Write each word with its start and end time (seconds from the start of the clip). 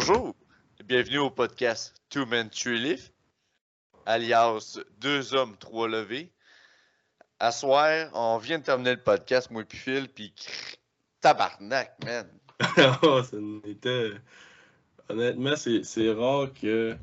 Bonjour, 0.00 0.32
bienvenue 0.86 1.18
au 1.18 1.30
podcast 1.30 1.92
Two 2.08 2.24
Men 2.24 2.48
Leaf, 2.66 3.10
alias 4.06 4.78
Deux 5.00 5.34
Hommes 5.34 5.56
Trois 5.58 5.88
Levés. 5.88 6.30
À 7.40 7.50
soir, 7.50 8.08
on 8.14 8.38
vient 8.38 8.60
de 8.60 8.62
terminer 8.62 8.92
le 8.92 9.02
podcast, 9.02 9.50
moi 9.50 9.62
et 9.62 9.64
puis 9.64 9.76
Phil, 9.76 10.08
puis 10.08 10.32
tabarnak, 11.20 11.96
man. 12.04 12.28
oh, 13.02 13.24
ça 13.24 13.38
était... 13.64 14.12
Honnêtement, 15.08 15.56
c'est 15.56 16.12
rare 16.12 16.52
que. 16.54 16.96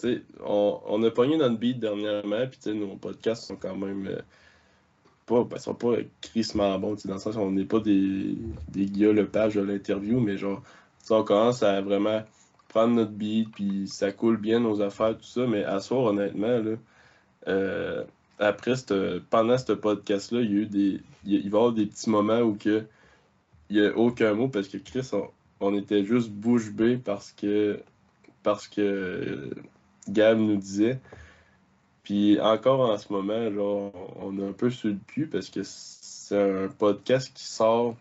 Tu 0.00 0.14
sais, 0.16 0.22
on, 0.40 0.80
on, 0.86 1.00
a 1.04 1.10
pogné 1.12 1.36
notre 1.36 1.58
beat 1.58 1.78
dernièrement, 1.78 2.44
puis 2.48 2.74
nos 2.74 2.96
podcasts 2.96 3.44
sont 3.44 3.56
quand 3.56 3.76
même. 3.76 4.08
Euh, 4.08 4.20
pas, 5.26 5.44
ben, 5.44 5.58
sont 5.58 5.74
pas 5.76 5.94
crissement 6.20 6.76
bons, 6.76 6.96
dans 7.04 7.14
le 7.14 7.20
sens 7.20 7.36
on 7.36 7.52
n'est 7.52 7.66
pas 7.66 7.78
des, 7.78 8.34
des 8.66 8.86
le 9.12 9.28
page 9.28 9.54
de 9.54 9.60
l'interview, 9.60 10.18
mais 10.18 10.36
genre, 10.36 10.60
on 11.08 11.24
commence 11.24 11.62
à 11.62 11.80
vraiment 11.80 12.22
prendre 12.68 12.94
notre 12.94 13.12
beat, 13.12 13.50
puis 13.52 13.88
ça 13.88 14.12
coule 14.12 14.36
bien 14.36 14.60
nos 14.60 14.80
affaires, 14.80 15.16
tout 15.16 15.24
ça. 15.24 15.46
Mais 15.46 15.64
à 15.64 15.80
soir, 15.80 16.04
honnêtement, 16.04 16.58
là, 16.58 16.76
euh, 17.48 18.04
après, 18.38 18.74
pendant 19.28 19.58
ce 19.58 19.72
podcast-là, 19.72 20.40
il 20.40 20.50
y 20.50 20.54
a 20.54 20.56
eu 20.62 20.66
des. 20.66 21.00
Il, 21.24 21.38
va 21.38 21.44
y 21.44 21.46
avoir 21.46 21.72
des 21.72 21.86
petits 21.86 22.08
moments 22.08 22.40
où 22.40 22.54
que, 22.54 22.84
il 23.68 23.80
n'y 23.80 23.86
a 23.86 23.96
aucun 23.96 24.34
mot 24.34 24.48
parce 24.48 24.68
que 24.68 24.78
Chris, 24.78 25.10
on, 25.60 25.76
était 25.76 26.04
juste 26.04 26.30
bouche 26.30 26.70
bée 26.70 26.96
parce 26.96 27.32
que 27.32 27.80
parce 28.42 28.66
que 28.66 29.50
Gab 30.08 30.38
nous 30.38 30.56
disait. 30.56 30.98
Puis 32.02 32.40
encore 32.40 32.80
en 32.80 32.96
ce 32.98 33.12
moment, 33.12 33.52
genre, 33.52 33.92
on 34.20 34.38
est 34.38 34.48
un 34.48 34.52
peu 34.52 34.70
sur 34.70 34.88
le 34.88 34.98
cul 35.06 35.26
parce 35.26 35.50
que 35.50 35.60
c'est 35.64 36.40
un 36.40 36.68
podcast 36.68 37.30
qui 37.34 37.44
sort 37.44 37.94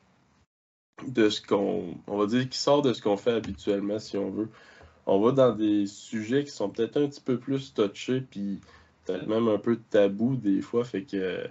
de 1.07 1.29
ce 1.29 1.41
qu'on. 1.41 1.95
On 2.07 2.17
va 2.17 2.25
dire 2.25 2.47
qui 2.49 2.57
sort 2.57 2.81
de 2.81 2.93
ce 2.93 3.01
qu'on 3.01 3.17
fait 3.17 3.33
habituellement, 3.33 3.99
si 3.99 4.17
on 4.17 4.29
veut. 4.29 4.49
On 5.05 5.19
va 5.19 5.31
dans 5.31 5.53
des 5.53 5.87
sujets 5.87 6.43
qui 6.43 6.51
sont 6.51 6.69
peut-être 6.69 6.97
un 6.97 7.07
petit 7.07 7.21
peu 7.21 7.37
plus 7.37 7.73
touchés, 7.73 8.21
puis 8.21 8.59
peut-être 9.05 9.27
même 9.27 9.47
un 9.47 9.57
peu 9.57 9.77
tabou 9.89 10.35
des 10.35 10.61
fois. 10.61 10.83
Fait 10.83 11.03
que. 11.03 11.47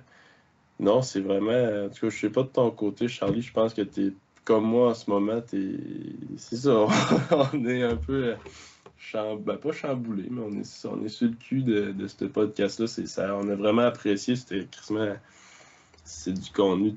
Non, 0.80 1.02
c'est 1.02 1.20
vraiment. 1.20 1.86
En 1.86 1.88
tout 1.88 2.06
cas, 2.06 2.10
je 2.10 2.18
sais 2.18 2.30
pas 2.30 2.42
de 2.42 2.48
ton 2.48 2.70
côté, 2.70 3.08
Charlie, 3.08 3.42
je 3.42 3.52
pense 3.52 3.74
que 3.74 3.82
tu 3.82 4.06
es 4.06 4.12
comme 4.44 4.64
moi 4.64 4.90
en 4.90 4.94
ce 4.94 5.10
moment. 5.10 5.42
Es... 5.52 5.70
C'est 6.36 6.56
ça, 6.56 6.86
on 7.52 7.66
est 7.66 7.83
un 7.83 7.96
peu. 7.96 8.34
Ben, 9.14 9.56
pas 9.56 9.72
chamboulé, 9.72 10.24
mais 10.30 10.42
on 10.42 10.52
est, 10.52 10.86
on 10.86 11.02
est 11.05 11.08
sur 11.08 11.28
le 11.28 11.34
cul 11.34 11.62
de, 11.62 11.94
ce 12.06 12.27
podcast-là. 12.27 13.36
On 13.36 13.48
a 13.48 13.55
vraiment 13.55 13.83
apprécié. 13.83 14.36
C'était 14.36 14.66
c'est 16.05 16.33
du 16.33 16.50
contenu 16.50 16.96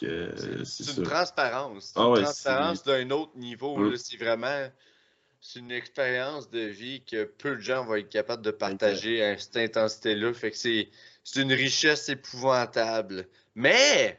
c'est 0.00 0.96
une 0.96 1.02
transparence. 1.02 1.92
Ah 1.96 2.06
une 2.16 2.22
transparence 2.22 2.84
d'un 2.84 3.10
autre 3.10 3.36
niveau. 3.36 3.96
C'est 3.96 4.16
vraiment 4.16 4.68
c'est 5.40 5.60
une 5.60 5.70
expérience 5.72 6.50
de 6.50 6.60
vie 6.60 7.02
que 7.02 7.24
peu 7.24 7.56
de 7.56 7.60
gens 7.60 7.84
vont 7.84 7.94
être 7.94 8.10
capables 8.10 8.42
de 8.42 8.50
partager 8.50 9.24
à 9.24 9.38
cette 9.38 9.56
intensité-là. 9.56 10.34
Fait 10.34 10.50
que 10.50 10.56
c'est 10.56 10.90
une 11.36 11.52
richesse 11.52 12.08
épouvantable. 12.10 13.26
Mais 13.54 14.18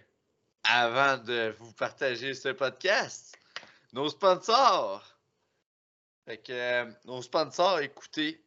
avant 0.64 1.18
de 1.18 1.54
vous 1.60 1.72
partager 1.74 2.34
ce 2.34 2.50
podcast, 2.50 3.38
nos 3.94 4.10
sponsors. 4.10 5.04
Fait 6.26 6.38
que 6.38 6.54
euh, 6.54 6.92
nos 7.06 7.22
sponsors, 7.22 7.80
écoutez, 7.80 8.44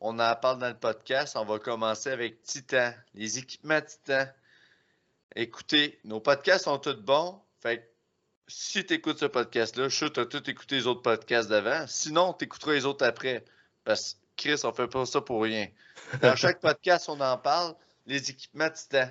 on 0.00 0.18
en 0.18 0.36
parle 0.36 0.58
dans 0.58 0.68
le 0.68 0.78
podcast. 0.78 1.36
On 1.36 1.44
va 1.44 1.58
commencer 1.58 2.10
avec 2.10 2.42
Titan, 2.42 2.92
les 3.14 3.38
équipements 3.38 3.80
Titan. 3.80 4.26
Écoutez, 5.38 6.00
nos 6.04 6.18
podcasts 6.18 6.64
sont 6.64 6.78
tous 6.78 6.94
bons. 6.94 7.38
Fait 7.60 7.92
si 8.48 8.86
tu 8.86 8.94
écoutes 8.94 9.18
ce 9.18 9.26
podcast-là, 9.26 9.90
je 9.90 9.94
suis 9.94 10.10
tu 10.10 10.20
as 10.20 10.24
tout 10.24 10.48
écouté 10.48 10.76
les 10.76 10.86
autres 10.86 11.02
podcasts 11.02 11.50
d'avant. 11.50 11.84
Sinon, 11.86 12.32
tu 12.32 12.46
écouteras 12.46 12.72
les 12.72 12.86
autres 12.86 13.04
après. 13.04 13.44
Parce 13.84 14.14
que 14.14 14.18
Chris, 14.36 14.60
on 14.64 14.72
fait 14.72 14.88
pas 14.88 15.04
ça 15.04 15.20
pour 15.20 15.42
rien. 15.42 15.68
Dans 16.22 16.34
chaque 16.36 16.60
podcast, 16.62 17.10
on 17.10 17.20
en 17.20 17.36
parle. 17.36 17.74
Les 18.06 18.30
équipements 18.30 18.70
Titan. 18.70 19.10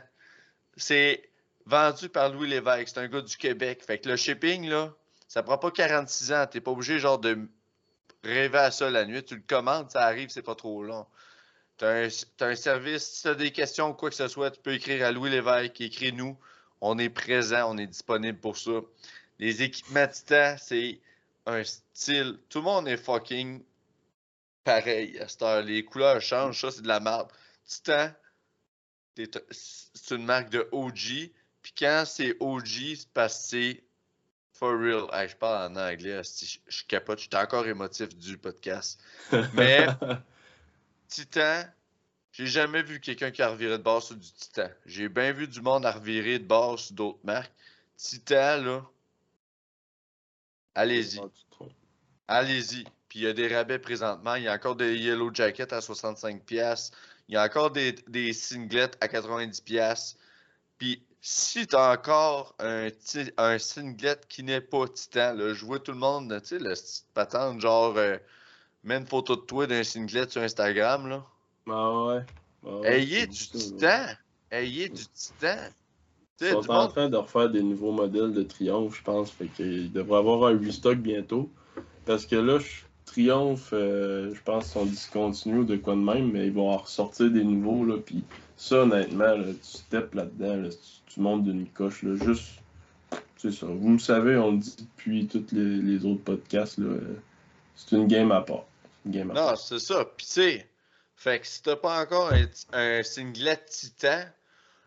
C'est 0.77 1.29
vendu 1.67 2.09
par 2.09 2.31
Louis 2.31 2.49
Lévesque. 2.49 2.87
C'est 2.95 3.01
un 3.01 3.07
gars 3.07 3.21
du 3.21 3.37
Québec. 3.37 3.83
Fait 3.85 3.99
que 3.99 4.09
le 4.09 4.15
shipping, 4.15 4.67
là, 4.67 4.95
ça 5.27 5.43
prend 5.43 5.59
pas 5.59 5.69
46 5.69 6.33
ans. 6.33 6.47
T'es 6.49 6.59
pas 6.59 6.71
obligé, 6.71 6.97
genre, 6.97 7.19
de 7.19 7.37
rêver 8.23 8.57
à 8.57 8.71
ça 8.71 8.89
la 8.89 9.05
nuit. 9.05 9.23
Tu 9.23 9.35
le 9.35 9.43
commandes, 9.47 9.91
ça 9.91 10.01
arrive, 10.01 10.29
c'est 10.29 10.41
pas 10.41 10.55
trop 10.55 10.81
long. 10.81 11.05
Tu 11.77 11.85
as, 11.85 12.25
un 12.39 12.55
service, 12.55 13.03
si 13.03 13.21
tu 13.23 13.27
as 13.27 13.35
des 13.35 13.51
questions 13.51 13.89
ou 13.89 13.93
quoi 13.93 14.09
que 14.09 14.15
ce 14.15 14.27
soit, 14.27 14.51
tu 14.51 14.61
peux 14.61 14.73
écrire 14.73 15.05
à 15.05 15.11
Louis 15.11 15.29
Lévesque, 15.29 15.81
écris-nous. 15.81 16.37
On 16.79 16.97
est 16.97 17.09
présent, 17.09 17.71
on 17.71 17.77
est 17.77 17.87
disponible 17.87 18.39
pour 18.39 18.57
ça. 18.57 18.79
Les 19.39 19.61
équipements 19.61 20.07
Titan, 20.07 20.55
c'est 20.57 20.99
un 21.45 21.63
style. 21.63 22.39
Tout 22.49 22.59
le 22.59 22.63
monde 22.63 22.87
est 22.87 22.97
fucking 22.97 23.63
pareil 24.63 25.19
à 25.19 25.27
cette 25.27 25.41
heure. 25.41 25.61
Les 25.63 25.83
couleurs 25.83 26.21
changent, 26.21 26.61
ça, 26.61 26.71
c'est 26.71 26.81
de 26.81 26.87
la 26.87 26.99
merde. 26.99 27.29
Titan, 27.65 28.11
c'est 29.15 30.15
une 30.15 30.25
marque 30.25 30.49
de 30.49 30.67
OG. 30.71 31.31
Puis 31.61 31.73
quand 31.77 32.03
c'est 32.05 32.35
OG, 32.39 32.95
c'est 32.95 33.09
parce 33.13 33.35
que 33.35 33.43
c'est 33.49 33.83
for 34.53 34.79
real. 34.79 35.07
je 35.27 35.35
parle 35.35 35.71
en 35.71 35.75
anglais. 35.75 36.21
Je, 36.23 36.57
je 36.67 36.83
capote. 36.85 37.19
J'étais 37.19 37.37
encore 37.37 37.67
émotif 37.67 38.15
du 38.15 38.37
podcast. 38.37 39.01
Mais 39.53 39.87
Titan, 41.15 41.63
j'ai 42.33 42.45
jamais 42.45 42.83
vu 42.83 42.99
quelqu'un 42.99 43.31
qui 43.31 43.41
a 43.41 43.47
reviré 43.47 43.77
de 43.77 43.83
bord 43.83 44.03
sur 44.03 44.17
du 44.17 44.29
Titan. 44.29 44.67
J'ai 44.85 45.07
bien 45.07 45.31
vu 45.31 45.47
du 45.47 45.61
monde 45.61 45.85
à 45.85 45.93
revirer 45.93 46.39
de 46.39 46.43
bord 46.43 46.77
sur 46.77 46.93
d'autres 46.93 47.19
marques. 47.23 47.53
Titan, 47.95 48.57
là, 48.61 48.85
allez-y. 50.73 51.21
Allez-y. 52.27 52.83
Puis 53.07 53.19
il 53.19 53.21
y 53.21 53.27
a 53.27 53.33
des 53.33 53.47
rabais 53.47 53.79
présentement. 53.79 54.35
Il 54.35 54.43
y 54.43 54.49
a 54.49 54.53
encore 54.53 54.75
des 54.75 54.93
Yellow 54.97 55.33
Jackets 55.33 55.73
à 55.73 55.79
65$. 55.79 56.91
Il 57.29 57.35
y 57.35 57.37
a 57.37 57.45
encore 57.45 57.71
des, 57.71 57.93
des 58.09 58.33
singlets 58.33 58.91
à 58.99 59.07
90$. 59.07 60.15
Puis 60.77 61.01
si 61.21 61.65
tu 61.65 61.77
as 61.77 61.91
encore 61.91 62.57
un, 62.59 62.89
un 63.37 63.57
singlet 63.57 64.19
qui 64.27 64.43
n'est 64.43 64.59
pas 64.59 64.89
Titan, 64.89 65.33
là, 65.33 65.53
je 65.53 65.63
vois 65.65 65.79
tout 65.79 65.93
le 65.93 65.97
monde, 65.97 66.41
tu 66.41 66.47
sais, 66.47 66.59
le 66.59 66.73
patente 67.13 67.61
genre. 67.61 67.95
Euh, 67.95 68.17
Mets 68.85 68.97
une 68.97 69.07
photo 69.07 69.35
de 69.35 69.41
toi 69.41 69.65
d'un 69.65 69.83
singlet 69.83 70.29
sur 70.29 70.43
Instagram, 70.43 71.09
là. 71.09 71.25
Ah 71.67 72.05
ouais. 72.05 72.21
Ah 72.63 72.81
Ayez 72.83 73.25
du 73.25 73.35
titan. 73.35 74.05
Ayez 74.51 74.89
du 74.89 75.03
titan. 75.07 75.57
Ils 76.39 76.49
sont 76.49 76.69
en 76.69 76.87
train 76.89 77.09
de 77.09 77.17
refaire 77.17 77.49
des 77.49 77.63
nouveaux 77.63 77.91
modèles 77.91 78.31
de 78.31 78.43
Triomphe, 78.43 78.97
je 78.97 79.03
pense. 79.03 79.31
Fait 79.31 79.47
qu'il 79.47 79.91
devrait 79.91 80.19
avoir 80.19 80.51
un 80.51 80.59
restock 80.59 80.99
bientôt. 80.99 81.49
Parce 82.05 82.27
que 82.27 82.35
là, 82.35 82.59
Triomphe, 83.05 83.71
euh, 83.73 84.35
je 84.35 84.41
pense, 84.43 84.67
sont 84.67 84.85
discontinus 84.85 85.65
de 85.65 85.77
quoi 85.77 85.95
de 85.95 86.01
même, 86.01 86.31
mais 86.31 86.45
ils 86.45 86.53
vont 86.53 86.69
en 86.69 86.77
ressortir 86.77 87.31
des 87.31 87.43
nouveaux. 87.43 87.85
Là, 87.85 87.97
puis 87.97 88.23
ça, 88.55 88.83
honnêtement, 88.83 89.33
tu 89.45 89.57
steps 89.63 90.13
là-dedans, 90.13 90.69
tu, 91.07 91.19
montes 91.19 91.43
d'une 91.43 91.65
coche. 91.65 92.03
Là, 92.03 92.15
juste, 92.23 92.61
c'est 93.37 93.51
ça. 93.51 93.65
Vous 93.65 93.89
me 93.89 93.97
savez, 93.97 94.37
on 94.37 94.51
le 94.51 94.57
dit 94.59 94.75
depuis 94.77 95.25
tous 95.25 95.55
les, 95.55 95.77
les 95.77 96.05
autres 96.05 96.21
podcasts. 96.23 96.77
Là, 96.77 96.85
euh, 96.85 97.15
c'est 97.75 97.95
une 97.95 98.05
game 98.05 98.31
à 98.31 98.41
part 98.41 98.65
non, 99.05 99.55
c'est 99.55 99.79
ça. 99.79 100.05
Puis, 100.05 100.25
tu 100.25 100.31
sais, 100.33 100.69
fait 101.15 101.39
que 101.39 101.47
si 101.47 101.61
t'as 101.61 101.75
pas 101.75 102.01
encore 102.01 102.31
un, 102.73 103.03
singlet 103.03 103.63
titan, 103.65 104.23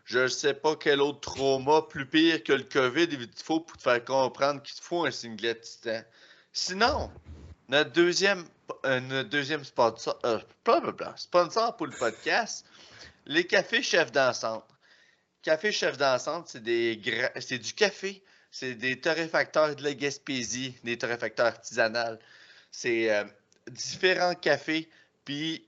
je 0.05 0.19
ne 0.19 0.27
sais 0.27 0.53
pas 0.53 0.75
quel 0.75 1.01
autre 1.01 1.19
trauma 1.19 1.81
plus 1.83 2.05
pire 2.05 2.43
que 2.43 2.53
le 2.53 2.63
COVID 2.63 3.07
il 3.11 3.29
faut 3.43 3.59
pour 3.59 3.77
te 3.77 3.83
faire 3.83 4.03
comprendre 4.03 4.61
qu'il 4.61 4.75
te 4.75 4.83
faut 4.83 5.05
un 5.05 5.11
singlet 5.11 5.59
titan. 5.59 6.01
Sinon, 6.51 7.11
notre 7.67 7.91
deuxième, 7.91 8.45
euh, 8.85 9.23
deuxième 9.23 9.63
sponsor, 9.63 10.19
euh, 10.25 10.39
sponsor 11.15 11.77
pour 11.77 11.87
le 11.87 11.97
podcast, 11.97 12.65
les 13.25 13.45
cafés 13.45 13.83
chefs 13.83 14.11
d'ensemble. 14.11 14.63
Café 15.43 15.71
chef 15.71 15.97
d'ensemble, 15.97 16.45
c'est 16.47 16.63
des 16.63 16.99
c'est 17.39 17.59
du 17.59 17.73
café, 17.73 18.23
c'est 18.51 18.75
des 18.75 18.99
torréfacteurs 18.99 19.75
de 19.75 19.83
la 19.83 19.93
Gaspésie, 19.93 20.75
des 20.83 20.97
torréfacteurs 20.97 21.47
artisanales. 21.47 22.19
C'est 22.71 23.11
euh, 23.11 23.23
différents 23.69 24.35
cafés, 24.35 24.89
puis 25.25 25.65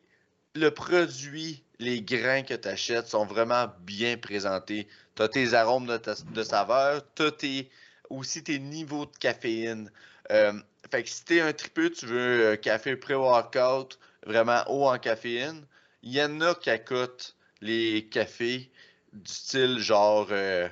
le 0.55 0.69
produit, 0.71 1.63
les 1.79 2.01
grains 2.01 2.43
que 2.43 2.53
tu 2.53 2.67
achètes 2.67 3.07
sont 3.07 3.25
vraiment 3.25 3.67
bien 3.81 4.17
présentés. 4.17 4.87
Tu 5.15 5.21
as 5.21 5.29
tes 5.29 5.53
arômes 5.53 5.87
de, 5.87 6.43
saveur, 6.43 7.03
tu 7.15 7.23
as 7.23 7.63
aussi 8.09 8.43
tes 8.43 8.59
niveaux 8.59 9.05
de 9.05 9.17
caféine. 9.17 9.91
Euh, 10.31 10.53
fait 10.91 11.03
que 11.03 11.09
si 11.09 11.25
tu 11.25 11.37
es 11.37 11.41
un 11.41 11.53
tripeux, 11.53 11.89
tu 11.89 12.05
veux 12.05 12.51
un 12.51 12.57
café 12.57 12.95
pré-workout, 12.95 13.97
vraiment 14.25 14.63
haut 14.67 14.87
en 14.87 14.99
caféine, 14.99 15.65
il 16.03 16.13
y 16.13 16.21
en 16.21 16.41
a 16.41 16.55
qui 16.55 16.71
coûtent 16.85 17.35
les 17.61 18.07
cafés 18.09 18.71
du 19.13 19.31
style 19.31 19.79
genre 19.79 20.27
euh, 20.31 20.67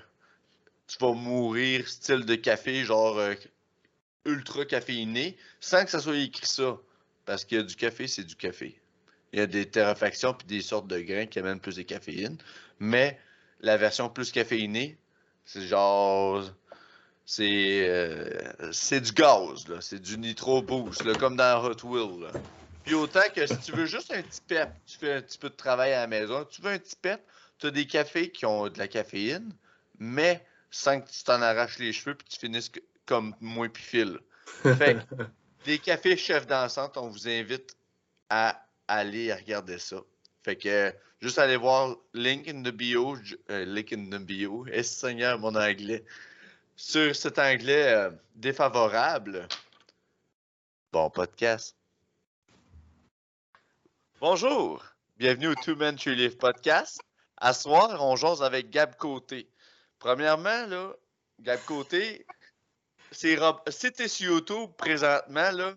tu 0.88 0.98
vas 1.00 1.14
mourir, 1.14 1.88
style 1.88 2.26
de 2.26 2.36
café 2.36 2.84
genre 2.84 3.18
euh, 3.18 3.36
ultra 4.26 4.66
caféiné, 4.66 5.38
sans 5.60 5.86
que 5.86 5.92
ça 5.92 6.00
soit 6.00 6.18
écrit 6.18 6.48
ça. 6.48 6.78
Parce 7.30 7.46
qu'il 7.46 7.60
y 7.60 7.62
a 7.62 7.64
du 7.64 7.76
café, 7.76 8.08
c'est 8.08 8.24
du 8.24 8.36
café. 8.36 8.76
Il 9.34 9.38
y 9.38 9.42
a 9.44 9.46
des 9.46 9.70
terrefactions 9.70 10.34
puis 10.34 10.48
des 10.48 10.64
sortes 10.64 10.88
de 10.88 11.00
grains 11.00 11.28
qui 11.28 11.38
amènent 11.38 11.60
plus 11.60 11.76
de 11.76 11.84
caféine. 11.84 12.40
Mais 12.80 13.20
la 13.62 13.78
version 13.78 14.10
plus 14.10 14.32
caféinée, 14.32 14.98
c'est 15.46 15.68
genre. 15.68 16.44
c'est 17.28 17.88
euh, 17.88 18.72
c'est 18.72 19.02
du 19.02 19.12
gaz, 19.12 19.68
là. 19.68 19.80
C'est 19.80 20.02
du 20.02 20.18
nitro 20.18 20.64
boost, 20.64 21.06
là, 21.06 21.14
comme 21.14 21.36
dans 21.36 21.64
Hot 21.64 21.84
Wheels. 21.84 22.20
Là. 22.20 22.32
Puis 22.84 22.96
autant 22.96 23.30
que 23.36 23.46
si 23.46 23.60
tu 23.60 23.74
veux 23.74 23.86
juste 23.86 24.12
un 24.12 24.24
petit 24.24 24.42
pep, 24.48 24.70
tu 24.88 24.98
fais 24.98 25.14
un 25.14 25.22
petit 25.22 25.38
peu 25.38 25.52
de 25.52 25.56
travail 25.56 25.94
à 25.94 26.00
la 26.00 26.08
maison, 26.08 26.44
tu 26.46 26.64
veux 26.64 26.72
un 26.72 26.80
petit 26.80 26.96
pep, 27.00 27.22
tu 27.60 27.68
as 27.68 27.72
des 27.72 27.86
cafés 27.86 28.32
qui 28.32 28.48
ont 28.48 28.70
de 28.70 28.80
la 28.80 28.88
caféine, 28.88 29.54
mais 30.00 30.44
sans 30.72 31.00
que 31.00 31.08
tu 31.08 31.24
t'en 31.24 31.44
arraches 31.44 31.78
les 31.78 31.94
cheveux 31.94 32.16
puis 32.16 32.28
tu 32.28 32.40
finisses 32.40 32.72
comme 33.06 33.36
moi 33.40 33.70
puis 33.70 33.84
Phil. 33.84 34.20
Fait 34.64 34.98
des 35.66 35.80
cafés 35.80 36.18
chefs 36.18 36.48
dansante, 36.48 36.98
on 36.98 37.10
vous 37.10 37.28
invite 37.28 37.76
à 38.30 38.66
aller 38.88 39.34
regarder 39.34 39.80
ça. 39.80 39.98
Fait 40.44 40.56
que 40.56 40.94
juste 41.22 41.38
aller 41.38 41.58
voir 41.58 41.96
link 42.14 42.48
in 42.48 42.64
the 42.64 42.72
bio, 42.72 43.18
link 43.50 43.92
in 43.94 44.10
the 44.10 44.22
bio, 44.22 44.66
est 44.68 44.84
Seigneur 44.84 45.38
mon 45.40 45.56
anglais, 45.56 46.04
sur 46.76 47.16
cet 47.16 47.40
anglais 47.40 47.94
euh, 47.94 48.10
défavorable. 48.36 49.48
Bon 50.92 51.10
podcast. 51.10 51.76
Bonjour, 54.22 54.84
bienvenue 55.18 55.48
au 55.48 55.56
Two 55.56 55.76
Men 55.76 55.96
Tree 55.96 56.16
Live 56.16 56.38
podcast. 56.38 57.02
À 57.38 57.54
soir, 57.54 58.02
on 58.02 58.42
avec 58.42 58.70
Gab 58.70 58.96
Côté. 58.96 59.50
Premièrement, 59.98 60.66
là, 60.68 60.94
Gab 61.40 61.60
Côté, 61.66 62.26
c'est 63.12 63.38
si 63.70 63.92
tu 63.92 64.04
es 64.04 64.08
sur 64.08 64.34
YouTube 64.34 64.72
présentement, 64.78 65.52
là, 65.52 65.76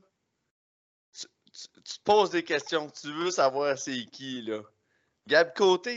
tu, 1.13 1.27
te 1.69 2.01
poses 2.05 2.31
des 2.31 2.45
questions, 2.45 2.91
tu 2.91 3.13
veux 3.13 3.31
savoir 3.31 3.79
c'est 3.79 4.05
qui, 4.07 4.43
là. 4.43 4.63
Gab 5.27 5.55
Côté, 5.55 5.97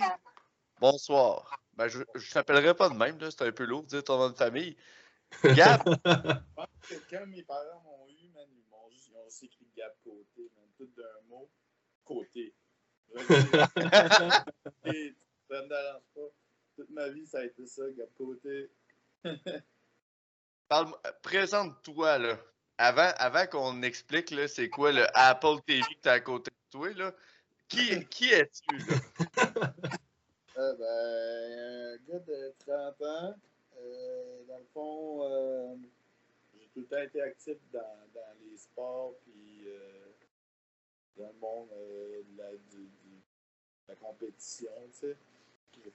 bonsoir. 0.80 1.60
Ben, 1.74 1.88
je 1.88 2.00
ne 2.00 2.34
t'appellerai 2.34 2.74
pas 2.74 2.90
de 2.90 2.96
même, 2.96 3.20
c'est 3.20 3.42
un 3.42 3.52
peu 3.52 3.66
lourd 3.66 3.84
de 3.84 3.88
dire 3.88 4.04
ton 4.04 4.18
nom 4.18 4.30
de 4.30 4.36
famille. 4.36 4.78
Gab? 5.44 5.82
Quand 7.10 7.26
mes 7.28 7.44
parents 7.44 7.82
m'ont 7.84 8.08
eu, 8.08 8.30
man, 8.30 8.48
ils 8.52 8.64
m'ont 8.70 8.90
juste 8.92 9.10
ils 9.10 9.18
ont 9.18 9.28
écrit 9.28 9.68
Gab 9.76 9.94
Côté, 10.04 10.52
man, 10.56 10.66
tout 10.78 10.90
d'un 10.96 11.28
mot, 11.28 11.50
côté. 12.04 12.54
ça 13.16 14.44
me 15.50 15.68
dérange 15.68 16.04
pas. 16.14 16.30
Toute 16.76 16.90
ma 16.90 17.10
vie, 17.10 17.26
ça 17.26 17.40
a 17.40 17.46
été 17.46 17.66
ça, 17.66 17.84
Gab 17.92 18.10
Côté. 18.14 18.70
Parle 20.68 20.92
présente-toi, 21.22 22.18
là. 22.18 22.38
Avant, 22.78 23.48
qu'on 23.48 23.82
explique, 23.84 24.34
c'est 24.48 24.70
quoi 24.70 24.92
le 24.92 25.06
Apple 25.14 25.62
TV 25.66 25.82
que 25.82 26.02
t'as 26.02 26.14
à 26.14 26.20
côté 26.20 26.52
de 26.52 26.94
toi. 26.94 27.12
Qui, 27.68 28.32
es-tu, 28.32 28.78
là? 28.78 29.74
Euh, 30.58 30.74
ben, 30.78 32.00
un 32.00 32.14
gars 32.14 32.20
de 32.20 32.54
30 32.60 33.02
ans. 33.02 33.36
Euh, 33.78 34.44
dans 34.48 34.58
le 34.58 34.66
fond, 34.74 35.24
euh, 35.24 35.76
j'ai 36.54 36.68
tout 36.74 36.80
le 36.80 36.86
temps 36.86 37.02
été 37.02 37.22
actif 37.22 37.58
dans, 37.74 37.82
les 38.40 38.56
sports, 38.56 39.16
puis 39.26 39.68
euh, 39.68 40.14
dans 41.18 41.28
le 41.28 41.40
monde 41.40 41.70
de 41.72 42.38
la, 42.38 42.52
la 43.90 43.96
compétition, 43.96 44.72
tu 44.94 45.10
sais. 45.10 45.18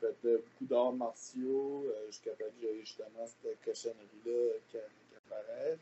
J'ai 0.00 0.08
fait 0.22 0.36
beaucoup 0.36 0.66
d'arts 0.66 0.92
martiaux 0.92 1.86
jusqu'à 2.06 2.32
ce 2.32 2.38
que 2.38 2.44
j'ai 2.60 2.80
justement 2.80 3.26
cette 3.26 3.60
cochonnerie-là 3.64 4.52
qui, 4.68 4.78
qui 4.78 5.16
apparaît. 5.16 5.78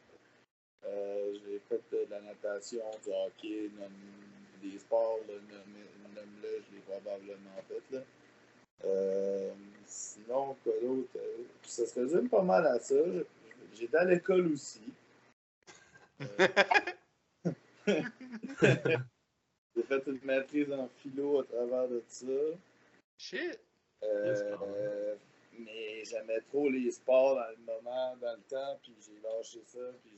j'ai 0.85 1.61
fait 1.69 1.83
de 1.93 2.11
la 2.11 2.21
natation, 2.21 2.85
du 3.05 3.11
hockey, 3.11 3.71
des 4.63 4.79
sports, 4.79 5.21
nomme-le, 5.29 6.63
je 6.69 6.75
l'ai 6.75 6.81
probablement 6.83 7.63
fait. 7.69 7.97
Là. 7.97 8.03
Euh, 8.85 9.53
sinon, 9.87 10.57
quoi 10.63 10.73
d'autre? 10.81 11.09
Euh, 11.17 11.45
ça 11.63 11.87
se 11.87 12.01
résume 12.01 12.29
pas 12.29 12.43
mal 12.43 12.67
à 12.67 12.79
ça. 12.79 12.95
J'étais 13.75 13.97
à 13.97 14.05
l'école 14.05 14.53
aussi. 14.53 14.93
Euh, 16.21 16.27
j'ai 18.67 19.83
fait 19.83 20.07
une 20.07 20.21
maîtrise 20.25 20.73
en 20.73 20.89
philo 20.99 21.41
à 21.41 21.45
travers 21.45 21.89
de 21.89 22.03
ça. 22.09 22.27
Shit! 23.17 23.59
Mais 25.59 26.05
j'aimais 26.05 26.41
trop 26.43 26.69
les 26.69 26.91
sports 26.91 27.35
dans 27.35 27.51
le 27.51 27.65
moment, 27.65 28.17
dans 28.17 28.37
le 28.37 28.43
temps, 28.43 28.79
puis 28.83 28.95
j'ai 29.05 29.21
lâché 29.21 29.63
ça, 29.67 29.93
puis 30.03 30.13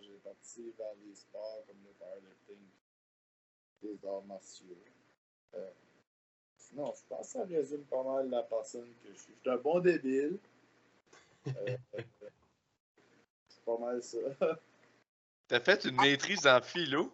j'ai 0.00 0.18
parti 0.22 0.72
vers 0.78 0.94
les 1.06 1.14
sports 1.14 1.62
comme 1.66 1.76
le 1.84 1.92
powerlifting, 1.98 2.68
les 3.82 4.06
arts 4.06 4.24
martiaux. 4.24 4.76
Non, 6.74 6.92
je 6.92 7.02
pense 7.08 7.26
que 7.26 7.32
ça 7.38 7.44
résume 7.44 7.84
pas 7.84 8.02
mal 8.02 8.28
la 8.30 8.42
personne 8.42 8.92
que 9.02 9.12
je 9.12 9.18
suis. 9.18 9.34
Je 9.34 9.40
suis 9.40 9.50
un 9.50 9.56
bon 9.56 9.78
débile. 9.78 10.38
Euh, 11.46 11.76
c'est 13.48 13.64
pas 13.64 13.78
mal 13.78 14.02
ça. 14.02 14.18
T'as 15.46 15.60
fait 15.60 15.84
une 15.84 15.96
maîtrise 15.96 16.46
en 16.46 16.60
philo? 16.60 17.12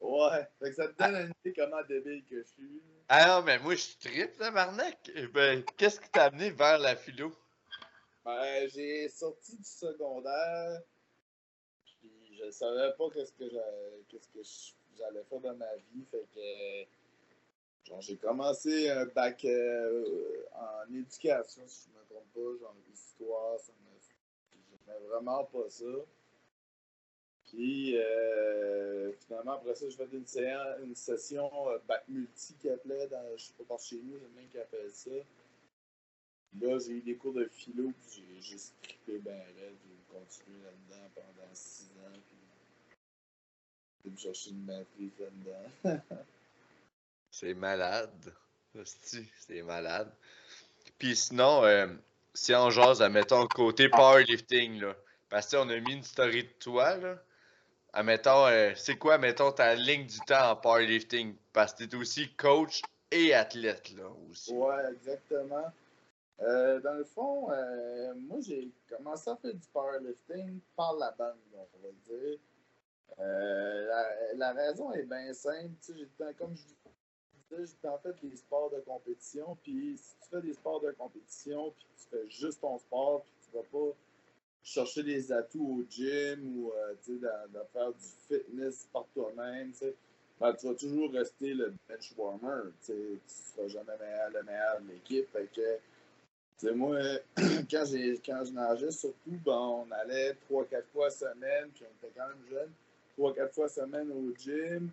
Ouais, 0.00 0.46
fait 0.58 0.70
que 0.70 0.74
ça 0.74 0.88
te 0.88 0.98
donne 0.98 1.14
une 1.16 1.32
idée 1.44 1.54
comment 1.58 1.82
débile 1.88 2.24
que 2.24 2.42
je 2.42 2.46
suis. 2.46 2.82
Ah 3.08 3.26
non, 3.26 3.42
mais 3.42 3.58
moi 3.58 3.74
je 3.74 3.80
suis 3.80 3.96
trip, 3.96 4.38
Marnac. 4.52 5.10
Ben, 5.32 5.64
qu'est-ce 5.76 6.00
qui 6.00 6.10
t'a 6.10 6.24
amené 6.24 6.50
vers 6.50 6.78
la 6.78 6.96
philo? 6.96 7.32
Ben, 8.24 8.68
j'ai 8.68 9.08
sorti 9.08 9.56
du 9.56 9.64
secondaire, 9.64 10.80
puis 12.00 12.36
je 12.38 12.50
savais 12.50 12.92
pas 12.96 13.10
qu'est-ce 13.10 13.32
que 13.32 13.44
j'allais 14.96 15.24
faire 15.24 15.40
dans 15.40 15.54
ma 15.56 15.76
vie, 15.76 16.04
fait 16.10 16.26
que 16.34 18.00
j'ai 18.00 18.16
commencé 18.16 18.88
un 18.88 19.04
bac 19.06 19.44
euh, 19.44 20.46
en 20.54 20.94
éducation, 20.94 21.62
si 21.66 21.88
je 21.88 21.94
ne 21.94 22.00
me 22.00 22.06
trompe 22.08 22.32
pas, 22.32 22.64
genre 22.64 22.76
histoire, 22.92 23.60
ça 23.60 23.72
me... 23.72 25.08
vraiment 25.08 25.44
pas 25.44 25.68
ça. 25.68 25.84
Puis 27.54 27.96
euh, 27.96 29.12
finalement, 29.26 29.52
après 29.52 29.76
ça, 29.76 29.88
je 29.88 29.96
fait 29.96 30.08
une, 30.12 30.84
une 30.84 30.94
session 30.94 31.50
euh, 31.68 31.78
bac 31.86 32.04
multi 32.08 32.54
qui 32.54 32.68
appelait, 32.68 33.06
dans, 33.06 33.22
je 33.36 33.44
sais 33.44 33.52
pas 33.58 33.64
par 33.64 33.78
chez 33.78 34.00
nous, 34.02 34.18
c'est 34.18 34.34
même 34.34 34.48
qui 34.50 34.58
appelle 34.58 34.90
ça. 34.90 35.10
Là, 36.60 36.78
j'ai 36.78 36.92
eu 36.92 37.00
des 37.00 37.16
cours 37.16 37.32
de 37.32 37.44
philo, 37.46 37.92
puis 38.02 38.24
j'ai 38.28 38.40
juste 38.40 38.74
trippé 38.82 39.18
ben 39.18 39.38
raide, 39.38 39.76
j'ai 39.86 40.18
continué 40.18 40.58
là-dedans 40.64 41.10
pendant 41.14 41.54
six 41.54 41.84
ans, 41.84 42.20
puis 44.02 44.10
me 44.10 44.16
chercher 44.16 44.50
une 44.50 44.64
maîtrise 44.64 45.12
là-dedans. 45.18 46.00
C'est 47.30 47.54
malade. 47.54 48.34
C'est 48.84 49.62
malade. 49.62 50.12
Puis 50.98 51.14
sinon, 51.14 51.64
euh, 51.64 51.86
si 52.32 52.54
on 52.54 52.70
jase, 52.70 53.00
admettons, 53.02 53.46
côté 53.46 53.88
powerlifting, 53.88 54.80
là, 54.80 54.96
parce 55.28 55.50
qu'on 55.50 55.68
a 55.68 55.78
mis 55.80 55.94
une 55.94 56.02
story 56.02 56.44
de 56.44 56.52
toi, 56.60 56.96
là. 56.96 57.22
Admettons, 57.94 58.46
euh, 58.46 58.72
c'est 58.74 58.96
quoi, 58.96 59.18
mettons, 59.18 59.52
ta 59.52 59.74
ligne 59.74 60.06
du 60.06 60.18
temps 60.20 60.50
en 60.50 60.56
powerlifting? 60.56 61.36
Parce 61.52 61.72
que 61.72 61.84
tu 61.84 61.96
es 61.96 61.98
aussi 61.98 62.34
coach 62.34 62.82
et 63.10 63.32
athlète, 63.32 63.92
là, 63.92 64.10
aussi. 64.28 64.52
Ouais, 64.52 64.90
exactement. 64.90 65.72
Euh, 66.40 66.80
dans 66.80 66.94
le 66.94 67.04
fond, 67.04 67.48
moi, 68.16 68.40
j'ai 68.40 68.68
commencé 68.88 69.30
à 69.30 69.36
faire 69.36 69.54
du 69.54 69.68
powerlifting 69.72 70.58
par 70.74 70.94
la 70.94 71.12
bande, 71.12 71.36
on 71.54 71.86
va 71.86 71.92
dire. 72.04 72.38
La, 74.36 74.52
raison 74.52 74.92
est 74.92 75.04
bien 75.04 75.32
simple. 75.32 75.70
Comme 76.36 76.56
je 76.56 76.62
j'ai 77.50 77.88
en 77.88 77.98
fait 77.98 78.14
des 78.22 78.36
sports 78.36 78.70
de 78.70 78.80
compétition. 78.80 79.56
Puis 79.62 79.96
si 79.98 80.16
tu 80.22 80.28
fais 80.30 80.40
des 80.40 80.54
sports 80.54 80.80
de 80.80 80.90
compétition, 80.92 81.72
puis 81.72 81.86
tu 81.96 82.08
fais 82.10 82.28
juste 82.28 82.60
ton 82.60 82.78
sport, 82.78 83.22
puis 83.22 83.34
tu 83.44 83.56
vas 83.56 83.62
pas 83.70 83.94
chercher 84.64 85.02
des 85.02 85.30
atouts 85.30 85.80
au 85.80 85.84
gym 85.88 86.56
ou 86.56 86.72
euh, 86.72 86.94
de, 87.06 87.58
faire 87.72 87.92
du 87.92 88.06
fitness 88.26 88.88
par 88.92 89.06
toi-même, 89.14 89.72
ben, 90.40 90.52
tu 90.54 90.66
vas 90.66 90.74
toujours 90.74 91.12
rester 91.12 91.54
le 91.54 91.74
bench 91.88 92.12
warmer. 92.16 92.70
Tu 92.84 92.92
ne 92.92 93.18
seras 93.26 93.68
jamais 93.68 93.92
le 94.32 94.42
meilleur 94.42 94.80
de 94.80 94.88
l'équipe. 94.88 95.28
Moi, 96.74 96.98
quand, 97.70 97.84
quand 98.24 98.44
je 98.44 98.52
nageais, 98.52 98.90
surtout, 98.90 99.38
ben, 99.44 99.52
on 99.52 99.90
allait 99.92 100.36
3-4 100.50 100.84
fois 100.92 101.10
semaine, 101.10 101.68
puis 101.74 101.84
on 101.84 102.06
était 102.06 102.14
quand 102.16 102.28
même 102.28 102.44
jeune, 102.50 102.72
3-4 103.18 103.52
fois 103.52 103.68
semaine 103.68 104.10
au 104.10 104.34
gym. 104.36 104.90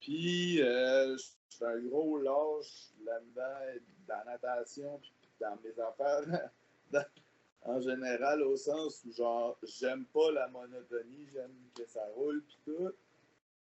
Puis, 0.00 0.60
euh, 0.62 1.16
je 1.16 1.56
fais 1.56 1.64
un 1.64 1.78
gros 1.78 2.18
lâche 2.18 2.90
là-dedans, 3.04 3.80
dans 4.08 4.24
la 4.26 4.32
natation, 4.32 4.98
puis 5.00 5.12
dans 5.40 5.56
mes 5.64 5.80
affaires, 5.80 6.50
en 7.66 7.80
général, 7.80 8.42
au 8.42 8.56
sens 8.56 9.02
où, 9.04 9.12
genre, 9.12 9.58
j'aime 9.62 10.04
pas 10.06 10.30
la 10.30 10.48
monotonie, 10.48 11.26
j'aime 11.32 11.54
que 11.74 11.84
ça 11.86 12.04
roule, 12.14 12.42
puis 12.42 12.58
tout. 12.64 12.92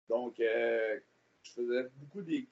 Donc, 0.08 0.40
euh, 0.40 1.00
je 1.44 1.52
faisais 1.52 1.90
beaucoup 1.98 2.22
des, 2.22 2.48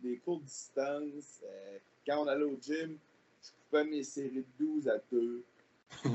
des, 0.00 0.18
courtes 0.18 0.44
distances. 0.44 1.40
Euh, 1.44 1.78
quand 2.06 2.22
on 2.22 2.26
allait 2.26 2.44
au 2.44 2.58
gym, 2.60 2.98
je 3.42 3.50
coupais 3.50 3.84
mes 3.84 4.02
séries 4.02 4.44
de 4.58 4.64
12 4.64 4.88
à 4.88 4.98
2. 5.10 5.44
je 6.04 6.08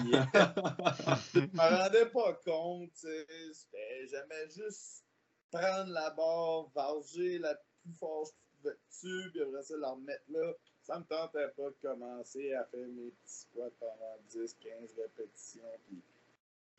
me 1.39 1.77
rendais 1.77 2.05
pas 2.05 2.33
compte, 2.45 2.91
j'aimais 3.03 4.49
juste 4.55 5.03
prendre 5.51 5.91
la 5.91 6.11
barre, 6.11 6.67
varger 6.75 7.39
la 7.39 7.55
plus 7.55 7.93
fort 7.99 8.25
je 8.25 8.31
pouvais 8.61 8.75
dessus, 8.87 9.31
puis 9.31 9.41
après 9.41 9.63
ça, 9.63 9.75
la 9.77 9.91
remettre 9.91 10.23
là. 10.29 10.53
Ça 10.83 10.99
me 10.99 11.05
tentait 11.05 11.47
pas 11.55 11.69
de 11.69 11.75
commencer 11.81 12.53
à 12.53 12.65
faire 12.65 12.87
mes 12.87 13.09
petits 13.09 13.39
squats 13.41 13.71
pendant 13.79 14.17
10, 14.29 14.55
15 14.61 14.95
répétitions, 14.97 15.61
puis 15.87 16.01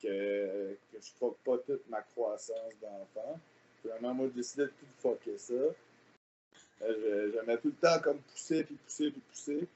que, 0.01 0.77
que 0.93 1.01
je 1.01 1.25
ne 1.25 1.31
pas 1.31 1.59
toute 1.59 1.89
ma 1.89 2.03
croissance 2.03 2.79
d'enfant. 2.81 3.41
Vraiment, 3.83 4.15
moi, 4.15 4.27
j'ai 4.29 4.35
décidé 4.35 4.63
de 4.65 4.69
tout 4.69 4.87
fucker 4.99 5.39
ça. 5.39 5.55
Euh, 6.83 7.33
j'aimais 7.33 7.59
tout 7.59 7.69
le 7.69 7.75
temps 7.75 8.01
comme 8.01 8.19
pousser, 8.19 8.65
puis 8.65 8.77
pousser, 8.77 9.11
puis 9.11 9.21
pousser. 9.21 9.69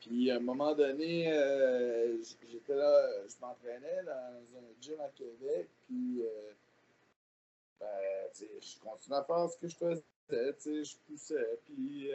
Puis 0.00 0.30
à 0.30 0.36
un 0.36 0.40
moment 0.40 0.72
donné, 0.74 1.32
euh, 1.32 2.16
j'étais 2.48 2.76
là, 2.76 3.08
je 3.28 3.34
m'entraînais 3.40 4.04
dans 4.04 4.58
un 4.58 4.80
gym 4.80 5.00
à 5.00 5.08
Québec, 5.08 5.68
puis 5.86 6.22
euh, 6.22 6.52
ben, 7.80 7.86
je 8.38 8.78
continuais 8.78 9.18
à 9.18 9.24
faire 9.24 9.50
ce 9.50 9.56
que 9.58 9.66
je 9.66 9.74
faisais, 9.74 10.04
je 10.30 10.96
poussais, 11.06 11.60
puis 11.64 12.10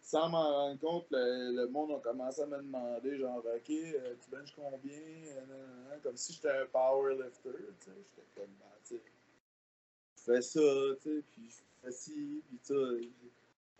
sans 0.00 0.28
m'en 0.30 0.50
rendre 0.50 0.80
compte, 0.80 1.06
le, 1.10 1.66
monde 1.66 1.92
a 1.92 1.98
commencé 1.98 2.42
à 2.42 2.46
me 2.46 2.56
demander, 2.58 3.18
genre, 3.18 3.44
OK, 3.44 3.64
tu 3.64 4.30
benches 4.30 4.54
combien? 4.54 5.00
comme 6.02 6.16
si 6.16 6.32
j'étais 6.32 6.50
un 6.50 6.66
powerlifter, 6.66 7.50
j'étais 7.80 8.26
comme, 8.34 8.46
ben, 8.58 8.66
tu 8.84 8.96
sais, 8.96 9.02
je 10.16 10.22
fais 10.22 10.42
ça, 10.42 10.96
tu 11.02 11.16
sais, 11.16 11.22
puis 11.32 11.50
je 11.50 11.56
fais 11.82 11.92
ci, 11.92 12.42
puis 12.48 12.58
ça. 12.62 12.74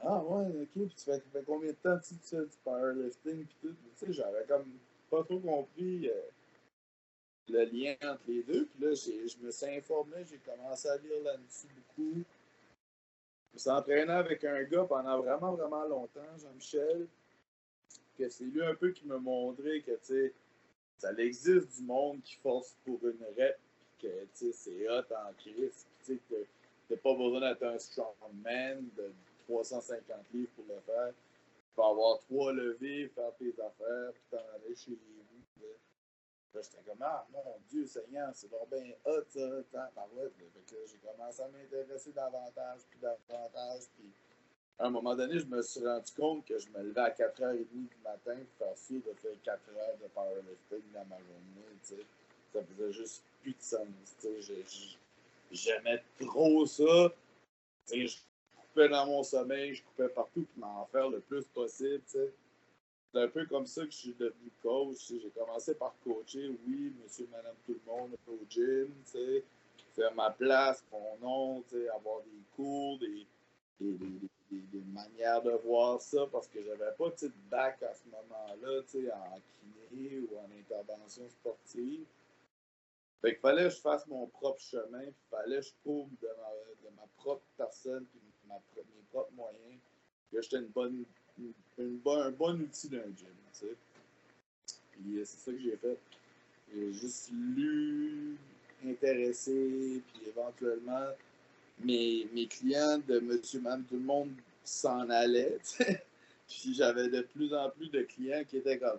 Ah 0.01 0.23
ouais, 0.23 0.63
ok, 0.63 0.69
puis 0.73 0.95
tu 0.97 1.05
fais, 1.05 1.23
combien 1.45 1.71
de 1.71 1.77
temps 1.77 1.99
tu 1.99 2.15
fais 2.23 2.45
du 2.45 2.57
powerlifting, 2.63 3.47
puis 3.47 3.57
tout. 3.61 3.77
Tu 3.99 4.07
sais, 4.07 4.13
j'avais 4.13 4.45
comme 4.47 4.67
pas 5.11 5.25
trop 5.25 5.41
compris 5.41 6.09
euh, 6.09 6.21
le 7.49 7.65
lien 7.65 7.97
entre 8.03 8.23
les 8.29 8.43
deux. 8.43 8.67
Puis 8.67 8.85
là, 8.85 8.95
je 8.95 9.45
me 9.45 9.51
suis 9.51 9.77
informé, 9.77 10.25
j'ai 10.29 10.39
commencé 10.39 10.89
à 10.89 10.97
lire 10.99 11.23
là-dessus 11.25 11.67
beaucoup. 11.75 12.23
Je 13.57 13.71
entraîné 13.71 14.13
avec 14.13 14.45
un 14.45 14.63
gars 14.65 14.85
pendant 14.85 15.19
vraiment, 15.19 15.53
vraiment 15.53 15.85
longtemps, 15.85 16.37
Jean-Michel. 16.41 17.07
Que 18.17 18.29
c'est 18.29 18.45
lui 18.45 18.63
un 18.63 18.75
peu 18.75 18.91
qui 18.91 19.07
m'a 19.07 19.19
montré 19.19 19.81
que, 19.83 19.93
tu 19.93 19.99
sais, 20.03 20.33
ça 20.99 21.13
existe 21.13 21.77
du 21.77 21.83
monde 21.85 22.21
qui 22.23 22.37
force 22.37 22.77
pour 22.85 22.99
une 23.03 23.25
rep, 23.37 23.59
que, 24.01 24.07
tu 24.07 24.29
sais, 24.35 24.53
c'est 24.53 24.89
hot 24.89 25.05
en 25.15 25.33
crise. 25.39 25.87
Tu 26.05 26.21
sais, 26.29 26.47
t'as 26.89 26.97
pas 26.97 27.15
besoin 27.15 27.41
d'être 27.41 27.63
un 27.63 27.79
strongman 27.79 28.83
de 28.97 29.13
350 29.49 30.03
livres 30.35 30.51
pour 30.57 30.65
le 30.69 30.81
faire. 30.81 31.13
Tu 31.13 31.75
peux 31.77 31.83
avoir 31.83 32.19
trois 32.21 32.53
levées, 32.53 33.09
faire 33.15 33.33
tes 33.39 33.55
affaires, 33.61 34.13
puis 34.13 34.23
t'en 34.31 34.39
aller 34.55 34.75
chez. 34.75 34.99
Là, 36.55 36.61
j'étais 36.63 36.83
comme, 36.83 37.03
ah, 37.03 37.27
mon 37.31 37.59
Dieu 37.69 37.87
Seigneur, 37.87 38.31
c'est 38.35 38.51
donc 38.51 38.71
bien 38.71 38.93
hot, 39.05 39.23
ça, 39.29 39.91
par 39.95 40.09
là. 40.17 40.23
j'ai 40.87 40.99
commencé 40.99 41.43
à 41.43 41.49
m'intéresser 41.49 42.13
davantage, 42.13 42.81
puis 42.89 42.99
davantage, 43.01 43.83
puis 43.97 44.11
à 44.79 44.87
un 44.87 44.91
moment 44.91 45.15
donné, 45.15 45.39
je 45.41 45.47
me 45.47 45.61
suis 45.61 45.85
rendu 45.85 46.13
compte 46.13 46.45
que 46.47 46.59
je 46.59 46.69
me 46.71 46.83
levais 46.85 47.01
à 47.01 47.11
4h30 47.11 47.67
du 47.67 47.97
matin 48.03 48.37
pour 48.37 48.67
faire 48.67 48.79
sûr 48.79 49.01
de 49.03 49.13
faire 49.15 49.43
4 49.43 49.61
heures 49.77 49.99
de 50.01 50.07
powerlifting 50.09 50.93
dans 50.95 51.05
ma 51.07 51.19
journée, 51.19 51.77
tu 51.83 51.97
sais. 51.97 52.07
Ça 52.53 52.61
faisait 52.65 52.93
juste 52.93 53.23
plus 53.43 53.53
de 53.53 53.61
sens, 53.61 53.87
tu 54.21 54.43
sais. 54.43 54.65
J'aimais 55.51 56.03
trop 56.21 56.65
ça. 56.67 57.13
Tu 57.87 57.95
sais, 57.95 58.07
je 58.07 58.19
coupais 58.57 58.89
dans 58.89 59.07
mon 59.07 59.23
sommeil, 59.23 59.75
je 59.75 59.83
coupais 59.83 60.09
partout 60.09 60.47
pour 60.55 60.67
m'en 60.67 60.87
faire 60.87 61.09
le 61.11 61.21
plus 61.21 61.45
possible, 61.47 62.03
tu 62.05 62.19
sais. 62.19 62.33
C'est 63.13 63.23
un 63.23 63.29
peu 63.29 63.47
comme 63.47 63.67
ça 63.67 63.85
que 63.85 63.91
je 63.91 63.97
suis 63.97 64.15
devenu 64.15 64.51
coach. 64.63 65.09
J'ai 65.09 65.31
commencé 65.31 65.75
par 65.75 65.95
coacher, 66.05 66.51
oui, 66.67 66.93
monsieur, 67.03 67.27
madame, 67.33 67.55
tout 67.65 67.73
le 67.73 67.91
monde 67.91 68.17
au 68.27 68.39
gym, 68.49 68.93
faire 69.95 70.15
ma 70.15 70.31
place, 70.31 70.85
mon 70.93 71.17
nom, 71.19 71.65
avoir 71.95 72.21
des 72.23 72.43
cours, 72.55 72.99
des, 72.99 73.27
des, 73.81 73.97
des, 74.51 74.85
manières 74.93 75.43
de 75.43 75.53
voir 75.65 76.01
ça, 76.01 76.27
parce 76.31 76.49
que 76.49 76.63
j'avais 76.63 76.93
pas 76.97 77.11
de 77.11 77.33
bac 77.51 77.83
à 77.83 77.95
ce 77.95 78.05
moment-là, 78.11 78.81
en 79.15 79.41
kiné 79.91 80.21
ou 80.21 80.39
en 80.39 80.49
intervention 80.59 81.29
sportive. 81.31 82.05
Fait 83.21 83.33
qu'il 83.33 83.41
fallait 83.41 83.65
que 83.65 83.71
je 83.71 83.81
fasse 83.81 84.07
mon 84.07 84.27
propre 84.27 84.61
chemin, 84.61 85.03
puis 85.03 85.27
fallait 85.31 85.61
que 85.61 85.67
je 85.67 85.73
trouve 85.83 86.09
de 86.21 86.29
ma, 86.97 87.07
propre 87.17 87.43
personne, 87.57 88.05
puis 88.07 88.21
mes 88.47 89.03
propres 89.11 89.33
moyens, 89.33 89.81
que 90.31 90.41
j'étais 90.41 90.59
une 90.59 90.69
bonne, 90.69 91.05
une, 91.39 91.53
une, 91.79 92.01
un 92.07 92.31
bon 92.31 92.61
outil 92.61 92.89
d'un 92.89 93.05
gym, 93.17 93.35
tu 93.53 93.61
sais. 93.61 93.77
Puis 94.93 95.19
euh, 95.19 95.25
c'est 95.25 95.39
ça 95.39 95.53
que 95.53 95.59
j'ai 95.59 95.77
fait. 95.77 95.99
J'ai 96.75 96.93
juste 96.93 97.31
lu, 97.33 98.37
intéressé, 98.87 100.03
puis 100.13 100.29
éventuellement, 100.29 101.07
mes, 101.81 102.29
mes 102.33 102.47
clients 102.47 102.99
de 103.07 103.21
monsieur, 103.21 103.61
madame, 103.61 103.85
tout 103.85 103.95
le 103.95 104.03
monde 104.03 104.31
s'en 104.65 105.09
allait, 105.11 105.59
tu 105.61 105.85
sais. 105.85 106.05
Puis 106.49 106.73
j'avais 106.75 107.09
de 107.09 107.21
plus 107.21 107.53
en 107.53 107.69
plus 107.69 107.91
de 107.91 108.01
clients 108.03 108.43
qui 108.49 108.57
étaient 108.57 108.79
comme, 108.79 108.99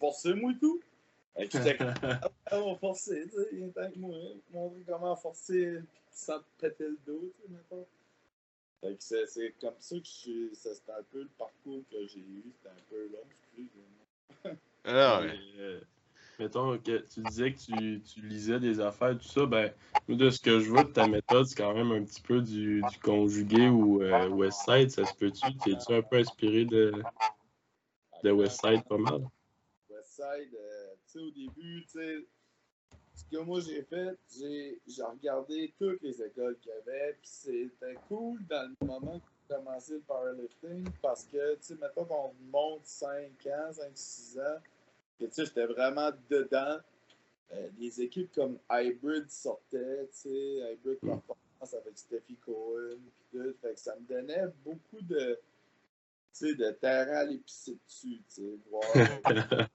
forcez-moi 0.00 0.52
tout. 0.60 0.80
Et 1.38 1.48
tu 1.48 1.60
t'es 1.60 1.76
ah, 1.78 2.60
on 2.60 2.74
forcer, 2.76 3.24
tu 3.28 3.36
sais, 3.36 3.48
il 3.52 3.62
est 3.64 3.78
avec 3.78 3.96
moi, 3.96 4.16
montrer 4.52 4.80
comment 4.88 5.14
forcer 5.14 5.80
sans 6.10 6.40
te 6.40 6.44
péter 6.58 6.88
le 6.88 6.98
dos, 7.06 7.32
tu 7.36 7.42
sais, 7.42 7.52
n'importe. 7.52 7.88
C'est 8.98 9.54
comme 9.60 9.74
ça 9.78 9.96
que 9.96 10.04
je 10.04 10.48
c'était 10.52 10.92
un 10.92 11.02
peu 11.10 11.22
le 11.22 11.30
parcours 11.38 11.82
que 11.90 12.06
j'ai 12.06 12.20
eu, 12.20 12.44
c'était 12.52 12.68
un 12.68 12.82
peu 12.88 13.08
long, 13.08 13.24
excuse-moi. 13.30 14.54
Ah 14.84 15.20
ouais. 15.20 15.38
Euh, 15.58 15.80
mettons 16.38 16.78
que 16.78 16.98
tu 16.98 17.20
disais 17.20 17.52
que 17.52 17.58
tu, 17.58 18.02
tu, 18.02 18.20
lisais 18.20 18.60
des 18.60 18.80
affaires, 18.80 19.18
tout 19.18 19.26
ça, 19.26 19.46
ben, 19.46 19.72
de 20.08 20.30
ce 20.30 20.40
que 20.40 20.60
je 20.60 20.70
vois 20.70 20.84
de 20.84 20.92
ta 20.92 21.06
méthode, 21.06 21.46
c'est 21.46 21.56
quand 21.56 21.74
même 21.74 21.90
un 21.90 22.04
petit 22.04 22.20
peu 22.20 22.40
du, 22.40 22.82
du 22.82 22.98
conjugué 23.00 23.68
ou 23.68 24.02
euh, 24.02 24.28
Westside, 24.28 24.90
ça 24.90 25.04
se 25.04 25.14
peut-tu? 25.14 25.56
T'es-tu 25.56 25.92
un 25.92 26.02
peu 26.02 26.18
inspiré 26.18 26.64
de, 26.64 27.02
de 28.22 28.30
Westside 28.30 28.84
pas 28.84 28.98
mal? 28.98 29.22
Westside, 29.90 30.54
euh, 30.54 31.20
au 31.20 31.30
début, 31.30 31.84
tu 31.86 31.98
sais, 31.98 32.26
que 33.30 33.38
moi 33.38 33.60
j'ai 33.60 33.82
fait, 33.82 34.16
j'ai 34.38 35.02
regardé 35.02 35.72
toutes 35.78 36.02
les 36.02 36.22
écoles 36.22 36.56
qu'il 36.58 36.70
y 36.70 36.74
avait, 36.74 37.12
puis 37.20 37.30
c'était 37.30 37.94
cool 38.08 38.44
dans 38.46 38.70
le 38.80 38.86
moment 38.86 39.18
que 39.18 39.26
j'ai 39.26 39.56
commencé 39.56 39.92
le 39.94 40.00
powerlifting 40.00 40.88
parce 41.02 41.24
que, 41.24 41.54
tu 41.56 41.62
sais, 41.62 41.74
mettons 41.76 42.04
qu'on 42.04 42.32
monte 42.52 42.84
5 42.84 43.10
ans, 43.46 43.70
5-6 43.70 44.40
ans, 44.40 44.60
que 45.18 45.24
tu 45.24 45.32
sais, 45.32 45.44
j'étais 45.46 45.66
vraiment 45.66 46.10
dedans. 46.28 46.78
Euh, 47.52 47.68
des 47.78 48.02
équipes 48.02 48.32
comme 48.34 48.58
Hybrid 48.68 49.30
sortaient, 49.30 50.08
tu 50.10 50.18
sais, 50.18 50.72
Hybrid. 50.72 50.98
Performance 50.98 51.74
avec 51.74 51.96
Steffi 51.96 52.34
Cohen, 52.44 52.98
puis 52.98 53.38
tout. 53.38 53.54
Fait 53.62 53.74
que 53.74 53.80
ça 53.80 53.94
me 53.94 54.04
donnait 54.04 54.46
beaucoup 54.64 55.00
de, 55.00 55.38
tu 56.32 56.48
sais, 56.48 56.54
de 56.56 56.70
terrain 56.72 57.18
à 57.18 57.24
l'épicer 57.24 57.78
dessus, 57.86 58.20
tu 58.28 58.42
sais, 58.42 58.58
voir 58.68 58.82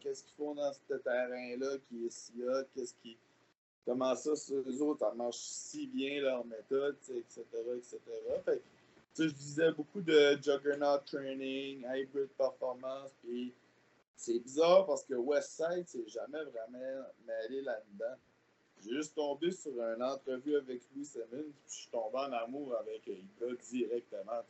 qu'est-ce 0.00 0.24
qu'ils 0.24 0.36
font 0.36 0.54
dans 0.54 0.72
ce 0.72 0.94
terrain-là 0.94 1.78
qui 1.88 2.06
est 2.06 2.10
si 2.10 2.32
là, 2.38 2.64
qu'est-ce 2.74 2.94
qui. 3.02 3.16
Comment 3.84 4.14
ça, 4.14 4.32
eux 4.52 4.82
autres, 4.82 5.00
ça 5.00 5.14
marche 5.14 5.38
si 5.38 5.86
bien 5.86 6.20
leur 6.20 6.44
méthode, 6.44 6.96
etc., 7.08 7.42
etc. 7.76 7.98
Fait 8.44 8.62
je 9.16 9.30
disais 9.30 9.72
beaucoup 9.72 10.00
de 10.00 10.38
Juggernaut 10.42 10.98
Training, 11.06 11.84
Hybrid 11.92 12.28
Performance, 12.36 13.10
puis 13.22 13.52
c'est 14.16 14.38
bizarre 14.38 14.86
parce 14.86 15.04
que 15.04 15.14
Westside, 15.14 15.84
c'est 15.86 16.08
jamais 16.08 16.44
vraiment 16.44 17.06
mêlé 17.26 17.62
là-dedans. 17.62 18.16
J'ai 18.84 18.94
juste 18.94 19.14
tombé 19.14 19.50
sur 19.50 19.72
une 19.72 20.02
entrevue 20.02 20.56
avec 20.56 20.82
Louis 20.94 21.04
Simmons, 21.04 21.26
puis 21.30 21.68
je 21.68 21.74
suis 21.74 21.90
tombé 21.90 22.18
en 22.18 22.32
amour 22.32 22.76
avec 22.76 23.06
le 23.40 23.58
directement 23.70 24.40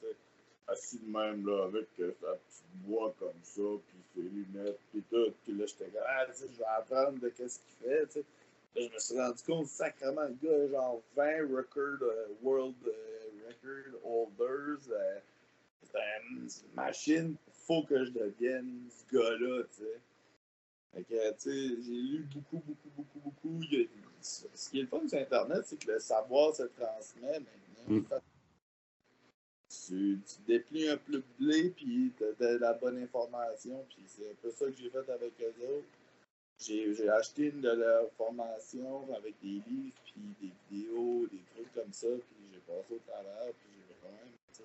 assis 0.68 0.98
de 0.98 1.10
même, 1.10 1.46
là, 1.46 1.64
avec 1.64 1.88
euh, 2.00 2.12
sa 2.20 2.32
petite 2.32 2.86
voix 2.86 3.14
comme 3.18 3.40
ça, 3.42 3.62
puis 3.62 3.98
ses 4.14 4.22
lunettes, 4.22 4.78
puis 4.92 5.02
tout. 5.10 5.32
Puis 5.44 5.54
là, 5.54 5.66
j'étais 5.66 5.86
comme, 5.86 6.02
ah, 6.06 6.26
tu 6.26 6.34
sais, 6.34 6.48
je 6.52 6.58
vais 6.58 6.64
apprendre 6.64 7.18
de 7.18 7.28
qu'est-ce 7.30 7.58
qu'il 7.58 7.88
fait, 7.88 8.06
tu 8.06 8.12
sais. 8.12 8.24
Là, 8.76 8.86
je 8.86 8.94
me 8.94 8.98
suis 8.98 9.18
rendu 9.18 9.42
compte, 9.44 9.66
sacrément, 9.66 10.24
le 10.24 10.36
gars, 10.42 10.68
genre 10.68 11.02
20 11.16 11.56
record, 11.56 12.02
euh, 12.02 12.26
world 12.42 12.74
euh, 12.86 13.48
record 13.48 14.00
holders. 14.04 14.78
c'est 15.82 15.98
une 16.30 16.48
machine, 16.74 17.36
faut 17.66 17.82
que 17.84 18.04
je 18.04 18.10
devienne 18.10 18.88
ce 18.90 19.16
gars-là, 19.16 19.62
tu 19.64 19.84
sais. 19.84 20.00
Fait 20.94 21.02
que, 21.02 21.30
tu 21.32 21.38
sais, 21.38 21.82
j'ai 21.82 21.92
lu 21.92 22.28
beaucoup, 22.34 22.62
beaucoup, 22.66 22.90
beaucoup, 22.96 23.18
beaucoup. 23.18 23.60
ce 24.20 24.70
qui 24.70 24.80
est 24.80 24.82
le 24.82 24.88
fun 24.88 25.06
sur 25.06 25.18
Internet, 25.18 25.62
c'est 25.66 25.78
que 25.78 25.92
le 25.92 25.98
savoir 25.98 26.54
se 26.54 26.64
transmet 26.64 27.40
maintenant. 27.40 28.00
Mm 28.00 28.04
tu, 29.68 30.18
déplies 30.46 30.88
un 30.88 30.96
peu 30.96 31.12
de 31.12 31.22
blé, 31.38 31.70
puis 31.70 32.12
tu 32.16 32.44
as, 32.44 32.58
la 32.58 32.74
bonne 32.74 33.02
information. 33.02 33.84
Puis 33.90 34.04
c'est 34.06 34.30
un 34.30 34.34
peu 34.42 34.50
ça 34.50 34.66
que 34.66 34.76
j'ai 34.76 34.90
fait 34.90 35.10
avec 35.10 35.32
eux 35.40 35.54
autres. 35.64 35.86
J'ai 36.60 37.08
acheté 37.08 37.50
une 37.50 37.60
de 37.60 37.70
leurs 37.70 38.10
formations 38.12 39.14
avec 39.14 39.34
des 39.40 39.62
livres, 39.68 39.96
puis 40.04 40.22
des 40.40 40.50
vidéos, 40.70 41.26
des 41.30 41.42
trucs 41.54 41.72
comme 41.72 41.92
ça, 41.92 42.08
puis 42.08 42.36
j'ai 42.52 42.58
passé 42.60 42.94
au 42.94 43.10
travers, 43.10 43.52
puis 43.60 43.68
j'ai 43.76 43.94
vraiment 44.02 44.32
ça. 44.52 44.64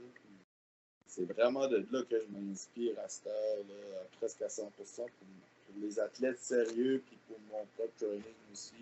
C'est 1.05 1.25
vraiment 1.25 1.67
de 1.67 1.85
là 1.91 2.01
que 2.03 2.19
je 2.19 2.25
m'inspire 2.35 2.99
à 2.99 3.07
cette 3.07 3.27
heure, 3.27 3.63
presque 4.19 4.41
à 4.41 4.47
100% 4.47 4.71
pour, 4.71 5.07
les 5.79 5.99
athlètes 5.99 6.39
sérieux, 6.39 7.03
puis 7.05 7.17
pour 7.27 7.37
mon 7.51 7.65
propre 7.75 7.93
training 7.97 8.23
aussi. 8.51 8.73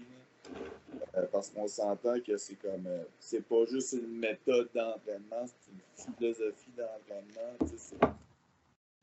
Euh, 1.16 1.26
parce 1.32 1.50
qu'on 1.50 1.68
s'entend 1.68 2.20
que 2.22 2.38
c'est 2.38 2.56
comme. 2.56 2.88
Euh, 2.88 3.04
c'est 3.20 3.42
pas 3.42 3.66
juste 3.66 3.94
une 3.94 4.18
méthode 4.20 4.70
d'entraînement, 4.74 5.46
c'est 5.46 5.72
une 5.72 6.16
philosophie 6.18 6.72
d'entraînement. 6.78 7.58
C'est 7.78 7.98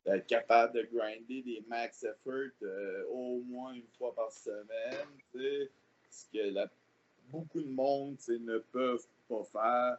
être 0.05 0.27
capable 0.27 0.73
de 0.73 0.87
grinder 0.91 1.41
des 1.43 1.63
max 1.67 2.03
effort 2.03 2.33
euh, 2.63 3.05
au 3.11 3.41
moins 3.43 3.73
une 3.73 3.87
fois 3.97 4.13
par 4.15 4.31
semaine. 4.31 5.07
Ce 6.09 6.25
que 6.33 6.67
beaucoup 7.31 7.61
de 7.61 7.69
monde 7.69 8.17
ne 8.27 8.57
peuvent 8.57 9.07
pas 9.27 9.43
faire 9.43 9.97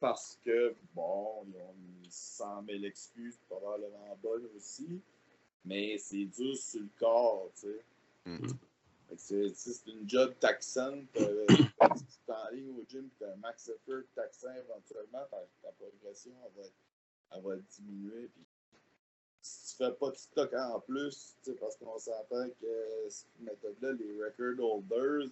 parce 0.00 0.38
que, 0.44 0.74
bon, 0.94 1.46
ils 1.46 1.56
ont 1.56 2.10
100 2.10 2.64
000 2.68 2.84
excuses 2.84 3.38
probablement 3.48 4.18
bonnes 4.22 4.48
aussi, 4.56 5.00
mais 5.64 5.96
c'est 5.96 6.24
dur 6.24 6.56
sur 6.56 6.80
le 6.80 6.88
corps. 6.98 7.50
Mm-hmm. 8.26 8.56
C'est 9.16 9.86
une 9.86 10.08
job 10.08 10.34
taxante. 10.40 11.04
Euh, 11.16 11.46
tu 11.48 12.18
t'enlignes 12.26 12.70
au 12.78 12.84
gym, 12.88 13.08
tu 13.18 13.24
as 13.24 13.32
un 13.32 13.36
max 13.36 13.68
effort 13.68 14.02
taxant 14.14 14.54
éventuellement, 14.54 15.24
ta, 15.30 15.68
progression 15.78 16.32
elle 16.44 16.62
va, 16.62 16.68
elle 17.32 17.42
va 17.42 17.56
diminuer. 17.76 18.28
Puis, 18.28 18.44
si 19.40 19.76
tu 19.76 19.84
fais 19.84 19.92
pas 19.92 20.10
de 20.10 20.16
stock 20.16 20.54
en 20.54 20.80
plus, 20.80 21.36
parce 21.60 21.76
qu'on 21.76 21.98
s'entend 21.98 22.48
que 22.60 23.06
cette 23.08 23.40
méthode-là, 23.40 23.92
les 23.92 24.22
record 24.22 24.76
holders 24.76 25.30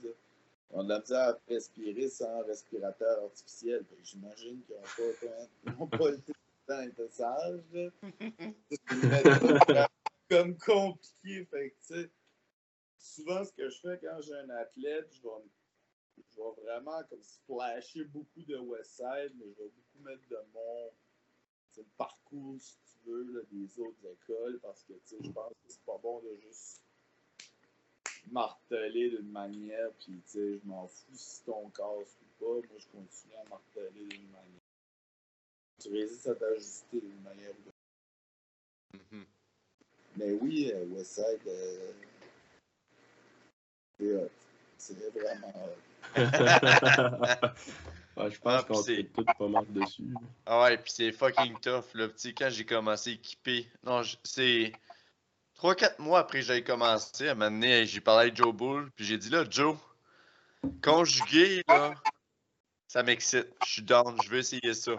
ont 0.72 0.84
de 0.84 0.88
la 0.88 1.00
misère 1.00 1.28
à 1.28 1.38
respirer 1.48 2.08
sans 2.08 2.42
respirateur 2.44 3.24
artificiel. 3.24 3.84
J'imagine 4.02 4.60
qu'ils 4.62 5.74
n'ont 5.78 5.86
pas, 5.86 5.98
pas 5.98 6.12
été 6.12 6.32
temps 6.66 7.08
sages. 7.10 7.90
C'est 8.70 8.80
une 8.92 9.08
méthode 9.08 9.86
comme 10.28 10.56
compliquée. 10.56 11.44
Fait 11.50 11.74
que, 11.88 12.10
souvent, 13.20 13.44
ce 13.44 13.52
que 13.52 13.68
je 13.68 13.80
fais 13.80 13.98
quand 14.02 14.20
j'ai 14.20 14.34
un 14.34 14.50
athlète, 14.50 15.12
je 15.12 15.22
vais, 15.22 16.24
je 16.30 16.36
vais 16.36 16.62
vraiment 16.62 17.02
comme 17.08 17.22
splasher 17.22 18.04
beaucoup 18.04 18.42
de 18.42 18.56
Westside, 18.56 19.32
mais 19.36 19.52
je 19.52 19.62
vais 19.62 19.68
beaucoup 19.68 19.98
mettre 20.04 20.28
de 20.28 20.38
mon 20.54 20.90
parcours, 21.96 22.60
si 22.60 22.76
tu 22.84 23.10
veux, 23.10 23.32
là, 23.32 23.40
des 23.50 23.80
autres 23.80 24.06
écoles, 24.06 24.58
parce 24.60 24.82
que 24.84 24.94
je 25.08 25.30
pense 25.30 25.52
que 25.52 25.68
c'est 25.68 25.84
pas 25.84 25.98
bon 25.98 26.20
de 26.20 26.36
juste 26.36 26.82
marteler 28.30 29.10
d'une 29.10 29.30
manière, 29.30 29.90
puis 29.98 30.20
je 30.32 30.58
m'en 30.64 30.86
fous 30.86 31.14
si 31.14 31.42
ton 31.44 31.68
casse 31.70 32.18
ou 32.20 32.44
pas, 32.44 32.68
moi 32.68 32.78
je 32.78 32.86
continue 32.88 33.34
à 33.34 33.48
marteler 33.48 34.06
d'une 34.06 34.30
manière. 34.30 34.60
Tu 35.80 35.88
résistes 35.90 36.26
à 36.26 36.34
t'ajuster 36.34 37.00
d'une 37.00 37.22
manière 37.22 37.50
ou 37.50 37.62
d'une 38.92 39.00
mm-hmm. 39.00 39.26
Mais 40.16 40.32
oui, 40.32 40.70
euh, 40.72 40.84
Westside, 40.86 41.40
euh, 41.46 41.92
c'est 44.78 44.96
vraiment 45.12 45.52
je 48.28 48.38
pense 48.38 48.64
qu'on 48.64 48.82
est 48.84 49.12
tous 49.12 49.24
pas 49.24 49.48
mal 49.48 49.64
dessus. 49.70 50.14
Ah 50.46 50.62
ouais, 50.62 50.78
puis 50.78 50.92
c'est 50.94 51.12
fucking 51.12 51.58
tough. 51.60 51.94
Là. 51.94 52.08
Petit, 52.08 52.34
quand 52.34 52.50
j'ai 52.50 52.66
commencé 52.66 53.10
à 53.10 53.12
équiper, 53.14 53.66
non, 53.84 54.02
c'est 54.24 54.72
3-4 55.58 56.00
mois 56.00 56.20
après 56.20 56.40
que 56.40 56.46
j'ai 56.46 56.64
commencé, 56.64 57.28
à 57.28 57.34
donné, 57.34 57.86
j'ai 57.86 58.00
parlé 58.00 58.28
avec 58.28 58.36
Joe 58.36 58.54
Bull, 58.54 58.90
puis 58.96 59.04
j'ai 59.04 59.18
dit 59.18 59.30
là, 59.30 59.44
Joe, 59.48 59.76
conjugué, 60.82 61.62
là, 61.68 61.94
ça 62.88 63.02
m'excite. 63.02 63.48
Je 63.64 63.72
suis 63.72 63.82
down, 63.82 64.16
je 64.22 64.30
veux 64.30 64.38
essayer 64.38 64.74
ça. 64.74 64.92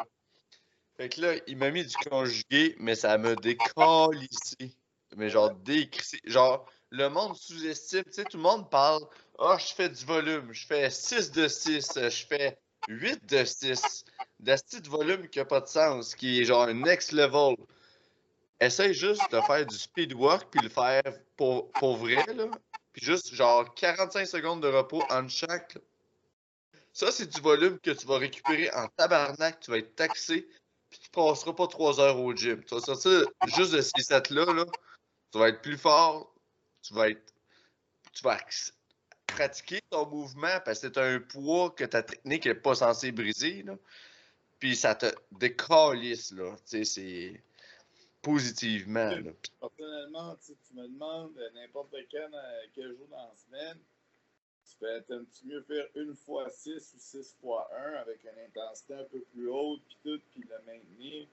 Fait 0.97 1.09
que 1.09 1.21
là, 1.21 1.33
il 1.47 1.57
m'a 1.57 1.71
mis 1.71 1.85
du 1.85 1.95
conjugué, 2.09 2.75
mais 2.79 2.95
ça 2.95 3.17
me 3.17 3.35
ici. 4.15 4.75
Mais 5.15 5.29
genre, 5.29 5.53
décrissé. 5.53 6.19
Genre, 6.25 6.65
le 6.91 7.09
monde 7.09 7.35
sous-estime. 7.35 8.03
Tu 8.05 8.13
sais, 8.13 8.25
tout 8.25 8.37
le 8.37 8.43
monde 8.43 8.69
parle 8.69 9.03
Ah, 9.39 9.53
oh, 9.53 9.57
je 9.57 9.73
fais 9.73 9.89
du 9.89 10.05
volume, 10.05 10.53
je 10.53 10.65
fais 10.65 10.89
6 10.89 11.31
de 11.31 11.47
6, 11.47 11.93
je 11.95 12.25
fais 12.27 12.57
8 12.87 13.25
de 13.25 13.43
6. 13.43 14.05
D'asti 14.39 14.81
de 14.81 14.89
volume 14.89 15.27
qui 15.29 15.39
n'a 15.39 15.45
pas 15.45 15.61
de 15.61 15.67
sens, 15.67 16.15
qui 16.15 16.41
est 16.41 16.45
genre 16.45 16.63
un 16.63 16.73
next 16.73 17.11
level. 17.11 17.55
Essaye 18.59 18.93
juste 18.93 19.31
de 19.31 19.41
faire 19.41 19.65
du 19.65 19.77
speed 19.77 20.13
work 20.13 20.49
puis 20.51 20.61
le 20.61 20.69
faire 20.69 21.01
pour, 21.37 21.71
pour 21.71 21.97
vrai, 21.97 22.25
là. 22.33 22.47
Puis 22.93 23.05
juste 23.05 23.33
genre 23.33 23.73
45 23.75 24.25
secondes 24.25 24.61
de 24.61 24.67
repos 24.67 25.03
en 25.09 25.27
chaque. 25.27 25.77
Ça, 26.93 27.11
c'est 27.11 27.27
du 27.27 27.39
volume 27.39 27.79
que 27.79 27.91
tu 27.91 28.05
vas 28.05 28.17
récupérer 28.17 28.69
en 28.73 28.87
tabarnak, 28.87 29.61
tu 29.61 29.71
vas 29.71 29.77
être 29.77 29.95
taxé, 29.95 30.47
puis 30.89 30.99
tu 30.99 31.09
passeras 31.09 31.53
pas 31.53 31.67
3 31.67 32.01
heures 32.01 32.19
au 32.19 32.35
gym. 32.35 32.61
Tu 32.65 32.75
vas 32.75 32.81
sortir 32.81 33.27
juste 33.45 33.71
de 33.71 33.81
ces 33.81 34.03
sets-là, 34.03 34.45
là, 34.53 34.65
tu 35.31 35.39
vas 35.39 35.49
être 35.49 35.61
plus 35.61 35.77
fort, 35.77 36.30
tu 36.81 36.93
vas 36.93 37.09
être. 37.09 37.33
Tu 38.13 38.23
vas 38.23 38.37
pratiquer 39.27 39.79
ton 39.89 40.05
mouvement 40.07 40.59
parce 40.65 40.79
que 40.79 40.87
c'est 40.87 40.97
un 40.97 41.19
poids 41.19 41.71
que 41.71 41.85
ta 41.85 42.03
technique 42.03 42.45
n'est 42.45 42.55
pas 42.55 42.75
censée 42.75 43.11
briser. 43.11 43.63
Là. 43.63 43.77
Puis 44.59 44.75
ça 44.75 44.95
te 44.95 45.07
décalisse, 45.31 46.31
là. 46.33 46.55
Tu 46.65 46.83
sais, 46.83 46.83
c'est 46.83 47.43
positivement. 48.21 49.09
Là. 49.09 49.31
Personnellement, 49.59 50.37
tu 50.45 50.53
me 50.75 50.87
demandes 50.87 51.37
euh, 51.37 51.49
n'importe 51.55 51.95
quel, 52.09 52.29
euh, 52.33 52.61
quel 52.75 52.95
jour 52.95 53.07
dans 53.09 53.17
la 53.17 53.35
semaine, 53.35 53.77
tu 54.69 54.75
peux 54.77 54.89
être 54.89 55.11
un 55.11 55.23
petit 55.23 55.47
mieux 55.47 55.61
faire 55.63 55.85
une 55.95 56.15
fois 56.15 56.49
6 56.49 56.93
ou 56.95 56.99
6 56.99 57.35
fois 57.41 57.69
1 57.75 57.93
avec 57.95 58.23
une 58.23 58.39
intensité 58.45 58.93
un 58.93 59.03
peu 59.05 59.21
plus 59.33 59.49
haute, 59.49 59.81
puis 59.87 59.97
tout, 60.03 60.21
puis 60.31 60.47
le 60.47 60.57
maintenir? 60.65 61.27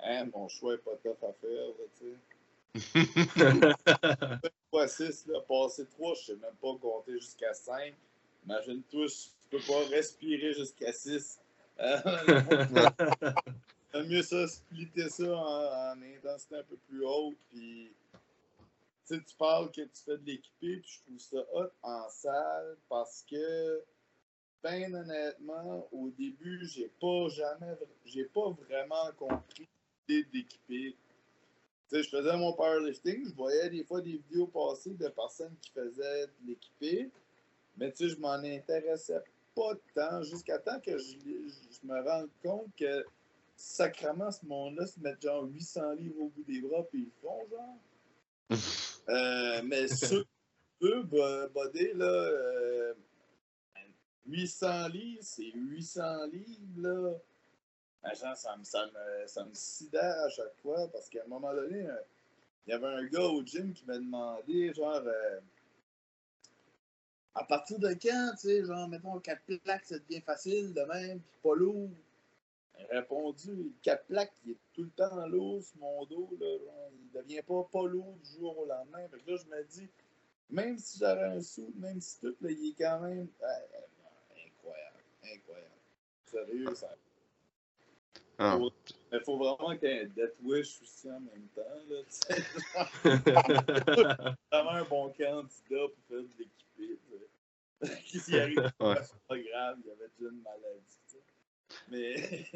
Hein, 0.00 0.30
mon 0.32 0.48
choix 0.48 0.72
n'est 0.72 0.78
pas 0.78 0.96
tough 1.02 1.22
à 1.22 1.32
faire, 1.34 1.74
tu 1.98 2.04
sais. 2.04 2.16
6, 4.86 5.26
là, 5.26 5.40
passer 5.40 5.86
3, 5.86 6.14
je 6.14 6.20
sais 6.20 6.36
même 6.36 6.54
pas 6.60 6.74
compter 6.80 7.12
jusqu'à 7.12 7.52
5. 7.54 7.94
Imagine-toi, 8.44 9.06
je 9.06 9.28
peux 9.50 9.60
pas 9.66 9.84
respirer 9.90 10.52
jusqu'à 10.54 10.92
6. 10.92 11.40
J'aime 13.92 14.08
mieux 14.08 14.22
ça, 14.22 14.48
splitter 14.48 15.08
ça 15.08 15.36
en, 15.36 16.02
intensité 16.02 16.56
un 16.56 16.62
peu 16.62 16.76
plus 16.88 17.04
haute. 17.04 17.36
Puis, 17.50 17.92
tu 19.06 19.16
sais, 19.16 19.20
tu 19.22 19.36
parles 19.36 19.70
que 19.70 19.82
tu 19.82 20.02
fais 20.04 20.16
de 20.16 20.24
l'équipé, 20.24 20.78
puis 20.78 20.90
je 20.90 21.00
trouve 21.00 21.18
ça 21.18 21.44
hot 21.54 21.70
en 21.82 22.08
salle 22.08 22.76
parce 22.88 23.24
que, 23.28 23.84
ben 24.62 24.94
honnêtement, 24.94 25.86
au 25.92 26.08
début, 26.10 26.64
j'ai 26.66 26.90
pas 27.00 27.28
jamais, 27.28 27.76
j'ai 28.06 28.24
pas 28.24 28.48
vraiment 28.50 29.10
compris 29.18 29.68
l'idée 30.08 30.24
d'équiper 30.32 30.96
je 32.00 32.08
faisais 32.08 32.36
mon 32.36 32.52
powerlifting, 32.54 33.28
je 33.28 33.34
voyais 33.34 33.68
des 33.68 33.84
fois 33.84 34.00
des 34.00 34.16
vidéos 34.16 34.46
passer 34.46 34.90
de 34.90 35.08
personnes 35.08 35.54
qui 35.60 35.70
faisaient 35.72 36.26
de 36.26 36.46
l'équipé, 36.46 37.10
mais 37.76 37.90
tu 37.92 38.08
sais, 38.08 38.14
je 38.14 38.20
m'en 38.20 38.32
intéressais 38.32 39.20
pas 39.54 39.74
tant 39.94 40.22
jusqu'à 40.22 40.58
temps 40.58 40.80
que 40.80 40.96
je, 40.96 41.16
me 41.84 42.02
rende 42.02 42.30
compte 42.42 42.70
que 42.78 43.04
sacrément, 43.56 44.30
ce 44.30 44.46
monde-là 44.46 44.86
se 44.86 44.98
met 45.00 45.14
genre 45.20 45.44
800 45.44 45.92
livres 45.92 46.20
au 46.20 46.28
bout 46.28 46.44
des 46.44 46.60
bras 46.62 46.82
puis 46.84 47.08
ils 47.08 47.20
font, 47.20 47.46
genre. 47.50 47.78
Euh, 49.08 49.62
mais 49.64 49.88
ceux 49.88 50.24
eux, 50.80 51.02
bodé, 51.02 51.92
là, 51.94 52.94
800 54.26 54.66
euh, 54.66 54.88
livres, 54.90 55.22
c'est 55.22 55.50
800 55.52 56.26
livres, 56.26 56.60
là 56.76 57.18
ça 58.14 58.56
me, 58.56 58.64
ça, 58.64 58.86
me, 58.86 59.26
ça 59.26 59.44
me 59.44 59.54
sidère 59.54 60.24
à 60.24 60.28
chaque 60.28 60.54
fois 60.62 60.88
parce 60.88 61.08
qu'à 61.08 61.22
un 61.24 61.28
moment 61.28 61.52
donné, 61.54 61.86
euh, 61.86 61.96
il 62.66 62.70
y 62.70 62.72
avait 62.72 62.86
un 62.86 63.04
gars 63.04 63.24
au 63.24 63.42
gym 63.44 63.72
qui 63.72 63.84
m'a 63.86 63.98
demandé, 63.98 64.72
genre, 64.74 65.02
euh, 65.04 65.40
à 67.34 67.44
partir 67.44 67.78
de 67.78 67.88
quand, 67.88 68.32
tu 68.32 68.48
sais, 68.48 68.64
genre, 68.64 68.88
mettons, 68.88 69.18
4 69.18 69.56
plaques, 69.62 69.84
ça 69.84 69.98
devient 69.98 70.20
facile 70.20 70.72
de 70.74 70.82
même, 70.82 71.20
puis 71.20 71.38
pas 71.42 71.54
lourd? 71.54 71.90
A 72.78 72.94
répondu, 72.94 73.72
4 73.82 74.04
plaques, 74.06 74.32
il 74.44 74.52
est 74.52 74.58
tout 74.74 74.82
le 74.82 74.90
temps 74.90 75.26
lourd 75.26 75.62
sur 75.62 75.78
mon 75.78 76.04
dos, 76.06 76.28
là, 76.40 76.46
il 76.92 77.10
devient 77.12 77.42
pas, 77.42 77.68
pas 77.70 77.86
lourd 77.86 78.16
du 78.22 78.30
jour 78.38 78.58
au 78.58 78.66
lendemain. 78.66 79.06
Fait 79.08 79.18
que 79.18 79.30
là, 79.30 79.36
je 79.36 79.56
me 79.56 79.64
dis, 79.64 79.88
même 80.50 80.78
si 80.78 80.98
j'aurais 80.98 81.36
un 81.36 81.40
sou, 81.40 81.72
même 81.76 82.00
si 82.00 82.20
tout, 82.20 82.34
là, 82.40 82.50
il 82.50 82.70
est 82.70 82.74
quand 82.76 83.00
même 83.00 83.28
incroyable, 83.42 84.98
incroyable. 85.24 85.70
Sérieux, 86.26 86.74
ça 86.74 86.94
ah. 88.42 88.58
Il 89.12 89.20
faut 89.20 89.36
vraiment 89.36 89.76
qu'il 89.76 89.88
y 89.88 89.92
ait 89.92 90.02
un 90.02 90.06
Death 90.06 90.34
Wish 90.42 90.80
aussi 90.82 91.10
en 91.10 91.20
même 91.20 91.46
temps. 91.54 91.62
Là, 91.88 92.02
vraiment 94.50 94.70
un 94.70 94.84
bon 94.84 95.10
candidat 95.10 95.88
pour 95.88 96.04
faire 96.08 96.22
de 96.22 96.28
l'équipé. 96.38 96.98
S'il 98.06 98.38
arrive, 98.40 98.72
c'est 98.78 99.26
pas 99.28 99.38
grave, 99.38 99.78
il 99.84 99.88
y 99.88 99.92
avait 99.92 100.08
déjà 100.18 100.30
une 100.30 100.42
maladie. 100.42 101.02
Mais 101.88 102.46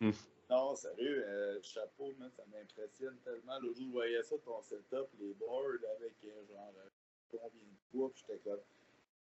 hmm. 0.00 0.10
non, 0.50 0.74
sérieux, 0.76 1.24
euh, 1.26 1.58
chapeau, 1.62 2.12
ça 2.36 2.42
m'impressionne 2.52 3.16
tellement. 3.24 3.58
Le 3.60 3.72
jour 3.74 3.84
où 3.84 3.86
je 3.86 3.92
voyais 3.92 4.22
ça, 4.22 4.36
ton 4.44 4.60
setup, 4.62 5.08
les 5.20 5.34
boards 5.34 5.80
avec 5.96 6.14
euh, 6.24 6.46
genre 6.48 6.72
euh, 6.78 6.88
combien 7.30 7.48
de 7.48 7.90
poids, 7.90 8.10
puis 8.10 8.24
j'étais 8.26 8.40
comme. 8.40 8.60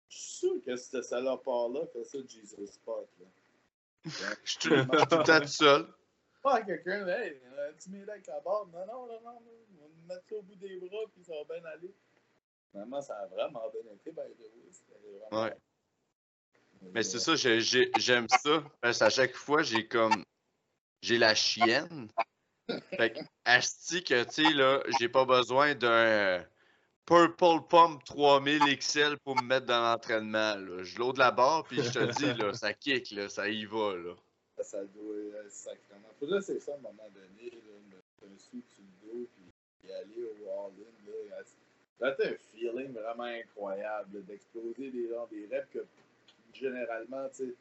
Je 0.08 0.16
suis 0.16 0.32
sûr 0.38 0.54
que 0.64 0.76
cette 0.76 1.04
salopard-là 1.04 1.86
fait 1.92 2.04
ça 2.04 2.18
Jesus 2.26 2.66
Spot. 2.66 3.08
Là. 3.20 3.26
Je 4.04 4.10
suis 4.44 4.58
tout 4.58 4.70
le 4.70 5.24
temps 5.24 5.40
tout 5.40 5.46
seul. 5.46 5.86
Pas 6.42 6.62
quelqu'un, 6.62 7.06
hey, 7.06 7.40
tu 7.82 7.90
m'aides 7.90 8.08
avec 8.08 8.26
la 8.26 8.40
barre. 8.40 8.66
Non, 8.72 8.86
non, 8.86 9.06
non, 9.06 9.20
non, 9.22 9.42
on 9.42 9.88
va 10.08 10.14
mettre 10.14 10.26
ça 10.28 10.36
au 10.36 10.42
bout 10.42 10.56
des 10.56 10.78
bras, 10.78 11.04
puis 11.12 11.22
ça 11.22 11.34
va 11.34 11.44
bien 11.54 11.64
aller. 11.70 11.94
Finalement, 12.70 13.02
ça 13.02 13.14
a 13.16 13.26
vraiment 13.26 13.70
bien 13.70 13.92
été, 13.92 14.10
by 14.10 14.22
the 14.38 14.40
way. 14.40 15.20
Ouais. 15.32 15.54
Mais 16.92 17.02
c'est 17.02 17.18
ça, 17.18 17.34
j'aime 17.36 18.28
ça. 18.28 18.64
Parce 18.80 18.98
qu'à 19.00 19.10
chaque 19.10 19.34
fois, 19.34 19.62
j'ai 19.62 19.86
comme. 19.86 20.24
J'ai 21.02 21.18
la 21.18 21.34
chienne. 21.34 22.08
Fait 22.96 23.12
que, 23.12 23.20
asti 23.44 24.04
que, 24.04 24.22
tu 24.24 24.44
sais, 24.44 24.52
là, 24.52 24.82
j'ai 24.98 25.08
pas 25.08 25.24
besoin 25.24 25.74
d'un 25.74 26.44
Purple 27.06 27.66
Pump 27.68 28.04
3000 28.04 28.78
XL 28.78 29.18
pour 29.18 29.34
me 29.36 29.42
mettre 29.42 29.66
dans 29.66 29.80
l'entraînement. 29.80 30.54
Je 30.82 30.98
l'eau 30.98 31.12
de 31.12 31.18
la 31.18 31.32
barre, 31.32 31.64
puis 31.64 31.82
je 31.82 31.90
te 31.90 32.04
dis, 32.18 32.34
là, 32.34 32.54
ça 32.54 32.72
kick, 32.72 33.10
là, 33.10 33.28
ça 33.28 33.48
y 33.48 33.64
va. 33.64 33.96
Là. 33.96 34.14
Ça 34.62 34.84
doit 34.84 35.16
être 35.44 35.50
sacrément. 35.50 36.08
Faudrait 36.18 36.40
c'est 36.42 36.60
ça 36.60 36.72
à 36.72 36.76
un 36.76 36.78
moment 36.78 37.08
donné, 37.14 37.50
là, 37.50 37.72
mettre 37.88 38.34
un 38.34 38.38
sou 38.38 38.60
sur 38.68 38.82
le 38.82 39.08
dos, 39.08 39.28
puis 39.34 39.88
y 39.88 39.92
aller 39.92 40.24
au 40.24 40.48
All-In. 40.48 41.44
Là, 42.00 42.12
t'as 42.12 42.30
un 42.30 42.36
feeling 42.52 42.92
vraiment 42.92 43.24
incroyable 43.24 44.24
d'exploser 44.24 44.90
des, 44.90 45.08
des 45.30 45.46
reps 45.46 45.70
que 45.70 45.84
généralement, 46.54 47.28
tu 47.28 47.46
sais, 47.46 47.54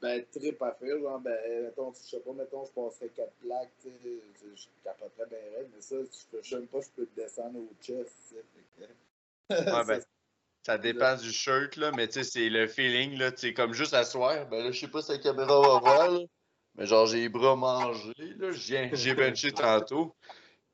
ben, 0.00 0.24
trip 0.32 0.62
à 0.62 0.72
faire, 0.72 0.98
genre, 0.98 1.20
ben, 1.20 1.62
mettons, 1.62 1.92
je 1.92 1.98
sais 1.98 2.20
pas, 2.20 2.32
mettons, 2.32 2.64
je 2.64 2.72
passerais 2.72 3.08
4 3.08 3.32
plaques, 3.34 3.72
tu 3.82 3.90
sais, 3.90 4.46
je 4.54 4.66
capoterais 4.82 5.26
bien 5.26 5.38
raide, 5.56 5.68
mais 5.74 5.80
ça, 5.80 5.96
je 6.32 6.48
sais 6.48 6.56
même 6.56 6.68
pas, 6.68 6.80
je 6.80 6.90
peux 6.90 7.06
te 7.06 7.20
descendre 7.20 7.58
au 7.58 7.68
chest, 7.82 8.14
tu 8.28 8.34
sais. 8.34 8.88
Ouais, 9.50 9.84
ben, 9.86 10.00
ça 10.62 10.78
dépend 10.78 11.16
du 11.16 11.32
shirt, 11.32 11.76
là, 11.76 11.90
mais 11.96 12.06
tu 12.06 12.14
sais, 12.14 12.24
c'est 12.24 12.48
le 12.48 12.66
feeling, 12.66 13.18
là, 13.18 13.32
tu 13.32 13.38
sais, 13.38 13.54
comme 13.54 13.72
juste 13.72 13.94
à 13.94 14.04
soir, 14.04 14.46
ben 14.48 14.64
là, 14.64 14.70
je 14.70 14.80
sais 14.80 14.88
pas 14.88 15.02
si 15.02 15.12
la 15.12 15.18
caméra 15.18 15.60
va 15.60 15.78
voir, 15.78 16.10
là, 16.10 16.20
mais 16.76 16.86
genre, 16.86 17.06
j'ai 17.06 17.18
les 17.18 17.28
bras 17.28 17.56
mangés, 17.56 18.34
là, 18.38 18.50
j'ai 18.52 19.14
benché 19.14 19.52
tantôt. 19.52 20.14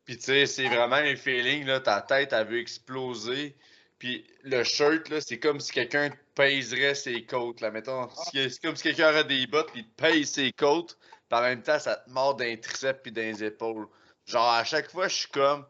Puis, 0.04 0.16
tu 0.18 0.24
sais, 0.24 0.46
c'est 0.46 0.68
vraiment 0.68 0.96
un 0.96 1.16
feeling, 1.16 1.66
là, 1.66 1.80
ta 1.80 2.00
tête, 2.00 2.32
elle 2.32 2.46
veut 2.46 2.60
exploser. 2.60 3.56
Puis, 3.98 4.24
le 4.44 4.62
shirt, 4.62 5.08
là, 5.08 5.20
c'est 5.20 5.38
comme 5.38 5.58
si 5.58 5.72
quelqu'un 5.72 6.10
pèserait 6.34 6.94
ses 6.94 7.24
côtes, 7.24 7.60
là, 7.60 7.70
mettons. 7.70 8.08
C'est 8.32 8.60
comme 8.60 8.76
si 8.76 8.84
quelqu'un 8.84 9.10
aurait 9.10 9.24
des 9.24 9.46
bottes, 9.46 9.72
puis 9.72 9.82
pèse 9.82 10.30
ses 10.30 10.52
côtes, 10.52 10.96
puis 11.28 11.38
en 11.38 11.42
même 11.42 11.62
temps, 11.62 11.78
ça 11.78 11.96
te 11.96 12.10
mord 12.10 12.36
d'un 12.36 12.56
triceps 12.56 13.00
puis 13.02 13.10
d'un 13.10 13.34
épaules. 13.34 13.88
Genre, 14.26 14.48
à 14.48 14.64
chaque 14.64 14.90
fois, 14.90 15.08
je 15.08 15.14
suis 15.14 15.28
comme, 15.28 15.66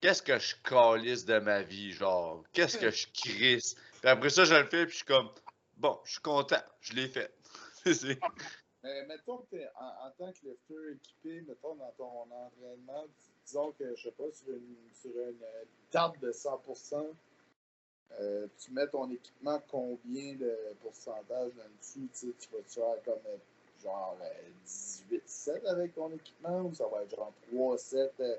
qu'est-ce 0.00 0.22
que 0.22 0.38
je 0.38 0.54
calisse 0.62 1.24
de 1.24 1.38
ma 1.38 1.62
vie, 1.62 1.92
genre, 1.92 2.44
qu'est-ce 2.52 2.78
que 2.78 2.90
je 2.90 3.06
crisse? 3.12 3.74
Puis 4.00 4.08
après 4.08 4.30
ça, 4.30 4.44
je 4.44 4.54
le 4.54 4.64
fais, 4.64 4.84
puis 4.84 4.92
je 4.92 4.96
suis 4.96 5.04
comme, 5.04 5.30
bon, 5.76 5.98
je 6.04 6.12
suis 6.12 6.22
content, 6.22 6.62
je 6.80 6.94
l'ai 6.94 7.08
fait. 7.08 7.32
Mais 8.82 9.04
mettons 9.06 9.38
que 9.50 9.56
en, 9.80 10.10
tant 10.16 10.32
que 10.32 10.46
lifter 10.46 10.92
équipé, 10.92 11.40
mettons 11.48 11.74
dans 11.74 11.90
ton 11.98 12.22
entraînement, 12.30 13.04
disons 13.44 13.72
que, 13.72 13.96
je 13.96 14.02
sais 14.02 14.12
pas, 14.12 14.30
sur 14.32 14.48
une, 14.48 14.76
sur 14.94 15.10
une 15.10 15.40
table 15.90 16.18
de 16.20 16.30
100%, 16.30 17.14
euh, 18.20 18.46
tu 18.58 18.70
mets 18.70 18.86
ton 18.86 19.10
équipement 19.10 19.60
combien 19.68 20.34
de 20.34 20.56
pourcentage 20.80 21.52
là-dessus? 21.56 22.08
Tu 22.14 22.48
vas 22.52 22.58
-tu 22.60 22.74
faire 22.74 23.02
comme 23.04 23.26
euh, 23.26 23.36
genre 23.82 24.16
18-7 24.64 25.48
euh, 25.48 25.70
avec 25.70 25.94
ton 25.94 26.12
équipement 26.12 26.60
ou 26.62 26.74
ça 26.74 26.86
va 26.86 27.02
être 27.02 27.10
genre 27.10 27.32
3-7? 27.52 28.38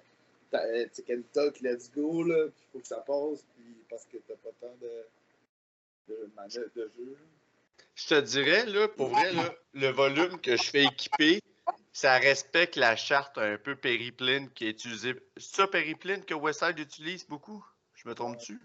Euh, 0.53 0.86
tu 0.93 1.03
Kentucky, 1.03 1.63
let's 1.63 1.91
go, 1.91 2.23
là, 2.23 2.45
il 2.45 2.71
faut 2.71 2.79
que 2.79 2.88
ça 2.88 2.97
passe 2.97 3.43
puis 3.55 3.75
parce 3.89 4.05
que 4.05 4.17
t'as 4.17 4.36
pas 4.36 4.49
tant 4.60 4.75
de, 4.81 5.07
de 6.07 6.31
de 6.75 6.91
jeu. 6.97 7.17
Je 7.95 8.07
te 8.07 8.21
dirais, 8.21 8.65
là, 8.65 8.88
pour 8.88 9.10
vrai, 9.10 9.33
là, 9.33 9.53
le 9.73 9.88
volume 9.89 10.39
que 10.39 10.55
je 10.55 10.69
fais 10.69 10.86
équiper, 10.86 11.41
ça 11.91 12.17
respecte 12.17 12.75
la 12.75 12.95
charte 12.95 13.38
un 13.38 13.57
peu 13.57 13.75
péripline 13.75 14.49
qui 14.51 14.67
est 14.67 14.69
utilisée. 14.69 15.15
C'est 15.36 15.55
ça, 15.55 15.67
péripline, 15.67 16.23
que 16.23 16.33
Westside 16.33 16.77
utilise 16.79 17.25
beaucoup? 17.27 17.65
Je 17.95 18.07
me 18.07 18.13
trompe-tu? 18.13 18.60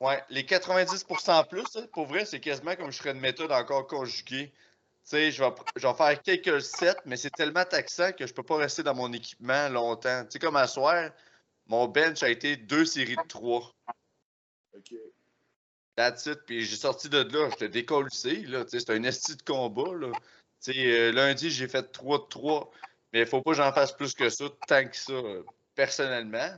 Ouais, 0.00 0.22
les 0.28 0.42
90% 0.42 1.48
plus, 1.48 1.86
pour 1.92 2.06
vrai, 2.06 2.24
c'est 2.24 2.40
quasiment 2.40 2.76
comme 2.76 2.90
je 2.90 2.98
ferais 2.98 3.12
une 3.12 3.20
méthode 3.20 3.52
encore 3.52 3.86
conjuguée. 3.86 4.52
Sais, 5.04 5.30
je 5.30 5.44
vais, 5.44 5.50
je 5.76 5.86
vais 5.86 5.94
faire 5.94 6.22
quelques 6.22 6.62
sets, 6.62 6.96
mais 7.04 7.18
c'est 7.18 7.30
tellement 7.30 7.64
taxant 7.64 8.12
que 8.12 8.26
je 8.26 8.32
peux 8.32 8.42
pas 8.42 8.56
rester 8.56 8.82
dans 8.82 8.94
mon 8.94 9.12
équipement 9.12 9.68
longtemps. 9.68 10.24
Tu 10.24 10.32
sais, 10.32 10.38
comme 10.38 10.56
à 10.56 10.66
soir, 10.66 11.10
mon 11.66 11.86
bench 11.88 12.22
a 12.22 12.30
été 12.30 12.56
deux 12.56 12.86
séries 12.86 13.16
de 13.16 13.28
trois. 13.28 13.70
OK. 14.74 14.94
That's 15.94 16.24
it. 16.26 16.40
Puis 16.46 16.64
j'ai 16.64 16.76
sorti 16.76 17.10
de 17.10 17.18
là, 17.18 17.50
je 17.50 17.56
te 17.56 17.64
décolle 17.66 18.08
là. 18.48 18.64
Tu 18.64 18.70
sais, 18.70 18.80
c'est 18.80 18.90
un 18.90 19.02
esti 19.04 19.36
de 19.36 19.42
combat, 19.42 19.94
là. 19.94 20.10
Tu 20.62 20.72
sais, 20.72 20.86
euh, 20.86 21.12
lundi, 21.12 21.50
j'ai 21.50 21.68
fait 21.68 21.82
3 21.92 22.18
de 22.18 22.24
3. 22.24 22.70
Mais 23.12 23.20
il 23.20 23.26
faut 23.26 23.42
pas 23.42 23.52
que 23.52 23.56
j'en 23.58 23.72
fasse 23.72 23.92
plus 23.92 24.14
que 24.14 24.30
ça, 24.30 24.46
tant 24.66 24.88
que 24.88 24.96
ça, 24.96 25.12
euh, 25.12 25.44
personnellement. 25.74 26.50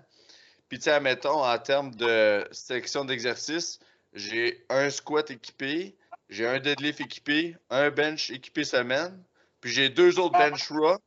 Puis, 0.68 0.78
tu 0.78 0.84
sais, 0.84 1.00
mettons, 1.00 1.44
en 1.44 1.58
termes 1.58 1.94
de 1.96 2.46
section 2.52 3.04
d'exercice, 3.04 3.80
j'ai 4.12 4.64
un 4.68 4.88
squat 4.88 5.30
équipé, 5.30 5.96
j'ai 6.28 6.46
un 6.46 6.58
deadlift 6.58 7.00
équipé, 7.00 7.56
un 7.70 7.90
bench 7.90 8.30
équipé 8.30 8.64
semaine, 8.64 9.22
puis 9.60 9.70
j'ai 9.70 9.88
deux 9.88 10.18
autres 10.18 10.38
bench 10.38 10.68
row, 10.70 10.98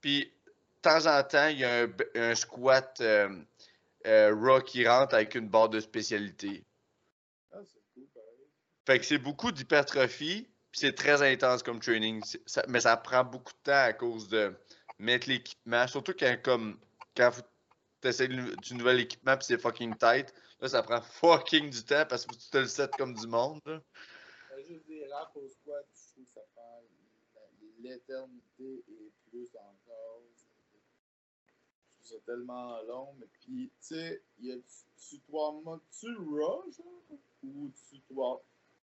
puis 0.00 0.24
de 0.24 0.80
temps 0.82 1.06
en 1.06 1.22
temps, 1.22 1.48
il 1.48 1.58
y 1.58 1.64
a 1.64 1.86
un, 2.14 2.34
squat 2.34 3.00
euh, 3.00 3.28
euh, 4.06 4.34
raw 4.34 4.60
qui 4.60 4.86
rentre 4.86 5.14
avec 5.14 5.34
une 5.34 5.48
barre 5.48 5.68
de 5.68 5.80
spécialité. 5.80 6.64
Ah, 7.52 7.58
c'est 7.64 7.80
cool, 7.94 8.06
Fait 8.86 8.98
que 8.98 9.04
c'est 9.04 9.18
beaucoup 9.18 9.52
d'hypertrophie, 9.52 10.48
puis 10.70 10.80
c'est 10.80 10.94
très 10.94 11.22
intense 11.22 11.62
comme 11.62 11.80
training, 11.80 12.22
mais 12.68 12.80
ça 12.80 12.96
prend 12.96 13.24
beaucoup 13.24 13.52
de 13.52 13.70
temps 13.70 13.84
à 13.84 13.92
cause 13.92 14.28
de 14.28 14.54
mettre 14.98 15.28
l'équipement, 15.28 15.86
surtout 15.86 16.14
quand, 16.18 16.36
comme, 16.42 16.78
quand 17.16 17.30
du 18.02 18.74
nouvel 18.74 19.00
équipement 19.00 19.36
puis 19.36 19.46
c'est 19.46 19.58
fucking 19.58 19.96
tight. 19.96 20.32
Là, 20.60 20.68
ça 20.68 20.82
prend 20.82 21.00
fucking 21.20 21.70
du 21.70 21.84
temps 21.84 22.04
parce 22.08 22.26
que 22.26 22.34
tu 22.34 22.50
te 22.50 22.58
le 22.58 22.66
set 22.66 22.90
comme 22.96 23.14
du 23.14 23.26
monde. 23.26 23.60
Là. 23.66 23.80
Des 25.08 25.14
raps 25.14 25.36
au 25.36 25.48
squat, 25.48 25.86
je 25.94 26.12
trouve 26.12 26.24
que 26.24 26.30
ça 26.34 26.40
prend 26.54 26.82
l'éternité 27.80 28.84
et 28.88 29.10
plus 29.30 29.48
encore. 29.56 30.22
Je 30.36 30.44
trouve 31.94 32.02
ça 32.02 32.16
tellement 32.26 32.82
long. 32.82 33.14
Mais 33.18 33.26
puis, 33.40 33.70
tu 33.80 33.94
sais, 33.94 34.22
tu 34.38 35.16
dois 35.26 35.80
tu 35.98 36.14
raw, 36.14 36.62
genre? 36.70 37.18
Ou 37.42 37.70
tu 37.88 38.02
dois. 38.10 38.42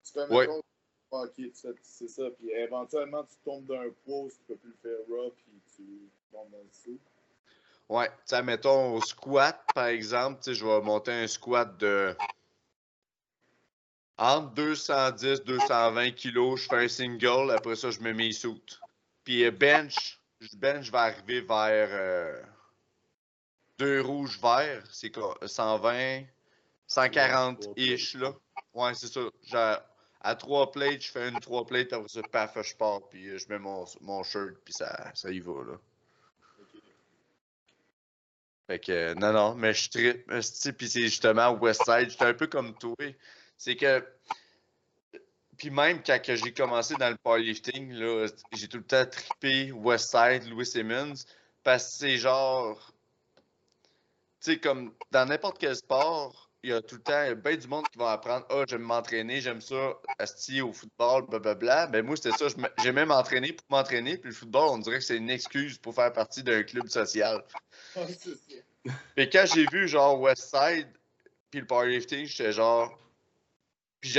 Tu 0.05 0.13
fais 0.13 0.29
ouais. 0.29 0.49
ok, 1.13 1.41
c'est 1.83 2.09
ça. 2.09 2.31
Puis 2.33 2.51
éventuellement, 2.51 3.25
tu 3.25 3.37
tombes 3.43 3.67
d'un 3.67 3.89
poids, 4.05 4.29
tu 4.29 4.43
peux 4.47 4.57
plus 4.57 4.71
le 4.71 4.77
faire 4.83 5.07
raw, 5.09 5.31
puis 5.31 5.63
tu 5.75 6.11
tombes 6.31 6.51
dans 6.51 6.59
le 6.59 6.65
dessous. 6.65 6.99
Ouais, 7.89 8.09
tu 8.09 8.15
sais, 8.27 8.43
mettons 8.43 8.97
au 8.97 9.01
squat, 9.01 9.65
par 9.75 9.87
exemple, 9.87 10.53
je 10.53 10.67
vais 10.67 10.81
monter 10.83 11.13
un 11.13 11.27
squat 11.27 11.75
de 11.79 12.15
entre 14.23 14.55
210 14.55 15.43
220 15.45 16.13
kilos, 16.13 16.61
je 16.61 16.69
fais 16.69 16.85
un 16.85 16.89
single, 16.89 17.51
après 17.51 17.75
ça, 17.75 17.91
je 17.91 17.99
me 18.01 18.13
mets 18.13 18.31
suit. 18.31 18.79
Puis 19.25 19.45
euh, 19.45 19.51
bench, 19.51 20.21
bench 20.55 20.91
va 20.91 21.03
arriver 21.03 21.41
vers 21.41 21.89
euh, 21.91 22.41
deux 23.79 24.01
rouges 24.01 24.39
verts, 24.41 24.85
c'est 24.93 25.11
quoi, 25.11 25.37
120, 25.45 26.23
140-ish, 26.89 28.17
là. 28.19 28.33
Ouais, 28.75 28.95
c'est 28.95 29.13
ça. 29.13 29.89
à 30.21 30.35
trois 30.37 30.71
plates, 30.71 31.03
je 31.03 31.11
fais 31.11 31.29
une 31.29 31.41
trois 31.41 31.67
plates, 31.67 31.93
après 31.93 32.09
ça, 32.09 32.23
paf, 32.23 32.57
je 32.63 32.77
pars, 32.77 33.09
puis 33.09 33.29
euh, 33.29 33.39
je 33.39 33.49
mets 33.49 33.59
mon, 33.59 33.85
mon 34.03 34.23
shirt, 34.23 34.55
puis 34.65 34.73
ça, 34.73 35.11
ça 35.15 35.33
y 35.33 35.41
va, 35.41 35.65
là. 35.65 35.79
Fait 38.69 38.79
que, 38.79 39.15
non, 39.15 39.33
non, 39.33 39.55
mais 39.57 39.75
je 39.75 39.91
trip, 39.91 40.77
puis 40.79 40.89
c'est 40.89 41.03
justement 41.03 41.59
Westside, 41.61 42.11
j'étais 42.11 42.27
un 42.27 42.35
peu 42.35 42.47
comme 42.47 42.79
toi. 42.79 42.95
C'est 43.65 43.77
que, 43.77 44.05
puis 45.57 45.71
même 45.71 46.03
quand 46.03 46.19
j'ai 46.27 46.53
commencé 46.53 46.97
dans 46.97 47.11
le 47.11 47.17
powerlifting, 47.17 47.95
j'ai 48.55 48.67
tout 48.67 48.79
le 48.79 48.83
temps 48.83 49.07
trippé 49.07 49.71
Westside, 49.71 50.49
Louis 50.49 50.67
Simmons, 50.67 51.15
parce 51.63 51.85
que 51.85 51.91
c'est 51.93 52.17
genre, 52.17 52.93
tu 54.41 54.51
sais, 54.55 54.59
comme 54.59 54.93
dans 55.13 55.27
n'importe 55.27 55.59
quel 55.61 55.77
sport, 55.77 56.51
il 56.65 56.71
y 56.71 56.73
a 56.73 56.83
tout 56.83 56.97
le 56.97 57.03
temps 57.03 57.33
bien 57.37 57.57
du 57.57 57.69
monde 57.69 57.89
qui 57.89 57.99
va 57.99 58.11
apprendre 58.11 58.45
Ah, 58.51 58.65
j'aime 58.69 58.83
m'entraîner, 58.83 59.41
j'aime 59.41 59.61
ça, 59.61 59.93
asti 60.19 60.61
au 60.61 60.73
football, 60.73 61.29
blablabla. 61.29 61.87
Ben 61.87 62.05
moi, 62.05 62.17
c'était 62.17 62.37
ça, 62.37 62.47
j'aimais 62.79 63.07
m'entraîner 63.07 63.53
pour 63.53 63.67
m'entraîner, 63.71 64.17
puis 64.17 64.31
le 64.31 64.35
football, 64.35 64.71
on 64.71 64.79
dirait 64.79 64.99
que 64.99 65.05
c'est 65.05 65.19
une 65.19 65.31
excuse 65.31 65.79
pour 65.79 65.95
faire 65.95 66.13
partie 66.13 66.43
d'un 66.43 66.65
club 66.65 66.89
social. 66.89 67.45
Mais 69.17 69.31
quand 69.31 69.45
j'ai 69.47 69.67
vu 69.67 69.87
genre 69.87 70.21
Westside 70.21 70.89
puis 71.53 71.61
le 71.61 71.67
powerlifting, 71.67 72.27
j'étais 72.27 72.53
genre. 72.53 72.99
Puis 74.03 74.19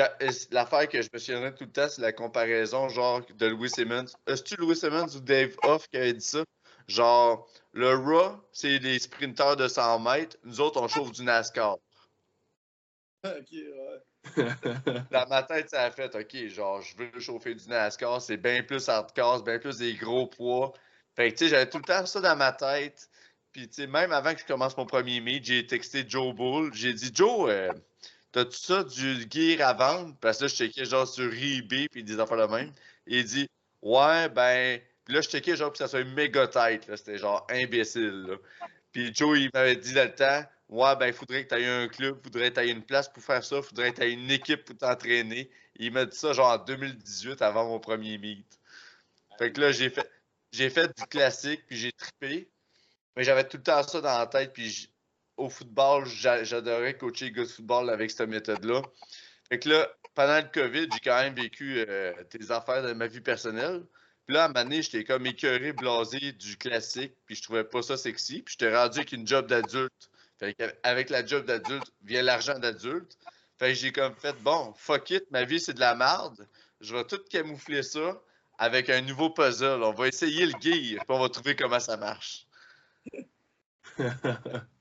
l'affaire 0.51 0.87
que 0.87 1.01
je 1.01 1.09
me 1.13 1.19
souviendrai 1.19 1.53
tout 1.53 1.65
le 1.65 1.71
temps, 1.71 1.89
c'est 1.89 2.01
la 2.01 2.13
comparaison 2.13 2.87
genre 2.87 3.21
de 3.35 3.47
Louis 3.47 3.69
Simmons. 3.69 4.05
Est-ce 4.25 4.41
que 4.41 4.59
Louis 4.59 4.77
Simmons 4.77 5.13
ou 5.13 5.19
Dave 5.19 5.55
Hoff 5.61 5.89
qui 5.89 5.97
avait 5.97 6.13
dit 6.13 6.25
ça? 6.25 6.45
Genre, 6.87 7.45
le 7.73 7.93
Raw, 7.93 8.41
c'est 8.53 8.79
les 8.79 8.97
sprinteurs 8.97 9.57
de 9.57 9.67
100 9.67 9.99
mètres. 9.99 10.37
Nous 10.45 10.61
autres, 10.61 10.81
on 10.81 10.87
chauffe 10.87 11.11
du 11.11 11.23
NASCAR. 11.23 11.77
Ok, 13.25 13.53
ouais. 13.53 14.03
Dans 15.11 15.27
ma 15.29 15.43
tête, 15.43 15.69
ça 15.69 15.83
a 15.83 15.91
fait, 15.91 16.13
OK, 16.13 16.47
genre, 16.49 16.81
je 16.81 16.97
veux 16.97 17.19
chauffer 17.21 17.55
du 17.55 17.69
NASCAR, 17.69 18.21
c'est 18.21 18.35
bien 18.35 18.63
plus 18.63 18.89
hardcore, 18.89 19.37
c'est 19.37 19.45
bien 19.45 19.59
plus 19.59 19.77
des 19.77 19.93
gros 19.93 20.27
poids. 20.27 20.73
Fait 21.15 21.31
que, 21.31 21.37
tu 21.37 21.45
sais, 21.45 21.51
j'avais 21.51 21.69
tout 21.69 21.77
le 21.77 21.85
temps 21.85 22.05
ça 22.05 22.19
dans 22.19 22.35
ma 22.35 22.51
tête. 22.51 23.09
Puis, 23.53 23.69
tu 23.69 23.75
sais, 23.75 23.87
même 23.87 24.11
avant 24.11 24.33
que 24.33 24.41
je 24.41 24.45
commence 24.45 24.75
mon 24.75 24.85
premier 24.85 25.21
meet, 25.21 25.45
j'ai 25.45 25.65
texté 25.65 26.03
Joe 26.05 26.35
Bull. 26.35 26.73
J'ai 26.73 26.93
dit, 26.93 27.11
Joe, 27.13 27.49
euh, 27.49 27.71
T'as-tu 28.33 28.57
ça 28.57 28.83
du 28.83 29.27
gear 29.29 29.67
à 29.67 29.73
vendre? 29.73 30.15
Parce 30.19 30.39
que 30.39 30.45
là, 30.45 30.47
je 30.47 30.55
checkais 30.55 30.85
genre 30.85 31.07
sur 31.07 31.31
eBay 31.31 31.87
puis 31.87 32.03
des 32.03 32.19
affaires 32.19 32.47
de 32.47 32.53
même. 32.53 32.73
Il 33.07 33.23
dit 33.23 33.47
Ouais, 33.81 34.27
ben. 34.29 34.81
Puis 35.05 35.13
là, 35.13 35.21
je 35.21 35.29
checkais 35.29 35.55
genre, 35.55 35.71
puis 35.71 35.77
ça 35.77 35.87
soit 35.87 36.03
méga 36.03 36.47
tête. 36.47 36.89
C'était 36.95 37.17
genre 37.19 37.45
imbécile. 37.51 38.25
Là. 38.27 38.35
Puis 38.91 39.13
Joe, 39.13 39.37
il 39.39 39.51
m'avait 39.53 39.75
dit 39.75 39.93
dans 39.93 40.05
le 40.05 40.15
temps 40.15 40.43
Ouais, 40.69 40.95
ben, 40.95 41.07
il 41.07 41.13
faudrait 41.13 41.45
que 41.45 41.53
tu 41.55 41.61
aies 41.61 41.67
un 41.67 41.87
club, 41.87 42.19
faudrait 42.23 42.49
que 42.49 42.59
tu 42.59 42.65
aies 42.65 42.71
une 42.71 42.83
place 42.83 43.07
pour 43.07 43.21
faire 43.23 43.43
ça, 43.43 43.61
faudrait 43.61 43.91
que 43.91 43.97
tu 43.97 44.03
aies 44.03 44.13
une 44.13 44.31
équipe 44.31 44.65
pour 44.65 44.77
t'entraîner. 44.77 45.51
Il 45.75 45.91
m'a 45.91 46.05
dit 46.05 46.17
ça 46.17 46.33
genre 46.33 46.51
en 46.51 46.57
2018 46.57 47.41
avant 47.43 47.67
mon 47.67 47.79
premier 47.79 48.17
meet. 48.17 48.59
Fait 49.37 49.51
que 49.51 49.61
là, 49.61 49.71
j'ai 49.71 49.89
fait, 49.91 50.09
j'ai 50.51 50.69
fait 50.71 50.87
du 50.97 51.03
classique, 51.05 51.63
puis 51.67 51.77
j'ai 51.77 51.91
trippé. 51.91 52.49
Mais 53.15 53.23
j'avais 53.23 53.47
tout 53.47 53.57
le 53.57 53.63
temps 53.63 53.83
ça 53.83 54.01
dans 54.01 54.17
la 54.17 54.27
tête, 54.27 54.53
puis 54.53 54.91
au 55.37 55.49
football, 55.49 56.05
j'adorais 56.05 56.97
coacher 56.97 57.25
les 57.25 57.31
gars 57.31 57.43
de 57.43 57.47
football 57.49 57.89
avec 57.89 58.11
cette 58.11 58.29
méthode-là. 58.29 58.81
Fait 59.49 59.59
que 59.59 59.69
là, 59.69 59.89
pendant 60.15 60.37
le 60.37 60.49
COVID, 60.51 60.87
j'ai 60.93 60.99
quand 60.99 61.21
même 61.21 61.35
vécu 61.35 61.83
euh, 61.87 62.13
des 62.31 62.51
affaires 62.51 62.83
de 62.83 62.93
ma 62.93 63.07
vie 63.07 63.21
personnelle. 63.21 63.83
Puis 64.25 64.35
là, 64.35 64.43
à 64.43 64.45
un 64.45 64.47
moment 64.49 64.63
donné, 64.63 64.81
j'étais 64.81 65.03
comme 65.03 65.25
écœuré, 65.25 65.73
blasé 65.73 66.31
du 66.33 66.57
classique, 66.57 67.13
puis 67.25 67.35
je 67.35 67.43
trouvais 67.43 67.63
pas 67.63 67.81
ça 67.81 67.97
sexy. 67.97 68.41
Puis 68.41 68.55
j'étais 68.57 68.75
rendu 68.75 68.99
avec 68.99 69.11
une 69.11 69.27
job 69.27 69.47
d'adulte. 69.47 70.09
Fait 70.39 70.55
avec 70.83 71.09
la 71.09 71.25
job 71.25 71.45
d'adulte 71.45 71.91
vient 72.03 72.21
l'argent 72.21 72.57
d'adulte. 72.59 73.17
Fait 73.59 73.69
que 73.69 73.73
j'ai 73.75 73.91
comme 73.91 74.15
fait, 74.15 74.35
bon, 74.41 74.73
fuck 74.75 75.09
it, 75.11 75.29
ma 75.31 75.43
vie 75.45 75.59
c'est 75.59 75.73
de 75.73 75.79
la 75.79 75.95
merde. 75.95 76.47
Je 76.79 76.95
vais 76.95 77.03
tout 77.05 77.19
camoufler 77.29 77.83
ça 77.83 78.21
avec 78.57 78.89
un 78.89 79.01
nouveau 79.01 79.29
puzzle. 79.29 79.83
On 79.83 79.93
va 79.93 80.07
essayer 80.07 80.45
le 80.45 80.53
gear, 80.59 81.03
puis 81.05 81.05
on 81.09 81.19
va 81.19 81.29
trouver 81.29 81.55
comment 81.55 81.79
ça 81.79 81.97
marche. 81.97 82.47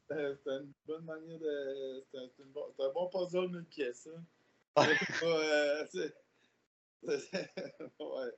C'est 0.44 0.50
une 0.50 0.72
bonne 0.86 1.04
manière 1.04 1.38
de. 1.38 2.04
C'est 2.10 2.18
un, 2.18 2.90
bon 2.92 3.08
puzzle, 3.08 3.44
une 3.44 3.64
pièce. 3.64 4.08
Hein. 4.14 4.22
Euh, 4.78 5.84
ouais. 8.00 8.30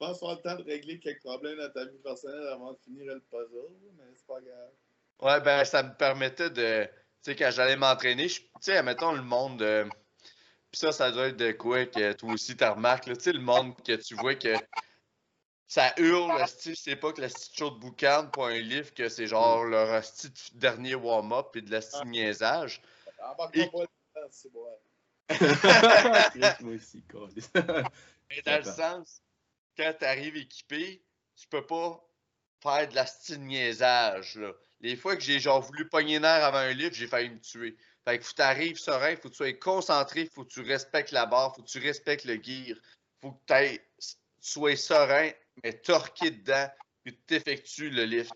Je 0.00 0.06
pense 0.06 0.18
qu'il 0.20 0.30
le 0.30 0.36
temps 0.36 0.56
de 0.56 0.62
régler 0.62 0.98
quelques 0.98 1.22
problèmes 1.22 1.58
dans 1.58 1.70
ta 1.70 1.84
vie 1.84 1.98
personnelle 1.98 2.46
avant 2.48 2.72
de 2.72 2.78
finir 2.78 3.14
le 3.14 3.20
puzzle, 3.20 3.74
mais 3.98 4.04
c'est 4.14 4.26
pas 4.26 4.40
grave. 4.40 4.70
Ouais, 5.20 5.40
ben 5.42 5.64
ça 5.64 5.82
me 5.82 5.94
permettait 5.94 6.50
de. 6.50 6.84
Tu 6.84 6.90
sais, 7.22 7.36
quand 7.36 7.50
j'allais 7.50 7.76
m'entraîner, 7.76 8.26
tu 8.28 8.42
sais, 8.60 8.82
mettons 8.82 9.12
le 9.12 9.22
monde. 9.22 9.60
Euh, 9.60 9.84
puis 10.70 10.78
ça, 10.78 10.92
ça 10.92 11.10
doit 11.10 11.28
être 11.28 11.36
de 11.36 11.52
quoi 11.52 11.84
que 11.84 12.12
toi 12.12 12.32
aussi 12.32 12.56
tu 12.56 12.64
remarques, 12.64 13.04
tu 13.04 13.14
sais, 13.18 13.32
le 13.32 13.40
monde 13.40 13.74
que 13.82 13.96
tu 13.96 14.14
vois 14.14 14.36
que 14.36 14.54
ça 15.70 15.94
hurle, 15.98 16.44
c'est 16.48 16.96
pas 16.96 17.12
que 17.12 17.20
la 17.20 17.28
petite 17.28 17.56
show 17.56 17.70
de 17.70 17.78
boucan 17.78 18.28
pour 18.32 18.46
un 18.46 18.58
livre, 18.58 18.92
que 18.92 19.08
c'est 19.08 19.28
genre 19.28 19.64
mm. 19.64 19.70
leur 19.70 20.04
style 20.04 20.32
dernier 20.54 20.96
warm-up 20.96 21.54
et 21.54 21.62
de 21.62 21.70
la 21.70 21.80
style 21.80 22.00
ah. 22.02 22.08
niaisage. 22.08 22.82
Et... 23.54 23.70
c'est 24.32 24.52
bon. 24.52 24.66
Moi 26.60 26.74
aussi, 26.74 27.04
Mais 27.54 28.42
dans 28.44 28.56
le 28.56 28.64
sens, 28.64 29.22
quand 29.76 29.94
tu 29.96 30.04
arrives 30.04 30.36
équipé, 30.36 31.04
tu 31.36 31.46
peux 31.46 31.64
pas 31.64 32.04
faire 32.60 32.88
de 32.88 32.96
la 32.96 33.06
style 33.06 33.40
niaisage. 33.40 34.34
Là. 34.38 34.52
Les 34.80 34.96
fois 34.96 35.14
que 35.14 35.22
j'ai 35.22 35.38
genre 35.38 35.62
voulu 35.62 35.88
pogner 35.88 36.18
nerf 36.18 36.42
avant 36.42 36.58
un 36.58 36.72
livre, 36.72 36.94
j'ai 36.94 37.06
failli 37.06 37.30
me 37.30 37.38
tuer. 37.38 37.76
Fait 38.04 38.18
que 38.18 38.24
faut 38.24 38.30
que 38.32 38.36
tu 38.36 38.42
arrives 38.42 38.78
serein, 38.78 39.14
faut 39.14 39.28
que 39.28 39.34
tu 39.34 39.36
sois 39.36 39.52
concentré, 39.52 40.28
faut 40.34 40.44
que 40.44 40.50
tu 40.50 40.62
respectes 40.62 41.12
la 41.12 41.26
barre, 41.26 41.54
faut 41.54 41.62
que 41.62 41.68
tu 41.68 41.78
respectes 41.78 42.24
le 42.24 42.42
gear, 42.42 42.76
faut 43.22 43.30
que 43.46 43.76
tu 43.76 43.80
sois 44.40 44.74
serein, 44.74 45.30
mais 45.62 45.72
torqué 45.72 46.30
dedans, 46.30 46.68
puis 47.02 47.18
tu 47.26 47.34
effectues 47.34 47.90
le 47.90 48.04
lift. 48.04 48.32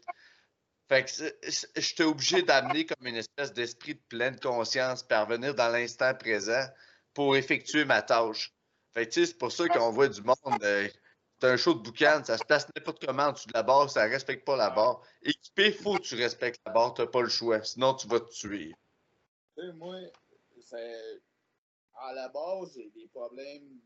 Fait 0.88 1.05
que 1.05 1.81
j'étais 1.81 2.05
obligé 2.05 2.42
d'amener 2.42 2.85
comme 2.85 3.07
une 3.07 3.16
espèce 3.16 3.53
d'esprit 3.53 3.94
de 3.94 4.03
pleine 4.09 4.38
conscience, 4.38 5.03
parvenir 5.03 5.55
dans 5.55 5.70
l'instant 5.70 6.14
présent 6.14 6.66
pour 7.14 7.37
effectuer 7.37 7.85
ma 7.85 8.03
tâche. 8.03 8.53
Fait 8.92 9.09
que 9.09 9.12
c'est 9.12 9.38
pour 9.38 9.50
ça 9.50 9.66
qu'on 9.68 9.90
voit 9.90 10.09
du 10.09 10.22
monde. 10.22 10.62
Euh, 10.62 10.88
c'est 11.40 11.48
un 11.48 11.57
show 11.57 11.74
de 11.74 11.81
boucan, 11.81 12.22
ça 12.24 12.38
se 12.38 12.44
place 12.44 12.66
n'importe 12.74 13.05
comment 13.05 13.24
en 13.24 13.33
dessous 13.33 13.48
de 13.48 13.55
la 13.55 13.62
barre, 13.62 13.90
ça 13.90 14.05
respecte 14.05 14.46
pas 14.46 14.57
la 14.57 14.70
barre. 14.70 15.03
Équipé, 15.22 15.72
faut 15.72 15.96
que 15.96 16.03
tu 16.03 16.14
respectes 16.14 16.61
la 16.64 16.72
barre, 16.72 16.94
t'as 16.94 17.07
pas 17.07 17.22
le 17.22 17.29
choix, 17.29 17.62
sinon 17.62 17.94
tu 17.94 18.07
vas 18.07 18.20
te 18.20 18.31
tuer. 18.31 18.74
moi. 19.74 19.96
À 21.96 22.12
la 22.12 22.29
base, 22.29 22.72
j'ai 22.74 22.90
des 22.90 23.07
problèmes 23.09 23.81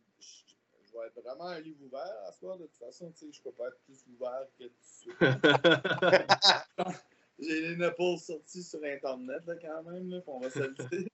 vais 0.98 1.06
être 1.06 1.20
vraiment 1.22 1.46
un 1.48 1.60
livre 1.60 1.84
ouvert 1.84 2.14
à 2.26 2.32
ce 2.32 2.40
soir. 2.40 2.56
De 2.56 2.66
toute 2.66 2.76
façon, 2.76 3.10
tu 3.12 3.26
sais, 3.26 3.32
je 3.32 3.42
peux 3.42 3.52
pas 3.52 3.68
être 3.68 3.78
plus 3.84 4.04
ouvert 4.12 4.46
que 4.58 4.64
tout 4.64 4.72
J'ai 7.38 7.60
les 7.60 7.76
nipples 7.76 8.18
sortis 8.18 8.64
sur 8.64 8.82
Internet, 8.82 9.46
là, 9.46 9.54
quand 9.56 9.82
même, 9.84 10.10
là, 10.10 10.20
on 10.26 10.40
va 10.40 10.50
se. 10.50 10.58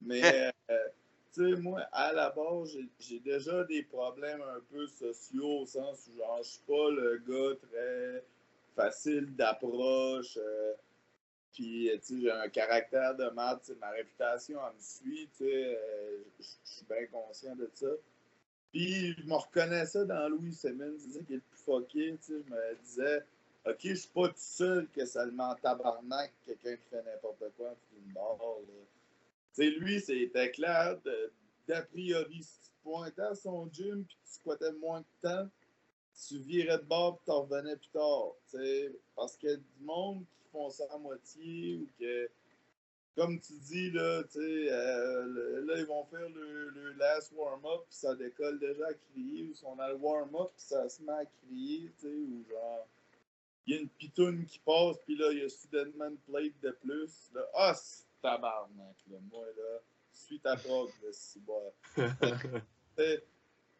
Mais, 0.00 0.22
euh, 0.70 0.78
tu 1.32 1.54
sais, 1.54 1.60
moi, 1.60 1.80
à 1.92 2.12
la 2.12 2.30
base, 2.30 2.76
j'ai 3.00 3.18
déjà 3.18 3.64
des 3.64 3.82
problèmes 3.82 4.42
un 4.42 4.60
peu 4.70 4.86
sociaux, 4.86 5.62
au 5.62 5.66
sens 5.66 6.08
où, 6.08 6.16
genre, 6.16 6.38
je 6.42 6.48
suis 6.50 6.62
pas 6.66 6.90
le 6.90 7.18
gars 7.26 7.56
très 7.68 8.24
facile 8.76 9.34
d'approche. 9.34 10.36
Euh, 10.36 10.74
puis, 11.52 11.90
tu 11.94 12.00
sais, 12.02 12.20
j'ai 12.20 12.30
un 12.30 12.48
caractère 12.48 13.16
de 13.16 13.28
merde, 13.30 13.60
ma 13.80 13.90
réputation, 13.90 14.60
elle 14.68 14.76
me 14.76 14.80
suit, 14.80 15.28
tu 15.36 15.44
sais, 15.44 15.76
euh, 15.76 16.18
je 16.38 16.44
suis 16.64 16.86
bien 16.86 17.06
conscient 17.06 17.56
de 17.56 17.68
ça. 17.74 17.86
Puis 18.74 19.14
je 19.16 19.22
me 19.22 19.34
reconnaissais 19.34 20.04
dans 20.04 20.28
Louis 20.28 20.52
Simmons, 20.52 20.96
c'est 20.98 21.12
ça 21.12 21.24
qui 21.24 21.34
est 21.34 21.36
le 21.36 21.42
plus 21.42 21.60
fucké, 21.60 22.18
tu 22.20 22.32
sais, 22.32 22.42
je 22.44 22.52
me 22.52 22.82
disais, 22.82 23.24
ok, 23.64 23.78
je 23.84 23.94
suis 23.94 24.08
pas 24.08 24.26
tout 24.26 24.34
seul 24.36 24.88
que 24.88 25.06
ça 25.06 25.24
le 25.24 25.32
tabarnak 25.62 26.32
quelqu'un 26.44 26.74
qui 26.74 26.88
fait 26.90 27.04
n'importe 27.04 27.44
quoi 27.56 27.68
en 27.68 27.96
une 27.96 28.12
barre, 28.12 28.36
Tu 28.66 28.72
sais, 29.52 29.70
lui, 29.70 30.00
c'était 30.00 30.50
clair, 30.50 30.98
d'a 31.68 31.82
priori, 31.82 32.42
si 32.42 32.58
tu 32.62 32.70
pointais 32.82 33.22
à 33.22 33.36
son 33.36 33.70
gym 33.72 34.04
puis 34.04 34.18
tu 34.24 34.32
squattais 34.32 34.72
moins 34.72 35.02
de 35.02 35.06
temps, 35.22 35.48
tu 36.26 36.38
virais 36.40 36.78
de 36.78 36.82
bord 36.82 37.18
puis 37.18 37.26
t'en 37.26 37.42
revenais 37.42 37.76
plus 37.76 37.90
tard, 37.90 38.32
tu 38.50 38.58
sais, 38.58 38.92
parce 39.14 39.36
qu'il 39.36 39.50
y 39.50 39.52
a 39.52 39.56
du 39.56 39.84
monde 39.84 40.24
qui 40.42 40.48
font 40.50 40.68
ça 40.70 40.82
à 40.90 40.98
moitié 40.98 41.76
ou 41.76 41.88
que 41.96 42.28
comme 43.16 43.38
tu 43.40 43.52
dis, 43.52 43.90
là, 43.90 44.22
tu 44.24 44.40
sais, 44.40 44.72
euh, 44.72 45.64
là, 45.64 45.78
ils 45.78 45.86
vont 45.86 46.04
faire 46.04 46.28
le, 46.28 46.92
last 46.98 47.32
warm-up, 47.36 47.84
puis 47.88 47.96
ça 47.96 48.14
décolle 48.14 48.58
déjà 48.58 48.86
à 48.88 48.94
crier, 48.94 49.44
ou 49.44 49.54
si 49.54 49.64
on 49.64 49.78
a 49.78 49.88
le 49.88 49.96
warm-up, 49.96 50.50
puis 50.56 50.66
ça 50.66 50.88
se 50.88 51.02
met 51.02 51.12
à 51.12 51.24
crier, 51.24 51.92
tu 52.00 52.08
sais, 52.08 52.14
ou 52.14 52.44
genre, 52.50 52.86
il 53.66 53.74
y 53.74 53.78
a 53.78 53.80
une 53.80 53.88
pitoune 53.88 54.44
qui 54.46 54.58
passe, 54.58 54.96
puis 55.04 55.16
là, 55.16 55.32
il 55.32 55.38
y 55.38 55.42
a 55.42 55.48
soudainement 55.48 56.06
une 56.06 56.18
plate 56.18 56.60
de 56.62 56.70
plus. 56.70 57.30
Là, 57.34 57.42
ah, 57.54 57.74
c'est 57.74 58.04
tabarnak, 58.20 58.96
là, 59.10 59.18
moi, 59.30 59.46
là, 59.56 59.80
suis 60.12 60.40
ta 60.40 60.56
prod, 60.56 60.90
là, 61.02 61.08
si 61.12 61.40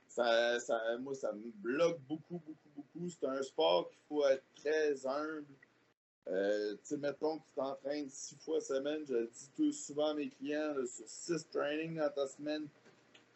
ça, 0.09 0.61
ça, 0.61 0.99
moi, 1.01 1.15
ça 1.15 1.33
me 1.33 1.51
bloque 1.57 1.99
beaucoup, 2.09 2.41
beaucoup, 2.47 2.69
beaucoup. 2.77 3.09
C'est 3.09 3.27
un 3.27 3.43
sport 3.43 3.89
qu'il 3.91 4.01
faut 4.09 4.27
être 4.29 4.45
très 4.57 5.07
humble 5.07 5.47
euh, 6.29 6.73
tu 6.75 6.79
sais, 6.85 6.97
mettons 6.97 7.39
que 7.39 7.43
tu 7.43 7.55
t'entraînes 7.57 8.09
six 8.09 8.37
fois 8.37 8.61
semaine, 8.61 9.05
je 9.07 9.15
le 9.15 9.27
dis 9.27 9.51
tout 9.57 9.73
souvent 9.73 10.09
à 10.09 10.15
mes 10.15 10.31
clients, 10.31 10.75
sur 10.87 11.07
six 11.07 11.49
trainings 11.51 11.97
dans 11.97 12.11
ta 12.11 12.27
semaine, 12.27 12.67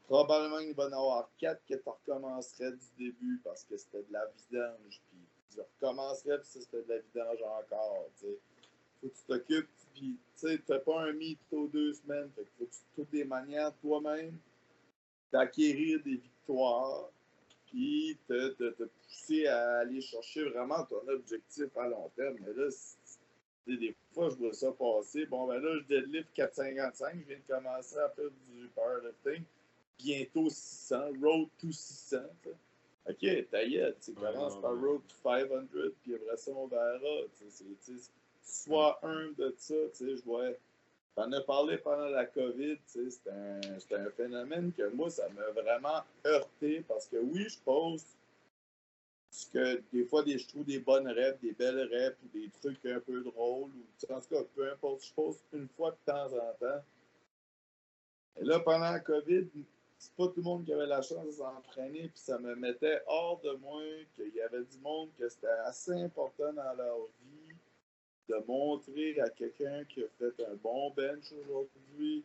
probablement 0.07 0.59
il 0.61 0.75
va 0.75 0.85
en 0.87 0.93
avoir 0.93 1.31
quatre 1.39 1.61
que 1.67 1.75
tu 1.75 1.83
recommencerais 1.89 2.73
du 2.73 3.07
début 3.07 3.41
parce 3.45 3.65
que 3.65 3.77
c'était 3.77 4.03
de 4.05 4.13
la 4.13 4.27
vidange, 4.27 5.03
puis 5.11 5.21
tu 5.51 5.61
recommencerais 5.61 6.39
puis 6.39 6.49
c'était 6.49 6.83
de 6.83 6.89
la 6.89 6.99
vidange 6.99 7.43
encore, 7.43 8.07
sais. 8.17 8.39
Faut 9.01 9.09
que 9.09 9.15
tu 9.15 9.23
t'occupes, 9.29 9.71
puis 9.95 10.19
tu 10.37 10.49
sais, 10.49 10.59
t'as 10.67 10.81
pas 10.81 11.03
un 11.03 11.13
meet 11.13 11.39
aux 11.53 11.69
deux 11.69 11.93
semaines, 11.93 12.31
fait 12.35 12.47
faut 12.59 12.65
que 12.65 12.71
tu 12.71 12.81
trouves 12.95 13.11
des 13.11 13.25
manières 13.25 13.73
toi-même 13.81 14.37
d'acquérir 15.31 16.03
des 16.03 16.17
victoires, 16.17 17.11
puis 17.71 18.17
te, 18.27 18.49
te, 18.51 18.71
te, 18.71 18.85
pousser 18.85 19.47
à 19.47 19.79
aller 19.79 20.01
chercher 20.01 20.45
vraiment 20.45 20.85
ton 20.85 21.07
objectif 21.09 21.77
à 21.77 21.89
long 21.89 22.11
terme. 22.17 22.37
Mais 22.41 22.53
là, 22.55 22.69
des 23.67 23.95
fois, 24.13 24.31
je 24.31 24.37
vois 24.37 24.53
ça 24.53 24.73
passer. 24.73 25.27
Bon, 25.27 25.47
ben 25.47 25.61
là, 25.61 25.79
je 25.79 25.85
deadlift 25.95 26.29
455, 26.35 27.21
je 27.21 27.29
viens 27.29 27.37
de 27.37 27.55
commencer 27.55 27.99
à 27.99 28.09
faire 28.11 28.31
du 28.49 28.69
powerlifting. 28.75 29.45
Bientôt 29.99 30.49
600, 30.49 30.97
road 31.21 31.49
to 31.59 31.71
600. 31.71 32.17
Ok, 33.09 33.51
taillette, 33.51 34.01
tu 34.01 34.13
commences 34.13 34.61
par 34.61 34.79
road 34.79 35.01
to 35.09 35.15
500, 35.23 35.67
puis 36.03 36.15
après 36.15 36.37
ça, 36.37 36.51
on 36.53 36.67
verra. 36.67 37.27
Soit 38.43 38.99
un 39.03 39.31
de 39.37 39.55
ça, 39.59 39.75
tu 39.93 40.07
sais, 40.07 40.17
je 40.17 40.25
vois 40.25 40.51
T'en 41.19 41.33
as 41.33 41.41
parlé 41.41 41.79
pendant 41.79 42.07
la 42.11 42.27
COVID, 42.27 42.79
c'est 42.87 43.29
un, 43.29 44.11
phénomène 44.17 44.73
que 44.73 44.89
moi, 44.91 45.11
ça 45.11 45.29
m'a 45.31 45.51
vraiment 45.51 46.05
heurté 46.25 46.85
parce 46.87 47.09
que 47.09 47.17
oui, 47.17 47.49
je 47.49 47.59
pose 47.59 48.05
ce 49.29 49.47
que 49.51 49.83
des 49.93 50.05
fois, 50.05 50.23
je 50.25 50.47
trouve 50.47 50.65
des 50.65 50.79
bonnes 50.79 51.09
reps, 51.09 51.41
des 51.41 51.55
belles 51.55 51.89
reps 51.93 52.17
ou 52.23 52.29
des 52.39 52.49
trucs 52.63 52.87
un 52.87 53.01
peu 53.01 53.21
drôles. 53.25 53.69
Ou, 53.69 54.13
en 54.15 54.21
tout 54.21 54.29
cas, 54.29 54.43
peu 54.55 54.71
importe, 54.71 55.07
je 55.07 55.13
pose 55.13 55.41
une 55.53 55.67
fois 55.67 55.91
de 55.91 55.97
temps 56.07 56.27
en 56.27 56.55
temps. 56.55 56.85
Et 58.41 58.45
là, 58.45 58.61
pendant 58.61 58.93
la 58.93 59.01
COVID, 59.01 59.49
c'est 59.99 60.13
pas 60.13 60.29
tout 60.29 60.35
le 60.37 60.43
monde 60.43 60.65
qui 60.65 60.73
avait 60.73 60.87
la 60.87 61.03
chance 61.03 61.27
de 61.27 61.33
s'entraîner, 61.33 62.11
puis 62.11 62.23
ça 62.23 62.39
me 62.39 62.55
mettait 62.55 63.03
hors 63.09 63.41
de 63.41 63.55
moi 63.55 63.83
qu'il 64.15 64.33
y 64.37 64.41
avait 64.41 64.63
du 64.63 64.79
monde 64.79 65.09
que 65.19 65.29
c'était 65.29 65.49
assez 65.65 66.01
important 66.01 66.53
dans 66.53 66.75
leur 66.75 66.99
vie 67.25 67.48
de 68.29 68.37
montrer 68.47 69.21
à 69.21 69.31
quelqu'un 69.31 69.85
qui 69.85 70.03
a 70.03 70.09
fait 70.19 70.45
un 70.45 70.55
bon 70.63 70.91
bench 70.91 71.33
aujourd'hui, 71.33 72.25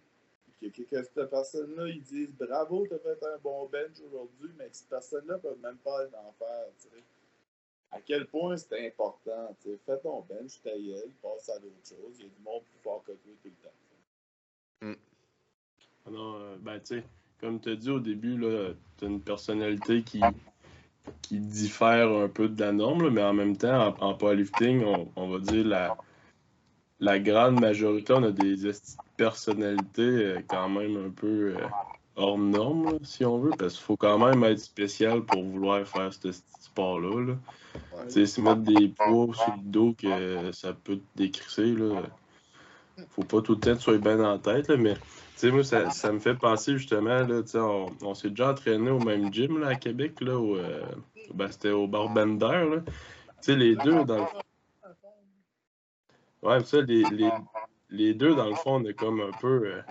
que, 0.62 0.68
que, 0.68 1.04
cette 1.04 1.30
personne-là, 1.30 1.88
ils 1.88 2.02
disent 2.02 2.34
bravo, 2.38 2.86
t'as 2.88 3.00
fait 3.00 3.24
un 3.26 3.38
bon 3.40 3.68
bench 3.68 4.00
aujourd'hui, 4.08 4.52
mais 4.58 4.70
que 4.70 4.76
cette 4.76 4.90
personne-là 4.90 5.38
peut 5.40 5.56
même 5.62 5.78
pas 5.78 6.06
en 6.06 6.32
faire. 6.34 6.68
À 7.92 8.02
quel 8.02 8.26
point 8.26 8.58
c'est 8.58 8.88
important. 8.88 9.56
sais. 9.60 9.78
Fais 9.86 10.00
ton 10.00 10.22
bench, 10.22 10.62
ta 10.64 10.72
gueule, 10.72 11.12
passe 11.22 11.50
à 11.50 11.60
d'autres 11.60 11.76
choses. 11.84 12.16
Il 12.20 12.24
y 12.24 12.26
a 12.26 12.30
du 12.30 12.42
monde 12.44 12.64
plus 12.64 12.80
fort 12.82 13.04
que 13.04 13.12
toi 13.12 13.32
tout 13.42 13.50
le 13.50 13.70
temps. 13.70 13.76
Mm. 14.82 14.96
Alors, 16.08 16.36
euh, 16.36 16.58
ben, 16.60 16.80
tu 16.80 16.98
sais, 16.98 17.04
comme 17.40 17.60
tu 17.60 17.70
as 17.70 17.76
dit 17.76 17.92
au 17.92 18.00
début, 18.00 18.40
tu 18.98 19.06
as 19.06 19.08
une 19.08 19.22
personnalité 19.22 20.04
qui, 20.04 20.22
qui 21.22 21.40
diffère 21.40 22.10
un 22.10 22.28
peu 22.28 22.48
de 22.48 22.62
la 22.62 22.72
norme, 22.72 23.10
mais 23.10 23.24
en 23.24 23.34
même 23.34 23.58
temps, 23.58 23.96
en, 24.00 24.14
powerlifting, 24.14 24.84
on, 25.16 25.28
va 25.28 25.40
dire 25.40 25.66
la, 25.66 25.98
la 27.00 27.20
grande 27.20 27.60
majorité, 27.60 28.14
on 28.14 28.24
a 28.24 28.32
des 28.32 28.72
personnalités 29.18 30.02
euh, 30.02 30.40
quand 30.48 30.70
même 30.70 30.98
un 31.06 31.10
peu 31.10 31.56
euh, 31.56 31.68
hors 32.16 32.38
norme, 32.38 33.00
si 33.04 33.26
on 33.26 33.40
veut, 33.40 33.52
parce 33.58 33.76
qu'il 33.76 33.84
faut 33.84 33.98
quand 33.98 34.18
même 34.18 34.44
être 34.44 34.60
spécial 34.60 35.22
pour 35.22 35.44
vouloir 35.44 35.86
faire 35.88 36.14
ce 36.14 36.32
sport-là. 36.62 37.26
Là. 37.26 37.36
sais, 38.08 38.26
se 38.26 38.42
mettre 38.42 38.62
des 38.62 38.88
poids 38.90 39.34
sur 39.34 39.56
le 39.56 39.64
dos 39.64 39.96
que 39.98 40.52
ça 40.52 40.74
peut 40.74 40.98
te 40.98 41.18
décrisser. 41.18 41.74
Là. 41.74 42.04
Faut 43.10 43.24
pas 43.24 43.42
tout 43.42 43.54
le 43.54 43.60
temps 43.60 43.72
que 43.72 43.78
tu 43.78 43.84
sois 43.84 43.98
bien 43.98 44.24
en 44.24 44.38
tête, 44.38 44.68
là, 44.68 44.78
mais 44.78 44.96
sais, 45.36 45.52
moi, 45.52 45.64
ça, 45.64 45.90
ça, 45.90 46.12
me 46.12 46.20
fait 46.20 46.36
penser 46.36 46.78
justement, 46.78 47.20
là, 47.20 47.42
on, 47.56 47.88
on 48.02 48.14
s'est 48.14 48.30
déjà 48.30 48.52
entraîné 48.52 48.90
au 48.90 49.00
même 49.00 49.34
gym 49.34 49.60
là, 49.60 49.68
à 49.68 49.76
Québec, 49.76 50.22
là, 50.22 50.38
où, 50.38 50.56
euh, 50.56 50.84
ben, 51.34 51.52
c'était 51.52 51.72
au. 51.72 51.88
Là. 51.88 52.16
Tu 52.16 52.94
sais, 53.42 53.56
les 53.56 53.76
deux, 53.76 54.04
dans 54.06 54.18
le 54.18 54.26
Ouais, 56.42 56.62
ça, 56.66 56.82
les, 56.82 57.04
les, 57.12 57.30
les, 57.90 58.14
deux, 58.14 58.36
dans 58.36 58.50
le 58.50 58.56
fond, 58.56 58.76
on 58.76 58.86
est 58.86 58.94
comme 58.94 59.22
un 59.22 59.32
peu 59.40 59.66
euh, 59.66 59.82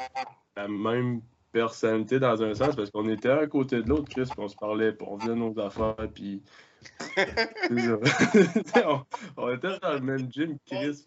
la 0.54 0.68
même 0.68 1.22
personnalité 1.50 2.18
dans 2.18 2.42
un 2.42 2.54
sens, 2.54 2.76
parce 2.76 2.90
qu'on 2.90 3.08
était 3.08 3.30
un 3.30 3.38
à 3.38 3.46
côté 3.46 3.82
de 3.82 3.88
l'autre, 3.88 4.10
Chris, 4.10 4.24
puis 4.24 4.34
on 4.36 4.48
se 4.48 4.56
parlait, 4.56 4.92
puis 4.92 5.06
on 5.08 5.18
faisait 5.18 5.34
nos 5.34 5.58
affaires, 5.58 5.96
puis. 6.14 6.42
on, 8.84 9.04
on, 9.36 9.54
était 9.54 9.78
dans 9.78 9.94
le 9.94 10.00
même 10.00 10.30
gym, 10.30 10.58
Chris. 10.66 11.06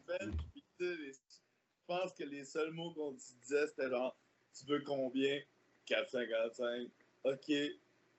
Je 0.80 1.88
pense 1.88 2.14
que 2.14 2.24
les 2.24 2.44
seuls 2.44 2.72
mots 2.72 2.92
qu'on 2.94 3.12
disait, 3.12 3.68
c'était 3.68 3.90
genre 3.90 4.16
tu 4.58 4.66
veux 4.68 4.82
combien? 4.82 5.40
4,55. 5.88 6.90
OK. 7.26 7.52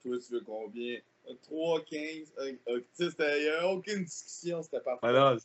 Toi, 0.03 0.19
tu 0.19 0.33
veux 0.33 0.41
combien? 0.41 0.99
3,15. 1.27 2.27
Il 2.39 3.09
n'y 3.19 3.49
avait 3.49 3.65
aucune 3.65 4.05
discussion, 4.05 4.63
c'était 4.63 4.81
pas 4.81 4.99
Ah 5.03 5.37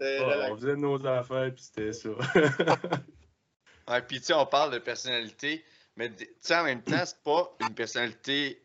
on 0.00 0.56
faisait 0.56 0.76
nos 0.76 1.04
affaires, 1.06 1.52
puis 1.52 1.64
c'était 1.64 1.92
ça. 1.92 2.10
ouais, 3.88 4.02
puis 4.02 4.20
tu 4.20 4.26
sais, 4.26 4.34
on 4.34 4.46
parle 4.46 4.72
de 4.72 4.78
personnalité, 4.78 5.64
mais 5.96 6.14
tu 6.14 6.28
sais, 6.40 6.54
en 6.54 6.64
même 6.64 6.82
temps, 6.82 7.04
c'est 7.04 7.22
pas 7.24 7.56
une 7.60 7.74
personnalité. 7.74 8.62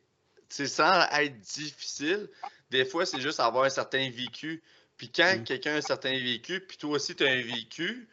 Tu 0.50 0.56
sais, 0.56 0.68
sans 0.68 1.08
être 1.12 1.40
difficile, 1.40 2.30
des 2.70 2.86
fois, 2.86 3.06
c'est 3.06 3.20
juste 3.20 3.40
avoir 3.40 3.64
un 3.64 3.70
certain 3.70 4.10
vécu. 4.12 4.62
Puis 4.98 5.12
quand 5.12 5.40
mm. 5.40 5.44
quelqu'un 5.44 5.74
a 5.74 5.78
un 5.78 5.82
certain 5.82 6.12
vécu, 6.12 6.60
puis 6.60 6.78
toi 6.78 6.92
aussi, 6.92 7.16
tu 7.16 7.26
as 7.26 7.32
un 7.32 7.42
vécu, 7.42 8.08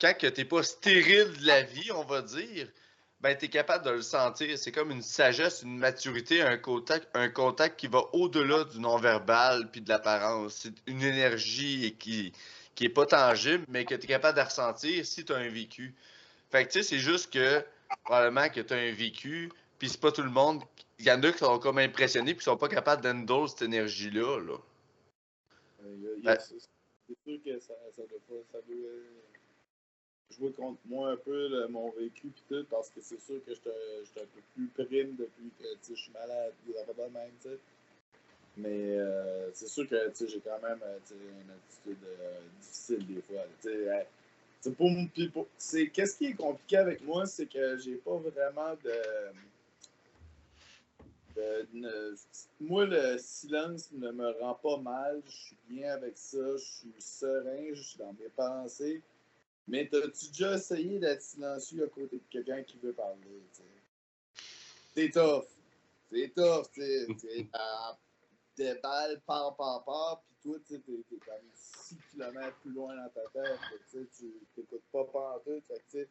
quand 0.00 0.14
tu 0.18 0.26
n'es 0.26 0.44
pas 0.46 0.62
stérile 0.62 1.36
de 1.38 1.46
la 1.46 1.62
vie, 1.62 1.92
on 1.92 2.04
va 2.04 2.22
dire, 2.22 2.68
ben, 3.22 3.36
tu 3.36 3.44
es 3.44 3.48
capable 3.48 3.84
de 3.84 3.90
le 3.90 4.02
sentir. 4.02 4.58
C'est 4.58 4.72
comme 4.72 4.90
une 4.90 5.02
sagesse, 5.02 5.62
une 5.62 5.78
maturité, 5.78 6.42
un 6.42 6.58
contact, 6.58 7.08
un 7.14 7.28
contact 7.28 7.78
qui 7.78 7.86
va 7.86 8.02
au-delà 8.12 8.64
du 8.64 8.80
non-verbal 8.80 9.70
puis 9.70 9.80
de 9.80 9.88
l'apparence. 9.88 10.54
C'est 10.54 10.74
une 10.86 11.02
énergie 11.02 11.94
qui, 11.98 12.32
qui 12.74 12.86
est 12.86 12.88
pas 12.88 13.06
tangible, 13.06 13.64
mais 13.68 13.84
que 13.84 13.94
tu 13.94 14.04
es 14.04 14.08
capable 14.08 14.36
de 14.38 14.42
ressentir 14.42 15.06
si 15.06 15.24
tu 15.24 15.32
as 15.32 15.36
un 15.36 15.48
vécu. 15.48 15.94
Fait 16.50 16.66
que 16.66 16.72
tu 16.72 16.82
sais, 16.82 16.88
c'est 16.88 16.98
juste 16.98 17.32
que 17.32 17.64
probablement 18.04 18.48
que 18.48 18.60
tu 18.60 18.74
as 18.74 18.76
un 18.76 18.92
vécu, 18.92 19.52
puis 19.78 19.88
c'est 19.88 20.00
pas 20.00 20.10
tout 20.10 20.22
le 20.22 20.30
monde. 20.30 20.62
Il 20.98 21.06
y 21.06 21.12
en 21.12 21.22
a 21.22 21.30
qui 21.30 21.38
sont 21.38 21.58
comme 21.60 21.78
impressionnés 21.78 22.34
puis 22.34 22.38
qui 22.38 22.44
sont 22.44 22.56
pas 22.56 22.68
capables 22.68 23.02
d'endosser 23.02 23.54
cette 23.58 23.68
énergie-là. 23.68 24.40
Là. 24.40 24.56
Ben 26.24 26.38
c'est 26.40 26.58
sûr 27.24 27.42
que 27.44 27.58
ça, 27.60 27.74
ça, 27.94 28.02
doit 28.02 28.18
jouer 30.32 30.52
contre 30.52 30.78
moi 30.86 31.12
un 31.12 31.16
peu 31.16 31.66
mon 31.68 31.90
vécu 31.90 32.28
pis 32.28 32.42
tout, 32.48 32.64
parce 32.70 32.88
que 32.90 33.00
c'est 33.00 33.20
sûr 33.20 33.44
que 33.44 33.52
j'étais 33.54 33.70
un 34.20 34.26
peu 34.34 34.40
plus 34.54 34.66
prime 34.86 35.16
depuis 35.16 35.50
que 35.58 35.64
je 35.88 35.94
suis 35.94 36.12
malade, 36.12 36.52
des 36.66 36.76
affaires 36.78 36.94
de 36.94 37.12
même. 37.12 37.58
Mais 38.56 38.98
euh, 38.98 39.50
c'est 39.54 39.68
sûr 39.68 39.88
que 39.88 39.96
j'ai 40.26 40.40
quand 40.40 40.60
même 40.62 40.80
euh, 40.82 40.98
une 41.10 41.50
attitude 41.50 42.04
euh, 42.04 42.40
difficile 42.60 43.06
des 43.06 43.22
fois. 43.22 43.44
T'sais, 43.60 44.06
pour, 44.76 44.90
pour, 45.32 45.46
qu'est-ce 45.58 46.16
qui 46.16 46.26
est 46.26 46.34
compliqué 46.34 46.76
avec 46.76 47.02
moi, 47.02 47.26
c'est 47.26 47.46
que 47.46 47.78
j'ai 47.78 47.96
pas 47.96 48.16
vraiment 48.16 48.76
de, 48.84 48.92
Moi, 52.60 52.84
le 52.84 53.16
silence 53.18 53.90
ne 53.92 54.10
me 54.12 54.30
rend 54.38 54.54
pas 54.54 54.76
mal. 54.76 55.22
Je 55.26 55.32
suis 55.32 55.56
bien 55.68 55.94
avec 55.94 56.16
ça. 56.16 56.56
Je 56.56 56.64
suis 56.64 56.94
serein. 56.98 57.72
Je 57.72 57.82
suis 57.82 57.98
dans 57.98 58.12
mes 58.12 58.28
pensées. 58.36 59.00
Mais 59.68 59.88
t'as-tu 59.88 60.28
déjà 60.28 60.54
essayé 60.54 60.98
d'être 60.98 61.22
silencieux 61.22 61.84
à 61.84 61.88
côté 61.88 62.16
de 62.16 62.22
quelqu'un 62.30 62.62
qui 62.62 62.78
veut 62.78 62.92
parler? 62.92 63.42
C'est 64.94 65.10
tough. 65.10 65.46
C'est 66.10 66.32
tough, 66.34 66.70
tu 66.72 66.82
sais. 66.82 67.48
Des 68.56 68.74
balles 68.82 69.20
par, 69.26 69.56
par, 69.56 69.82
par, 69.84 70.22
puis 70.22 70.36
toi, 70.42 70.58
tu 70.66 70.78
t'es, 70.80 71.04
t'es 71.08 71.16
comme 71.16 71.48
6 71.54 71.96
km 72.10 72.54
plus 72.58 72.72
loin 72.72 72.94
dans 72.94 73.08
ta 73.08 73.22
tête. 73.32 73.58
Tu 73.90 74.06
t'écoutes 74.54 74.84
pas 74.92 75.04
partout. 75.04 75.62
Fait 75.66 76.08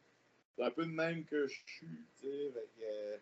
c'est 0.56 0.62
un 0.62 0.70
peu 0.70 0.82
le 0.82 0.92
même 0.92 1.24
que 1.24 1.46
je 1.46 1.60
suis. 1.66 2.04
Euh, 2.24 3.18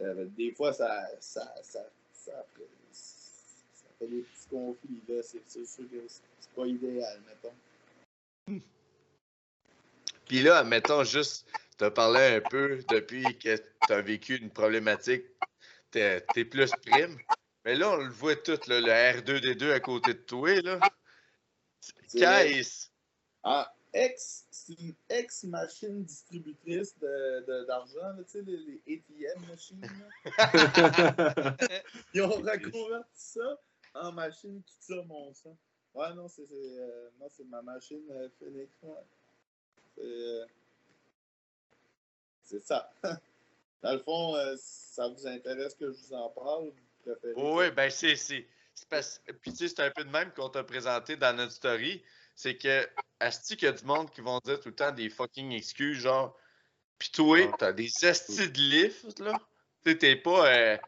euh, 0.00 0.24
des 0.36 0.52
fois, 0.52 0.72
ça, 0.72 1.08
ça, 1.20 1.54
ça, 1.62 1.90
ça, 2.12 2.46
fait, 2.54 2.68
ça 2.92 3.86
fait 3.98 4.06
des 4.06 4.22
petits 4.22 4.48
conflits. 4.48 5.02
Là. 5.08 5.22
C'est, 5.22 5.66
sûr 5.66 5.90
que 5.90 6.06
c'est 6.06 6.50
pas 6.54 6.66
idéal, 6.66 7.20
mettons. 7.26 8.60
Puis 10.26 10.42
là, 10.42 10.64
mettons 10.64 11.04
juste, 11.04 11.46
tu 11.78 11.84
as 11.84 11.90
parlé 11.90 12.36
un 12.36 12.40
peu 12.40 12.82
depuis 12.90 13.22
que 13.38 13.56
tu 13.56 13.92
as 13.92 14.00
vécu 14.00 14.36
une 14.36 14.50
problématique, 14.50 15.24
tu 15.90 15.98
es, 15.98 16.20
plus 16.44 16.70
prime. 16.86 17.18
Mais 17.64 17.74
là, 17.74 17.90
on 17.90 17.96
le 17.96 18.10
voit 18.10 18.36
tout, 18.36 18.58
le 18.68 18.80
R2D2 18.80 19.72
à 19.72 19.80
côté 19.80 20.14
de 20.14 20.18
toi. 20.18 20.60
Là. 20.62 20.80
Qu'est-ce? 22.12 22.88
Ah, 23.44 23.72
ex, 23.92 24.46
c'est 24.50 24.78
une 24.78 24.94
ex-machine 25.08 26.04
distributrice 26.04 26.96
d'argent, 26.98 28.14
de, 28.16 28.22
tu 28.22 28.30
sais, 28.30 28.42
les, 28.42 28.80
ATM 28.86 29.46
machines. 29.48 29.82
Ils 32.14 32.22
ont 32.22 32.30
reconverti 32.30 33.10
ça 33.14 33.60
en 33.94 34.12
machine 34.12 34.62
qui 34.62 34.78
tire 34.78 35.04
mon 35.06 35.32
sang. 35.34 35.56
Ouais, 35.94 36.14
non, 36.14 36.28
c'est 36.28 36.46
euh, 36.50 37.10
ma 37.46 37.62
machine 37.62 38.02
euh, 38.10 38.28
Phoenix. 38.38 38.72
Euh, 38.84 38.94
c'est 42.42 42.60
ça. 42.60 42.90
Dans 43.82 43.92
le 43.92 43.98
fond, 43.98 44.36
euh, 44.36 44.54
ça 44.58 45.08
vous 45.08 45.26
intéresse 45.26 45.74
que 45.74 45.90
je 45.90 45.98
vous 45.98 46.14
en 46.14 46.28
parle? 46.30 46.70
Vous 47.34 47.58
oui, 47.58 47.70
ben 47.72 47.90
c'est. 47.90 48.14
Puis 48.14 49.52
tu 49.52 49.56
sais, 49.56 49.68
c'est 49.68 49.80
un 49.80 49.90
peu 49.90 50.04
de 50.04 50.10
même 50.10 50.32
qu'on 50.32 50.48
t'a 50.48 50.62
présenté 50.62 51.16
dans 51.16 51.34
notre 51.36 51.52
story. 51.52 52.02
C'est 52.36 52.56
que, 52.56 52.88
Asti, 53.18 53.56
qu'il 53.56 53.66
y 53.66 53.68
a 53.68 53.72
du 53.72 53.84
monde 53.84 54.10
qui 54.10 54.20
vont 54.20 54.38
dire 54.44 54.60
tout 54.60 54.68
le 54.68 54.74
temps 54.74 54.92
des 54.92 55.10
fucking 55.10 55.52
excuses, 55.52 55.98
genre. 55.98 56.36
Pis 56.98 57.10
toi, 57.10 57.38
t'as 57.58 57.72
des 57.72 57.90
estis 58.04 58.48
de 58.48 58.58
lift, 58.58 59.18
là. 59.18 59.32
Tu 59.84 59.98
t'es 59.98 60.14
pas, 60.14 60.46
euh, 60.46 60.78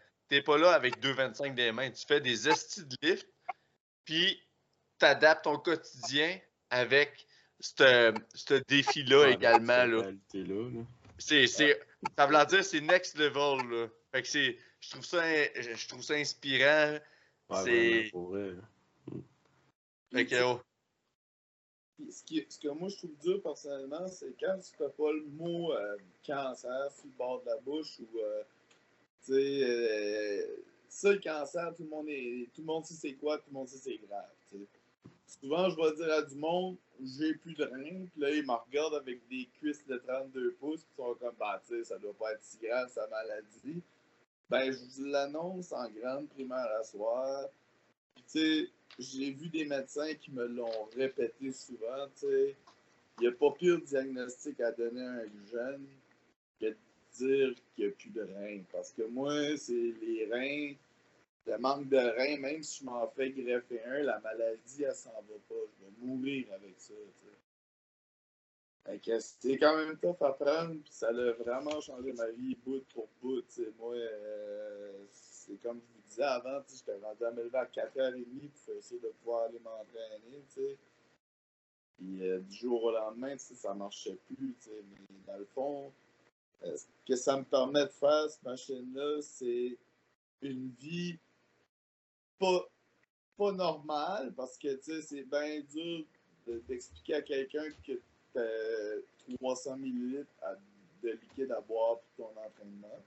pas 0.46 0.58
là 0.58 0.72
avec 0.72 1.00
2,25 1.00 1.54
des 1.54 1.72
mains. 1.72 1.90
Tu 1.90 2.06
fais 2.06 2.20
des 2.20 2.48
estis 2.48 2.84
de 2.84 2.96
lift, 3.02 3.28
puis 4.04 4.40
t'adaptes 4.98 5.44
ton 5.44 5.58
quotidien 5.58 6.38
avec 6.70 7.26
ce 7.64 8.62
défi-là 8.68 9.30
également. 9.30 9.84
Là. 9.84 10.10
C'est, 11.18 11.46
c'est, 11.46 11.80
ça 12.16 12.26
veut 12.26 12.46
dire 12.46 12.64
c'est 12.64 12.80
next 12.80 13.16
level. 13.18 13.68
Là. 13.70 13.88
Fait 14.12 14.22
que 14.22 14.28
c'est, 14.28 14.58
je 14.80 14.90
trouve 14.90 15.04
ça, 15.04 15.22
je 15.24 15.88
trouve 15.88 16.02
ça 16.02 16.14
inspirant. 16.14 16.98
c'est. 17.64 18.12
Fait 20.12 20.26
que, 20.26 20.42
oh. 20.44 20.60
ce, 22.08 22.22
qui, 22.22 22.46
ce, 22.48 22.58
que 22.60 22.68
moi 22.68 22.88
je 22.88 22.98
trouve 22.98 23.16
dur 23.20 23.42
personnellement, 23.42 24.06
c'est 24.06 24.32
quand 24.38 24.56
tu 24.58 24.76
fais 24.76 24.90
pas 24.90 25.12
le 25.12 25.26
mot 25.32 25.72
euh, 25.72 25.96
cancer 26.24 26.92
sur 26.92 27.06
le 27.06 27.16
bord 27.18 27.42
de 27.42 27.46
la 27.46 27.56
bouche 27.56 27.98
ou 27.98 28.18
euh, 28.18 28.42
tu 29.24 29.32
sais 29.32 29.64
euh, 29.64 30.56
ça 30.88 31.12
le 31.12 31.18
cancer, 31.18 31.74
tout 31.74 31.82
le 31.82 31.88
monde 31.88 32.08
est, 32.08 32.48
tout 32.54 32.60
le 32.60 32.66
monde 32.66 32.84
sait 32.84 32.94
c'est 32.94 33.14
quoi, 33.14 33.38
tout 33.38 33.48
le 33.48 33.54
monde 33.54 33.68
sait 33.68 33.78
c'est 33.78 33.98
grave. 34.06 34.30
Souvent 35.26 35.70
je 35.70 35.76
vais 35.76 35.96
dire 35.96 36.12
à 36.14 36.22
du 36.22 36.34
monde 36.36 36.76
j'ai 37.02 37.34
plus 37.34 37.54
de 37.54 37.64
reins. 37.64 38.06
Puis 38.12 38.20
là, 38.20 38.30
ils 38.30 38.44
me 38.44 38.52
regardent 38.52 38.94
avec 38.94 39.26
des 39.28 39.48
cuisses 39.58 39.84
de 39.86 39.96
32 39.96 40.52
pouces. 40.60 40.86
Ils 40.92 40.96
sont 40.96 41.14
comme, 41.14 41.34
bah, 41.38 41.60
tu 41.66 41.84
ça 41.84 41.98
doit 41.98 42.14
pas 42.14 42.32
être 42.32 42.42
si 42.42 42.58
grave, 42.58 42.90
sa 42.90 43.06
maladie. 43.08 43.82
Ben, 44.48 44.70
je 44.70 44.78
vous 44.78 45.06
l'annonce 45.06 45.72
en 45.72 45.88
grande 45.90 46.28
primaire 46.28 46.68
à 46.78 46.84
soir. 46.84 47.48
Puis, 48.14 48.24
tu 48.24 48.38
sais, 48.38 48.70
j'ai 48.98 49.30
vu 49.32 49.48
des 49.48 49.64
médecins 49.64 50.14
qui 50.14 50.30
me 50.30 50.46
l'ont 50.46 50.84
répété 50.96 51.52
souvent, 51.52 52.06
tu 52.14 52.26
sais. 52.26 52.56
Il 53.18 53.22
n'y 53.22 53.28
a 53.28 53.32
pas 53.32 53.52
pire 53.52 53.80
diagnostic 53.80 54.60
à 54.60 54.72
donner 54.72 55.02
à 55.02 55.10
un 55.10 55.46
jeune 55.50 55.86
que 56.60 56.66
de 56.66 56.76
dire 57.12 57.54
qu'il 57.74 57.84
n'y 57.84 57.90
a 57.90 57.94
plus 57.94 58.10
de 58.10 58.22
reins. 58.22 58.62
Parce 58.72 58.90
que 58.90 59.02
moi, 59.02 59.56
c'est 59.56 59.94
les 60.02 60.28
reins, 60.30 60.74
le 61.46 61.58
manque 61.58 61.88
de 61.88 61.98
reins, 61.98 62.38
même 62.38 62.62
si 62.62 62.80
je 62.80 62.84
m'en 62.84 63.06
fais 63.08 63.30
greffer 63.30 63.82
un, 63.84 64.02
la 64.02 64.18
maladie, 64.20 64.82
elle 64.82 64.94
s'en 64.94 65.10
va 65.10 65.36
pas. 65.48 65.54
Je 65.78 65.84
vais 65.84 65.92
mourir 65.98 66.46
avec 66.54 66.74
ça. 66.78 66.94
C'est 69.18 69.56
quand 69.56 69.76
même 69.76 69.96
tough 69.96 70.22
à 70.22 70.32
prendre, 70.32 70.74
puis 70.82 70.92
ça 70.92 71.08
a 71.08 71.32
vraiment 71.32 71.80
changé 71.80 72.12
ma 72.12 72.28
vie 72.30 72.54
bout 72.64 72.84
pour 72.92 73.08
bout. 73.22 73.42
Moi, 73.78 73.94
euh, 73.94 75.04
c'est 75.10 75.60
comme 75.62 75.80
je 75.80 75.94
vous 75.94 76.02
disais 76.06 76.22
avant, 76.22 76.60
j'étais 76.68 76.98
rendu 76.98 77.24
à 77.24 77.30
me 77.30 77.44
lever 77.44 77.58
à 77.58 77.64
4h30 77.64 78.50
pour 78.64 78.74
essayer 78.74 79.00
de 79.00 79.08
pouvoir 79.08 79.44
aller 79.44 79.58
m'entraîner. 79.60 80.44
Puis 81.96 82.28
euh, 82.28 82.40
du 82.40 82.56
jour 82.56 82.84
au 82.84 82.92
lendemain, 82.92 83.36
ça 83.38 83.72
marchait 83.72 84.18
plus. 84.26 84.54
Mais 84.90 85.16
dans 85.26 85.38
le 85.38 85.46
fond, 85.46 85.92
euh, 86.64 86.76
ce 86.76 86.84
que 87.06 87.16
ça 87.16 87.38
me 87.38 87.44
permet 87.44 87.84
de 87.84 87.90
faire, 87.90 88.28
cette 88.28 88.42
machine-là, 88.42 89.22
c'est 89.22 89.78
une 90.42 90.70
vie 90.78 91.18
pas, 92.44 92.68
pas 93.36 93.52
normale 93.52 94.32
parce 94.36 94.58
que 94.58 94.78
c'est 94.80 95.24
bien 95.24 95.60
dur 95.72 96.04
d'expliquer 96.68 97.14
à 97.14 97.22
quelqu'un 97.22 97.70
que 97.86 97.92
tu 97.92 98.38
as 98.38 99.36
300 99.38 99.76
ml 99.78 100.26
de 101.02 101.10
liquide 101.10 101.52
à 101.52 101.60
boire 101.60 101.98
pour 102.16 102.32
ton 102.32 102.40
entraînement. 102.40 103.02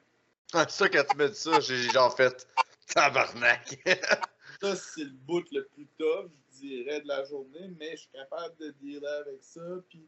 Ah, 0.53 0.67
ça, 0.67 0.87
quand 0.89 1.03
tu 1.09 1.17
me 1.17 1.29
dis 1.29 1.35
ça, 1.35 1.59
j'ai 1.59 1.89
genre 1.89 2.15
fait 2.15 2.47
tabarnak. 2.93 3.79
ça, 4.61 4.75
c'est 4.75 5.03
le 5.03 5.11
bout 5.11 5.45
le 5.51 5.65
plus 5.65 5.87
tough, 5.97 6.29
je 6.53 6.67
dirais, 6.67 7.01
de 7.01 7.07
la 7.07 7.23
journée, 7.25 7.69
mais 7.77 7.91
je 7.91 8.01
suis 8.01 8.09
capable 8.09 8.55
de 8.57 8.71
dealer 8.81 9.07
avec 9.21 9.43
ça. 9.43 9.61
Puis 9.89 10.05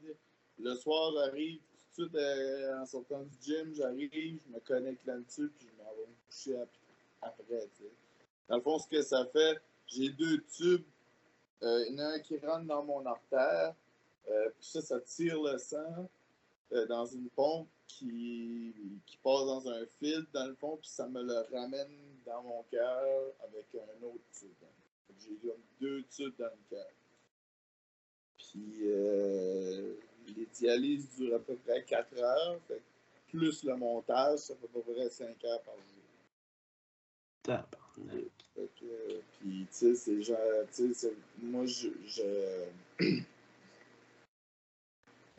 le 0.59 0.75
soir, 0.75 1.11
j'arrive 1.13 1.59
tout 1.95 2.05
de 2.05 2.09
suite 2.09 2.15
euh, 2.15 2.81
en 2.81 2.85
sortant 2.85 3.23
du 3.23 3.35
gym, 3.41 3.73
j'arrive, 3.75 4.39
je 4.45 4.53
me 4.53 4.59
connecte 4.61 5.05
là-dessus, 5.05 5.51
puis 5.57 5.67
je 5.67 5.83
m'en 5.83 5.91
vais 5.91 6.07
me 6.07 6.15
coucher 6.27 6.57
après. 6.57 7.69
Dans 8.49 8.57
le 8.57 8.61
fond, 8.61 8.79
ce 8.79 8.87
que 8.87 9.01
ça 9.01 9.25
fait, 9.27 9.61
j'ai 9.87 10.09
deux 10.09 10.43
tubes. 10.43 10.85
Euh, 11.63 11.85
il 11.87 11.95
y 11.95 12.01
en 12.01 12.05
a 12.05 12.07
un 12.15 12.19
qui 12.19 12.37
rentre 12.39 12.65
dans 12.65 12.83
mon 12.83 13.05
artère, 13.05 13.73
euh, 14.29 14.49
puis 14.57 14.65
ça, 14.65 14.81
ça 14.81 14.99
tire 15.01 15.41
le 15.41 15.57
sang 15.57 16.09
dans 16.87 17.05
une 17.07 17.29
pompe 17.31 17.67
qui, 17.87 18.73
passe 19.23 19.45
dans 19.45 19.67
un 19.69 19.85
fil, 19.99 20.25
dans 20.33 20.45
le 20.45 20.55
fond, 20.55 20.77
puis 20.77 20.89
ça 20.89 21.07
me 21.07 21.21
le 21.21 21.39
ramène 21.51 22.21
dans 22.25 22.41
mon 22.43 22.63
cœur 22.63 23.33
avec 23.43 23.65
un 23.75 24.03
autre 24.03 24.23
tube. 24.31 24.49
J'ai 25.19 25.37
deux 25.81 26.03
tubes 26.03 26.35
dans 26.37 26.45
le 26.45 26.69
cœur. 26.69 26.87
Puis 28.37 28.79
euh, 28.83 29.95
les 30.35 30.45
dialyses 30.45 31.09
durent 31.17 31.35
à 31.35 31.39
peu 31.39 31.55
près 31.57 31.83
4 31.83 32.17
heures, 32.19 32.59
plus 33.27 33.63
le 33.63 33.75
montage, 33.75 34.39
ça 34.39 34.55
fait 34.55 34.65
à 34.65 34.69
peu 34.69 34.81
près 34.81 35.09
5 35.09 35.43
heures 35.45 35.61
par 35.61 35.75
jour. 35.75 36.03
Que, 38.79 39.21
puis, 39.39 39.61
tu 39.61 39.67
sais, 39.71 39.95
c'est 39.95 40.21
genre, 40.21 40.37
tu 40.73 40.93
sais, 40.93 41.13
moi, 41.41 41.65
je. 41.65 41.89
je 42.05 42.21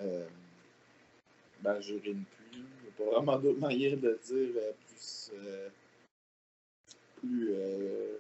euh, 0.01 0.27
ben, 1.61 1.81
j'urine 1.81 2.25
plus. 2.25 2.59
Il 2.59 2.63
n'y 2.63 2.89
a 2.89 2.93
pas 2.97 3.17
vraiment 3.17 3.39
d'autre 3.39 3.61
manière 3.61 3.97
de 3.97 4.19
dire 4.25 4.51
euh, 4.57 4.73
plus. 4.89 5.33
Euh, 5.35 5.69
plus. 7.17 7.51
Euh, 7.53 8.17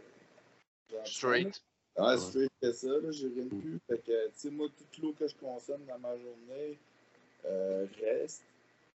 straight. 1.04 1.62
Ah, 1.96 2.16
straight 2.18 2.50
que 2.62 2.72
ça, 2.72 2.88
là, 2.88 3.10
j'urine 3.10 3.48
plus. 3.48 3.78
Fait 3.86 3.98
que, 3.98 4.26
tu 4.28 4.32
sais, 4.34 4.50
moi, 4.50 4.68
toute 4.76 5.02
l'eau 5.02 5.12
que 5.18 5.26
je 5.26 5.34
consomme 5.36 5.84
dans 5.86 5.98
ma 5.98 6.16
journée 6.16 6.78
reste. 8.02 8.42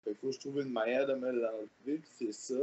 Fait 0.03 0.11
qu'il 0.11 0.19
faut 0.19 0.27
que 0.27 0.33
je 0.33 0.39
trouve 0.39 0.61
une 0.61 0.71
manière 0.71 1.05
de 1.05 1.13
me 1.13 1.31
l'enlever, 1.31 1.99
puis 1.99 2.09
c'est 2.17 2.33
ça. 2.33 2.55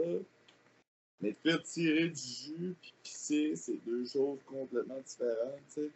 Mais 1.21 1.33
de 1.33 1.37
faire 1.37 1.63
tirer 1.63 2.09
du 2.09 2.23
jus 2.23 2.77
puis 2.81 2.95
pisser, 3.03 3.57
c'est 3.57 3.85
deux 3.85 4.07
choses 4.07 4.39
complètement 4.47 5.01
différentes, 5.01 5.93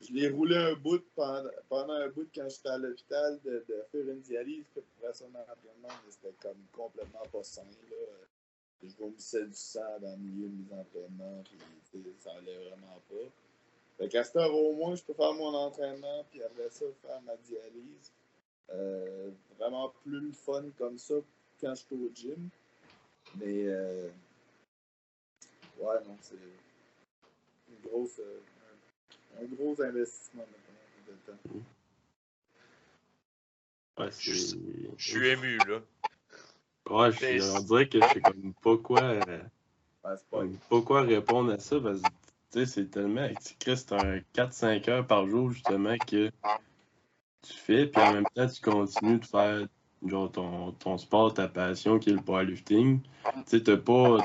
je 0.00 0.12
l'ai 0.12 0.28
roulé 0.28 0.56
un 0.56 0.74
bout 0.74 1.02
pendant, 1.14 1.48
pendant, 1.68 1.92
un 1.94 2.08
bout 2.08 2.28
quand 2.34 2.48
j'étais 2.48 2.68
à 2.68 2.78
l'hôpital 2.78 3.40
de, 3.44 3.64
de, 3.68 3.84
faire 3.90 4.08
une 4.08 4.20
dialyse 4.20 4.64
pour 4.74 4.82
faire 5.00 5.14
son 5.14 5.26
entraînement, 5.26 5.88
mais 6.04 6.10
c'était 6.10 6.34
comme 6.42 6.58
complètement 6.72 7.22
pas 7.32 7.42
sain. 7.42 7.62
Là. 7.62 7.96
Je 8.82 8.94
vomissais 8.98 9.46
du 9.46 9.54
sang 9.54 9.98
dans 10.00 10.10
le 10.10 10.18
milieu 10.18 10.48
de 10.48 10.54
mes 10.54 10.78
entraînements, 10.78 11.42
puis 11.44 12.02
ça 12.18 12.32
allait 12.32 12.68
vraiment 12.68 13.00
pas. 13.08 13.30
Fait 13.96 14.08
qu'à 14.08 14.24
cette 14.24 14.36
heure, 14.36 14.54
au 14.54 14.74
moins, 14.74 14.94
je 14.94 15.02
peux 15.04 15.14
faire 15.14 15.32
mon 15.32 15.54
entraînement, 15.54 16.24
puis 16.30 16.42
après 16.42 16.68
ça, 16.70 16.84
faire 17.02 17.22
ma 17.22 17.36
dialyse. 17.36 18.12
Euh, 18.70 19.30
vraiment 19.58 19.92
plus 20.02 20.32
fun 20.32 20.64
comme 20.76 20.98
ça 20.98 21.14
quand 21.60 21.74
je 21.74 21.80
suis 21.80 21.94
au 21.94 22.10
gym. 22.14 22.48
Mais, 23.36 23.66
euh, 23.66 24.08
ouais, 25.78 25.96
non, 26.06 26.16
c'est 26.20 26.34
une 26.34 27.90
grosse. 27.90 28.18
Euh, 28.18 28.40
un 29.40 29.44
gros 29.46 29.80
investissement 29.82 30.44
de 31.06 31.12
temps. 31.26 31.38
Ouais, 33.98 34.10
je, 34.18 34.56
suis 34.98 35.28
ému, 35.28 35.58
là. 35.58 35.80
Ouais, 36.90 37.12
je, 37.12 37.56
on 37.56 37.62
dirait 37.62 37.88
que 37.88 38.00
je 38.00 38.06
sais 38.08 38.20
comme 38.20 38.52
pas 38.62 38.76
quoi. 38.76 39.18
pas... 40.30 40.80
quoi 40.82 41.02
répondre 41.02 41.52
à 41.52 41.58
ça 41.58 41.80
parce 41.80 42.00
que 42.52 42.64
c'est 42.64 42.90
tellement. 42.90 43.28
C'est 43.40 43.92
un 43.92 44.18
4-5 44.34 44.90
heures 44.90 45.06
par 45.06 45.26
jour 45.26 45.50
justement 45.50 45.96
que 45.98 46.30
tu 47.42 47.52
fais, 47.52 47.86
puis 47.86 48.02
en 48.02 48.12
même 48.12 48.26
temps 48.34 48.48
tu 48.48 48.60
continues 48.60 49.18
de 49.18 49.26
faire 49.26 49.66
genre 50.06 50.30
ton, 50.30 50.72
ton 50.72 50.98
sport, 50.98 51.34
ta 51.34 51.48
passion 51.48 51.98
qui 51.98 52.10
est 52.10 52.14
le 52.14 52.20
powerlifting. 52.20 53.00
Tu 53.48 53.64
sais, 53.64 53.76
pas 53.78 54.18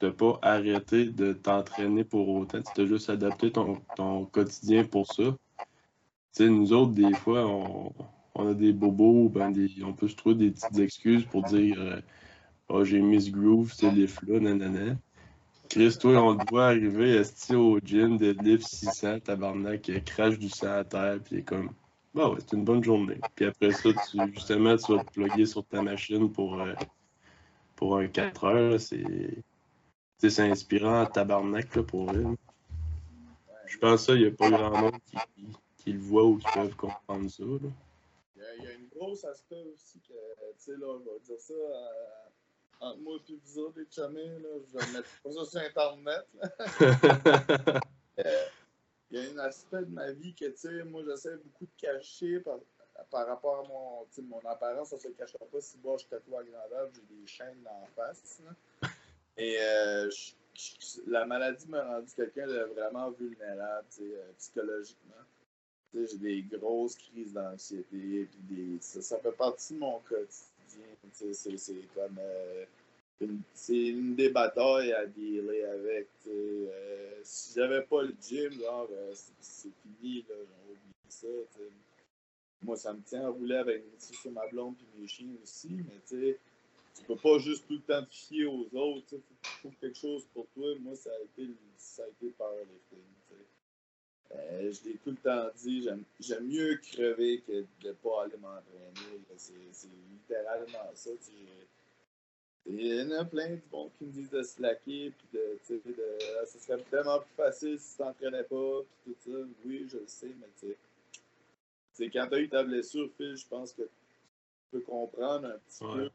de 0.00 0.10
pas 0.10 0.38
arrêter 0.42 1.06
de 1.06 1.32
t'entraîner 1.32 2.04
pour 2.04 2.28
autant. 2.28 2.60
Tu 2.74 2.80
as 2.80 2.86
juste 2.86 3.10
adapté 3.10 3.52
ton, 3.52 3.80
ton, 3.96 4.24
quotidien 4.26 4.84
pour 4.84 5.12
ça. 5.12 5.36
sais, 6.32 6.48
nous 6.48 6.72
autres, 6.72 6.92
des 6.92 7.14
fois, 7.14 7.46
on, 7.46 7.92
on 8.34 8.48
a 8.48 8.54
des 8.54 8.72
bobos, 8.72 9.28
ben 9.28 9.50
des, 9.50 9.70
on 9.84 9.92
peut 9.92 10.08
se 10.08 10.16
trouver 10.16 10.34
des 10.34 10.50
petites 10.50 10.78
excuses 10.78 11.24
pour 11.24 11.42
dire 11.44 11.76
euh, 11.80 12.00
oh, 12.68 12.84
j'ai 12.84 13.00
Miss 13.00 13.30
Groove, 13.30 13.72
c'est 13.72 13.90
les 13.90 14.06
là, 14.06 14.40
nanana. 14.40 14.96
Chris, 15.68 15.96
toi, 15.98 16.22
on 16.22 16.36
te 16.36 16.50
voit 16.50 16.66
arriver 16.66 17.22
au 17.52 17.78
gym, 17.80 18.18
deadlift 18.18 18.66
600, 18.66 19.20
tabarnak, 19.20 19.90
crache 20.04 20.38
du 20.38 20.48
sang 20.48 20.72
à 20.72 20.84
terre, 20.84 21.18
puis 21.24 21.42
comme, 21.42 21.70
bah 22.14 22.28
ouais, 22.28 22.38
c'est 22.40 22.56
une 22.56 22.64
bonne 22.64 22.84
journée. 22.84 23.18
Puis 23.34 23.46
après 23.46 23.72
ça, 23.72 23.88
tu, 23.92 24.32
justement, 24.34 24.76
tu 24.76 24.94
vas 24.94 25.02
te 25.02 25.12
plugger 25.12 25.46
sur 25.46 25.64
ta 25.64 25.82
machine 25.82 26.30
pour, 26.30 26.60
euh, 26.60 26.74
pour 27.76 27.96
un 27.96 28.06
4 28.06 28.44
heures, 28.44 28.80
c'est 28.80 29.42
c'est 30.30 30.50
inspirant 30.50 31.02
à 31.02 31.06
tabarnak 31.06 31.74
là, 31.74 31.82
pour 31.82 32.10
elle. 32.10 32.36
Je 33.66 33.78
pense 33.78 34.06
qu'il 34.06 34.16
n'y 34.16 34.26
a 34.26 34.30
pas 34.30 34.50
grand 34.50 34.70
monde 34.70 35.00
qui, 35.04 35.16
qui, 35.78 35.92
le 35.92 35.98
voit 35.98 36.24
ou 36.24 36.38
qui 36.38 36.46
peuvent 36.52 36.76
comprendre 36.76 37.30
ça. 37.30 37.42
Là. 37.42 37.68
Il, 38.36 38.64
y 38.64 38.66
a, 38.66 38.72
une 38.72 38.88
grosse 38.88 39.24
aspect 39.24 39.64
aussi 39.74 40.00
que, 40.00 40.12
tu 40.12 40.54
sais, 40.58 40.72
là, 40.72 40.86
on 40.86 40.98
va 40.98 41.18
dire 41.24 41.40
ça 41.40 41.54
euh, 41.54 41.86
entre 42.80 43.00
moi 43.00 43.16
et 43.28 43.38
vous 43.44 43.58
autres, 43.58 43.78
les 43.78 43.84
là, 43.96 44.48
je 44.66 44.78
vais 44.78 44.92
mettre 44.92 45.08
pas 45.22 45.32
ça 45.32 45.44
sur 45.44 45.60
Internet. 45.60 46.26
Euh, 48.16 48.44
il 49.10 49.18
y 49.18 49.26
a 49.26 49.28
un 49.32 49.38
aspect 49.38 49.80
de 49.80 49.90
ma 49.90 50.12
vie 50.12 50.32
que, 50.36 50.44
tu 50.44 50.56
sais, 50.56 50.84
moi, 50.84 51.02
j'essaie 51.04 51.36
beaucoup 51.36 51.64
de 51.64 51.80
cacher 51.80 52.38
par, 52.38 52.58
par 53.10 53.26
rapport 53.26 53.64
à 53.64 53.68
mon, 53.68 54.06
mon 54.28 54.48
apparence, 54.48 54.90
ça 54.90 54.98
se 54.98 55.08
cachera 55.08 55.44
pas 55.46 55.60
si 55.60 55.78
moi 55.82 55.96
je 55.98 56.06
tatoué 56.06 56.36
à 56.38 56.42
grandeur, 56.44 56.90
j'ai 56.94 57.02
des 57.02 57.26
chaînes 57.26 57.66
en 57.66 57.86
face. 57.96 58.40
Là. 58.44 58.88
Et 59.36 59.56
euh, 59.60 60.10
la 61.06 61.24
maladie 61.26 61.66
m'a 61.68 61.84
rendu 61.84 62.12
quelqu'un 62.14 62.46
de 62.46 62.60
vraiment 62.74 63.10
vulnérable 63.10 63.86
euh, 64.00 64.32
psychologiquement. 64.38 65.14
J'ai 65.92 66.18
des 66.18 66.42
grosses 66.42 66.96
crises 66.96 67.32
d'anxiété. 67.32 68.28
Ça, 68.80 69.00
ça, 69.00 69.18
fait 69.18 69.32
partie 69.32 69.74
de 69.74 69.78
mon 69.78 70.00
quotidien. 70.00 70.86
C'est 71.12 71.88
comme. 71.94 72.18
Euh, 72.18 72.64
c'est 73.54 73.88
une 73.88 74.16
des 74.16 74.28
batailles 74.30 74.92
à 74.92 75.06
dealer 75.06 75.64
avec. 75.64 76.08
Euh, 76.26 77.20
si 77.22 77.54
j'avais 77.54 77.82
pas 77.82 78.02
le 78.02 78.14
gym, 78.20 78.52
genre, 78.52 78.88
c'est 79.40 79.70
fini, 79.82 80.24
j'ai 80.26 80.34
oublié 80.34 81.08
ça. 81.08 81.28
Moi, 82.62 82.76
ça 82.76 82.92
me 82.92 83.00
tient 83.02 83.26
à 83.26 83.28
rouler 83.28 83.56
avec 83.56 83.84
sur 83.98 84.32
ma 84.32 84.46
blonde 84.48 84.74
et 84.80 85.00
mes 85.00 85.06
chiens 85.06 85.28
aussi, 85.42 85.68
mais 85.70 86.00
tu 86.06 86.20
sais 86.20 86.38
tu 86.94 87.02
peux 87.04 87.16
pas 87.16 87.38
juste 87.38 87.66
tout 87.66 87.74
le 87.74 87.80
temps 87.80 88.04
te 88.04 88.14
fier 88.14 88.46
aux 88.46 88.68
autres. 88.72 89.06
Il 89.12 89.18
faut 89.18 89.34
que 89.34 89.48
tu 89.48 89.58
trouves 89.60 89.76
quelque 89.80 89.98
chose 89.98 90.24
pour 90.32 90.46
toi. 90.54 90.68
Moi, 90.80 90.94
ça 90.94 91.10
a 91.10 91.22
été, 91.22 91.50
ça 91.76 92.04
a 92.04 92.08
été 92.08 92.30
powerlifting. 92.30 92.98
Euh, 94.32 94.72
je 94.72 94.88
l'ai 94.88 94.96
tout 94.96 95.10
le 95.10 95.16
temps 95.16 95.48
dit, 95.56 95.82
j'aime 96.20 96.46
mieux 96.46 96.76
crever 96.76 97.40
que 97.46 97.52
de 97.52 97.88
ne 97.88 97.92
pas 97.92 98.24
aller 98.24 98.36
m'entraîner. 98.36 99.20
C'est 99.36 99.88
littéralement 100.10 100.90
ça. 100.94 101.10
Il 102.66 102.86
y 102.86 103.02
en 103.02 103.10
a 103.10 103.24
plein 103.24 103.50
de 103.50 103.60
qui 103.98 104.04
me 104.04 104.10
disent 104.10 104.30
de 104.30 104.42
slacker, 104.42 105.10
puis 105.10 105.28
de, 105.34 105.58
de, 105.68 106.18
ah, 106.40 106.46
ça 106.46 106.58
serait 106.58 106.82
tellement 106.84 107.20
plus 107.20 107.34
facile 107.36 107.78
si 107.78 107.92
tu 107.92 107.98
t'entraînais 107.98 108.44
pas, 108.44 108.80
puis 109.04 109.14
tout 109.22 109.30
ça. 109.30 109.38
Oui, 109.66 109.86
je 109.88 109.98
le 109.98 110.06
sais, 110.06 110.34
mais 110.40 110.48
tu 110.58 110.74
sais, 111.92 112.10
quand 112.10 112.26
tu 112.28 112.34
as 112.34 112.40
eu 112.40 112.48
ta 112.48 112.64
blessure, 112.64 113.10
Phil, 113.16 113.36
je 113.36 113.46
pense 113.46 113.72
que 113.72 113.82
tu 113.82 113.88
peux 114.70 114.80
comprendre 114.80 115.48
un 115.48 115.58
petit 115.58 115.84
peu 115.84 116.10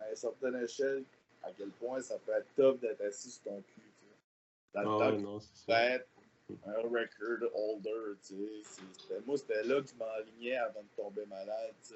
à 0.00 0.10
une 0.10 0.16
certaine 0.16 0.56
échelle, 0.56 1.04
à 1.42 1.50
quel 1.56 1.70
point 1.70 2.00
ça 2.00 2.18
peut 2.18 2.32
être 2.32 2.54
top 2.56 2.80
d'être 2.80 3.00
assis 3.02 3.30
sur 3.30 3.42
ton 3.42 3.62
cul. 3.62 3.80
Dans 4.74 4.82
le 4.82 4.88
ah, 4.88 5.12
temps, 5.12 6.58
un 6.66 6.82
record 6.82 7.50
holder. 7.54 8.16
Moi, 9.26 9.36
c'était 9.38 9.62
là 9.64 9.80
que 9.80 9.88
je 9.88 9.94
m'enlignais 9.94 10.56
avant 10.56 10.82
de 10.82 11.02
tomber 11.02 11.26
malade. 11.26 11.74
sais. 11.82 11.94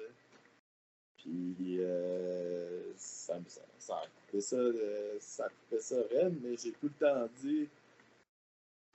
Puis 1.17 1.77
euh, 1.79 2.93
ça, 2.95 3.39
ça, 3.47 3.61
ça, 3.77 3.95
a 3.97 4.03
coupé 4.07 4.39
ça, 4.39 4.55
euh, 4.55 5.17
ça 5.19 5.45
a 5.45 5.49
coupé 5.49 5.79
ça 5.79 5.95
raide, 6.11 6.37
mais 6.41 6.55
j'ai 6.55 6.71
tout 6.73 6.87
le 6.87 6.89
temps 6.91 7.27
dit 7.41 7.67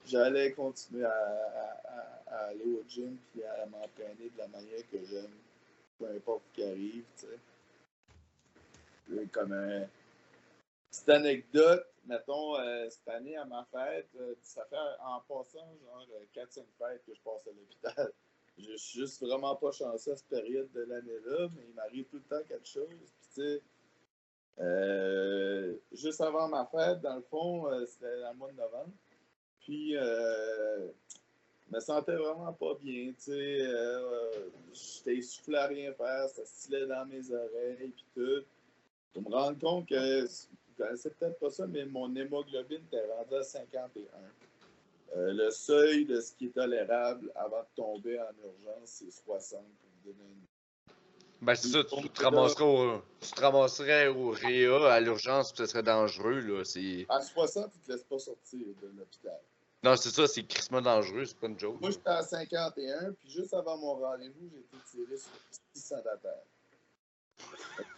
j'allais 0.05 0.51
continuer 0.53 1.05
à, 1.05 1.81
à, 2.27 2.37
aller 2.47 2.65
au 2.65 2.83
gym 2.87 3.17
puis 3.31 3.43
à 3.43 3.65
m'entraîner 3.65 4.29
de 4.29 4.37
la 4.37 4.47
manière 4.47 4.89
que 4.89 5.03
j'aime, 5.03 5.35
peu 5.99 6.07
importe 6.07 6.43
ce 6.49 6.55
qui 6.55 6.63
arrive, 6.63 7.03
tu 7.17 7.27
sais. 7.27 7.39
Comme 9.31 9.53
anecdote, 11.07 11.85
mettons, 12.05 12.57
euh, 12.57 12.89
cette 12.89 13.07
année 13.07 13.35
à 13.35 13.45
ma 13.45 13.65
fête, 13.71 14.09
euh, 14.19 14.35
ça 14.41 14.65
fait 14.65 14.75
en 15.03 15.19
passant 15.21 15.67
genre 15.81 16.07
4-5 16.33 16.63
fêtes 16.77 17.03
que 17.05 17.13
je 17.13 17.21
passe 17.21 17.47
à 17.47 17.51
l'hôpital. 17.51 18.11
Je 18.55 18.75
suis 18.77 18.99
juste 18.99 19.19
vraiment 19.19 19.55
pas 19.55 19.71
chanceux 19.71 20.11
à 20.11 20.15
cette 20.15 20.27
période 20.27 20.71
de 20.73 20.81
l'année-là, 20.81 21.49
mais 21.55 21.63
il 21.67 21.73
m'arrive 21.73 22.05
tout 22.05 22.17
le 22.17 22.21
temps 22.21 22.43
quelque 22.47 22.67
chose. 22.67 22.87
Puis, 22.87 23.29
tu 23.33 23.41
sais, 23.41 23.61
euh, 24.59 25.75
juste 25.91 26.21
avant 26.21 26.47
ma 26.47 26.63
fête, 26.67 27.01
dans 27.01 27.15
le 27.15 27.23
fond, 27.23 27.67
c'était 27.87 28.21
dans 28.21 28.31
le 28.31 28.37
mois 28.37 28.51
de 28.51 28.57
novembre. 28.57 28.93
Puis, 29.59 29.97
euh, 29.97 30.87
je 31.67 31.75
me 31.75 31.79
sentais 31.79 32.15
vraiment 32.15 32.53
pas 32.53 32.75
bien, 32.75 33.07
tu 33.13 33.31
sais. 33.31 33.61
Euh, 33.61 34.49
J'étais 34.71 35.15
essoufflé 35.17 35.55
à 35.55 35.67
rien 35.67 35.93
faire, 35.93 36.29
ça 36.29 36.45
stylait 36.45 36.85
dans 36.85 37.05
mes 37.07 37.31
oreilles, 37.31 37.91
puis 37.95 38.05
tout. 38.13 38.45
Je 39.15 39.19
me 39.19 39.29
rends 39.29 39.55
compte 39.55 39.87
que, 39.87 40.25
c'est 40.27 41.17
peut-être 41.17 41.39
pas 41.39 41.49
ça, 41.49 41.67
mais 41.67 41.85
mon 41.85 42.13
hémoglobine 42.15 42.81
était 42.87 43.05
rendu 43.17 43.35
à 43.35 43.43
51. 43.43 44.01
Euh, 45.15 45.31
le 45.33 45.51
seuil 45.51 46.05
de 46.05 46.19
ce 46.19 46.33
qui 46.33 46.47
est 46.47 46.55
tolérable 46.55 47.31
avant 47.35 47.61
de 47.61 47.67
tomber 47.75 48.19
en 48.19 48.31
urgence, 48.43 48.85
c'est 48.85 49.11
60 49.11 49.59
pour 49.59 49.89
vous 50.03 50.11
donner 50.11 50.29
une 50.29 50.43
ben, 51.43 51.55
c'est 51.55 51.67
ça, 51.67 51.83
tu 51.83 52.09
te, 52.09 52.23
ramasserais 52.23 52.63
au, 52.63 53.01
tu 53.19 53.31
te 53.31 53.41
ramasserais 53.41 54.07
au 54.07 54.29
Réa 54.29 54.93
à 54.93 55.01
l'urgence, 55.01 55.51
puis 55.51 55.57
ça 55.57 55.67
serait 55.67 55.83
dangereux. 55.83 56.39
Là. 56.39 56.63
À 57.09 57.21
60, 57.21 57.69
tu 57.69 57.79
te 57.79 57.91
laisses 57.91 58.05
pas 58.05 58.17
sortir 58.17 58.65
de 58.81 58.87
l'hôpital. 58.97 59.41
Non, 59.83 59.97
c'est 59.97 60.11
ça, 60.11 60.25
c'est 60.25 60.43
crissement 60.43 60.81
dangereux, 60.81 61.25
c'est 61.25 61.37
pas 61.37 61.47
une 61.47 61.59
joke. 61.59 61.81
Moi, 61.81 61.91
j'étais 61.91 62.09
à 62.09 62.21
51, 62.23 63.11
puis 63.11 63.29
juste 63.29 63.53
avant 63.53 63.77
mon 63.77 63.95
rendez-vous, 63.95 64.49
j'ai 64.49 64.59
été 64.59 64.77
tiré 64.89 65.17
sur 65.17 65.31
600 65.73 65.95
d'affaires. 66.05 66.45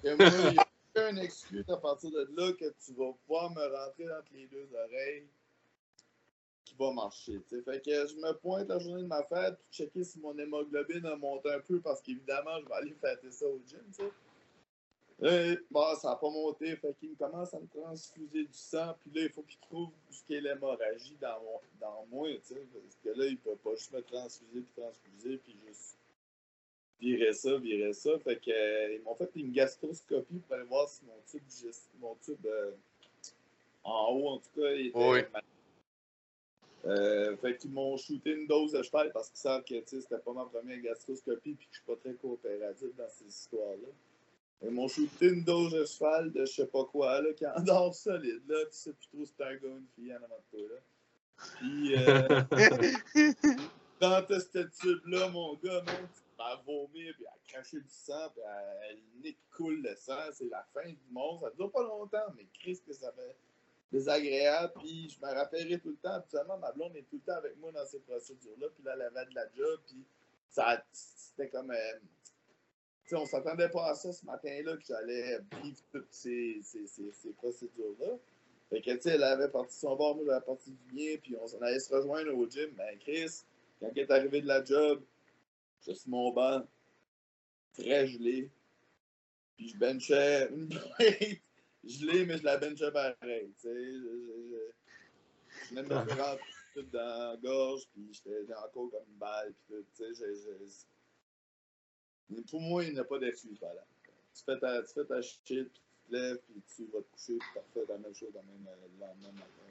moi, 0.04 0.16
il 0.50 0.54
n'y 0.54 0.58
a 0.58 0.66
aucune 0.96 1.20
excuse 1.20 1.70
à 1.70 1.78
partir 1.78 2.12
de 2.12 2.28
là 2.36 2.52
que 2.54 2.74
tu 2.86 2.94
vas 2.94 3.12
pouvoir 3.26 3.52
me 3.52 3.62
rentrer 3.62 4.12
entre 4.12 4.34
les 4.34 4.48
deux 4.48 4.68
oreilles 4.74 5.28
qui 6.64 6.76
va 6.76 6.92
marcher. 6.92 7.42
T'sais. 7.42 7.62
Fait 7.62 7.84
que 7.84 7.92
je 7.92 8.16
me 8.16 8.32
pointe 8.34 8.68
la 8.68 8.80
journée 8.80 9.04
de 9.04 9.08
ma 9.08 9.24
fête 9.24 9.56
pour 9.58 9.66
checker 9.72 10.04
si 10.04 10.20
mon 10.20 10.38
hémoglobine 10.38 11.06
a 11.06 11.16
monté 11.16 11.52
un 11.52 11.60
peu 11.60 11.80
parce 11.80 12.02
qu'évidemment, 12.02 12.60
je 12.62 12.68
vais 12.68 12.76
aller 12.76 12.94
fêter 12.94 13.32
ça 13.32 13.46
au 13.46 13.62
gym. 13.68 14.10
Bon, 15.72 15.96
ça 15.96 16.10
n'a 16.10 16.16
pas 16.16 16.30
monté, 16.30 16.76
fait 16.76 16.94
qu'il 17.00 17.16
commence 17.16 17.54
à 17.54 17.60
me 17.60 17.68
transfuser 17.68 18.44
du 18.44 18.54
sang, 18.54 18.96
puis 19.00 19.12
là, 19.14 19.22
il 19.22 19.30
faut 19.30 19.44
qu'il 19.44 19.60
trouve 19.60 19.92
ce 20.10 20.22
qu'est 20.26 20.42
l'hémorragie 20.42 21.18
dans, 21.22 21.42
dans 21.80 22.06
moi, 22.08 22.28
tu 22.46 22.54
sais, 22.54 22.68
parce 22.74 22.98
que 23.02 23.18
là, 23.18 23.26
il 23.26 23.38
peut 23.38 23.56
pas 23.56 23.76
juste 23.76 23.94
me 23.94 24.02
transfuser, 24.02 24.62
puis 24.62 24.74
transfuser, 24.76 25.38
puis 25.38 25.58
juste 25.66 25.98
virer 27.00 27.34
ça, 27.34 27.58
virer 27.58 27.94
ça. 27.94 28.18
Fait 28.20 28.40
qu'ils 28.40 28.54
euh, 28.54 29.00
m'ont 29.04 29.16
fait 29.16 29.30
une 29.36 29.52
gastroscopie 29.52 30.40
pour 30.40 30.56
aller 30.56 30.66
voir 30.66 30.88
si 30.90 31.04
mon 31.06 31.22
tube, 31.30 31.44
mon 32.00 32.16
tube 32.16 32.46
euh, 32.46 32.72
en 33.84 34.12
haut, 34.12 34.30
en 34.30 34.38
tout 34.38 34.62
cas, 34.62 34.72
était 34.72 34.92
oui. 34.96 35.20
Euh, 36.86 37.36
fait 37.38 37.58
qu'ils 37.58 37.72
m'ont 37.72 37.98
shooté 37.98 38.34
une 38.34 38.46
dose 38.46 38.74
de 38.74 38.84
cheval 38.84 39.12
parce 39.12 39.30
qu'ils 39.30 39.40
savent 39.40 39.64
que 39.64 39.74
c'était 39.86 40.20
pas 40.20 40.34
ma 40.34 40.46
première 40.46 40.80
gastroscopie 40.82 41.56
puis 41.56 41.68
que 41.68 41.72
je 41.72 41.78
suis 41.78 41.86
pas 41.86 41.96
très 41.96 42.14
coopératif 42.14 42.90
dans 42.96 43.10
ces 43.10 43.26
histoires-là. 43.26 43.88
Ils 44.62 44.70
m'ont 44.70 44.88
shooté 44.88 45.30
une 45.30 45.44
dose 45.44 45.74
de 45.74 45.84
cheval 45.86 46.32
de 46.32 46.46
je 46.46 46.52
sais 46.52 46.68
pas 46.68 46.86
quoi, 46.86 47.22
là, 47.22 47.34
qui 47.34 47.46
endort 47.48 47.94
solide. 47.96 48.42
Là, 48.48 48.66
tu 48.66 48.78
sais 48.78 48.94
plus 48.94 49.08
trop 49.08 49.26
si 49.26 49.34
c'est 49.36 49.44
un 49.44 49.56
gars 49.56 49.68
ou 49.68 49.78
une 49.78 49.88
fille 49.96 50.14
en 50.14 50.18
avant 50.18 50.28
de 50.28 50.58
toi. 50.58 50.76
Là. 50.76 50.82
Puis, 51.60 51.96
euh, 51.96 52.42
dans 54.00 54.26
ce 54.28 54.60
tube-là, 54.82 55.30
mon 55.30 55.56
gars, 55.56 55.82
man, 55.86 56.08
à 56.46 56.56
vomir, 56.66 57.14
puis 57.16 57.26
à 57.28 57.36
cracher 57.48 57.80
du 57.80 57.90
sang, 57.90 58.30
puis 58.34 58.44
à, 58.44 58.92
le 58.94 59.22
nez 59.24 59.38
le 59.60 59.96
sang. 59.96 60.20
C'est 60.34 60.50
la 60.50 60.66
fin 60.74 60.88
du 60.88 61.08
monde. 61.12 61.42
Ça 61.42 61.52
dure 61.52 61.72
pas 61.72 61.84
longtemps, 61.84 62.34
mais 62.36 62.46
Christ, 62.54 62.86
que 62.86 62.94
ça 62.94 63.12
fait 63.12 63.36
désagréable. 63.92 64.74
Puis 64.80 65.10
je 65.10 65.26
me 65.26 65.34
rappellerai 65.34 65.80
tout 65.80 65.90
le 65.90 65.98
temps. 65.98 66.14
Habituellement, 66.14 66.58
ma 66.58 66.72
blonde 66.72 66.96
est 66.96 67.04
tout 67.04 67.18
le 67.18 67.22
temps 67.22 67.38
avec 67.38 67.58
moi 67.58 67.72
dans 67.72 67.86
ces 67.86 68.00
procédures-là. 68.00 68.68
Puis 68.76 68.84
là, 68.84 68.94
elle 68.96 69.02
avait 69.02 69.26
de 69.26 69.36
la 69.36 69.52
job. 69.54 69.80
Puis 69.88 70.06
ça, 70.50 70.84
c'était 70.92 71.50
comme. 71.50 71.72
Euh, 71.72 72.00
on 73.12 73.18
on 73.18 73.26
s'attendait 73.26 73.70
pas 73.70 73.90
à 73.92 73.96
ça 73.96 74.12
ce 74.12 74.26
matin-là, 74.26 74.78
que 74.78 74.84
j'allais 74.84 75.40
vivre 75.62 75.78
toutes 75.92 76.12
ces, 76.12 76.60
ces, 76.64 76.88
ces, 76.88 77.34
procédures-là. 77.34 78.18
Fait 78.70 78.82
que, 78.82 78.92
tu 78.96 79.02
sais, 79.02 79.10
elle 79.12 79.24
avait 79.24 79.50
parti 79.50 79.78
son 79.78 79.96
bord, 79.96 80.16
moi, 80.16 80.26
j'avais 80.26 80.44
parti 80.44 80.72
du 80.72 80.84
bien, 80.92 81.16
puis 81.22 81.36
on 81.40 81.62
allait 81.62 81.80
se 81.80 81.94
rejoindre 81.94 82.36
au 82.36 82.50
gym. 82.50 82.72
Ben, 82.72 82.98
Chris, 82.98 83.44
quand 83.80 83.90
elle 83.92 84.00
est 84.00 84.12
arrivé 84.12 84.42
de 84.42 84.48
la 84.48 84.64
job, 84.64 85.04
je 85.82 85.92
suis 85.92 86.10
mon 86.10 86.32
banc, 86.32 86.66
très 87.74 88.08
gelé, 88.08 88.50
puis 89.56 89.70
je 89.70 89.78
benchais 89.78 90.50
une 90.50 90.70
plate 90.98 91.42
gelée, 91.84 92.26
mais 92.26 92.38
je 92.38 92.44
la 92.44 92.58
benchais 92.58 92.92
pareil, 92.92 93.54
tu 93.60 93.62
sais. 93.62 93.74
Je, 93.74 94.00
je, 94.00 95.70
venais 95.70 95.84
de 95.84 95.88
me 95.88 95.96
rentrer 95.96 96.40
tout 96.74 96.82
dans 96.84 97.32
la 97.32 97.38
gorge, 97.38 97.84
puis 97.94 98.10
j'étais 98.12 98.54
encore 98.54 98.90
comme 98.92 99.06
une 99.08 99.18
balle, 99.18 99.54
puis 99.68 99.78
tout, 99.78 99.86
tu 99.96 100.16
sais. 100.16 100.88
Pour 102.50 102.62
moi, 102.62 102.84
il 102.84 102.94
n'y 102.94 103.00
a 103.00 103.04
pas 103.04 103.20
d'excuse 103.20 103.60
là. 103.62 103.70
Tu 104.34 104.44
fais 104.44 104.60
ta, 104.60 104.82
tu 104.82 104.94
fais 104.94 105.06
ta 105.06 105.22
shit, 105.22 105.42
puis 105.46 105.72
tu 105.72 106.10
te 106.10 106.14
lèves, 106.14 106.40
puis 106.48 106.62
tu 106.76 106.86
vas 106.86 107.00
te 107.02 107.12
coucher, 107.12 107.38
puis 107.38 107.48
tu 107.54 107.80
refais 107.80 107.92
la 107.92 107.98
même 108.00 108.16
chose 108.16 108.34
le 108.34 109.00
lendemain 109.00 109.32
matin. 109.32 109.66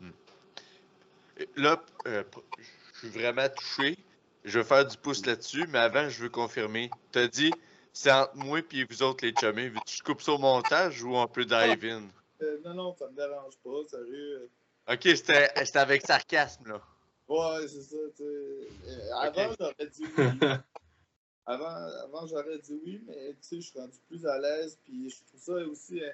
Hmm. 0.00 0.12
Là, 1.56 1.84
euh, 2.06 2.24
je 2.92 2.98
suis 2.98 3.08
vraiment 3.08 3.48
touché. 3.48 3.98
Je 4.44 4.58
vais 4.58 4.64
faire 4.64 4.86
du 4.86 4.96
pouce 4.96 5.26
là-dessus, 5.26 5.66
mais 5.68 5.78
avant, 5.78 6.08
je 6.08 6.22
veux 6.22 6.28
confirmer. 6.28 6.90
Tu 7.12 7.18
as 7.18 7.28
dit, 7.28 7.52
c'est 7.92 8.12
entre 8.12 8.36
moi 8.36 8.60
et 8.60 8.84
vous 8.84 9.02
autres, 9.02 9.24
les 9.24 9.34
chummies. 9.38 9.68
Veux-tu 9.68 10.02
couper 10.02 10.24
ça 10.24 10.32
au 10.32 10.38
montage 10.38 11.02
ou 11.02 11.16
on 11.16 11.26
peut 11.26 11.44
dive 11.44 11.84
in? 11.84 12.02
Euh, 12.42 12.58
non, 12.64 12.74
non, 12.74 12.96
ça 12.96 13.08
me 13.08 13.16
dérange 13.16 13.56
pas, 13.64 13.88
sérieux. 13.88 14.48
Ok, 14.90 15.02
c'était 15.02 15.78
avec 15.78 16.06
sarcasme, 16.06 16.68
là. 16.68 16.80
Ouais, 17.28 17.68
c'est 17.68 17.82
ça, 17.82 17.96
tu 18.16 18.22
sais. 18.22 18.24
Euh, 18.24 19.14
avant, 19.20 19.54
j'aurais 19.58 19.86
dit 19.86 20.04
oui. 20.16 20.24
Avant, 21.48 21.64
avant 22.04 22.26
j'aurais 22.26 22.58
dit 22.58 22.78
oui, 22.84 23.02
mais 23.06 23.34
je 23.50 23.60
suis 23.60 23.78
rendu 23.78 23.98
plus 24.06 24.26
à 24.26 24.38
l'aise. 24.38 24.78
Puis 24.84 25.08
je 25.08 25.16
trouve 25.24 25.40
ça 25.40 25.66
aussi. 25.66 26.02
Euh, 26.02 26.12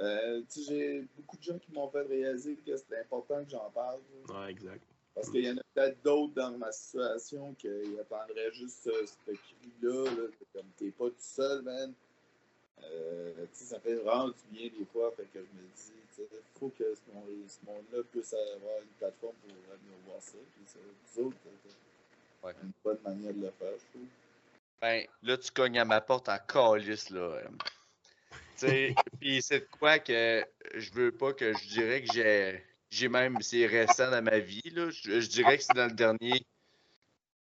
euh 0.00 0.42
j'ai 0.54 1.06
beaucoup 1.16 1.38
de 1.38 1.42
gens 1.42 1.58
qui 1.58 1.72
m'ont 1.72 1.88
fait 1.88 2.02
réaliser 2.02 2.56
que 2.56 2.76
c'était 2.76 3.00
important 3.00 3.42
que 3.42 3.50
j'en 3.50 3.70
parle. 3.70 4.00
Ouais, 4.28 4.50
exact. 4.50 4.84
Parce 5.20 5.32
qu'il 5.32 5.44
y 5.44 5.50
en 5.50 5.58
a 5.58 5.62
peut-être 5.74 6.02
d'autres 6.02 6.32
dans 6.32 6.56
ma 6.56 6.72
situation 6.72 7.52
qui 7.58 7.68
attendraient 8.00 8.52
juste 8.52 8.84
ce, 8.84 9.06
ce 9.06 9.32
cri-là. 9.32 10.04
Là, 10.04 10.28
comme 10.54 10.66
t'es 10.78 10.90
pas 10.92 11.08
tout 11.08 11.14
seul, 11.18 11.60
man. 11.60 11.92
Euh, 12.82 13.46
ça 13.52 13.78
fait 13.80 13.96
vraiment 13.96 14.28
du 14.28 14.34
bien 14.50 14.70
des 14.78 14.86
fois. 14.86 15.12
Fait 15.14 15.24
que 15.24 15.40
je 15.40 15.40
me 15.40 15.68
dis, 15.76 15.92
il 16.18 16.58
faut 16.58 16.70
que 16.70 16.94
ce 16.94 17.66
monde-là 17.66 18.02
puisse 18.10 18.32
avoir 18.32 18.78
une 18.80 18.88
plateforme 18.98 19.34
pour 19.42 19.50
venir 19.50 19.98
voir 20.06 20.22
ça. 20.22 20.38
Puis 20.54 20.64
ça, 20.66 20.78
vous 21.14 21.26
autres, 21.26 21.36
ouais. 22.42 22.54
une 22.62 22.72
bonne 22.82 23.00
manière 23.04 23.34
de 23.34 23.40
le 23.40 23.50
faire, 23.58 23.72
je 23.72 23.98
trouve. 23.98 24.08
Ben, 24.80 25.06
là, 25.22 25.36
tu 25.36 25.50
cognes 25.50 25.80
à 25.80 25.84
ma 25.84 26.00
porte 26.00 26.30
en 26.30 26.38
calice, 26.38 27.10
là. 27.10 27.42
Tu 28.56 28.66
sais, 28.66 28.94
pis 29.20 29.42
c'est 29.42 29.68
quoi 29.68 29.98
que 29.98 30.42
je 30.76 30.90
veux 30.92 31.12
pas 31.12 31.34
que 31.34 31.52
je 31.52 31.68
dirais 31.68 32.02
que 32.02 32.10
j'ai. 32.14 32.69
J'ai 32.90 33.08
même, 33.08 33.40
c'est 33.40 33.66
récent 33.66 34.10
dans 34.10 34.22
ma 34.22 34.38
vie, 34.38 34.68
là. 34.72 34.90
Je, 34.90 35.26
dirais 35.28 35.58
que 35.58 35.62
c'est 35.64 35.76
dans 35.76 35.86
le 35.86 35.94
dernier 35.94 36.44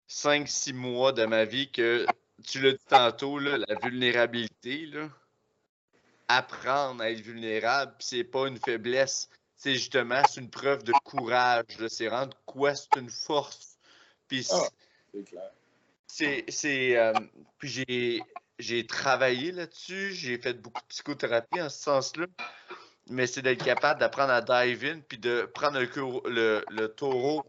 5-6 0.09 0.75
mois 0.75 1.13
de 1.13 1.25
ma 1.25 1.45
vie 1.45 1.71
que 1.71 2.07
tu 2.47 2.61
l'as 2.61 2.73
dit 2.73 2.85
tantôt, 2.89 3.39
là, 3.39 3.57
la 3.57 3.75
vulnérabilité, 3.83 4.87
là. 4.87 5.09
Apprendre 6.29 7.03
à 7.03 7.11
être 7.11 7.21
vulnérable, 7.21 7.95
c'est 8.01 8.25
pas 8.25 8.49
une 8.49 8.59
faiblesse. 8.59 9.31
C'est 9.57 9.75
justement, 9.75 10.23
c'est 10.29 10.43
une 10.43 10.51
preuve 10.51 10.85
de 10.85 10.93
courage. 11.05 11.65
C'est 11.89 12.09
rendre 12.09 12.37
quoi 12.45 12.75
c'est 12.75 12.97
une 12.97 13.09
force. 13.09 13.79
Puis 14.29 14.47
ah, 14.51 14.69
c'est 15.15 15.25
clair. 15.25 15.51
C'est. 16.07 16.97
Euh, 16.97 17.15
puis 17.59 17.69
j'ai, 17.69 18.23
j'ai 18.59 18.87
travaillé 18.87 19.53
là-dessus, 19.53 20.13
j'ai 20.13 20.39
fait 20.39 20.55
beaucoup 20.55 20.83
de 20.83 20.87
psychothérapie 20.89 21.61
en 21.61 21.71
ce 21.71 21.79
sens-là. 21.79 22.27
Mais 23.11 23.27
c'est 23.27 23.43
d'être 23.43 23.65
capable 23.65 24.01
d'apprendre 24.01 24.33
à 24.33 24.41
dive 24.41 24.85
in, 24.85 25.01
puis 25.01 25.19
de 25.19 25.49
prendre 25.55 25.79
le, 25.79 26.65
le, 26.71 26.89
taureau 26.89 27.43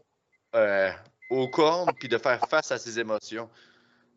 euh, 0.54 0.90
au 1.30 1.48
cornes, 1.48 1.90
puis 1.98 2.08
de 2.08 2.18
faire 2.18 2.40
face 2.48 2.72
à 2.72 2.78
ses 2.78 2.98
émotions. 2.98 3.48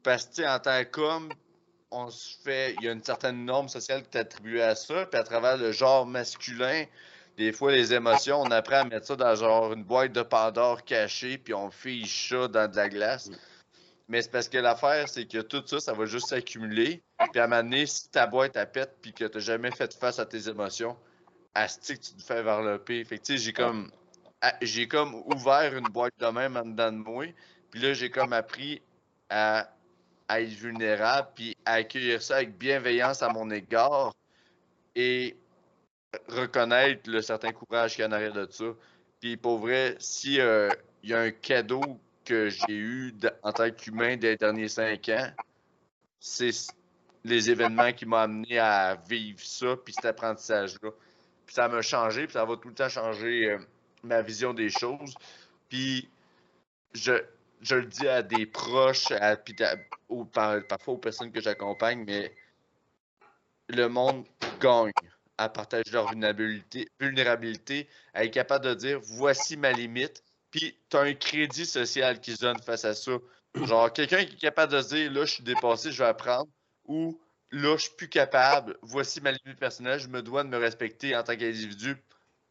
Parce 0.04 0.26
que, 0.26 0.44
en 0.44 0.60
tant 0.60 0.84
qu'homme, 0.86 1.30
on 1.92 2.10
se 2.10 2.38
fait. 2.44 2.76
Il 2.80 2.86
y 2.86 2.90
a 2.90 2.92
une 2.92 3.04
certaine 3.04 3.46
norme 3.46 3.70
sociale 3.70 4.04
qui 4.04 4.18
est 4.18 4.22
attribuée 4.22 4.64
à 4.64 4.76
ça, 4.76 5.06
puis 5.06 5.20
à 5.20 5.24
travers 5.24 5.58
le 5.58 5.72
genre 5.72 6.06
masculin, 6.06 6.86
des 7.38 7.52
fois, 7.52 7.72
les 7.72 7.94
émotions, 7.94 8.42
on 8.42 8.52
apprend 8.52 8.82
à 8.82 8.84
mettre 8.84 9.08
ça 9.08 9.16
dans 9.16 9.36
genre 9.36 9.74
une 9.74 9.84
boîte 9.84 10.12
de 10.12 10.22
Pandore 10.22 10.84
cachée, 10.84 11.38
puis 11.38 11.54
on 11.54 11.72
fiche 11.72 12.30
ça 12.30 12.48
dans 12.48 12.70
de 12.70 12.76
la 12.76 12.90
glace. 12.90 13.30
Mais 14.08 14.22
c'est 14.22 14.32
parce 14.32 14.50
que 14.50 14.58
l'affaire, 14.58 15.08
c'est 15.10 15.26
que 15.26 15.40
tout 15.40 15.64
ça, 15.66 15.80
ça 15.80 15.94
va 15.94 16.06
juste 16.06 16.28
s'accumuler. 16.28 17.02
Puis 17.32 17.40
à 17.40 17.46
un 17.46 17.48
moment 17.48 17.64
donné, 17.64 17.86
si 17.86 18.10
ta 18.10 18.28
boîte 18.28 18.58
à 18.58 18.66
pète, 18.66 18.98
puis 19.02 19.14
que 19.14 19.26
tu 19.26 19.38
n'as 19.38 19.44
jamais 19.44 19.72
fait 19.72 19.94
face 19.94 20.20
à 20.20 20.26
tes 20.26 20.50
émotions, 20.50 20.96
que 21.54 21.94
tu 21.94 22.14
te 22.16 22.22
fais 22.22 22.40
envelopper. 22.40 23.04
Fait 23.04 23.18
que 23.18 23.24
tu 23.24 23.38
sais, 23.38 23.44
j'ai 23.44 23.54
comme, 23.54 23.92
j'ai 24.62 24.88
comme 24.88 25.16
ouvert 25.26 25.76
une 25.76 25.88
boîte 25.88 26.14
de 26.20 26.28
même 26.28 26.58
en 26.58 26.66
dedans 26.66 26.92
de 26.92 26.98
moi. 26.98 27.26
Puis 27.72 27.82
là, 27.82 27.94
j'ai 27.94 28.10
comme 28.10 28.34
appris 28.34 28.82
à, 29.30 29.70
à 30.28 30.42
être 30.42 30.50
vulnérable, 30.50 31.30
puis 31.36 31.58
à 31.66 31.74
accueillir 31.74 32.22
ça 32.22 32.38
avec 32.38 32.58
bienveillance 32.58 33.22
à 33.24 33.30
mon 33.30 33.50
égard. 33.50 34.14
Et 34.96 35.38
reconnaître 36.28 37.10
le 37.10 37.22
certain 37.22 37.52
courage 37.52 37.96
qu'il 37.96 38.02
y 38.02 38.06
a 38.06 38.08
en 38.08 38.12
arrière 38.12 38.34
de 38.34 38.48
ça. 38.50 38.66
Puis 39.20 39.38
pour 39.38 39.60
vrai, 39.60 39.96
si 40.00 40.40
euh, 40.40 40.70
y 41.04 41.14
a 41.14 41.20
un 41.20 41.32
cadeau 41.32 41.82
que 42.26 42.50
j'ai 42.50 42.74
eu 42.74 43.14
en 43.42 43.52
tant 43.52 43.70
qu'humain 43.72 44.18
des 44.18 44.38
derniers 44.38 44.68
cinq 44.68 45.10
ans, 45.10 45.30
c'est 46.20 46.52
les 47.24 47.50
événements 47.50 47.92
qui 47.92 48.06
m'ont 48.06 48.18
amené 48.18 48.60
à 48.60 48.96
vivre 49.08 49.40
ça, 49.40 49.76
puis 49.78 49.94
cet 49.94 50.06
apprentissage-là. 50.06 50.90
Puis 51.54 51.62
ça 51.62 51.68
m'a 51.68 51.84
changé, 51.84 52.24
puis 52.24 52.34
ça 52.34 52.46
va 52.46 52.58
tout 52.58 52.70
le 52.70 52.74
temps 52.74 52.90
changer 52.90 53.52
euh, 53.52 53.60
ma 54.02 54.24
vision 54.24 54.56
des 54.56 54.72
choses. 54.72 55.14
Puis 55.70 56.10
je, 56.96 57.14
je 57.62 57.76
le 57.76 57.86
dis 57.86 58.08
à 58.08 58.24
des 58.24 58.48
proches, 58.48 59.12
à, 59.12 59.38
parfois 60.68 60.94
aux 60.96 60.98
personnes 60.98 61.32
que 61.32 61.42
j'accompagne, 61.42 62.06
mais 62.08 62.36
le 63.70 63.88
monde 63.88 64.26
gagne 64.60 64.92
à 65.38 65.48
partager 65.48 65.92
leur 65.92 66.12
vulnérabilité, 66.12 67.88
à 68.16 68.26
être 68.26 68.34
capable 68.34 68.66
de 68.66 68.74
dire 68.74 69.00
voici 69.04 69.56
ma 69.56 69.74
limite, 69.74 70.24
puis 70.50 70.76
tu 70.90 70.98
as 70.98 71.02
un 71.02 71.14
crédit 71.14 71.68
social 71.68 72.20
qui 72.20 72.36
se 72.36 72.42
donne 72.42 72.60
face 72.64 72.84
à 72.84 72.96
ça. 72.96 73.12
Genre, 73.54 73.94
quelqu'un 73.94 74.26
qui 74.26 74.34
est 74.34 74.40
capable 74.40 74.74
de 74.74 74.82
dire 74.82 75.12
là, 75.12 75.26
je 75.26 75.34
suis 75.36 75.44
dépassé, 75.44 75.92
je 75.92 76.02
vais 76.02 76.10
apprendre, 76.10 76.50
ou 76.86 77.20
là, 77.54 77.78
je 77.78 77.84
suis 77.84 77.96
plus 77.96 78.10
capable, 78.10 78.78
voici 78.82 79.22
ma 79.22 79.32
limite 79.32 79.60
personnelle, 79.60 80.00
je 80.00 80.08
me 80.08 80.22
dois 80.22 80.44
de 80.44 80.50
me 80.50 80.58
respecter 80.58 81.16
en 81.16 81.24
tant 81.24 81.38
qu'individu 81.38 81.96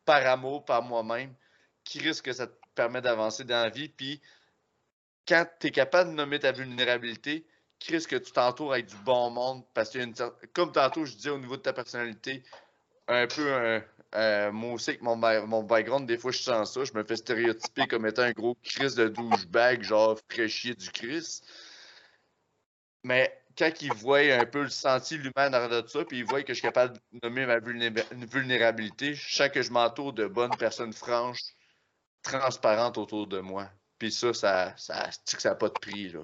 par 0.04 0.24
amour, 0.26 0.64
par 0.64 0.82
moi-même, 0.82 1.34
qui 1.84 1.98
risque 1.98 2.26
que 2.26 2.32
ça 2.32 2.46
te 2.46 2.54
permet 2.74 3.02
d'avancer 3.02 3.44
dans 3.44 3.62
la 3.62 3.68
vie, 3.68 3.88
puis 3.88 4.22
quand 5.26 5.44
tu 5.60 5.66
es 5.68 5.70
capable 5.70 6.10
de 6.10 6.14
nommer 6.14 6.38
ta 6.38 6.52
vulnérabilité, 6.52 7.44
qui 7.78 7.92
risque 7.92 8.10
que 8.10 8.16
tu 8.16 8.32
t'entoures 8.32 8.72
avec 8.72 8.86
du 8.86 8.96
bon 8.96 9.30
monde? 9.30 9.64
Parce 9.74 9.90
qu'il 9.90 10.00
y 10.00 10.04
a 10.04 10.06
une 10.06 10.14
comme 10.52 10.70
tantôt 10.70 11.04
je 11.04 11.14
disais 11.14 11.30
au 11.30 11.38
niveau 11.38 11.56
de 11.56 11.62
ta 11.62 11.72
personnalité, 11.72 12.42
un 13.08 13.26
peu 13.26 13.52
un. 13.52 13.82
Euh, 14.14 14.52
aussi, 14.52 14.90
avec 14.90 15.02
mon, 15.02 15.16
mon 15.16 15.62
background, 15.62 16.06
des 16.06 16.18
fois, 16.18 16.32
je 16.32 16.38
sens 16.38 16.74
ça. 16.74 16.84
Je 16.84 16.92
me 16.92 17.02
fais 17.02 17.16
stéréotyper 17.16 17.86
comme 17.86 18.06
étant 18.06 18.22
un 18.22 18.32
gros 18.32 18.56
Chris 18.62 18.94
de 18.94 19.08
douchebag, 19.08 19.82
genre 19.82 20.18
fraîchier 20.28 20.74
du 20.74 20.90
Chris. 20.90 21.40
Mais 23.04 23.41
quand 23.56 23.70
ils 23.80 23.92
voient 23.92 24.18
un 24.18 24.46
peu 24.46 24.62
le 24.62 24.68
senti 24.68 25.16
l'humain 25.16 25.50
derrière 25.50 25.82
de 25.82 25.88
ça, 25.88 26.04
puis 26.04 26.18
ils 26.18 26.24
voient 26.24 26.42
que 26.42 26.54
je 26.54 26.58
suis 26.58 26.62
capable 26.62 26.98
de 27.12 27.20
nommer 27.22 27.46
ma 27.46 27.58
vulnérabilité, 27.58 29.14
je 29.14 29.34
sens 29.34 29.48
que 29.48 29.62
je 29.62 29.70
m'entoure 29.70 30.12
de 30.12 30.26
bonnes 30.26 30.56
personnes 30.56 30.92
franches, 30.92 31.42
transparentes 32.22 32.98
autour 32.98 33.26
de 33.26 33.40
moi. 33.40 33.68
Puis 33.98 34.12
ça, 34.12 34.32
ça, 34.34 34.76
ça, 34.76 35.10
ça 35.24 35.50
n'a 35.50 35.54
pas 35.54 35.68
de 35.68 35.74
prix, 35.74 36.10
là. 36.10 36.22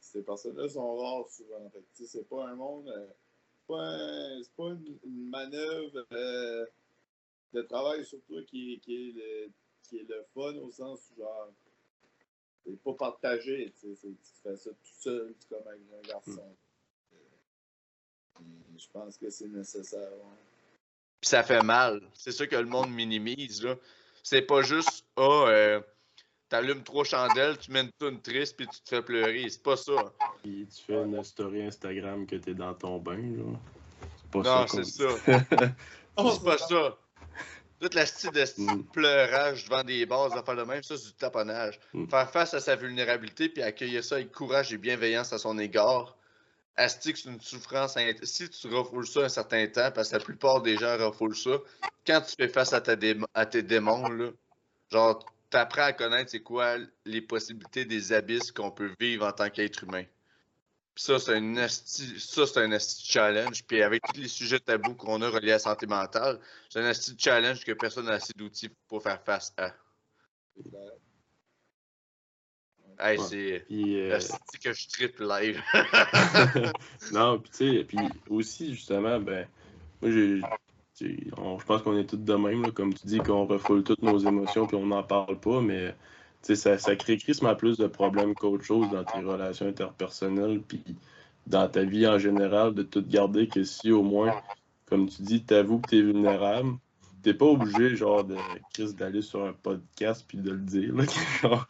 Ces 0.00 0.22
personnes-là 0.22 0.68
sont 0.68 0.96
rares 0.96 1.28
souvent. 1.28 1.70
C'est 1.92 2.28
pas 2.28 2.48
un 2.48 2.54
monde. 2.54 2.88
Euh, 2.88 4.42
c'est 4.42 4.56
pas 4.56 4.70
une 4.70 5.28
manœuvre 5.28 6.06
euh, 6.12 6.66
de 7.52 7.62
travail 7.62 8.04
sur 8.04 8.18
toi 8.22 8.40
qui, 8.44 8.80
est 8.88 8.88
le, 8.88 9.50
qui 9.82 9.98
est 9.98 10.08
le 10.08 10.24
fun 10.34 10.54
au 10.56 10.70
sens 10.70 11.00
genre 11.16 11.52
c'est 12.68 12.82
pas 12.82 12.92
partagé, 12.92 13.72
tu 13.80 13.96
fais 14.42 14.56
ça 14.56 14.70
tout 14.70 15.00
seul 15.00 15.34
comme 15.48 15.66
un 15.68 16.08
garçon. 16.08 16.56
Hmm. 18.38 18.76
Je 18.76 18.86
pense 18.92 19.16
que 19.16 19.30
c'est 19.30 19.48
nécessaire. 19.48 20.10
Puis 21.20 21.28
ça 21.30 21.42
fait 21.42 21.62
mal. 21.62 22.02
C'est 22.14 22.32
ça 22.32 22.46
que 22.46 22.56
le 22.56 22.66
monde 22.66 22.90
minimise. 22.90 23.64
là. 23.64 23.74
C'est 24.22 24.42
pas 24.42 24.62
juste 24.62 25.06
Ah, 25.16 25.46
euh, 25.48 25.80
t'allumes 26.48 26.82
trois 26.82 27.04
chandelles, 27.04 27.58
tu 27.58 27.72
mets 27.72 27.82
une 27.82 27.92
toune 27.98 28.20
triste, 28.20 28.56
puis 28.56 28.68
tu 28.68 28.80
te 28.82 28.88
fais 28.88 29.02
pleurer. 29.02 29.48
C'est 29.48 29.62
pas 29.62 29.76
ça. 29.76 30.12
Puis 30.42 30.66
tu 30.66 30.82
fais 30.82 31.02
une 31.02 31.24
story 31.24 31.62
Instagram 31.62 32.26
que 32.26 32.36
t'es 32.36 32.54
dans 32.54 32.74
ton 32.74 32.98
bain, 32.98 33.16
là. 33.16 33.58
C'est 34.16 34.30
pas 34.30 34.42
non, 34.42 34.66
c'est 34.66 34.84
ça. 34.84 35.08
c'est 35.26 36.44
pas 36.44 36.58
ça. 36.58 36.98
Toute 37.80 37.94
la 37.94 38.06
style 38.06 38.30
de 38.30 38.44
mm. 38.58 38.84
pleurage 38.92 39.64
devant 39.64 39.84
des 39.84 40.04
bases, 40.04 40.32
faire 40.32 40.54
le 40.54 40.64
même, 40.64 40.82
ça, 40.82 40.96
c'est 40.96 41.06
du 41.06 41.12
taponnage. 41.12 41.78
Mm. 41.92 42.08
Faire 42.08 42.30
face 42.30 42.54
à 42.54 42.60
sa 42.60 42.76
vulnérabilité, 42.76 43.48
puis 43.48 43.62
accueillir 43.62 44.02
ça 44.02 44.16
avec 44.16 44.32
courage 44.32 44.72
et 44.72 44.78
bienveillance 44.78 45.32
à 45.32 45.38
son 45.38 45.58
égard. 45.58 46.16
Asti 46.76 47.12
c'est 47.16 47.28
une 47.28 47.40
souffrance. 47.40 47.96
Si 48.22 48.48
tu 48.48 48.68
refoules 48.68 49.06
ça 49.06 49.20
un 49.22 49.28
certain 49.28 49.66
temps, 49.66 49.90
parce 49.92 50.10
que 50.10 50.16
la 50.16 50.22
plupart 50.22 50.62
des 50.62 50.76
gens 50.76 50.96
refoulent 50.96 51.36
ça, 51.36 51.58
quand 52.06 52.20
tu 52.20 52.34
fais 52.36 52.48
face 52.48 52.72
à, 52.72 52.80
ta 52.80 52.94
à 53.34 53.46
tes 53.46 53.62
démons, 53.62 54.08
là, 54.08 54.30
genre, 54.90 55.24
t'apprends 55.50 55.82
à 55.82 55.92
connaître 55.92 56.30
c'est 56.30 56.40
quoi 56.40 56.76
les 57.04 57.20
possibilités 57.20 57.84
des 57.84 58.12
abysses 58.12 58.52
qu'on 58.52 58.70
peut 58.70 58.92
vivre 59.00 59.26
en 59.26 59.32
tant 59.32 59.50
qu'être 59.50 59.82
humain. 59.84 60.04
Ça, 60.98 61.20
c'est 61.20 61.36
un 61.36 61.68
ça, 61.68 62.46
c'est 62.46 62.58
un 62.58 62.78
challenge. 62.78 63.64
Puis 63.64 63.82
avec 63.82 64.02
tous 64.02 64.20
les 64.20 64.26
sujets 64.26 64.58
tabous 64.58 64.94
qu'on 64.94 65.22
a 65.22 65.28
reliés 65.28 65.52
à 65.52 65.54
la 65.54 65.58
santé 65.60 65.86
mentale, 65.86 66.40
c'est 66.68 66.80
un 66.80 66.84
asti 66.84 67.14
challenge 67.16 67.64
que 67.64 67.72
personne 67.72 68.06
n'a 68.06 68.14
assez 68.14 68.32
d'outils 68.36 68.70
pour 68.88 69.02
faire 69.02 69.22
face 69.22 69.54
à. 69.56 69.72
Hey, 72.98 73.16
c'est 73.20 73.64
euh... 73.70 74.18
que 74.60 74.72
je 74.72 74.88
triple 74.88 75.28
live. 75.28 75.62
non, 77.12 77.38
puis 77.38 77.50
tu 77.52 77.76
sais, 77.76 77.84
puis 77.84 77.98
aussi, 78.28 78.74
justement, 78.74 79.20
ben, 79.20 79.46
moi, 80.02 80.10
j'ai 80.10 80.40
je 81.00 81.64
pense 81.64 81.82
qu'on 81.82 81.96
est 81.96 82.06
tous 82.06 82.16
de 82.16 82.34
même, 82.34 82.72
comme 82.72 82.92
tu 82.92 83.06
dis, 83.06 83.18
qu'on 83.18 83.46
refoule 83.46 83.84
toutes 83.84 84.02
nos 84.02 84.18
émotions 84.18 84.66
puis 84.66 84.76
on 84.76 84.86
n'en 84.86 85.04
parle 85.04 85.38
pas, 85.38 85.60
mais 85.60 85.94
ça, 86.56 86.78
ça 86.78 86.96
crée 86.96 87.16
crissement 87.16 87.54
plus 87.54 87.76
de 87.76 87.86
problèmes 87.86 88.34
qu'autre 88.34 88.64
chose 88.64 88.90
dans 88.90 89.04
tes 89.04 89.20
relations 89.20 89.66
interpersonnelles 89.66 90.60
puis 90.60 90.82
dans 91.46 91.68
ta 91.68 91.82
vie 91.82 92.06
en 92.06 92.18
général, 92.18 92.74
de 92.74 92.82
tout 92.82 93.04
garder 93.06 93.48
que 93.48 93.64
si 93.64 93.90
au 93.90 94.02
moins, 94.02 94.34
comme 94.86 95.08
tu 95.08 95.22
dis, 95.22 95.42
t'avoues 95.42 95.78
que 95.80 95.90
t'es 95.90 96.02
vulnérable, 96.02 96.76
t'es 97.22 97.34
pas 97.34 97.46
obligé, 97.46 97.96
genre, 97.96 98.24
de 98.24 98.36
d'aller 98.96 99.22
sur 99.22 99.44
un 99.44 99.52
podcast 99.52 100.24
puis 100.28 100.38
de 100.38 100.50
le 100.50 100.58
dire, 100.58 100.94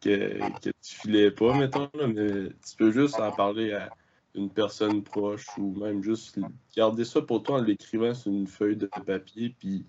que, 0.00 0.38
que 0.60 0.70
tu 0.82 0.94
filais 0.94 1.30
pas, 1.30 1.56
mettons, 1.56 1.88
mais 1.94 2.48
tu 2.48 2.76
peux 2.76 2.90
juste 2.90 3.18
en 3.20 3.32
parler 3.32 3.72
à 3.72 3.90
une 4.34 4.50
personne 4.50 5.02
proche 5.02 5.46
ou 5.58 5.74
même 5.78 6.02
juste 6.02 6.38
garder 6.76 7.04
ça 7.04 7.20
pour 7.20 7.42
toi 7.42 7.58
en 7.58 7.62
l'écrivant 7.62 8.14
sur 8.14 8.30
une 8.30 8.46
feuille 8.46 8.76
de 8.76 8.86
papier, 8.86 9.54
puis 9.58 9.84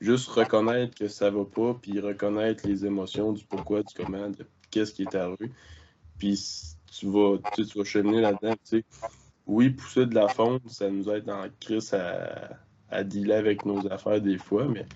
juste 0.00 0.28
reconnaître 0.28 0.94
que 0.94 1.08
ça 1.08 1.30
va 1.30 1.44
pas, 1.44 1.74
puis 1.74 2.00
reconnaître 2.00 2.66
les 2.66 2.84
émotions 2.84 3.32
du 3.32 3.44
pourquoi, 3.44 3.82
du 3.82 3.94
comment, 3.94 4.28
de 4.30 4.46
qu'est-ce 4.70 4.92
qui 4.92 5.02
est 5.02 5.14
arrivé. 5.14 5.50
Puis 6.18 6.74
tu 6.90 7.06
vas, 7.06 7.38
tu, 7.54 7.64
vas 7.64 7.84
cheminer 7.84 8.20
là-dedans. 8.20 8.54
Tu 8.64 8.78
sais. 8.78 8.84
Oui, 9.46 9.70
pousser 9.70 10.06
de 10.06 10.14
la 10.14 10.28
fonte, 10.28 10.68
ça 10.68 10.90
nous 10.90 11.08
aide 11.08 11.28
en 11.30 11.46
crise 11.60 11.94
à, 11.94 12.58
à 12.90 13.04
dealer 13.04 13.36
avec 13.36 13.64
nos 13.64 13.86
affaires 13.90 14.20
des 14.20 14.38
fois, 14.38 14.66
mais 14.66 14.86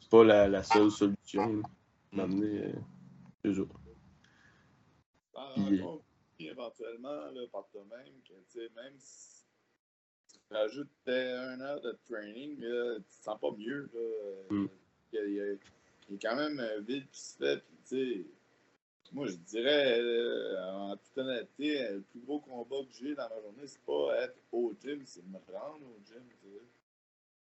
c'est 0.00 0.10
pas 0.10 0.24
la, 0.24 0.62
seule 0.62 0.90
solution. 0.90 1.62
D'amener 2.12 2.72
euh, 3.46 3.56
éventuellement 6.38 7.30
là, 7.32 7.42
par 7.52 7.66
toi-même 7.68 8.14
que 8.24 8.58
même 8.74 8.94
si 8.98 9.39
tu 10.50 10.56
rajoutes 10.56 10.88
un 11.06 11.60
heure 11.60 11.80
de 11.80 11.96
training, 12.08 12.60
là, 12.60 12.96
tu 12.96 13.02
te 13.02 13.24
sens 13.24 13.38
pas 13.40 13.50
mieux. 13.56 13.88
Là. 13.94 14.00
Mm. 14.50 14.68
Il, 15.12 15.34
y 15.34 15.40
a, 15.40 16.18
quand 16.20 16.36
même 16.36 16.58
un 16.60 16.80
vide 16.80 17.08
qui 17.10 17.20
se 17.20 17.36
fait. 17.36 17.62
Puis, 17.88 18.26
moi, 19.12 19.26
je 19.26 19.34
dirais, 19.34 20.00
euh, 20.00 20.62
en 20.62 20.96
toute 20.96 21.18
honnêteté, 21.18 21.88
le 21.90 22.00
plus 22.00 22.20
gros 22.20 22.40
combat 22.40 22.76
que 22.76 22.92
j'ai 22.92 23.14
dans 23.14 23.28
ma 23.28 23.40
journée, 23.40 23.66
c'est 23.66 23.82
pas 23.82 24.24
être 24.24 24.36
au 24.52 24.72
gym, 24.82 25.00
c'est 25.04 25.24
me 25.26 25.38
rendre 25.52 25.84
au 25.84 26.00
gym. 26.06 26.22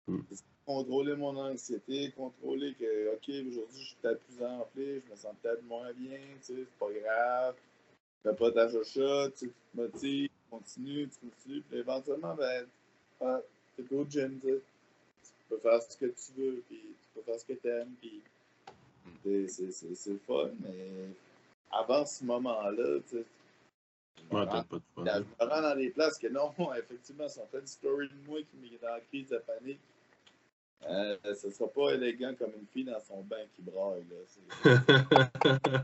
Mm. 0.08 0.22
contrôler 0.66 1.16
mon 1.16 1.38
anxiété, 1.38 2.12
contrôler 2.12 2.74
que, 2.74 3.14
OK, 3.14 3.30
aujourd'hui, 3.48 3.80
je 3.80 3.88
suis 3.88 3.96
peut-être 4.02 4.22
plus 4.22 4.44
enflé, 4.44 5.02
je 5.06 5.12
me 5.12 5.16
sens 5.16 5.34
peut-être 5.42 5.64
moins 5.64 5.94
bien, 5.94 6.20
c'est 6.42 6.68
pas 6.78 6.92
grave 6.92 7.56
fais 8.24 8.34
pas 8.34 8.52
ta 8.52 8.70
chocha, 8.70 9.30
tu 9.38 9.50
te 9.50 9.54
motives, 9.74 10.30
tu 10.30 10.50
continues, 10.50 11.10
tu 11.10 11.28
continues, 11.28 11.62
puis 11.62 11.78
éventuellement, 11.78 12.36
ben, 12.36 12.66
ah, 13.22 13.40
t'es 13.76 13.84
gym, 14.10 14.40
tu 14.42 14.62
peux 15.50 15.58
faire 15.58 15.82
ce 15.82 15.98
que 15.98 16.06
tu 16.06 16.32
veux, 16.38 16.64
puis 16.68 16.80
tu 16.80 17.08
peux 17.14 17.22
faire 17.22 17.40
ce 17.40 17.46
que 17.46 17.54
t'aimes, 17.54 17.94
puis 18.02 18.22
c'est 19.48 20.10
le 20.10 20.20
fun, 20.26 20.50
mais 20.62 21.10
avant 21.72 22.06
ce 22.06 22.24
moment-là, 22.26 23.00
tu 23.10 23.18
sais. 23.18 23.26
Je 24.32 24.38
me 24.38 25.46
rends 25.46 25.62
dans 25.62 25.76
des 25.76 25.90
places 25.90 26.18
que 26.18 26.28
non, 26.28 26.54
effectivement, 26.76 27.28
sont 27.28 27.46
fait 27.48 27.60
une 27.60 27.68
story 27.68 28.08
de 28.08 28.30
moi 28.30 28.40
qui 28.40 28.58
m'est 28.58 28.82
dans 28.82 28.94
la 28.94 29.02
crise 29.02 29.30
de 29.30 29.38
panique. 29.38 29.80
Euh, 30.90 31.18
ce 31.36 31.50
sera 31.50 31.70
pas 31.70 31.92
élégant 31.92 32.34
comme 32.36 32.52
une 32.60 32.68
fille 32.68 32.84
dans 32.84 33.00
son 33.00 33.22
bain 33.22 33.44
qui 33.56 33.62
braille. 33.62 34.04
Là. 34.10 35.84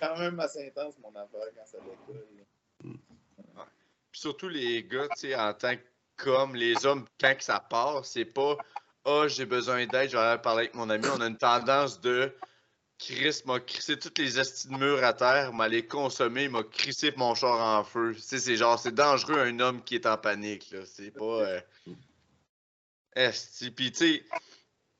quand 0.00 0.18
même 0.18 0.40
assez 0.40 0.66
intense 0.66 0.94
mon 1.02 1.10
affaire 1.10 1.48
quand 1.54 1.66
ça 1.66 1.78
décolle. 1.78 2.26
Puis 4.10 4.20
surtout 4.20 4.48
les 4.48 4.82
gars, 4.84 5.08
tu 5.08 5.20
sais, 5.20 5.34
en 5.34 5.52
tant 5.54 5.76
que 5.76 5.82
comme 6.22 6.54
les 6.54 6.86
hommes, 6.86 7.04
quand 7.20 7.34
ça 7.40 7.60
part, 7.60 8.04
c'est 8.04 8.24
pas 8.24 8.56
Ah, 9.04 9.22
oh, 9.24 9.28
j'ai 9.28 9.46
besoin 9.46 9.86
d'aide, 9.86 10.10
je 10.10 10.16
vais 10.16 10.22
aller 10.22 10.40
parler 10.40 10.60
avec 10.62 10.74
mon 10.74 10.88
ami. 10.88 11.04
On 11.16 11.20
a 11.20 11.26
une 11.26 11.36
tendance 11.36 12.00
de 12.00 12.32
Chris 12.98 13.42
m'a 13.46 13.58
crissé 13.58 13.98
toutes 13.98 14.18
les 14.18 14.38
estis 14.38 14.68
de 14.68 15.02
à 15.02 15.12
terre, 15.12 15.52
m'a 15.52 15.66
les 15.66 15.84
consommer, 15.84 16.48
m'a 16.48 16.62
crissé 16.62 17.12
mon 17.16 17.34
char 17.34 17.58
en 17.58 17.82
feu. 17.82 18.14
C'est 18.16 18.56
genre, 18.56 18.78
c'est 18.78 18.94
dangereux 18.94 19.40
un 19.40 19.58
homme 19.58 19.82
qui 19.82 19.96
est 19.96 20.06
en 20.06 20.16
panique. 20.16 20.72
C'est 20.86 21.10
pas. 21.10 21.24
Euh... 21.24 21.60
Esti. 23.16 23.72
Puis, 23.72 23.90
tu 23.90 24.24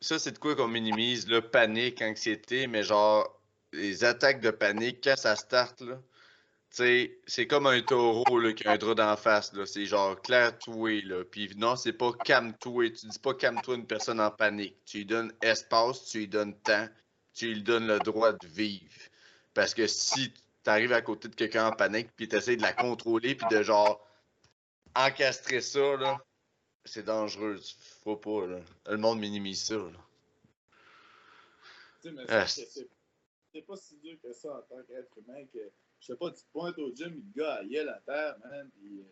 ça, 0.00 0.18
c'est 0.18 0.32
de 0.32 0.38
quoi 0.38 0.56
qu'on 0.56 0.66
minimise, 0.66 1.28
là, 1.28 1.40
panique, 1.40 2.02
anxiété, 2.02 2.66
mais 2.66 2.82
genre, 2.82 3.40
les 3.72 4.02
attaques 4.02 4.40
de 4.40 4.50
panique, 4.50 4.98
quand 5.04 5.16
ça 5.16 5.36
start, 5.36 5.80
là, 5.82 6.00
c'est 6.72 7.46
comme 7.46 7.66
un 7.66 7.82
taureau 7.82 8.38
là, 8.38 8.52
qui 8.54 8.66
a 8.66 8.72
un 8.72 8.78
drap 8.78 8.94
d'en 8.94 9.16
face. 9.16 9.52
Là. 9.52 9.66
C'est 9.66 9.84
genre 9.84 10.20
clair 10.20 10.58
toué. 10.58 11.02
Là. 11.02 11.22
Puis 11.24 11.50
non, 11.56 11.76
c'est 11.76 11.92
pas 11.92 12.12
calme-toi. 12.24 12.90
Tu 12.90 13.06
dis 13.06 13.18
pas 13.18 13.34
calme-toi 13.34 13.76
une 13.76 13.86
personne 13.86 14.20
en 14.20 14.30
panique. 14.30 14.76
Tu 14.86 14.98
lui 14.98 15.04
donnes 15.04 15.32
espace, 15.42 16.06
tu 16.06 16.20
lui 16.20 16.28
donnes 16.28 16.58
temps, 16.60 16.88
tu 17.34 17.52
lui 17.52 17.62
donnes 17.62 17.86
le 17.86 17.98
droit 17.98 18.32
de 18.32 18.46
vivre. 18.46 18.90
Parce 19.52 19.74
que 19.74 19.86
si 19.86 20.32
tu 20.32 20.70
arrives 20.70 20.94
à 20.94 21.02
côté 21.02 21.28
de 21.28 21.34
quelqu'un 21.34 21.66
en 21.66 21.72
panique, 21.72 22.08
puis 22.16 22.26
tu 22.26 22.36
essaies 22.36 22.56
de 22.56 22.62
la 22.62 22.72
contrôler, 22.72 23.34
puis 23.34 23.46
de 23.50 23.62
genre 23.62 24.08
encastrer 24.94 25.60
ça, 25.60 25.96
là, 25.96 26.24
c'est 26.86 27.04
dangereux. 27.04 27.60
Faut 28.02 28.16
pas. 28.16 28.46
Là. 28.46 28.60
Le 28.86 28.96
monde 28.96 29.20
minimise 29.20 29.64
ça. 29.64 29.74
Là. 29.74 29.98
mais 32.04 32.24
ah, 32.28 32.46
c'est 32.46 33.60
pas 33.66 33.76
si 33.76 33.96
dur 33.98 34.16
que 34.22 34.32
ça 34.32 34.56
en 34.56 34.62
tant 34.62 34.82
qu'être 34.84 35.18
humain 35.18 35.44
que 35.52 35.58
je 36.02 36.08
sais 36.08 36.16
pas, 36.16 36.30
tu 36.30 36.42
te 36.42 36.52
pointes 36.52 36.78
au 36.78 36.92
gym, 36.94 37.14
le 37.14 37.40
gars 37.40 37.54
a 37.54 37.62
la 37.62 38.00
terre, 38.04 38.36
man, 38.44 38.68
puis 38.76 38.98
euh, 38.98 39.04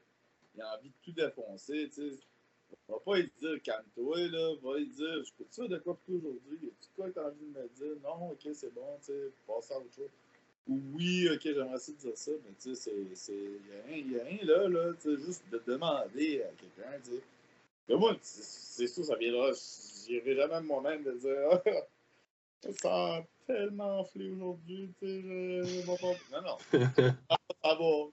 il 0.56 0.60
a 0.60 0.76
envie 0.76 0.88
de 0.88 0.94
tout 1.02 1.12
défoncer, 1.12 1.88
tu 1.94 2.10
sais. 2.10 2.16
Va 2.88 2.98
pas 3.04 3.18
lui 3.18 3.30
dire 3.40 3.62
calme-toi, 3.62 4.28
là. 4.28 4.54
Va 4.62 4.78
lui 4.78 4.88
dire, 4.88 5.24
je 5.24 5.32
peux 5.38 5.44
te 5.44 5.54
dire 5.54 5.68
de 5.68 5.78
quoi 5.78 5.96
pour 6.04 6.16
aujourd'hui? 6.16 6.58
Y 6.62 6.66
a-tu 6.66 6.88
quoi 6.96 7.10
t'as 7.10 7.26
envie 7.26 7.46
de 7.46 7.58
me 7.58 7.68
dire? 7.68 8.02
Non, 8.02 8.30
ok, 8.30 8.48
c'est 8.52 8.74
bon, 8.74 8.96
tu 8.98 9.06
sais, 9.12 9.30
passe 9.46 9.70
à 9.70 9.78
autre 9.78 9.94
chose. 9.94 10.10
Ou 10.68 10.80
oui, 10.94 11.28
ok, 11.30 11.40
j'aimerais 11.42 11.78
de 11.78 11.92
dire 11.92 12.16
ça, 12.16 12.32
mais 12.44 12.54
tu 12.60 12.74
sais, 12.74 12.92
c'est. 13.14 13.34
Il 13.88 14.12
y, 14.12 14.20
a 14.20 14.24
rien 14.24 14.38
là, 14.44 14.68
là, 14.68 14.92
tu 14.94 15.16
sais, 15.16 15.24
juste 15.24 15.44
de 15.50 15.62
demander 15.66 16.42
à 16.42 16.48
quelqu'un, 16.48 17.00
tu 17.04 17.10
sais. 17.12 17.22
Mais 17.88 17.96
moi, 17.96 18.16
c'est 18.20 18.86
sûr, 18.86 19.04
ça 19.04 19.16
viendra. 19.16 19.50
J'irai 20.06 20.36
jamais 20.36 20.60
moi-même 20.60 21.02
de 21.04 21.12
dire, 21.12 21.62
ça 22.62 22.72
sent 22.72 23.26
tellement 23.52 24.00
enflé 24.00 24.30
aujourd'hui, 24.30 24.92
tu 24.98 25.06
sais, 25.06 25.22
je, 25.22 26.32
Non, 26.32 26.42
non. 26.42 26.58
ça 27.62 27.74
va. 27.74 28.10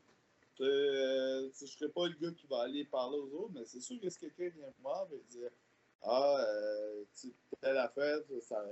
Euh, 0.59 1.49
je 1.59 1.65
serais 1.67 1.89
pas 1.89 2.07
le 2.07 2.15
gars 2.19 2.31
qui 2.31 2.47
va 2.47 2.63
aller 2.63 2.83
parler 2.85 3.17
aux 3.17 3.43
autres, 3.43 3.51
mais 3.53 3.65
c'est 3.65 3.79
sûr 3.79 3.99
que 4.01 4.09
si 4.09 4.19
quelqu'un 4.19 4.49
vient 4.49 4.73
voir 4.81 5.07
et 5.13 5.21
dire 5.29 5.51
Ah, 6.01 6.37
euh, 6.39 7.03
tu 7.19 7.31
telle 7.61 7.77
affaire, 7.77 8.19
ça, 8.41 8.65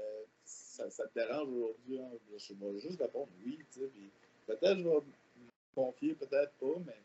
ça, 0.44 0.90
ça 0.90 1.08
te 1.08 1.20
dérange 1.20 1.48
aujourd'hui, 1.48 2.00
hein? 2.00 2.10
je 2.38 2.54
vais 2.54 2.80
juste 2.80 3.00
répondre 3.00 3.30
oui, 3.44 3.60
tu 3.72 3.82
sais, 3.82 3.88
puis 3.88 4.10
peut-être 4.48 4.78
je 4.80 4.84
vais 4.84 4.96
me 4.96 5.52
confier, 5.76 6.16
peut-être 6.16 6.54
pas, 6.54 6.80
mais 6.86 7.00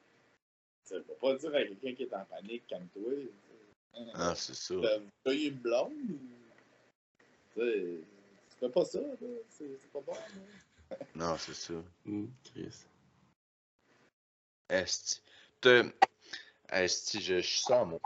tu 0.86 0.94
ne 0.94 1.00
pas 1.00 1.34
dire 1.34 1.54
à 1.54 1.62
quelqu'un 1.62 1.94
qui 1.94 2.02
est 2.04 2.14
en 2.14 2.24
panique, 2.24 2.66
calme-toi. 2.66 3.12
Ah, 4.14 4.34
c'est 4.34 4.54
ça. 4.54 4.74
Tu 5.24 5.30
as 5.30 5.32
une 5.34 5.56
blonde 5.56 5.92
ou. 5.92 7.60
Fais 8.60 8.68
pas 8.68 8.84
ça, 8.84 8.98
c'est 9.48 9.90
pas 9.90 10.00
bon. 10.00 10.12
non, 11.14 11.36
c'est 11.38 11.54
ça. 11.54 11.74
Mm, 12.04 12.26
Chris. 12.44 12.84
Esti. 14.68 15.22
Esti, 16.70 17.20
je, 17.20 17.40
je 17.40 17.58
sens 17.58 17.88
moi. 17.88 18.00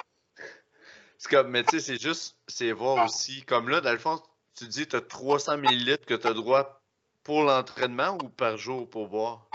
C'est 1.18 1.28
comme, 1.28 1.48
mais 1.50 1.64
tu 1.64 1.70
sais, 1.70 1.80
c'est 1.80 2.00
juste, 2.00 2.36
c'est 2.46 2.70
voir 2.72 3.04
aussi, 3.04 3.42
comme 3.42 3.68
là, 3.68 3.80
dans 3.80 3.92
le 3.92 3.98
fond, 3.98 4.22
tu 4.54 4.66
dis, 4.68 4.86
tu 4.86 4.94
as 4.94 5.00
300 5.00 5.54
ml 5.64 5.98
que 5.98 6.14
tu 6.14 6.26
as 6.26 6.34
droit 6.34 6.80
pour 7.24 7.42
l'entraînement 7.42 8.16
ou 8.22 8.28
par 8.28 8.56
jour 8.56 8.88
pour 8.88 9.08
boire? 9.08 9.48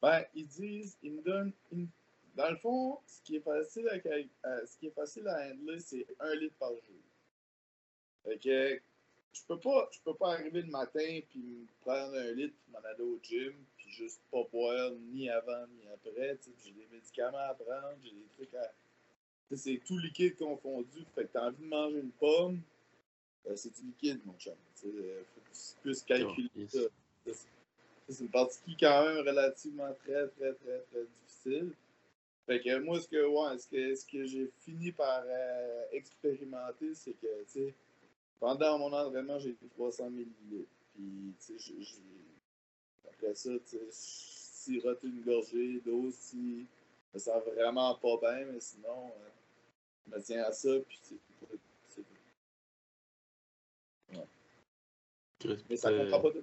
Ben, 0.00 0.24
ils 0.34 0.46
disent, 0.46 0.96
ils 1.02 1.12
me 1.12 1.22
donnent, 1.22 1.52
une... 1.72 1.88
dans 2.36 2.50
le 2.50 2.56
fond, 2.56 3.00
ce 3.06 3.20
qui 3.22 3.36
est 3.36 3.40
facile 3.40 3.88
à, 3.88 4.48
euh, 4.48 4.66
ce 4.66 4.78
qui 4.78 4.86
est 4.86 4.94
facile 4.94 5.28
à 5.28 5.50
handler, 5.50 5.80
c'est 5.80 6.06
un 6.20 6.34
litre 6.36 6.54
par 6.58 6.70
jour. 6.70 7.02
Fait 8.24 8.38
que 8.38 8.80
je 9.32 9.42
peux 9.46 9.58
pas 9.58 9.88
je 9.92 9.98
peux 10.04 10.14
pas 10.14 10.32
arriver 10.32 10.62
le 10.62 10.70
matin 10.70 11.20
puis 11.28 11.38
me 11.38 11.66
prendre 11.82 12.14
un 12.14 12.32
litre 12.32 12.54
m'en 12.72 12.78
aller 12.80 13.02
au 13.02 13.18
gym 13.22 13.54
puis 13.76 13.90
juste 13.90 14.20
pas 14.30 14.42
boire 14.52 14.90
ni 15.12 15.28
avant 15.28 15.66
ni 15.68 15.88
après. 15.92 16.38
J'ai 16.64 16.72
des 16.72 16.86
médicaments 16.90 17.38
à 17.38 17.54
prendre, 17.54 17.96
j'ai 18.02 18.10
des 18.10 18.26
trucs 18.36 18.54
à. 18.54 18.72
C'est 19.54 19.80
tout 19.86 19.98
liquide 19.98 20.36
confondu. 20.36 21.04
Fait 21.14 21.24
que 21.24 21.32
t'as 21.32 21.46
envie 21.46 21.62
de 21.62 21.68
manger 21.68 22.00
une 22.00 22.10
pomme, 22.10 22.60
euh, 23.46 23.56
c'est 23.56 23.74
du 23.74 23.86
liquide, 23.86 24.20
mon 24.26 24.34
chum. 24.38 24.52
Faut 24.74 24.88
que 24.88 25.56
tu 25.56 25.80
puisses 25.82 26.02
calculer 26.02 26.68
ça. 26.68 26.80
C'est 28.08 28.24
une 28.24 28.30
partie 28.30 28.60
qui 28.62 28.72
est 28.72 28.88
quand 28.88 29.04
même 29.04 29.26
relativement 29.26 29.92
très, 30.04 30.28
très, 30.28 30.52
très, 30.52 30.80
très 30.90 31.04
difficile. 31.22 31.72
Fait 32.46 32.60
que 32.60 32.78
moi, 32.78 33.00
ce 33.00 33.08
que, 33.08 33.24
ouais, 33.26 33.58
ce 33.58 33.68
que, 33.68 33.94
ce 33.94 34.06
que 34.06 34.24
j'ai 34.24 34.50
fini 34.64 34.92
par 34.92 35.22
euh, 35.26 35.84
expérimenter, 35.92 36.94
c'est 36.94 37.12
que, 37.12 37.42
tu 37.44 37.48
sais, 37.48 37.74
pendant 38.40 38.78
mon 38.78 38.92
entraînement, 38.92 39.38
j'ai 39.38 39.52
pris 39.52 39.68
300 39.68 40.06
ml. 40.10 40.26
Puis, 40.94 41.34
tu 41.44 41.58
sais, 41.58 41.84
après 43.10 43.34
ça, 43.34 43.50
tu 43.68 43.76
sais, 43.76 43.86
sirote 43.90 45.02
une 45.02 45.22
gorgée 45.22 45.80
d'eau 45.84 46.10
si 46.10 46.66
je 47.10 47.14
me 47.14 47.18
sens 47.18 47.42
vraiment 47.54 47.94
pas 47.96 48.16
bien, 48.20 48.46
mais 48.46 48.60
sinon, 48.60 49.06
euh, 49.06 49.28
je 50.06 50.16
me 50.16 50.22
tiens 50.22 50.44
à 50.44 50.52
ça, 50.52 50.70
puis 50.86 50.98
c'est 51.02 51.14
tout. 51.94 52.04
Ouais. 54.12 55.56
Mais 55.68 55.76
ça 55.76 55.92
comprend 55.92 56.20
pas 56.20 56.30
de. 56.30 56.42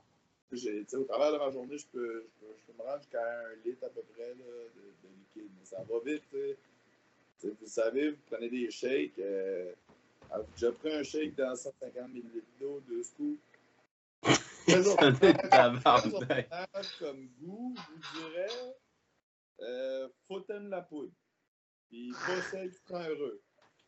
Au 0.96 1.04
travers 1.04 1.34
de 1.34 1.38
ma 1.38 1.52
journée, 1.52 1.78
je 1.78 1.86
peux, 1.88 2.24
je 2.24 2.46
peux, 2.46 2.54
je 2.58 2.64
peux 2.72 2.78
me 2.78 2.88
rendre 2.88 3.00
jusqu'à 3.00 3.42
un 3.42 3.56
litre 3.66 3.84
à 3.86 3.90
peu 3.90 4.02
près 4.14 4.30
là, 4.30 4.36
de, 4.36 5.08
de, 5.08 5.14
liquide. 5.20 5.52
Mais 5.60 5.66
ça 5.66 5.84
va 5.84 6.00
vite. 6.06 6.24
sais. 6.32 7.50
Vous 7.60 7.68
savez, 7.68 8.12
vous 8.12 8.22
prenez 8.28 8.50
des 8.50 8.72
shakes. 8.72 9.20
Euh, 9.20 9.74
j'ai 10.56 10.72
pris 10.72 10.94
un 10.94 11.04
shake 11.04 11.36
dans 11.36 11.56
150 11.56 12.10
ml 12.14 12.42
d'eau, 12.60 12.82
deux 12.88 13.04
scoops. 13.04 13.40
comme 17.00 17.28
goût, 17.40 17.76
je 17.76 17.82
vous 17.92 18.00
dirais, 18.20 18.76
euh, 19.62 20.08
de 20.30 20.70
la 20.70 20.82
poudre. 20.82 21.12
Puis 21.90 22.12
pas 22.12 22.42
celle 22.42 22.72
qui 22.72 22.80
prend 22.88 23.04
heureux. 23.04 23.42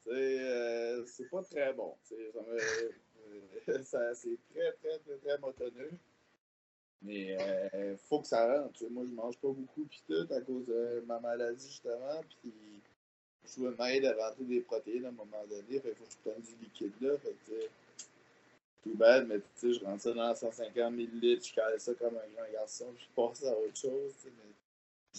Euh, 0.08 1.04
c'est 1.06 1.30
pas 1.30 1.44
très 1.44 1.74
bon. 1.74 1.96
Euh, 2.12 3.40
c'est 3.84 4.38
très, 4.54 4.72
très, 4.74 5.00
très, 5.00 5.18
très 5.18 5.38
motonneux. 5.40 5.92
Mais 7.02 7.38
euh, 7.40 7.96
faut 7.98 8.22
que 8.22 8.28
ça 8.28 8.62
rentre. 8.62 8.84
Moi, 8.90 9.06
je 9.06 9.14
mange 9.14 9.38
pas 9.38 9.50
beaucoup 9.50 9.86
pis 9.86 10.04
tout 10.08 10.28
à 10.32 10.42
cause 10.42 10.68
de 10.68 11.04
ma 11.06 11.20
maladie, 11.20 11.68
justement. 11.68 12.22
Puis 12.42 12.82
je 13.56 13.62
veux 13.62 13.76
m'aider 13.78 14.08
à 14.08 14.28
rentrer 14.28 14.44
des 14.44 14.62
protéines 14.62 15.06
à 15.06 15.10
un 15.10 15.12
moment 15.12 15.46
donné. 15.50 15.80
Fait 15.80 15.94
faut 15.94 16.06
que 16.06 16.12
je 16.12 16.30
prenne 16.30 16.42
du 16.42 16.56
liquide 16.64 16.94
là. 17.02 17.18
Fait 17.18 17.36
que, 17.48 17.68
tout 18.84 18.96
bad, 18.96 19.28
mais 19.28 19.40
tu 19.40 19.46
sais, 19.56 19.74
je 19.74 19.86
rentre 19.86 20.02
ça 20.02 20.14
dans 20.14 20.36
150 20.36 20.94
ml, 20.94 21.44
je 21.44 21.54
cale 21.54 21.80
ça 21.80 21.94
comme 21.96 22.16
un 22.16 22.28
grand 22.36 22.52
garçon, 22.52 22.92
puis 22.96 23.06
je 23.06 23.16
passe 23.16 23.44
à 23.46 23.58
autre 23.58 23.78
chose. 23.78 24.14
Mais 24.26 24.54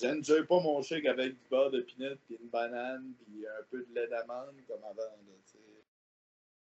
j'enjoy 0.00 0.46
pas 0.46 0.60
mon 0.60 0.82
shake 0.82 1.06
avec 1.06 1.32
du 1.32 1.48
beurre 1.50 1.70
de 1.70 1.80
pinot, 1.80 2.16
puis 2.26 2.36
une 2.40 2.48
banane, 2.48 3.12
puis 3.24 3.46
un 3.46 3.62
peu 3.70 3.84
de 3.84 3.94
lait 3.94 4.08
d'amande 4.08 4.54
comme 4.66 4.84
avant. 4.84 5.02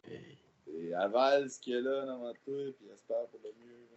Là, 0.05 0.09
Et 0.67 0.93
avale 0.93 1.49
ce 1.49 1.59
qu'il 1.59 1.73
y 1.73 1.77
a 1.77 1.81
là 1.81 2.05
dans 2.05 2.33
toi, 2.33 2.73
puis 2.77 2.89
espère 2.93 3.25
pour 3.27 3.39
le 3.43 3.51
mieux. 3.63 3.87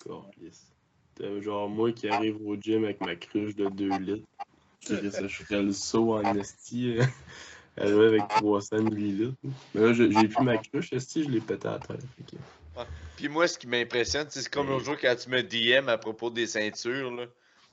Cool, 0.00 0.24
yes. 0.40 0.72
Genre 1.20 1.68
moi 1.68 1.92
qui 1.92 2.08
arrive 2.08 2.44
au 2.44 2.56
gym 2.56 2.84
avec 2.84 3.00
ma 3.00 3.14
cruche 3.14 3.54
de 3.54 3.68
2 3.68 3.98
litres. 3.98 4.26
Je 4.88 5.28
ferais 5.28 5.62
le 5.62 5.72
saut 5.72 6.14
en 6.14 6.34
esti. 6.36 6.98
Euh, 7.80 8.08
avec 8.08 8.28
300 8.28 8.82
millilitres. 8.82 9.34
Mais 9.74 9.80
là, 9.80 9.92
j'ai 9.94 10.28
plus 10.28 10.44
ma 10.44 10.58
cruche, 10.58 10.92
esti, 10.92 11.24
je 11.24 11.30
l'ai 11.30 11.40
pété 11.40 11.68
à 11.68 11.78
terre. 11.78 11.96
Puis 13.16 13.28
moi, 13.28 13.48
ce 13.48 13.58
qui 13.58 13.66
m'impressionne, 13.66 14.26
c'est 14.28 14.46
comme 14.50 14.68
l'autre 14.68 14.84
jour 14.84 14.96
quand 15.00 15.16
tu 15.16 15.30
me 15.30 15.42
DM 15.42 15.88
à 15.88 15.96
propos 15.96 16.28
des 16.28 16.46
ceintures. 16.46 17.10
Là, 17.10 17.24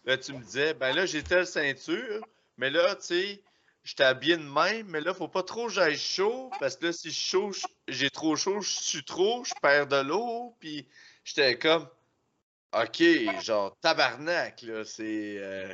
là 0.06 0.18
tu 0.18 0.32
me 0.32 0.42
disais, 0.42 0.74
ben 0.74 0.96
là, 0.96 1.06
j'ai 1.06 1.22
telle 1.22 1.46
ceinture, 1.46 2.26
mais 2.58 2.70
là, 2.70 2.96
tu 2.96 3.08
sais, 3.08 3.42
je 3.84 3.94
t'habille 3.96 4.38
de 4.38 4.44
même, 4.44 4.88
mais 4.88 5.02
là, 5.02 5.14
faut 5.14 5.28
pas 5.28 5.44
trop 5.44 5.68
que 5.68 5.74
j'aille 5.74 5.98
chaud, 5.98 6.50
parce 6.62 6.78
que 6.78 6.88
là, 6.88 6.94
si 6.94 7.12
je 7.12 7.20
chaud, 7.20 7.52
j'ai 7.90 8.10
trop 8.10 8.38
chaud, 8.38 8.62
je 8.62 8.70
suis 8.70 9.04
trop, 9.04 9.44
je 9.44 9.54
perds 9.62 9.88
de 9.88 10.02
l'eau, 10.02 10.56
puis 10.62 10.88
j'étais 11.26 11.58
comme, 11.58 11.88
Ok, 12.72 13.02
genre 13.42 13.76
tabarnak, 13.82 14.62
là, 14.62 14.84
c'est. 14.86 15.38
Euh... 15.40 15.74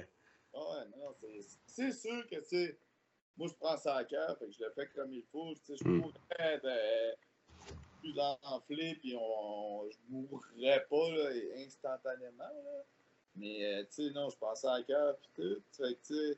Ouais, 0.55 0.85
non, 0.97 1.13
c'est 1.67 1.91
sûr 1.91 2.25
que, 2.27 2.35
tu 2.37 2.45
sais, 2.45 2.79
moi, 3.37 3.47
je 3.47 3.53
prends 3.53 3.77
ça 3.77 3.95
à 3.95 4.03
cœur, 4.05 4.37
fait 4.37 4.45
que 4.45 4.51
je 4.53 4.63
le 4.63 4.71
fais 4.71 4.87
comme 4.95 5.11
il 5.11 5.23
faut. 5.31 5.53
Tu 5.55 5.61
sais, 5.65 5.75
je 5.77 5.87
mm. 5.87 6.01
pourrais 6.01 6.15
être 6.39 7.17
plus 7.99 8.19
enflé, 8.43 8.95
puis 8.95 9.15
on, 9.19 9.89
je 9.89 9.97
mourrais 10.09 10.85
pas 10.89 11.09
là, 11.09 11.29
instantanément, 11.57 12.43
là. 12.43 12.83
Mais, 13.35 13.65
euh, 13.65 13.83
tu 13.83 14.07
sais, 14.07 14.09
non, 14.11 14.29
je 14.29 14.37
prends 14.37 14.55
ça 14.55 14.75
à 14.75 14.83
cœur, 14.83 15.17
puis 15.17 15.29
tout. 15.35 15.61
Fait 15.71 15.93
que, 15.95 15.99
tu 16.07 16.15
sais. 16.15 16.37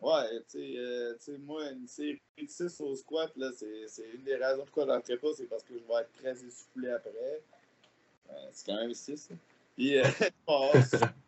Ouais, 0.00 0.40
tu 0.48 0.58
sais, 0.58 0.74
euh, 0.76 1.38
moi, 1.40 1.70
une 1.70 1.88
série 1.88 2.22
de 2.40 2.46
6 2.46 2.80
au 2.82 2.94
squat, 2.94 3.32
là, 3.36 3.50
c'est 3.52 4.10
une 4.14 4.22
des 4.22 4.36
raisons 4.36 4.62
pourquoi 4.64 4.84
je 4.84 4.90
n'entrerai 4.90 5.18
pas, 5.18 5.32
c'est 5.36 5.46
parce 5.46 5.64
que 5.64 5.76
je 5.76 5.84
vais 5.84 6.00
être 6.00 6.12
très 6.12 6.44
essoufflé 6.44 6.90
après. 6.90 7.42
Euh, 8.30 8.48
c'est 8.52 8.66
quand 8.66 8.76
même 8.76 8.94
6. 8.94 9.30
Puis, 9.74 9.98
euh, 9.98 10.04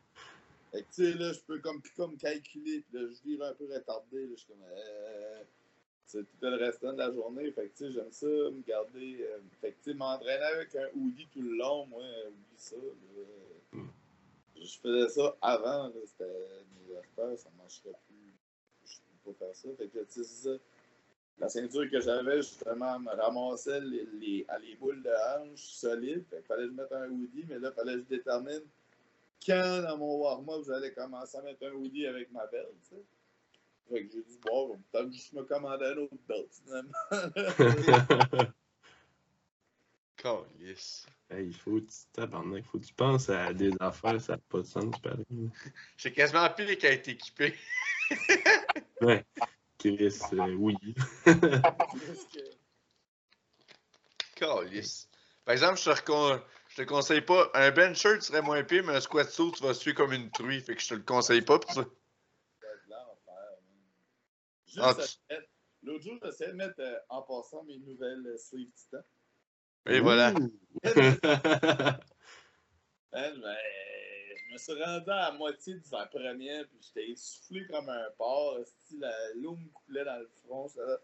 Fait 0.71 0.83
que, 0.83 0.87
tu 0.95 1.13
sais, 1.13 1.15
là, 1.15 1.33
je 1.33 1.41
peux 1.41 1.59
comme, 1.59 1.83
comme 1.97 2.17
calculer, 2.17 2.81
puis 2.81 3.01
là, 3.01 3.09
je 3.09 3.29
vire 3.29 3.43
un 3.45 3.55
peu 3.55 3.67
retardé, 3.73 4.23
là, 4.23 4.29
je 4.31 4.37
suis 4.37 4.47
comme, 4.47 4.63
euh, 4.63 5.43
c'est 6.07 6.23
tout 6.23 6.37
le 6.43 6.57
restant 6.57 6.93
de 6.93 6.99
la 6.99 7.13
journée, 7.13 7.51
fait 7.51 7.69
que, 7.69 7.77
tu 7.77 7.87
sais, 7.87 7.93
j'aime 7.93 8.13
ça, 8.13 8.27
me 8.27 8.63
garder, 8.63 9.19
euh, 9.23 9.41
fait 9.61 9.73
que, 9.73 9.77
tu 9.83 9.91
sais, 9.91 9.95
m'entraîner 9.95 10.45
avec 10.45 10.75
un 10.77 10.89
hoodie 10.95 11.27
tout 11.33 11.43
le 11.43 11.57
long, 11.57 11.87
moi, 11.87 12.03
oublie 12.29 12.57
ça, 12.57 12.77
là. 12.77 13.81
Je 14.63 14.79
faisais 14.79 15.09
ça 15.09 15.37
avant, 15.41 15.89
là, 15.89 16.01
c'était 16.05 16.25
mes 16.25 16.97
affaires, 16.97 17.39
ça 17.39 17.51
ne 17.51 17.57
marcherait 17.57 17.97
plus, 18.07 18.35
je 18.85 18.97
peux 19.25 19.33
pas 19.33 19.47
faire 19.47 19.57
ça, 19.57 19.69
fait 19.77 19.89
que, 19.89 19.99
tu 20.01 20.13
sais, 20.13 20.25
c'est 20.25 20.49
ça. 20.51 20.57
La 21.39 21.49
ceinture 21.49 21.91
que 21.91 22.01
j'avais, 22.01 22.37
justement, 22.43 22.99
me 22.99 23.11
ramassait 23.11 23.81
les, 23.81 24.07
les, 24.21 24.47
les 24.61 24.77
boules 24.77 25.03
de 25.03 25.09
hanche 25.09 25.73
solides. 25.73 26.23
Fait 26.29 26.43
fallait 26.43 26.65
que 26.65 26.69
je 26.69 26.75
mette 26.75 26.93
un 26.93 27.09
hoodie, 27.09 27.47
mais 27.49 27.59
là, 27.59 27.71
il 27.71 27.75
fallait 27.75 27.95
que 27.95 28.01
je 28.01 28.17
détermine 28.17 28.61
quand 29.45 29.83
dans 29.83 29.97
mon 29.97 30.19
warm-up, 30.19 30.65
j'allais 30.67 30.93
commencer 30.93 31.39
à 31.39 31.43
mettre 31.43 31.67
un 31.67 31.73
hoodie 31.73 32.07
avec 32.07 32.31
ma 32.33 32.47
belle, 32.47 32.75
tu 32.83 32.97
sais. 32.97 33.03
Fait 33.89 34.07
que 34.07 34.13
j'ai 34.13 34.23
dit, 34.23 34.39
bon, 34.45 34.79
peut-être 34.93 35.11
que 35.11 35.17
je 35.17 35.37
me 35.37 35.43
commandais 35.45 35.87
un 35.87 35.97
autre 35.97 36.15
belt, 36.29 36.49
finalement. 36.65 36.93
Calice. 40.17 41.07
Hey, 41.31 41.47
il 41.47 41.55
faut, 41.55 41.79
il 41.79 42.63
faut 42.63 42.79
que 42.79 42.85
tu 42.85 42.95
penses 42.95 43.31
à 43.31 43.53
des 43.53 43.73
affaires, 43.81 44.21
ça 44.21 44.35
n'a 44.35 44.39
pas 44.49 44.59
de 44.59 44.65
sens, 44.65 44.95
pareil. 45.01 45.25
J'ai 45.97 46.13
quasiment 46.13 46.49
qui 46.77 46.87
a 46.87 46.93
été 46.93 47.13
équipé. 47.13 47.55
ouais. 49.01 49.25
Chris, 49.79 50.21
euh, 50.35 50.55
oui. 50.59 50.77
Calice. 54.37 55.09
Par 55.45 55.53
exemple, 55.55 55.79
je 55.79 55.91
te, 55.91 56.43
je 56.71 56.77
te 56.77 56.83
conseille 56.83 57.21
pas. 57.21 57.51
Un 57.55 57.73
bench 57.73 57.99
shirt 57.99 58.23
serait 58.23 58.43
moins 58.43 58.63
pire, 58.63 58.85
mais 58.85 58.95
un 58.95 59.01
squat 59.01 59.29
suit, 59.29 59.51
tu 59.57 59.63
vas 59.63 59.75
suer 59.75 59.93
comme 59.93 60.13
une 60.13 60.31
truie. 60.31 60.61
Fait 60.61 60.77
que 60.77 60.81
je 60.81 60.89
te 60.89 60.95
le 60.95 61.03
conseille 61.03 61.43
pas 61.43 61.59
pour 61.59 61.73
ça. 61.73 61.85
Ah, 64.79 64.95
l'autre 65.83 66.05
jour, 66.05 66.17
j'essayais 66.23 66.53
de 66.53 66.57
mettre 66.57 66.79
euh, 66.79 66.97
en 67.09 67.23
passant 67.23 67.65
mes 67.65 67.79
nouvelles 67.79 68.25
euh, 68.25 68.39
sleeves 68.39 68.71
titan. 68.75 69.03
Et 69.87 70.01
voilà. 70.01 70.33
Ben, 73.13 73.35
je 73.35 74.53
me 74.53 74.57
suis 74.57 74.85
rendu 74.85 75.11
à 75.11 75.17
la 75.17 75.33
moitié 75.33 75.75
de 75.75 75.83
la 75.91 76.07
première, 76.07 76.65
puis 76.69 76.79
j'étais 76.81 77.11
essoufflé 77.11 77.67
comme 77.67 77.89
un 77.89 78.09
porc. 78.17 78.59
L'eau 79.35 79.57
me 79.57 79.69
coulait 79.71 80.05
dans 80.05 80.21
le 80.21 80.31
front. 80.45 80.69
Ça, 80.69 81.01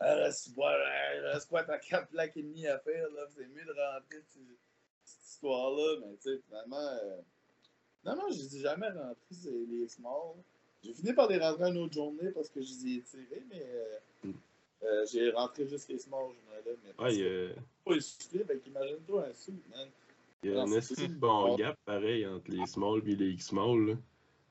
ah, 0.00 0.30
je 0.30 1.38
squat 1.40 1.68
à 1.68 1.78
4 1.78 2.08
plaques 2.08 2.38
et 2.38 2.42
demi 2.42 2.66
à 2.66 2.78
faire. 2.78 3.06
C'est 3.36 3.46
mieux 3.48 3.64
de 3.66 3.72
rentrer 3.72 4.22
cette 4.26 4.40
histoire-là. 5.34 6.00
Mais 6.00 6.16
tu 6.16 6.30
sais, 6.30 6.40
finalement, 6.48 6.76
euh... 6.76 7.16
non, 8.04 8.16
non, 8.16 8.30
je 8.30 8.38
les 8.38 8.56
ai 8.56 8.60
jamais 8.60 8.88
rentrés, 8.88 9.66
les 9.70 9.88
small. 9.88 10.34
J'ai 10.82 10.92
fini 10.92 11.12
par 11.14 11.28
les 11.28 11.38
rentrer 11.38 11.70
une 11.70 11.78
autre 11.78 11.94
journée 11.94 12.30
parce 12.34 12.50
que 12.50 12.60
je 12.60 12.68
les 12.68 12.96
ai 12.96 13.02
tirés, 13.02 13.42
mais 13.48 13.64
euh, 13.64 14.28
mm. 14.28 14.32
euh, 14.82 15.06
j'ai 15.10 15.30
rentré 15.30 15.66
juste 15.66 15.88
les 15.88 15.98
small 15.98 16.26
journée-là. 16.26 16.72
Mais 16.84 17.04
ouais, 17.04 17.22
euh... 17.22 17.54
pas 17.84 17.94
essoufflé, 17.94 18.44
fait 18.44 18.58
qu'imagine-toi 18.58 19.26
un 19.28 19.34
sou, 19.34 19.52
man. 19.70 19.88
Il 20.44 20.50
y 20.50 20.54
a 20.54 20.60
un 20.60 20.72
assez 20.72 21.08
bon 21.08 21.56
gap 21.56 21.78
pareil 21.86 22.26
entre 22.26 22.50
les 22.50 22.66
small 22.66 23.00
et 23.08 23.16
les 23.16 23.30
X-small. 23.30 23.96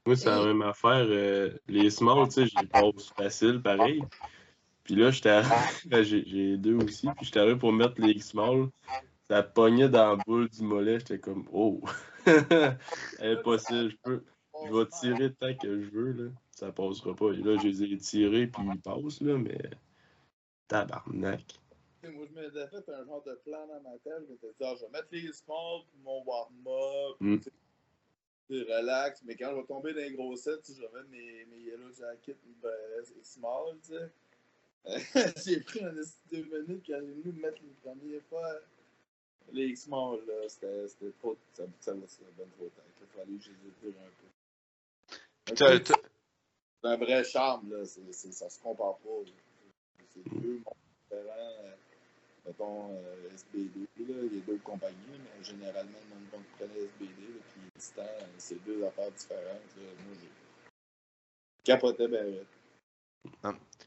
Moi, 0.07 0.15
c'est 0.15 0.25
la 0.25 0.43
même 0.43 0.63
affaire. 0.63 1.05
Euh, 1.07 1.51
les 1.67 1.91
small, 1.91 2.27
tu 2.29 2.33
sais, 2.33 2.47
je 2.47 2.59
les 2.59 2.67
pose 2.67 3.13
facile 3.15 3.61
pareil. 3.61 4.03
Puis 4.83 4.95
là, 4.95 5.11
j'étais 5.11 5.43
ben, 5.85 6.01
j'ai 6.03 6.57
deux 6.57 6.77
aussi. 6.83 7.07
Puis 7.15 7.27
j'étais 7.27 7.41
arrivé 7.41 7.59
pour 7.59 7.71
mettre 7.71 8.01
les 8.01 8.13
X-small. 8.13 8.69
Ça 9.33 9.41
pognait 9.41 9.89
dans 9.89 10.15
la 10.15 10.23
boule 10.27 10.47
du 10.47 10.61
mollet. 10.61 10.99
J'étais 10.99 11.17
comme, 11.17 11.49
oh, 11.51 11.81
impossible. 13.19 13.89
Je 13.89 13.97
peux, 14.03 14.23
je 14.63 14.71
vais 14.71 14.85
tirer 14.89 15.33
tant 15.33 15.55
que 15.55 15.81
je 15.81 15.89
veux. 15.89 16.11
Là. 16.11 16.31
Ça 16.51 16.71
passera 16.71 17.15
pas. 17.15 17.31
Et 17.31 17.37
là, 17.37 17.57
je 17.57 17.67
les 17.67 17.81
ai 17.81 17.97
tirés, 17.97 18.45
puis 18.45 18.61
ils 18.71 18.79
passent, 18.79 19.21
là, 19.21 19.35
mais 19.39 19.57
tabarnak 20.67 21.59
moi, 22.03 22.25
je 22.29 22.39
m'étais 22.39 22.67
fait 22.67 22.89
un 22.89 23.05
genre 23.05 23.23
de 23.23 23.33
plan 23.43 23.65
dans 23.65 23.81
ma 23.81 23.97
tête. 24.03 24.21
Je 24.27 24.33
m'étais 24.33 24.49
dit, 24.49 24.63
ah, 24.65 24.75
je 24.77 24.85
vais 24.85 24.91
mettre 24.91 25.07
les 25.11 25.33
smalls 25.33 25.81
pour 25.89 25.99
mon 26.03 26.23
warm-up. 26.25 27.15
Mm. 27.19 27.37
relax. 28.49 29.23
Mais 29.23 29.35
quand 29.35 29.49
je 29.49 29.55
vais 29.55 29.65
tomber 29.65 29.93
dans 29.93 30.01
les 30.01 30.11
gros 30.11 30.35
sets, 30.35 30.61
je 30.67 30.79
vais 30.79 30.89
mettre 30.93 31.09
mes, 31.09 31.45
mes 31.45 31.59
yellow 31.59 31.91
jackets 31.91 32.37
et 32.37 33.23
small, 33.23 33.79
tu 33.81 33.93
sais. 33.93 34.11
j'ai 35.43 35.61
pris 35.61 35.83
un 35.83 35.93
deux 35.93 36.43
minutes 36.43 36.83
quand 36.85 36.99
j'ai 36.99 37.13
voulu 37.13 37.31
mettre 37.31 37.63
les 37.63 37.73
premières 37.81 38.21
fois 38.29 38.59
les 39.51 39.75
small, 39.75 40.19
là. 40.27 40.47
C'était 40.47 41.11
trop. 41.19 41.35
Ça, 41.53 41.63
ça 41.79 41.93
bien 41.93 42.45
trop 42.57 42.69
tard. 42.69 42.85
Il 43.01 43.07
fallait 43.07 43.37
que 43.37 43.43
je 43.43 43.51
les 43.83 43.89
un 43.89 44.11
peu. 44.19 45.93
C'est 46.75 46.89
un 46.89 46.97
vrai 46.97 47.23
charme, 47.23 47.71
là. 47.71 47.85
C 47.85 48.01
ça 48.11 48.49
se 48.49 48.59
compare 48.59 48.97
pas. 48.97 49.09
C'est 50.13 50.29
deux 50.39 50.61
mondes 50.65 50.75
différents 51.09 51.75
mettons, 52.45 52.91
euh, 52.91 53.29
SBD. 53.33 53.87
Là. 53.97 54.15
Il 54.31 54.37
y 54.37 54.41
a 54.41 54.45
d'autres 54.45 54.63
compagnies, 54.63 54.95
mais 55.09 55.43
généralement, 55.43 55.99
le 56.09 56.15
monde 56.15 56.45
qui 56.45 56.57
prenait 56.57 56.85
SBD, 56.85 57.21
là, 57.21 57.39
puis 57.53 57.93
c'est 58.37 58.63
deux 58.65 58.83
affaires 58.85 59.11
différentes. 59.11 59.75
Là. 59.77 59.83
Moi, 60.05 60.15
j'ai 60.21 60.29
capoté 61.63 62.07
ben. 62.07 62.45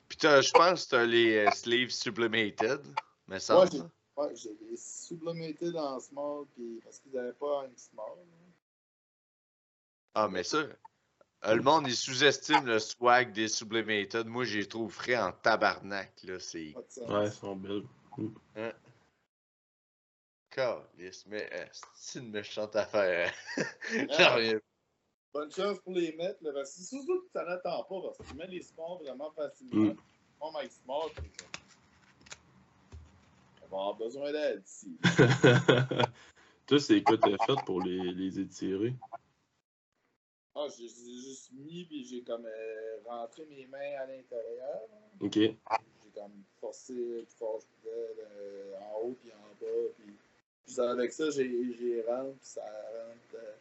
Puis 0.08 0.18
je 0.20 0.52
pense 0.52 0.86
que 0.86 0.96
les 0.96 1.36
euh, 1.36 1.50
sleeves 1.50 1.90
sublimated, 1.90 2.80
mais 3.28 3.38
ça. 3.38 3.60
Ouais, 3.60 3.68
j'ai 4.34 4.50
ouais, 4.50 4.56
les 4.70 4.76
sublimated 4.76 5.76
en 5.76 6.00
small, 6.00 6.46
puis 6.54 6.80
parce 6.82 6.98
qu'ils 7.00 7.12
n'avaient 7.12 7.32
pas 7.32 7.64
un 7.64 7.76
small. 7.76 8.18
Ah, 10.14 10.28
mais 10.28 10.42
ça, 10.42 10.58
euh, 11.44 11.54
le 11.54 11.62
monde, 11.62 11.86
il 11.86 11.94
sous-estime 11.94 12.64
le 12.64 12.78
swag 12.78 13.32
des 13.32 13.48
sublimated. 13.48 14.26
Moi, 14.26 14.44
j'ai 14.44 14.66
trouvé 14.66 14.90
frais 14.90 15.16
en 15.16 15.32
tabarnak. 15.32 16.12
Là, 16.24 16.38
c'est... 16.40 16.74
Ouais, 17.08 17.26
ils 17.26 17.32
sont 17.32 17.56
belles. 17.56 17.84
Hein? 18.56 18.72
mais 21.26 21.48
euh, 21.52 21.66
c'est 21.94 22.20
une 22.20 22.30
méchante 22.30 22.74
affaire. 22.76 23.32
Hein? 23.58 24.58
Bonne 25.34 25.52
chance 25.52 25.78
pour 25.80 25.92
les 25.92 26.16
mettre. 26.16 26.42
Là, 26.42 26.52
parce 26.54 26.74
que 26.74 26.82
surtout 26.82 27.20
que 27.20 27.38
tu 27.38 27.44
n'en 27.44 27.52
attends 27.52 27.84
pas, 27.84 28.00
parce 28.00 28.16
que 28.18 28.24
tu 28.24 28.34
mets 28.34 28.46
les 28.46 28.62
sports 28.62 28.98
vraiment 29.02 29.30
facilement. 29.32 29.92
Mm. 29.92 29.96
Oh 30.40 30.50
my 30.54 30.68
smart, 30.70 31.10
on 33.70 33.76
va 33.76 33.82
avoir 33.82 33.96
besoin 33.96 34.32
d'aide 34.32 34.62
ici. 34.64 34.96
Toi, 36.66 36.80
c'est 36.80 37.02
quoi 37.02 37.16
t'as 37.16 37.36
fait 37.46 37.64
pour 37.64 37.80
les, 37.80 38.12
les 38.12 38.40
étirer? 38.40 38.94
Ah, 40.54 40.66
j'ai 40.76 40.88
juste 40.88 41.52
mis, 41.52 41.84
puis 41.84 42.04
j'ai 42.04 42.22
comme 42.22 42.46
euh, 42.46 42.96
rentré 43.06 43.44
mes 43.46 43.66
mains 43.66 44.00
à 44.00 44.06
l'intérieur. 44.06 44.80
Ok 45.20 45.38
comme 46.16 46.32
forcé 46.60 46.94
le 46.94 47.24
fort 47.38 47.60
euh, 47.86 48.72
en 48.80 49.00
haut 49.06 49.16
puis 49.20 49.30
en 49.32 49.64
bas. 49.64 49.92
Puis, 49.98 50.80
avec 50.80 51.12
ça, 51.12 51.30
j'ai 51.30 52.04
rentre, 52.08 52.36
puis 52.38 52.48
ça 52.48 52.62
rentre. 52.62 53.34
Euh, 53.34 53.52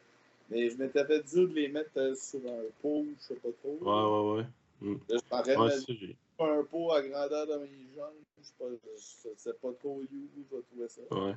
mais 0.50 0.70
je 0.70 0.76
m'étais 0.76 1.04
fait 1.04 1.22
dire 1.22 1.48
de 1.48 1.54
les 1.54 1.68
mettre 1.68 1.90
euh, 1.96 2.14
sur 2.14 2.40
un 2.40 2.64
pot, 2.80 3.04
je 3.20 3.26
sais 3.26 3.34
pas 3.34 3.48
trop. 3.62 3.78
Ouais, 3.80 4.36
ouais, 4.36 4.38
ouais. 4.38 4.46
Mm. 4.80 4.98
Là, 5.08 5.16
je 5.22 5.28
parlais 5.28 5.56
de 5.56 6.16
un 6.44 6.62
pot 6.64 6.92
à 6.92 7.02
grandeur 7.02 7.46
de 7.46 7.56
mes 7.56 7.94
jambes. 7.94 8.14
Je 8.38 9.28
sais 9.36 9.52
pas, 9.60 9.72
trop 9.80 9.96
où 9.96 10.02
je 10.02 10.56
vais 10.56 10.62
trouver 10.62 10.88
ça. 10.88 11.02
Ouais. 11.10 11.34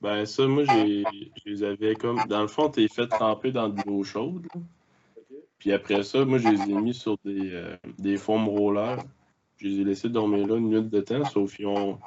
Ben 0.00 0.24
ça, 0.24 0.46
moi, 0.46 0.64
j'ai, 0.64 1.04
je 1.04 1.50
les 1.50 1.62
avais 1.62 1.94
comme... 1.94 2.18
Dans 2.28 2.42
le 2.42 2.48
fond, 2.48 2.70
t'es 2.70 2.88
fait 2.88 3.06
tremper 3.06 3.52
dans 3.52 3.68
de 3.68 3.80
l'eau 3.86 4.02
chaude. 4.02 4.46
Puis 5.58 5.72
après 5.72 6.02
ça, 6.02 6.24
moi, 6.24 6.38
je 6.38 6.48
les 6.48 6.70
ai 6.70 6.74
mis 6.74 6.94
sur 6.94 7.18
des, 7.24 7.76
des 7.98 8.16
foam 8.16 8.48
rollers. 8.48 9.02
Je 9.58 9.68
les 9.68 9.80
ai 9.80 9.84
laissés 9.84 10.08
dormir 10.08 10.46
là 10.46 10.56
une 10.56 10.68
minute 10.68 10.88
de 10.88 11.00
temps, 11.02 11.24
sauf 11.26 11.54
qu'ils 11.54 11.66
ont. 11.66 11.98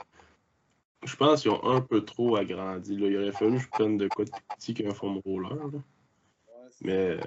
Je 1.05 1.15
pense 1.15 1.43
qu'ils 1.43 1.51
ont 1.51 1.63
un 1.63 1.81
peu 1.81 2.03
trop 2.03 2.35
agrandi. 2.35 2.97
Là. 2.97 3.07
Il 3.07 3.17
aurait 3.17 3.31
fallu 3.31 3.57
que 3.57 3.63
je 3.63 3.69
prenne 3.69 3.97
de 3.97 4.07
quoi 4.07 4.25
de 4.25 4.31
plus 4.31 4.41
petit 4.55 4.73
qu'un 4.73 4.93
foam 4.93 5.19
roller. 5.23 5.53
Là. 5.53 5.79
Mais 6.81 7.19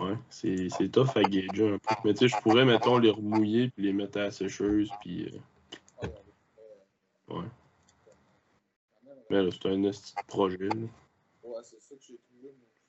ouais, 0.00 0.16
c'est, 0.28 0.68
c'est 0.70 0.88
tough 0.88 1.16
à 1.16 1.22
gager 1.22 1.74
un 1.74 1.78
peu. 1.78 1.94
Mais 2.04 2.14
tu 2.14 2.28
sais, 2.28 2.28
je 2.28 2.42
pourrais, 2.42 2.64
mettons, 2.64 2.98
les 2.98 3.10
remouiller 3.10 3.70
puis 3.70 3.84
les 3.84 3.92
mettre 3.92 4.18
à 4.18 4.24
la 4.24 4.30
sécheuse. 4.30 4.90
Puis, 5.00 5.26
euh... 6.02 6.08
Ouais. 7.28 7.46
Mais 9.30 9.42
là, 9.42 9.50
c'est 9.52 9.68
un 9.68 9.80
petit 9.80 10.14
projet. 10.26 10.68
Là. 10.68 10.86
Ouais, 11.44 11.62
c'est 11.62 11.80
ça 11.80 11.94
que 11.94 12.02
j'ai 12.02 12.18
trouvé, 12.18 12.48
aussi. 12.48 12.80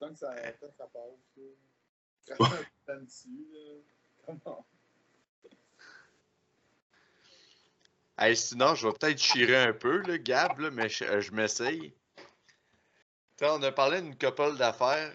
Tant 0.00 0.10
que 0.10 0.18
ça, 0.18 0.34
tant 0.60 0.66
que 0.66 0.74
ça 0.76 0.86
passe, 0.86 1.36
là. 1.36 1.42
Cracher 2.26 2.66
un 2.88 2.96
dessus, 3.02 3.46
là. 3.52 3.60
Comment? 4.26 4.66
Hey, 8.16 8.36
sinon, 8.36 8.74
je 8.74 8.86
vais 8.86 8.94
peut-être 8.94 9.18
chirer 9.18 9.56
un 9.56 9.72
peu, 9.72 9.98
le 9.98 10.16
Gab, 10.16 10.58
là, 10.60 10.70
mais 10.70 10.88
je, 10.88 11.20
je 11.20 11.32
m'essaye. 11.32 11.92
On 13.42 13.62
a 13.62 13.72
parlé 13.72 14.00
d'une 14.00 14.16
couple 14.16 14.56
d'affaires. 14.56 15.12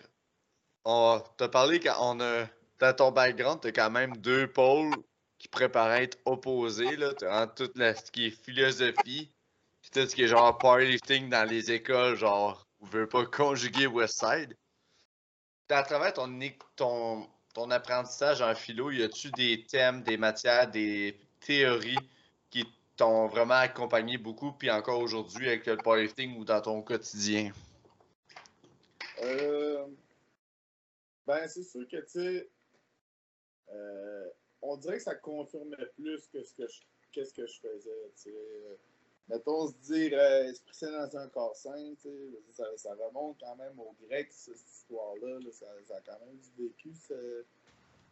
On 0.85 1.21
t'a 1.37 1.47
parlé 1.47 1.79
qu'on 1.79 2.19
a. 2.19 2.45
Dans 2.79 2.95
ton 2.95 3.11
background, 3.11 3.59
t'as 3.61 3.73
quand 3.73 3.89
même 3.89 4.15
deux 4.15 4.47
pôles 4.47 4.95
qui 5.37 5.49
préparent 5.49 5.91
être 5.93 6.17
opposés. 6.23 6.95
Là. 6.95 7.13
T'as 7.13 7.47
tout 7.47 7.69
ce 7.75 8.11
qui 8.11 8.27
est 8.27 8.43
philosophie, 8.45 9.29
puis 9.81 9.91
tout 9.91 10.07
ce 10.07 10.15
qui 10.15 10.23
est 10.23 10.27
genre 10.27 10.57
powerlifting 10.57 11.29
dans 11.29 11.43
les 11.43 11.71
écoles, 11.71 12.15
genre, 12.15 12.65
on 12.79 12.85
veut 12.85 13.07
pas 13.07 13.25
conjuguer 13.25 13.85
Westside. 13.85 14.55
À 15.69 15.83
travers 15.83 16.13
ton, 16.13 16.39
ton, 16.77 17.27
ton 17.53 17.69
apprentissage 17.69 18.41
en 18.41 18.55
philo, 18.55 18.91
y 18.91 19.03
a-tu 19.03 19.29
des 19.31 19.65
thèmes, 19.65 20.01
des 20.01 20.15
matières, 20.15 20.71
des 20.71 21.19
théories 21.41 21.99
qui 22.49 22.65
t'ont 22.95 23.27
vraiment 23.27 23.55
accompagné 23.55 24.17
beaucoup, 24.17 24.53
puis 24.53 24.71
encore 24.71 24.99
aujourd'hui 24.99 25.47
avec 25.47 25.65
le 25.65 25.75
powerlifting 25.75 26.37
ou 26.37 26.45
dans 26.45 26.61
ton 26.61 26.81
quotidien? 26.81 27.51
Euh, 29.21 29.87
ben, 31.27 31.47
c'est 31.47 31.63
sûr 31.63 31.87
que, 31.87 31.97
tu 31.97 32.07
sais, 32.07 32.49
euh, 33.71 34.29
on 34.61 34.77
dirait 34.77 34.97
que 34.97 35.03
ça 35.03 35.15
confirmait 35.15 35.85
plus 35.95 36.27
que 36.27 36.43
ce 36.43 36.53
que 36.53 36.67
je, 36.67 36.79
qu'est-ce 37.11 37.33
que 37.33 37.45
je 37.45 37.59
faisais, 37.59 38.11
tu. 38.21 38.33
Mettons, 39.29 39.67
se 39.67 39.73
dire 39.93 40.17
euh, 40.19 40.49
esprit 40.49 40.73
saint 40.73 40.91
dans 40.91 41.17
un 41.17 41.27
corps 41.27 41.55
sain, 41.55 41.93
tu 42.01 42.09
ça, 42.51 42.95
remonte 42.95 43.37
quand 43.39 43.55
même 43.57 43.79
au 43.79 43.95
grec, 44.07 44.27
cette 44.31 44.55
histoire-là. 44.55 45.37
ça, 45.51 45.67
ça, 45.85 45.97
a 45.97 46.01
quand 46.01 46.25
même 46.25 46.35
du 46.37 46.63
vécu, 46.63 46.91
ce, 46.95 47.45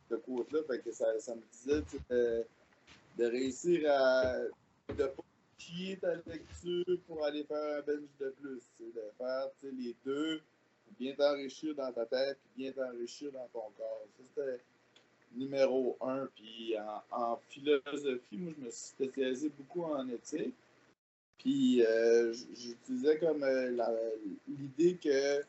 ce 0.09 0.15
côté-là. 0.15 0.61
Fait 0.67 0.79
que 0.79 0.91
ça, 0.91 1.19
ça 1.19 1.33
me 1.35 1.41
disait, 1.51 1.81
de, 2.11 2.45
de 3.17 3.25
réussir 3.25 3.91
à 3.91 4.41
de 4.89 5.05
pas 5.07 5.23
chier 5.57 5.97
ta 5.97 6.15
lecture 6.27 6.99
pour 7.07 7.25
aller 7.25 7.43
faire 7.45 7.79
un 7.79 7.81
bench 7.81 8.09
de 8.19 8.29
plus. 8.29 8.61
De 8.79 9.11
faire 9.17 9.49
les 9.63 9.95
deux 10.05 10.41
bien 10.99 11.13
t'enrichir 11.13 11.75
dans 11.75 11.91
ta 11.91 12.05
tête 12.05 12.37
et 12.37 12.61
bien 12.61 12.71
t'enrichir 12.71 13.31
dans 13.31 13.47
ton 13.53 13.69
corps. 13.77 14.05
Ça, 14.17 14.23
c'était 14.23 14.59
numéro 15.35 15.97
un. 16.01 16.27
Puis 16.35 16.75
en, 17.11 17.37
philosophie, 17.49 18.37
moi, 18.37 18.53
je 18.57 18.65
me 18.65 18.69
suis 18.71 18.89
spécialisé 18.89 19.49
beaucoup 19.49 19.83
en 19.83 20.07
éthique. 20.09 20.55
Puis 21.37 21.85
euh, 21.85 22.33
j'utilisais 22.33 23.19
comme 23.19 23.43
euh, 23.43 24.11
l'idée 24.47 24.97
que 24.97 25.43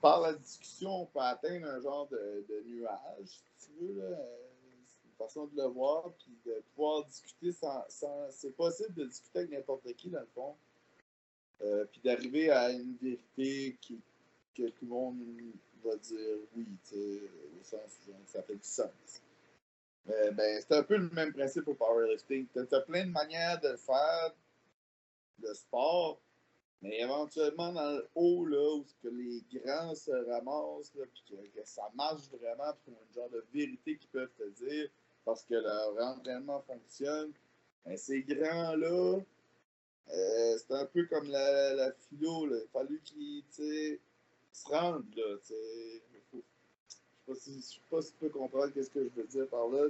par 0.00 0.20
la 0.20 0.32
discussion, 0.32 1.02
on 1.02 1.06
peut 1.06 1.20
atteindre 1.20 1.68
un 1.68 1.80
genre 1.80 2.08
de, 2.08 2.62
nuage, 2.66 3.40
si 3.58 3.68
tu 3.68 3.84
veux. 3.84 4.10
Là 4.10 4.16
façon 5.18 5.46
de 5.46 5.56
le 5.56 5.68
voir, 5.68 6.10
puis 6.18 6.32
de 6.46 6.62
pouvoir 6.74 7.04
discuter 7.04 7.52
sans. 7.52 7.84
c'est 8.30 8.54
possible 8.56 8.94
de 8.94 9.04
discuter 9.04 9.40
avec 9.40 9.50
n'importe 9.50 9.92
qui, 9.94 10.08
dans 10.08 10.20
le 10.20 10.28
fond. 10.34 10.54
Euh, 11.62 11.84
puis 11.90 12.00
d'arriver 12.04 12.50
à 12.50 12.70
une 12.70 12.96
vérité 13.02 13.76
qui, 13.80 14.00
que 14.54 14.68
tout 14.68 14.84
le 14.84 14.88
monde 14.88 15.16
va 15.84 15.96
dire 15.96 16.36
oui, 16.56 16.66
au 16.92 17.64
sens 17.64 17.98
où 18.08 18.12
ça 18.26 18.42
fait 18.42 18.54
du 18.54 18.62
sens. 18.62 19.22
Mais 20.06 20.30
ben, 20.32 20.60
c'est 20.60 20.76
un 20.76 20.82
peu 20.82 20.96
le 20.96 21.10
même 21.10 21.32
principe 21.32 21.68
au 21.68 21.74
powerlifting. 21.74 22.46
Tu 22.52 22.74
as, 22.74 22.80
plein 22.80 23.04
de 23.04 23.10
manières 23.10 23.60
de 23.60 23.76
faire 23.76 24.34
le 25.42 25.52
sport, 25.52 26.18
mais 26.80 27.00
éventuellement 27.00 27.72
dans 27.72 27.90
le 27.90 28.08
haut, 28.14 28.46
là, 28.46 28.76
où 28.76 28.86
que 29.02 29.08
les 29.08 29.42
grands 29.52 29.94
se 29.94 30.10
ramassent, 30.30 30.92
puis 31.12 31.36
que, 31.54 31.60
ça 31.64 31.90
marche 31.94 32.30
vraiment, 32.40 32.72
pour 32.84 32.94
une 32.94 33.14
genre 33.14 33.30
de 33.30 33.44
vérité 33.52 33.96
qu'ils 33.96 34.10
peuvent 34.10 34.32
te 34.38 34.48
dire, 34.64 34.88
parce 35.24 35.42
que 35.42 35.54
leur 35.54 35.94
entraînement 35.98 36.62
fonctionne. 36.62 37.32
Ben, 37.84 37.96
ces 37.96 38.22
grands-là, 38.22 39.20
euh, 40.10 40.58
c'est 40.58 40.74
un 40.74 40.86
peu 40.86 41.04
comme 41.06 41.28
la, 41.28 41.74
la 41.74 41.92
philo. 41.92 42.46
Là. 42.46 42.56
Il 42.56 42.62
a 42.62 42.68
fallu 42.72 43.00
qu'ils 43.04 43.44
se 44.52 44.68
rendent. 44.68 45.14
Là, 45.14 45.36
je 45.48 45.54
ne 47.28 47.34
sais 47.34 47.80
pas 47.90 48.00
si 48.02 48.12
tu 48.12 48.18
peux 48.20 48.30
comprendre 48.30 48.72
ce 48.74 48.88
que 48.88 49.04
je 49.04 49.10
veux 49.20 49.26
dire 49.26 49.48
par 49.48 49.68
là. 49.68 49.86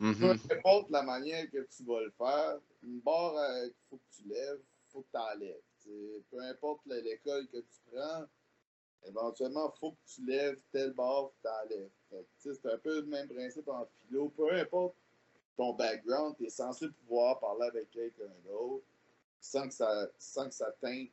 Mm-hmm. 0.00 0.48
Peu 0.48 0.54
importe 0.54 0.90
la 0.90 1.02
manière 1.02 1.50
que 1.50 1.66
tu 1.76 1.82
vas 1.84 2.02
le 2.02 2.10
faire, 2.10 2.58
une 2.84 3.00
barre 3.00 3.36
euh, 3.36 3.64
qu'il 3.64 3.74
faut 3.90 3.96
que 3.96 4.16
tu 4.16 4.28
lèves, 4.28 4.60
il 4.60 4.92
faut 4.92 5.00
que 5.00 5.10
tu 5.10 5.18
enlèves. 5.18 6.22
Peu 6.30 6.40
importe 6.40 6.80
l'école 6.86 7.48
que 7.48 7.58
tu 7.58 7.80
prends, 7.90 8.26
éventuellement, 9.06 9.72
il 9.74 9.78
faut 9.78 9.90
que 9.92 10.14
tu 10.14 10.24
lèves 10.24 10.60
telle 10.70 10.92
barre, 10.92 11.30
tu 11.30 11.42
t'enlèves. 11.42 12.24
C'est 12.38 12.66
un 12.66 12.78
peu 12.78 13.00
le 13.00 13.06
même 13.06 13.28
principe 13.28 13.68
en 13.68 13.86
philo. 13.86 14.28
Peu 14.36 14.52
importe 14.52 14.94
ton 15.56 15.72
background, 15.72 16.36
tu 16.36 16.46
es 16.46 16.50
censé 16.50 16.88
pouvoir 16.88 17.40
parler 17.40 17.66
avec 17.66 17.90
quelqu'un 17.90 18.30
d'autre 18.46 18.84
sans 19.40 19.68
que 19.68 19.74
ça, 19.74 20.08
sans 20.18 20.48
que 20.48 20.54
ça 20.54 20.70
teinte 20.80 21.10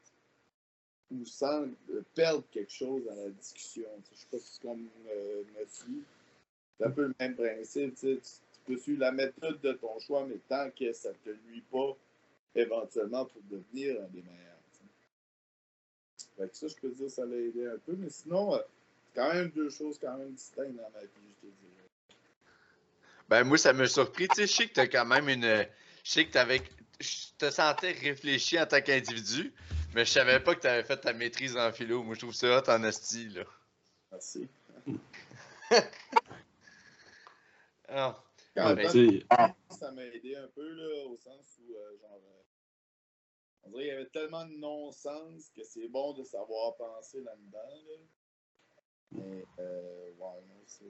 ou 1.12 1.26
sans 1.26 1.68
perdre 2.14 2.44
quelque 2.52 2.72
chose 2.72 3.04
dans 3.06 3.16
la 3.16 3.30
discussion. 3.30 3.90
Je 4.12 4.18
sais 4.18 4.28
pas 4.32 4.40
si 4.40 4.54
c'est 4.54 4.62
comme 4.62 4.88
euh, 5.10 5.44
me 5.44 5.66
C'est 5.68 6.86
un 6.86 6.92
peu 6.92 7.08
le 7.08 7.16
même 7.20 7.36
principe. 7.36 7.96
Tu, 7.96 8.20
peux 8.66 8.78
suivre 8.78 9.02
la 9.02 9.12
méthode 9.12 9.62
de 9.62 9.74
ton 9.74 10.00
choix, 10.00 10.26
mais 10.26 10.40
tant 10.50 10.72
que 10.72 10.92
ça 10.92 11.10
ne 11.10 11.34
te 11.34 11.38
nuit 11.48 11.64
pas 11.72 11.96
éventuellement 12.56 13.26
pour 13.26 13.42
devenir 13.44 14.02
un 14.02 14.08
des 14.08 14.24
meilleurs. 14.24 14.56
Ça, 16.52 16.68
je 16.68 16.76
peux 16.76 16.90
dire, 16.90 17.10
ça 17.10 17.26
l'a 17.26 17.38
aidé 17.38 17.68
un 17.68 17.78
peu, 17.78 17.94
mais 17.96 18.10
sinon, 18.10 18.56
euh, 18.56 18.60
c'est 19.06 19.22
quand 19.22 19.34
même 19.34 19.50
deux 19.52 19.70
choses 19.70 19.98
quand 20.00 20.18
même 20.18 20.34
distinctes 20.34 20.76
dans 20.76 20.90
ma 20.90 21.02
vie, 21.02 21.30
je 21.42 21.48
te 21.48 21.54
dirais. 21.54 21.90
Ben, 23.30 23.44
moi, 23.44 23.58
ça 23.58 23.74
m'a 23.74 23.88
surpris. 23.88 24.28
Tu 24.30 24.36
sais, 24.36 24.48
je 24.48 24.54
sais 24.54 24.68
que 24.68 24.74
t'as 24.74 24.88
quand 24.88 25.06
même 25.06 25.30
une. 25.30 25.66
Je 26.04 26.12
sais 26.12 26.26
que 26.26 26.32
t'avais. 26.32 26.62
Je 27.00 27.34
te 27.38 27.50
sentais 27.50 27.92
réfléchir 27.92 28.62
en 28.62 28.66
tant 28.66 28.82
qu'individu, 28.82 29.54
mais 29.94 30.06
je 30.06 30.12
savais 30.12 30.40
pas 30.40 30.56
que 30.56 30.62
tu 30.62 30.68
avais 30.68 30.84
fait 30.84 30.98
ta 30.98 31.14
maîtrise 31.14 31.58
en 31.58 31.72
philo. 31.72 32.04
Moi, 32.04 32.16
je 32.16 32.20
trouve 32.20 32.34
ça 32.34 32.58
hot 32.58 32.70
en 32.70 32.92
style, 32.92 33.36
là. 33.36 33.44
Merci. 34.12 34.48
ah. 37.90 38.22
ça 39.70 39.92
m'a 39.92 40.04
aidé 40.06 40.36
un 40.36 40.48
peu, 40.48 40.68
là, 40.74 41.06
au 41.08 41.18
sens 41.18 41.60
où, 41.60 41.74
euh, 41.76 41.98
genre, 42.00 42.22
euh, 42.24 42.44
on 43.64 43.70
dirait 43.70 43.84
qu'il 43.84 43.92
y 43.92 43.96
avait 43.96 44.06
tellement 44.08 44.46
de 44.46 44.54
non-sens 44.54 45.50
que 45.56 45.64
c'est 45.64 45.88
bon 45.88 46.14
de 46.14 46.24
savoir 46.24 46.76
penser 46.78 47.22
là-dedans. 47.22 48.06
Mais, 49.12 49.44
euh, 49.60 50.12
ouais, 50.18 50.44
c'est. 50.68 50.86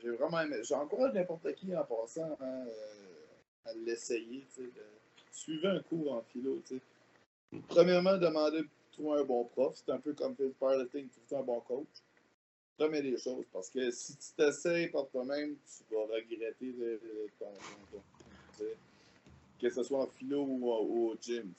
J'ai 0.00 0.10
vraiment 0.10 0.40
aimé. 0.40 0.58
J'encourage 0.62 1.12
n'importe 1.12 1.54
qui 1.54 1.74
en 1.74 1.84
passant 1.84 2.36
hein, 2.40 2.66
euh, 2.68 3.21
à 3.64 3.72
l'essayer. 3.74 4.44
De... 4.58 4.70
Suivez 5.30 5.68
un 5.68 5.80
cours 5.80 6.12
en 6.12 6.22
philo. 6.22 6.60
sais. 6.64 6.80
Premièrement, 7.68 8.16
demandez 8.16 8.62
de 8.62 8.68
trouver 8.92 9.20
un 9.20 9.24
bon 9.24 9.44
prof. 9.44 9.74
C'est 9.74 9.92
un 9.92 9.98
peu 9.98 10.12
comme 10.14 10.34
faire 10.36 10.50
piloting, 10.58 11.08
trouver 11.08 11.40
un 11.40 11.44
bon 11.44 11.60
coach. 11.60 11.86
Remets 12.78 13.02
les 13.02 13.18
choses 13.18 13.44
parce 13.52 13.68
que 13.68 13.90
si 13.90 14.16
tu 14.16 14.32
t'essayes 14.36 14.88
par 14.88 15.06
toi-même, 15.08 15.56
tu 15.56 15.94
vas 15.94 16.02
regretter 16.06 16.72
de, 16.72 17.00
ton, 17.38 17.52
ton, 17.92 18.64
que 19.60 19.70
ce 19.70 19.82
soit 19.82 20.00
en 20.00 20.06
philo 20.08 20.42
ou, 20.42 20.70
au 20.70 21.16
gym. 21.20 21.52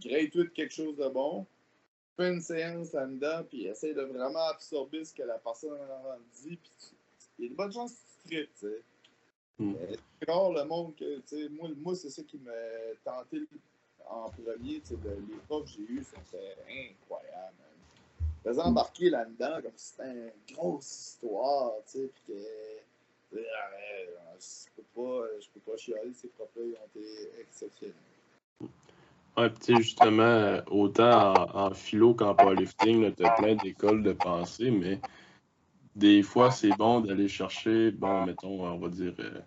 Grade-toi 0.00 0.46
quelque 0.54 0.72
chose 0.72 0.96
de 0.96 1.08
bon, 1.08 1.46
fais 2.16 2.28
une 2.28 2.40
séance 2.40 2.92
là-dedans, 2.92 3.44
puis 3.48 3.66
essaye 3.66 3.94
de 3.94 4.02
vraiment 4.02 4.46
absorber 4.48 5.04
ce 5.04 5.14
que 5.14 5.22
la 5.22 5.38
personne 5.38 5.72
en 5.72 6.18
dit, 6.42 6.56
puis 6.56 6.72
il 7.38 7.44
y 7.44 7.48
a 7.48 7.50
de 7.50 7.54
bonnes 7.54 7.72
chances 7.72 7.94
que 8.24 8.28
tu 8.28 8.28
tripes, 8.28 8.54
tu. 8.58 8.66
Mm. 9.58 9.74
C'est 10.20 10.30
rare 10.30 10.52
le 10.52 10.64
monde 10.64 10.94
que, 10.96 11.16
tu 11.20 11.22
sais, 11.26 11.48
moi, 11.48 11.68
moi 11.76 11.94
c'est 11.94 12.10
ça 12.10 12.22
qui 12.22 12.38
m'a 12.38 12.52
tenté 13.04 13.42
en 14.08 14.28
premier, 14.30 14.80
tu 14.80 14.94
sais, 14.94 14.96
les 15.28 15.36
profs 15.48 15.64
que 15.64 15.70
j'ai 15.70 15.92
eus, 15.92 16.04
c'était 16.04 16.56
incroyable. 16.68 17.56
Faisant 18.42 18.64
embarquer 18.64 19.10
là-dedans 19.10 19.62
comme 19.62 19.72
si 19.76 19.92
c'était 19.92 20.10
une 20.10 20.54
grosse 20.54 21.10
histoire, 21.12 21.74
tu 21.86 21.98
sais, 21.98 22.10
puis 22.26 22.34
que 22.34 23.38
je 23.38 24.66
peux 24.76 24.82
pas, 24.94 25.26
je 25.40 25.48
peux 25.54 25.60
pas 25.60 25.76
chialer, 25.76 26.12
ces 26.12 26.28
profs-là, 26.28 26.62
ils 26.64 26.74
ont 26.74 27.00
été 27.00 27.30
exceptionnels. 27.40 27.94
Ouais, 29.36 29.50
tu 29.54 29.60
sais, 29.62 29.76
justement, 29.76 30.60
autant 30.70 31.34
en, 31.54 31.72
philo 31.72 32.14
qu'en 32.14 32.34
powerlifting, 32.34 33.14
tu 33.14 33.24
as 33.24 33.30
plein 33.30 33.54
d'écoles 33.54 34.02
de 34.02 34.12
pensée, 34.12 34.70
mais 34.70 35.00
des 35.94 36.22
fois, 36.22 36.50
c'est 36.50 36.76
bon 36.76 37.00
d'aller 37.00 37.28
chercher, 37.28 37.90
bon, 37.90 38.24
mettons, 38.24 38.64
on 38.66 38.78
va 38.78 38.88
dire, 38.88 39.14
euh, 39.20 39.40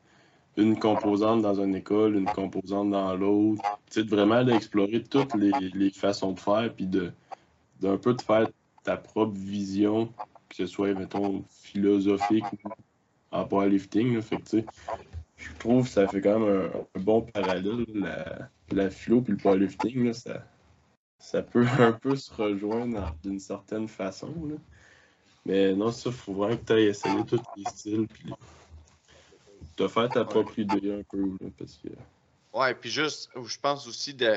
une 0.58 0.78
composante 0.78 1.42
dans 1.42 1.62
une 1.62 1.76
école, 1.76 2.16
une 2.16 2.26
composante 2.26 2.92
dans 2.92 3.16
l'autre. 3.16 3.62
Tu 3.90 4.02
sais, 4.02 4.08
vraiment 4.08 4.44
d'explorer 4.44 5.04
toutes 5.04 5.34
les, 5.36 5.52
les, 5.74 5.90
façons 5.90 6.34
de 6.34 6.40
faire, 6.40 6.74
puis 6.74 6.88
de 6.88 7.12
d'un 7.82 7.98
peu 7.98 8.14
de 8.14 8.22
faire 8.22 8.48
ta 8.84 8.96
propre 8.96 9.36
vision, 9.36 10.14
que 10.48 10.56
ce 10.56 10.66
soit, 10.66 10.94
mettons, 10.94 11.44
philosophique 11.50 12.46
ou 12.54 12.70
en 13.32 13.46
powerlifting. 13.46 14.22
Fait 14.22 14.38
que, 14.38 14.64
je 15.36 15.50
trouve 15.60 15.84
que 15.84 15.90
ça 15.90 16.08
fait 16.08 16.22
quand 16.22 16.40
même 16.40 16.72
un, 16.96 17.00
bon 17.02 17.22
parallèle 17.22 17.86
la 18.72 18.90
philo 18.90 19.22
puis 19.22 19.34
le 19.34 19.38
powerlifting, 19.38 20.06
là, 20.06 20.14
ça, 20.14 20.46
ça 21.20 21.42
peut 21.42 21.66
un 21.80 21.92
peu 21.92 22.16
se 22.16 22.34
rejoindre 22.34 23.14
d'une 23.24 23.40
certaine 23.40 23.88
façon. 23.88 24.34
Là. 24.48 24.56
Mais 25.46 25.74
non, 25.74 25.92
ça, 25.92 26.12
faut 26.12 26.34
vraiment 26.34 26.58
que 26.58 26.66
tu 26.66 26.74
ailles 26.74 26.86
essayer 26.86 27.24
tous 27.26 27.42
les 27.56 27.64
styles 27.66 28.08
puis 28.08 28.34
te 29.76 29.88
faire 29.88 30.10
ta 30.10 30.26
propre 30.26 30.58
idée 30.58 30.94
un 30.94 31.04
peu. 31.04 31.22
Là, 31.40 31.50
parce 31.58 31.78
que... 31.78 31.90
Ouais, 32.54 32.74
puis 32.74 32.90
juste, 32.90 33.30
je 33.36 33.60
pense 33.60 33.88
aussi 33.88 34.14
de 34.14 34.34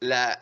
la 0.00 0.38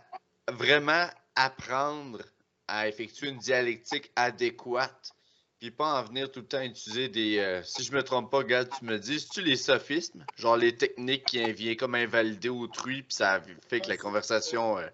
vraiment 0.51 1.09
apprendre 1.35 2.23
à 2.69 2.89
effectuer 2.89 3.29
une 3.29 3.39
dialectique 3.39 4.13
adéquate, 4.15 5.15
puis 5.59 5.71
pas 5.71 6.01
en 6.01 6.05
venir 6.05 6.31
tout 6.31 6.41
le 6.41 6.47
temps 6.47 6.61
utiliser 6.61 7.09
des. 7.09 7.39
Euh, 7.39 7.63
si 7.63 7.83
je 7.83 7.93
me 7.93 8.03
trompe 8.03 8.31
pas, 8.31 8.45
gars, 8.45 8.65
tu 8.65 8.85
me 8.85 8.99
dis, 8.99 9.27
tu 9.27 9.43
les 9.43 9.57
sophismes, 9.57 10.25
genre 10.37 10.57
les 10.57 10.77
techniques 10.77 11.25
qui 11.25 11.53
viennent 11.53 11.77
comme 11.77 11.95
invalider 11.95 12.51
autrui, 12.51 13.03
puis 13.03 13.15
ça 13.15 13.41
fait 13.69 13.81
que 13.81 13.89
la 13.89 13.97
conversation. 13.97 14.79
Euh, 14.79 14.87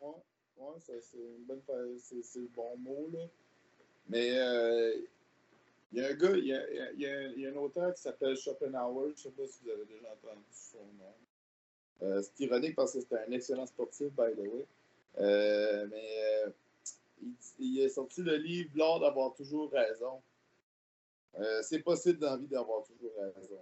ouais, 0.00 0.08
ouais, 0.56 0.74
c'est 0.80 1.18
une 1.18 1.44
bonne. 1.46 1.60
C'est 1.98 2.40
le 2.40 2.48
bon 2.54 2.76
mot, 2.78 3.10
là. 3.12 3.20
Mais 4.08 4.38
euh, 4.38 4.96
il 5.92 5.98
y 5.98 6.04
a 6.04 6.08
un 6.08 6.14
gars, 6.14 6.36
il 6.36 6.46
y 6.46 6.52
a, 6.52 6.70
y, 6.94 7.06
a, 7.06 7.28
y 7.32 7.46
a, 7.46 7.50
un 7.50 7.56
auteur 7.56 7.94
qui 7.94 8.02
s'appelle 8.02 8.36
Schopenhauer, 8.36 9.12
je 9.16 9.22
sais 9.22 9.30
pas 9.30 9.46
si 9.46 9.64
vous 9.64 9.70
avez 9.70 9.84
déjà 9.84 10.12
entendu 10.12 10.44
son 10.52 10.78
nom. 10.98 12.22
c'est 12.22 12.40
ironique 12.44 12.76
parce 12.76 12.92
que 12.92 13.00
c'est 13.00 13.18
un 13.18 13.32
excellent 13.32 13.66
sportif, 13.66 14.08
by 14.08 14.34
the 14.34 14.48
way. 14.48 14.66
mais 15.90 16.52
il, 17.58 17.80
est 17.80 17.88
sorti 17.88 18.22
le 18.22 18.36
livre 18.36 18.70
L'art 18.74 19.00
d'avoir 19.00 19.34
toujours 19.34 19.70
raison. 19.70 20.22
Euh, 21.38 21.62
c'est 21.62 21.80
possible 21.80 22.18
d'envie 22.18 22.46
d'avoir 22.46 22.82
toujours 22.84 23.12
raison. 23.18 23.58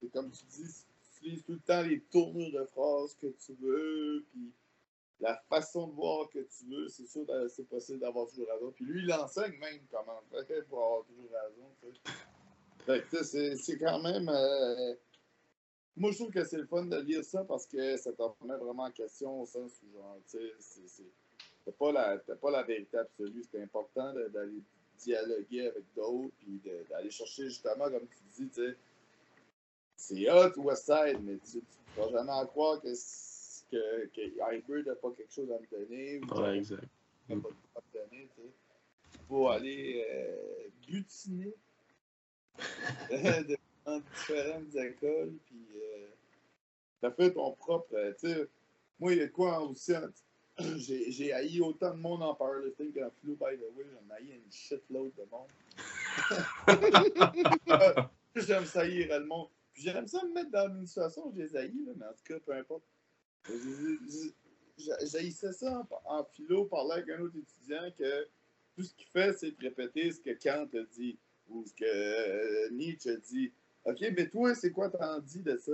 C'est 0.00 0.10
comme 0.12 0.30
tu 0.30 0.44
dis, 0.46 0.62
tu 0.62 1.26
utilises 1.26 1.44
tout 1.44 1.52
le 1.52 1.60
temps 1.60 1.82
les 1.82 2.00
tournures 2.00 2.52
de 2.52 2.64
phrases 2.66 3.16
que 3.20 3.26
tu 3.44 3.54
veux, 3.60 4.24
la 5.20 5.36
façon 5.48 5.88
de 5.88 5.92
voir 5.94 6.28
que 6.30 6.38
tu 6.38 6.64
veux, 6.68 6.88
c'est 6.88 7.06
sûr 7.06 7.26
que 7.26 7.48
c'est 7.48 7.68
possible 7.68 8.00
d'avoir 8.00 8.28
toujours 8.28 8.48
raison. 8.48 8.72
Puis 8.72 8.84
lui, 8.84 9.02
il 9.02 9.12
enseigne 9.12 9.58
même 9.58 9.80
comment 9.90 10.20
faire 10.30 10.64
pour 10.66 10.84
avoir 10.84 11.04
toujours 11.04 11.30
raison. 12.86 13.54
c'est 13.56 13.78
quand 13.78 14.00
même. 14.00 14.28
Euh, 14.28 14.94
moi, 15.96 16.12
je 16.12 16.18
trouve 16.18 16.30
que 16.30 16.44
c'est 16.44 16.58
le 16.58 16.66
fun 16.66 16.84
de 16.84 16.96
lire 17.00 17.24
ça 17.24 17.44
parce 17.44 17.66
que 17.66 17.96
ça 17.96 18.12
te 18.12 18.22
remet 18.22 18.56
vraiment 18.56 18.84
en 18.84 18.90
question 18.92 19.42
au 19.42 19.46
sens 19.46 19.72
où, 19.82 19.92
genre, 19.92 20.16
tu 20.30 20.38
sais, 20.60 21.02
c'est 21.64 21.76
pas, 21.76 21.92
la, 21.92 22.18
pas 22.36 22.50
la 22.50 22.62
vérité 22.62 22.98
absolue. 22.98 23.44
C'est 23.50 23.60
important 23.60 24.14
d'aller 24.30 24.62
dialoguer 24.98 25.68
avec 25.68 25.84
d'autres, 25.94 26.34
puis 26.38 26.60
d'aller 26.88 27.10
chercher 27.10 27.44
justement, 27.44 27.90
comme 27.90 28.06
tu 28.06 28.44
dis, 28.44 28.48
tu 28.48 28.54
sais, 28.54 28.76
c'est 29.96 30.30
hot 30.30 30.52
West 30.58 30.84
Side, 30.84 31.18
mais 31.22 31.38
tu 31.38 31.58
ne 31.58 32.02
vas 32.02 32.10
jamais 32.10 32.32
en 32.32 32.46
croire 32.46 32.80
que, 32.80 32.94
que, 33.70 34.06
que 34.06 34.84
n'a 34.86 34.94
pas 34.94 35.10
quelque 35.12 35.32
chose 35.32 35.50
à 35.50 35.58
me 35.58 35.66
donner. 35.70 36.20
Ou 36.20 36.40
ouais, 36.40 36.56
exact. 36.56 36.88
Pas 37.28 37.34
de 37.34 37.40
à 37.40 37.80
me 37.80 37.92
donner, 37.92 38.28
tu 38.34 38.42
sais. 38.42 38.52
Faut 39.28 39.48
aller 39.48 40.06
euh, 40.10 40.68
butiner 40.86 41.54
dans 43.86 44.00
différentes 44.00 44.74
écoles, 44.74 45.34
puis 45.46 45.66
euh, 45.76 46.08
t'as 47.00 47.10
fait 47.10 47.32
ton 47.32 47.52
propre, 47.52 47.94
euh, 47.94 48.12
tu 48.18 48.28
sais, 48.28 48.48
moi, 48.98 49.12
il 49.12 49.18
y 49.18 49.22
a 49.22 49.28
quoi 49.28 49.60
aussi, 49.60 49.92
j'ai 50.76 51.32
haï 51.32 51.60
autant 51.60 51.94
de 51.94 52.00
monde 52.00 52.22
en 52.22 52.34
powerlifting 52.34 52.92
qu'en 52.92 53.10
flu, 53.20 53.36
by 53.36 53.56
the 53.56 53.76
way. 53.76 53.84
J'en 53.92 54.14
haï 54.14 54.32
une 54.32 54.50
shitload 54.50 55.12
de 55.14 55.24
monde. 55.30 55.48
j'aime 58.34 58.64
ça 58.64 58.80
haïr 58.80 59.20
le 59.20 59.26
monde. 59.26 59.48
Puis 59.72 59.84
j'aime 59.84 60.08
ça 60.08 60.24
me 60.24 60.32
mettre 60.32 60.50
dans 60.50 60.68
une 60.68 60.86
situation 60.86 61.28
où 61.28 61.32
j'ai 61.34 61.56
haï, 61.56 61.72
là, 61.86 61.92
mais 61.96 62.06
en 62.06 62.12
tout 62.12 62.24
cas, 62.24 62.40
peu 62.40 62.52
importe. 62.52 62.82
J'haïssais 64.78 65.52
ça 65.52 65.86
en, 66.04 66.24
philo, 66.24 66.64
parler 66.66 66.92
avec 67.02 67.10
un 67.10 67.20
autre 67.22 67.36
étudiant 67.36 67.90
que 67.98 68.28
tout 68.76 68.84
ce 68.84 68.94
qu'il 68.94 69.08
fait, 69.08 69.32
c'est 69.32 69.50
de 69.50 69.56
répéter 69.60 70.12
ce 70.12 70.20
que 70.20 70.30
Kant 70.30 70.68
a 70.72 70.82
dit 70.96 71.18
ou 71.48 71.64
ce 71.64 71.74
que 71.74 71.84
euh, 71.84 72.70
Nietzsche 72.70 73.10
a 73.10 73.16
dit. 73.16 73.52
OK, 73.84 74.00
mais 74.16 74.28
toi, 74.28 74.54
c'est 74.54 74.70
quoi 74.70 74.88
t'en 74.90 75.18
dis 75.20 75.42
de 75.42 75.56
ça? 75.56 75.72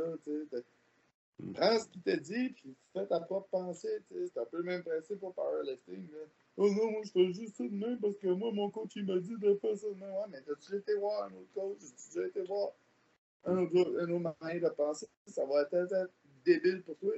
Prends 1.53 1.79
ce 1.79 1.89
qu'il 1.89 2.03
t'a 2.03 2.17
dit, 2.17 2.51
puis 2.51 2.75
fais 2.93 3.07
ta 3.07 3.21
propre 3.21 3.49
pensée. 3.49 4.03
C'est 4.09 4.39
un 4.39 4.45
peu 4.47 4.59
le 4.59 4.63
même 4.63 4.83
principe 4.83 5.19
pour 5.19 5.35
powerlifting. 5.35 6.11
Là. 6.13 6.19
Oh 6.57 6.71
non, 6.71 6.93
moi 6.93 7.01
je 7.03 7.11
fais 7.11 7.33
juste 7.33 7.57
ça 7.57 7.65
de 7.65 7.75
même 7.75 7.99
parce 7.99 8.17
que 8.17 8.29
moi, 8.29 8.53
mon 8.53 8.71
coach 8.71 8.93
il 8.95 9.05
m'a 9.05 9.19
dit 9.19 9.37
de 9.37 9.55
faire 9.57 9.77
ça 9.77 9.89
de 9.89 9.95
même. 9.95 10.11
Ouais, 10.11 10.27
mais 10.31 10.41
t'as-tu 10.43 10.77
été 10.77 10.95
voir 10.95 11.25
un 11.25 11.35
autre 11.35 11.53
coach? 11.53 11.79
As-tu 11.83 12.15
déjà 12.15 12.29
été 12.29 12.43
voir 12.43 12.73
un 13.45 13.59
autre, 13.59 13.97
un 14.01 14.11
autre 14.11 14.37
moyen 14.41 14.61
de 14.61 14.69
penser? 14.69 15.09
Ça 15.27 15.45
va 15.45 15.63
être, 15.63 16.11
débile 16.45 16.83
pour 16.83 16.97
toi. 16.99 17.13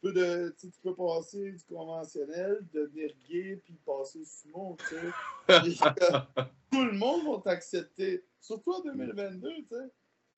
Peux, 0.00 0.12
de, 0.12 0.54
tu 0.58 0.68
peux 0.82 0.94
passer 0.94 1.52
du 1.52 1.64
conventionnel, 1.64 2.64
devenir 2.72 3.10
gay, 3.28 3.60
puis 3.64 3.74
passer 3.84 4.20
au 4.20 4.24
sumo. 4.24 4.76
tout 4.88 6.84
le 6.84 6.92
monde 6.92 7.26
va 7.26 7.42
t'accepter. 7.42 8.24
Surtout 8.40 8.72
en 8.72 8.80
2022, 8.82 9.50
tu 9.56 9.66
sais. 9.68 9.90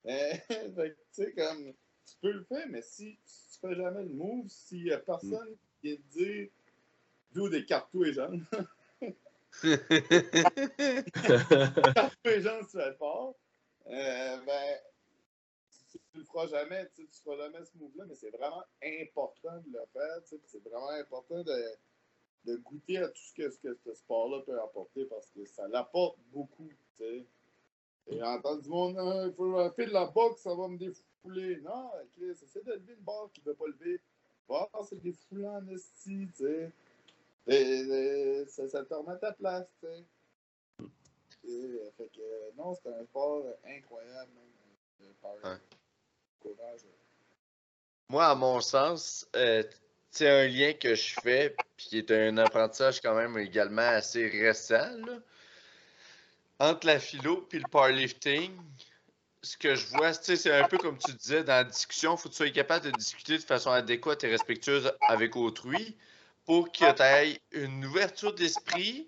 tu 0.47 0.95
sais, 1.11 1.33
comme 1.33 1.73
tu 2.05 2.15
peux 2.21 2.31
le 2.31 2.43
faire, 2.43 2.65
mais 2.69 2.81
si 2.81 3.17
tu 3.25 3.59
fais 3.61 3.75
jamais 3.75 4.03
le 4.03 4.13
move, 4.13 4.47
s'il 4.47 4.85
n'y 4.85 4.91
a 4.91 4.99
personne 4.99 5.55
qui 5.81 5.89
vient 5.89 5.97
te 5.97 6.17
dire 6.17 6.47
d'où 7.33 7.49
des 7.49 7.65
cartes 7.65 7.89
tous 7.91 8.03
les 8.03 8.13
jeunes. 8.13 8.45
cartes 11.95 12.17
tous 12.23 12.29
les 12.29 12.41
jeunes, 12.41 12.65
tu 12.65 12.77
fais 12.77 12.93
pas. 12.93 13.33
Euh, 13.87 14.37
ben, 14.45 14.77
tu 16.11 16.19
le 16.19 16.23
feras 16.25 16.47
jamais, 16.47 16.89
tu 16.95 17.03
ne 17.03 17.07
feras 17.07 17.37
jamais 17.37 17.65
ce 17.65 17.77
move-là, 17.77 18.05
mais 18.07 18.15
c'est 18.15 18.29
vraiment 18.29 18.63
important 18.83 19.57
de 19.65 19.71
le 19.71 19.85
faire. 19.93 20.19
C'est 20.23 20.63
vraiment 20.63 20.89
important 20.89 21.43
de, 21.43 22.55
goûter 22.57 22.97
à 22.97 23.09
tout 23.09 23.21
ce 23.21 23.33
que, 23.33 23.77
ce 23.83 23.93
sport-là 23.93 24.41
peut 24.45 24.59
apporter 24.59 25.05
parce 25.05 25.29
que 25.29 25.45
ça 25.45 25.67
l'apporte 25.67 26.17
beaucoup. 26.31 26.69
T'sais. 26.95 27.25
Et 28.07 28.23
entendre 28.23 28.61
du 28.61 28.69
monde, 28.69 28.97
hein, 28.97 29.27
il 29.27 29.33
faut 29.33 29.53
faire 29.71 29.87
de 29.87 29.93
la 29.93 30.07
boxe, 30.07 30.41
ça 30.41 30.55
va 30.55 30.67
me 30.67 30.77
défouler 30.77 31.03
fouler. 31.21 31.61
Non, 31.61 31.91
Chris, 32.15 32.31
essaie 32.31 32.63
de 32.63 32.73
lever 32.73 32.95
le 32.95 33.01
bord 33.01 33.29
qui 33.33 33.41
ne 33.41 33.45
veut 33.45 33.55
pas 33.55 33.67
lever. 33.67 33.99
Voir, 34.47 34.69
c'est 34.87 35.01
des 35.01 35.13
foulants 35.13 35.57
en 35.57 35.67
esti, 35.67 36.27
tu 36.35 36.71
ça, 38.47 38.83
te 38.83 38.93
remet 38.93 39.13
à 39.13 39.15
ta 39.17 39.31
place, 39.33 39.67
tu 39.79 39.87
non, 42.57 42.75
c'est 42.75 42.93
un 42.93 43.03
sport 43.05 43.43
incroyable. 43.65 44.31
Euh, 45.45 45.55
Moi, 48.09 48.25
à 48.25 48.35
mon 48.35 48.59
sens, 48.61 49.27
euh, 49.35 49.63
c'est 50.11 50.29
un 50.29 50.47
lien 50.47 50.73
que 50.73 50.95
je 50.95 51.13
fais, 51.13 51.59
puis 51.77 51.87
qui 51.87 51.97
est 51.99 52.11
un 52.11 52.37
apprentissage 52.37 53.01
quand 53.01 53.15
même 53.15 53.37
également 53.37 53.81
assez 53.81 54.27
récent, 54.27 54.97
entre 56.59 56.87
la 56.87 56.99
philo 56.99 57.47
et 57.51 57.59
le 57.59 57.65
powerlifting 57.65 58.51
ce 59.41 59.57
que 59.57 59.75
je 59.75 59.87
vois, 59.87 60.13
c'est 60.13 60.51
un 60.51 60.63
peu 60.65 60.77
comme 60.77 60.97
tu 60.97 61.13
disais 61.13 61.43
dans 61.43 61.53
la 61.53 61.63
discussion, 61.63 62.15
il 62.15 62.17
faut 62.17 62.29
que 62.29 62.33
tu 62.33 62.37
sois 62.37 62.49
capable 62.49 62.85
de 62.85 62.91
discuter 62.91 63.37
de 63.37 63.43
façon 63.43 63.71
adéquate 63.71 64.23
et 64.23 64.27
respectueuse 64.27 64.91
avec 65.07 65.35
autrui 65.35 65.95
pour 66.45 66.71
que 66.71 66.91
tu 66.91 67.01
aies 67.01 67.39
une 67.51 67.85
ouverture 67.85 68.33
d'esprit, 68.33 69.07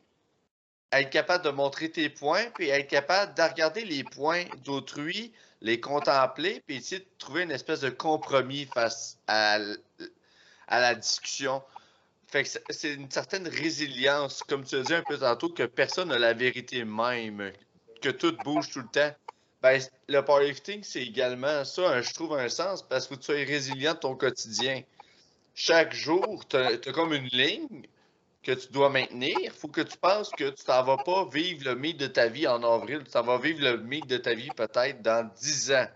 être 0.92 1.10
capable 1.10 1.44
de 1.44 1.50
montrer 1.50 1.90
tes 1.90 2.10
points, 2.10 2.50
puis 2.52 2.70
être 2.70 2.88
capable 2.88 3.34
de 3.34 3.42
regarder 3.42 3.84
les 3.84 4.04
points 4.04 4.46
d'autrui, 4.64 5.34
les 5.62 5.80
contempler, 5.80 6.64
puis 6.66 6.78
essayer 6.78 7.00
de 7.00 7.08
trouver 7.18 7.44
une 7.44 7.52
espèce 7.52 7.82
de 7.82 7.90
compromis 7.90 8.66
face 8.74 9.18
à, 9.28 9.60
la 10.70 10.96
discussion. 10.96 11.62
C'est 12.70 12.94
une 12.94 13.12
certaine 13.12 13.48
résilience, 13.48 14.42
comme 14.44 14.64
tu 14.64 14.76
as 14.76 14.82
dit 14.82 14.94
un 14.94 15.04
peu 15.04 15.18
tantôt, 15.18 15.50
que 15.50 15.64
personne 15.64 16.10
n'a 16.10 16.18
la 16.18 16.34
vérité 16.34 16.86
même, 16.86 17.52
que 18.02 18.10
tout 18.10 18.36
bouge 18.44 18.72
tout 18.72 18.80
le 18.80 18.88
temps. 18.88 19.16
Ben, 19.62 19.80
le 20.08 20.22
powerlifting, 20.22 20.84
c'est 20.84 21.04
également 21.04 21.64
ça, 21.66 22.02
je 22.02 22.14
trouve 22.14 22.36
un 22.36 22.50
sens, 22.50 22.82
parce 22.82 23.08
que 23.08 23.16
tu 23.16 23.26
sois 23.26 23.36
résilient 23.36 23.94
de 23.94 24.00
ton 24.00 24.16
quotidien. 24.16 24.82
Chaque 25.54 25.94
jour, 25.94 26.48
tu 26.48 26.56
as, 26.56 26.78
comme 26.94 27.14
une 27.14 27.28
ligne 27.28 27.84
que 28.44 28.52
tu 28.52 28.68
dois 28.72 28.90
maintenir. 28.90 29.38
Il 29.42 29.52
faut 29.52 29.68
que 29.68 29.82
tu 29.82 29.98
penses 29.98 30.32
que 30.32 30.50
tu 30.50 30.64
t'en 30.64 30.84
vas 30.84 30.98
pas 30.98 31.26
vivre 31.26 31.66
le 31.66 31.76
mythe 31.76 31.98
de 31.98 32.08
ta 32.08 32.28
vie 32.28 32.48
en 32.48 32.64
avril, 32.64 33.04
tu 33.04 33.12
t'en 33.12 33.24
vas 33.24 33.38
vivre 33.38 33.62
le 33.62 33.78
mythe 33.78 34.08
de 34.08 34.18
ta 34.18 34.34
vie 34.34 34.50
peut-être 34.56 35.02
dans 35.02 35.30
10 35.40 35.72
ans. 35.74 35.88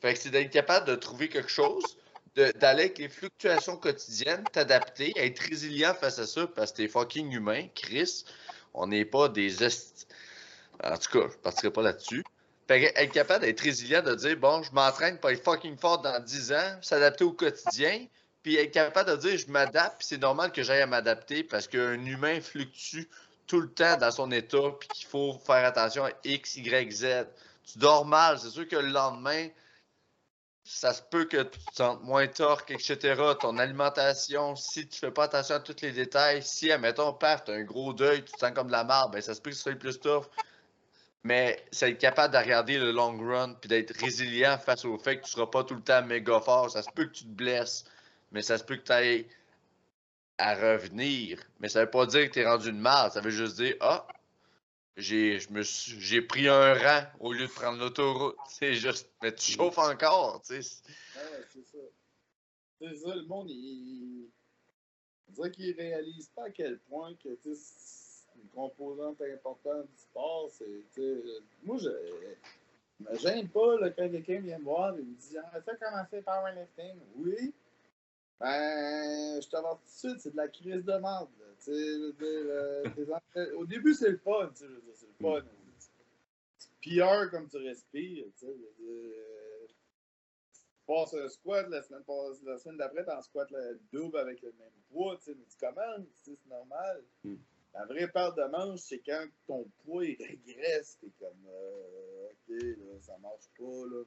Fait 0.00 0.14
que 0.14 0.20
c'est 0.20 0.30
d'être 0.30 0.50
capable 0.50 0.86
de 0.86 0.94
trouver 0.94 1.28
quelque 1.28 1.50
chose, 1.50 1.84
d'aller 2.34 2.84
avec 2.84 2.98
les 2.98 3.08
fluctuations 3.08 3.76
quotidiennes, 3.76 4.44
t'adapter, 4.52 5.12
être 5.16 5.38
résilient 5.38 5.94
face 5.94 6.18
à 6.18 6.26
ça, 6.26 6.46
parce 6.46 6.72
que 6.72 6.78
t'es 6.78 6.88
fucking 6.88 7.32
humain, 7.32 7.68
Chris. 7.74 8.24
On 8.74 8.86
n'est 8.86 9.04
pas 9.04 9.28
des... 9.28 9.62
En 10.82 10.96
tout 10.98 11.10
cas, 11.12 11.28
je 11.28 11.36
ne 11.36 11.42
partirai 11.42 11.72
pas 11.72 11.82
là-dessus 11.82 12.24
être 12.72 13.12
capable 13.12 13.44
d'être 13.44 13.60
résilient, 13.60 14.02
de 14.02 14.14
dire 14.14 14.36
bon, 14.36 14.62
je 14.62 14.72
m'entraîne 14.72 15.18
pour 15.18 15.30
être 15.30 15.42
fucking 15.42 15.76
fort 15.76 16.00
dans 16.00 16.22
10 16.22 16.52
ans, 16.52 16.78
s'adapter 16.80 17.24
au 17.24 17.32
quotidien, 17.32 18.06
puis 18.42 18.56
être 18.56 18.72
capable 18.72 19.10
de 19.10 19.16
dire 19.16 19.38
je 19.38 19.50
m'adapte, 19.50 19.98
puis 19.98 20.06
c'est 20.08 20.20
normal 20.20 20.52
que 20.52 20.62
j'aille 20.62 20.82
à 20.82 20.86
m'adapter 20.86 21.44
parce 21.44 21.68
qu'un 21.68 22.04
humain 22.04 22.40
fluctue 22.40 23.08
tout 23.46 23.60
le 23.60 23.70
temps 23.70 23.96
dans 23.96 24.10
son 24.10 24.30
état, 24.30 24.70
puis 24.78 24.88
qu'il 24.88 25.06
faut 25.06 25.34
faire 25.44 25.64
attention 25.64 26.04
à 26.04 26.10
X, 26.24 26.56
Y, 26.56 26.90
Z. 26.92 27.26
Tu 27.64 27.78
dors 27.78 28.04
mal, 28.04 28.38
c'est 28.38 28.50
sûr 28.50 28.66
que 28.66 28.76
le 28.76 28.88
lendemain, 28.88 29.48
ça 30.64 30.92
se 30.92 31.02
peut 31.02 31.24
que 31.24 31.42
tu 31.42 31.58
te 31.58 31.74
sentes 31.74 32.02
moins 32.02 32.26
torque, 32.28 32.70
etc. 32.70 33.20
Ton 33.40 33.58
alimentation, 33.58 34.56
si 34.56 34.88
tu 34.88 34.98
fais 34.98 35.10
pas 35.10 35.24
attention 35.24 35.56
à 35.56 35.60
tous 35.60 35.82
les 35.82 35.92
détails, 35.92 36.42
si, 36.42 36.70
admettons, 36.70 37.12
paf, 37.12 37.44
tu 37.44 37.50
as 37.50 37.54
un 37.54 37.62
gros 37.62 37.92
deuil, 37.92 38.24
tu 38.24 38.32
te 38.32 38.38
sens 38.38 38.52
comme 38.52 38.68
de 38.68 38.72
la 38.72 38.84
marde, 38.84 39.12
ben 39.12 39.20
ça 39.20 39.34
se 39.34 39.40
peut 39.40 39.50
que 39.50 39.56
ce 39.56 39.62
soit 39.62 39.74
plus 39.74 39.98
tough. 39.98 40.24
Mais 41.24 41.64
être 41.80 41.98
capable 41.98 42.34
de 42.34 42.38
regarder 42.38 42.78
le 42.78 42.90
long 42.90 43.16
run 43.16 43.54
puis 43.54 43.68
d'être 43.68 43.96
résilient 44.00 44.58
face 44.58 44.84
au 44.84 44.98
fait 44.98 45.18
que 45.18 45.24
tu 45.24 45.30
seras 45.30 45.46
pas 45.46 45.62
tout 45.62 45.74
le 45.74 45.82
temps 45.82 46.02
méga 46.02 46.40
fort. 46.40 46.70
Ça 46.70 46.82
se 46.82 46.90
peut 46.90 47.04
que 47.04 47.12
tu 47.12 47.24
te 47.24 47.28
blesses, 47.28 47.84
mais 48.32 48.42
ça 48.42 48.58
se 48.58 48.64
peut 48.64 48.76
que 48.76 48.82
tu 48.82 48.92
ailles 48.92 49.26
à 50.38 50.54
revenir. 50.54 51.38
Mais 51.60 51.68
ça 51.68 51.84
veut 51.84 51.90
pas 51.90 52.06
dire 52.06 52.28
que 52.28 52.34
tu 52.34 52.40
es 52.40 52.46
rendu 52.46 52.70
une 52.70 52.80
marde. 52.80 53.12
Ça 53.12 53.20
veut 53.20 53.30
juste 53.30 53.56
dire, 53.56 53.76
ah, 53.80 54.06
j'ai 54.96 55.38
j'ai 55.38 56.22
pris 56.22 56.48
un 56.48 56.74
rang 56.74 57.06
au 57.20 57.32
lieu 57.32 57.46
de 57.46 57.52
prendre 57.52 57.78
l'autoroute. 57.78 58.36
C'est 58.48 58.74
juste. 58.74 59.10
Mais 59.22 59.34
tu 59.34 59.52
chauffes 59.52 59.78
encore, 59.78 60.40
c'est 60.42 60.62
ça. 60.62 60.82
C'est 62.80 62.96
ça, 62.96 63.14
le 63.14 63.22
monde, 63.22 63.48
il. 63.50 64.28
Réalise 65.38 66.28
pas 66.36 66.44
à 66.44 66.50
quel 66.50 66.78
point 66.80 67.14
que 67.14 67.30
c'est 67.42 68.36
une 68.36 68.48
composante 68.50 69.18
importante 69.22 69.86
du 69.86 69.96
sport. 69.96 70.50
C'est. 70.50 70.84
Moi, 71.62 71.78
je. 71.78 71.88
me 73.00 73.18
gêne 73.18 73.48
pas 73.48 73.80
là, 73.80 73.90
quand 73.90 74.10
quelqu'un 74.10 74.40
vient 74.40 74.58
me 74.58 74.64
voir 74.64 74.94
et 74.94 75.02
me 75.02 75.14
dit 75.14 75.38
Ah, 75.38 75.58
ça 75.64 75.74
commencé 75.76 76.20
powerlifting. 76.20 76.98
Oui. 77.16 77.54
Ben, 78.40 79.40
je 79.40 79.48
t'avance 79.48 79.78
tout 79.78 80.08
de 80.08 80.10
suite, 80.10 80.20
c'est 80.20 80.32
de 80.32 80.36
la 80.36 80.48
crise 80.48 80.84
de 80.84 80.92
merde. 80.92 81.28
Euh, 81.68 82.82
au 83.56 83.64
début, 83.66 83.94
c'est 83.94 84.10
le 84.10 84.18
fun, 84.18 84.50
c'est 84.54 84.66
le 84.66 84.82
fun. 85.20 85.42
Tu 86.80 86.98
PR 86.98 87.30
comme 87.30 87.48
tu 87.48 87.58
respires. 87.58 88.26
Tu 88.38 88.46
passes 90.86 91.14
un 91.14 91.28
squat 91.28 91.68
la 91.68 91.82
semaine, 91.82 92.02
la 92.44 92.58
semaine 92.58 92.78
d'après, 92.78 93.04
tu 93.04 93.10
en 93.10 93.22
squat 93.22 93.48
le 93.50 93.80
double 93.92 94.18
avec 94.18 94.42
le 94.42 94.52
même 94.58 94.72
poids, 94.90 95.18
mais 95.28 95.34
tu 95.34 95.56
commandes, 95.58 96.06
c'est 96.24 96.46
normal. 96.48 97.04
Hmm. 97.22 97.36
La 97.74 97.86
vraie 97.86 98.08
part 98.08 98.34
de 98.34 98.42
manche, 98.44 98.80
c'est 98.80 98.98
quand 98.98 99.24
ton 99.46 99.64
poids 99.84 100.04
il 100.04 100.22
régresse, 100.22 100.98
t'es 101.00 101.10
comme 101.18 101.46
euh, 101.48 102.28
OK, 102.28 102.62
là, 102.62 103.00
ça 103.00 103.16
marche 103.18 103.48
pas. 103.58 103.86
Là. 103.86 104.04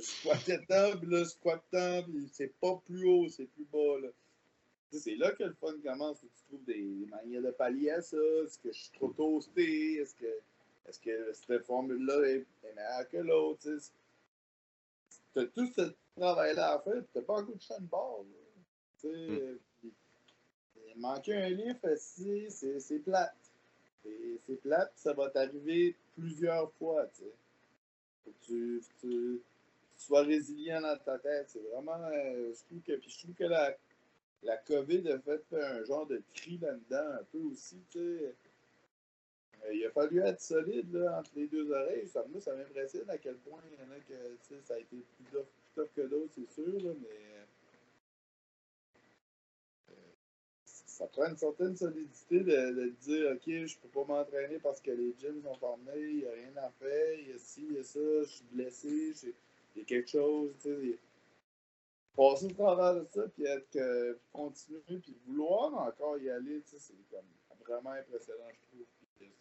Squattais 0.00 0.64
tant, 0.66 0.96
puis 0.98 1.08
là, 1.10 1.18
je 1.20 1.30
squatte 1.30 1.64
tant, 1.70 2.02
puis 2.02 2.28
c'est 2.32 2.52
pas 2.60 2.80
plus 2.86 3.06
haut, 3.06 3.28
c'est 3.28 3.46
plus 3.46 3.64
bas. 3.72 3.98
Là. 4.02 4.08
C'est 4.92 5.16
là 5.16 5.32
que 5.32 5.44
le 5.44 5.54
fun 5.54 5.74
commence. 5.82 6.20
Tu 6.20 6.44
trouves 6.48 6.64
des 6.64 7.06
manières 7.10 7.42
de 7.42 7.50
pallier 7.50 7.90
à 7.90 8.02
ça. 8.02 8.16
Est-ce 8.16 8.58
que 8.58 8.72
je 8.72 8.78
suis 8.78 8.90
trop 8.92 9.08
toasté? 9.08 9.96
Est-ce 9.96 10.14
que, 10.14 10.26
est 10.26 11.00
que 11.02 11.32
cette 11.32 11.64
formule-là 11.64 12.28
est, 12.28 12.46
meilleure 12.62 13.08
que 13.10 13.18
l'autre? 13.18 13.68
Tu 15.32 15.40
as 15.40 15.46
tout 15.46 15.70
ce 15.74 15.92
travail-là 16.16 16.74
à 16.74 16.78
faire, 16.80 17.02
tu 17.12 17.18
n'as 17.18 17.24
pas 17.24 17.38
un 17.38 17.44
coup 17.44 17.54
de 17.54 17.60
chaîne 17.60 17.86
barre. 17.86 18.24
Mm. 19.04 19.58
Manquer 20.96 21.34
un 21.34 21.50
livre, 21.50 21.78
c'est 21.96 22.98
plate. 23.04 23.36
C'est 24.02 24.60
plate, 24.62 24.92
ça 24.96 25.12
va 25.12 25.28
t'arriver 25.30 25.94
plusieurs 26.16 26.72
fois. 26.72 27.06
Tu, 28.46 28.82
tu, 29.00 29.40
sois 29.98 30.22
résilient 30.22 30.80
dans 30.80 30.96
ta 30.98 31.18
tête. 31.18 31.46
C'est 31.48 31.62
vraiment. 31.72 32.00
Euh, 32.12 32.52
je 32.54 32.64
trouve 32.64 32.80
que, 32.82 32.92
puis 32.96 33.10
je 33.10 33.18
trouve 33.18 33.34
que 33.34 33.44
la 33.44 33.76
la 34.42 34.56
COVID 34.56 35.10
a 35.10 35.18
fait 35.18 35.44
un 35.52 35.84
genre 35.84 36.06
de 36.06 36.22
tri 36.34 36.58
là-dedans, 36.58 37.20
un 37.20 37.24
peu 37.32 37.38
aussi. 37.38 37.82
Euh, 37.96 38.32
il 39.72 39.84
a 39.84 39.90
fallu 39.90 40.20
être 40.20 40.40
solide 40.40 40.92
là, 40.92 41.18
entre 41.18 41.32
les 41.34 41.48
deux 41.48 41.70
oreilles. 41.70 42.06
Ça, 42.06 42.24
moi, 42.28 42.40
ça 42.40 42.54
m'impressionne 42.54 43.10
à 43.10 43.18
quel 43.18 43.36
point 43.36 43.60
ça 44.64 44.74
a 44.74 44.78
été 44.78 44.96
plus 44.96 45.24
tough, 45.74 45.88
que 45.94 46.02
d'autres, 46.02 46.32
c'est 46.34 46.50
sûr, 46.50 46.80
là, 46.82 46.92
mais 47.00 47.44
euh, 49.90 49.94
ça 50.64 51.06
prend 51.06 51.26
une 51.26 51.36
certaine 51.36 51.76
solidité 51.76 52.40
de, 52.40 52.88
dire 53.00 53.32
OK, 53.32 53.46
je 53.46 53.78
peux 53.78 53.88
pas 53.88 54.04
m'entraîner 54.04 54.58
parce 54.58 54.80
que 54.80 54.90
les 54.90 55.14
gyms 55.18 55.42
sont 55.42 55.54
fermés, 55.54 56.00
il 56.00 56.16
n'y 56.16 56.26
a 56.26 56.32
rien 56.32 56.56
à 56.56 56.70
faire, 56.70 57.18
il 57.18 57.28
y 57.28 57.32
a 57.32 57.38
ci, 57.38 57.66
il 57.68 57.76
y 57.76 57.78
a 57.78 57.84
ça, 57.84 58.00
je 58.22 58.28
suis 58.28 58.44
blessé, 58.50 59.12
y 59.78 59.82
a 59.82 59.84
quelque 59.84 60.10
chose, 60.10 60.52
tu 60.60 60.68
sais 60.68 60.98
passer 62.18 62.46
au 62.46 62.50
travers 62.50 62.96
de 62.96 63.04
ça, 63.04 63.22
puis 63.28 63.44
être 63.44 63.70
que, 63.70 64.18
continuer, 64.32 64.80
puis 65.00 65.16
vouloir 65.24 65.72
encore 65.74 66.18
y 66.18 66.28
aller, 66.28 66.60
c'est 66.66 66.94
comme 67.10 67.20
vraiment 67.64 67.92
impressionnant, 67.92 68.48
je 68.50 68.76
trouve. 68.76 68.86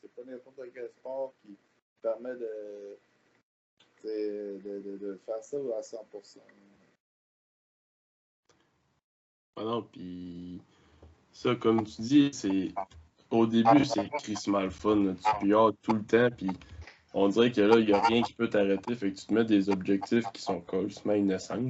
C'est 0.01 0.15
pas 0.15 0.21
n'importe 0.23 0.59
quel 0.73 0.89
sport 0.89 1.33
qui 1.41 1.55
permet 2.01 2.35
de, 2.35 2.97
de, 4.03 4.59
de, 4.63 4.97
de, 4.97 5.19
faire 5.25 5.43
ça 5.43 5.57
à 5.57 5.81
100%. 5.81 6.37
Ah 9.55 9.63
non, 9.63 9.81
puis 9.81 10.61
ça, 11.31 11.55
comme 11.55 11.83
tu 11.83 12.01
dis, 12.01 12.29
c'est 12.31 12.73
au 13.31 13.47
début, 13.47 13.85
c'est 13.85 14.07
Chris 14.09 14.43
mal 14.47 14.69
fun. 14.69 15.15
Tu 15.15 15.45
piores 15.45 15.73
tout 15.81 15.93
le 15.93 16.03
temps, 16.03 16.29
puis 16.35 16.49
on 17.13 17.29
dirait 17.29 17.51
que 17.51 17.61
là, 17.61 17.77
il 17.77 17.85
n'y 17.85 17.93
a 17.93 18.01
rien 18.01 18.21
qui 18.21 18.33
peut 18.33 18.49
t'arrêter. 18.49 18.95
Fait 18.95 19.11
que 19.11 19.19
tu 19.19 19.25
te 19.25 19.33
mets 19.33 19.45
des 19.45 19.69
objectifs 19.69 20.25
qui 20.33 20.41
sont 20.41 20.59
complètement 20.61 21.13
innocents. 21.13 21.69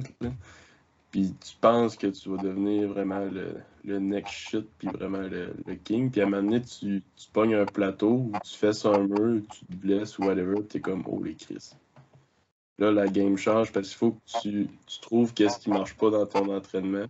Puis 1.10 1.34
tu 1.40 1.56
penses 1.60 1.96
que 1.96 2.08
tu 2.08 2.28
vas 2.28 2.42
devenir 2.42 2.88
vraiment 2.88 3.20
le, 3.20 3.54
le 3.84 3.98
next 3.98 4.32
shit, 4.32 4.66
puis 4.78 4.88
vraiment 4.88 5.22
le, 5.22 5.54
king. 5.84 6.10
Puis 6.10 6.20
à 6.20 6.24
un 6.24 6.28
moment 6.28 6.42
donné, 6.42 6.60
tu, 6.60 7.02
tu 7.16 7.30
pognes 7.32 7.54
un 7.54 7.64
plateau, 7.64 8.30
tu 8.44 8.54
fais 8.56 8.72
ça 8.72 8.90
un 8.90 9.06
mur, 9.06 9.42
tu 9.50 9.64
te 9.64 9.74
blesses 9.74 10.18
ou 10.18 10.24
whatever, 10.24 10.62
t'es 10.62 10.80
comme, 10.80 11.02
oh 11.06 11.22
les 11.22 11.34
Chris. 11.34 11.70
Là, 12.78 12.92
la 12.92 13.08
game 13.08 13.36
change 13.36 13.72
parce 13.72 13.88
qu'il 13.88 13.96
faut 13.96 14.12
que 14.12 14.40
tu, 14.42 14.68
tu 14.86 15.00
trouves 15.00 15.34
qu'est-ce 15.34 15.58
qui 15.58 15.70
marche 15.70 15.96
pas 15.96 16.10
dans 16.10 16.26
ton 16.26 16.54
entraînement. 16.54 17.06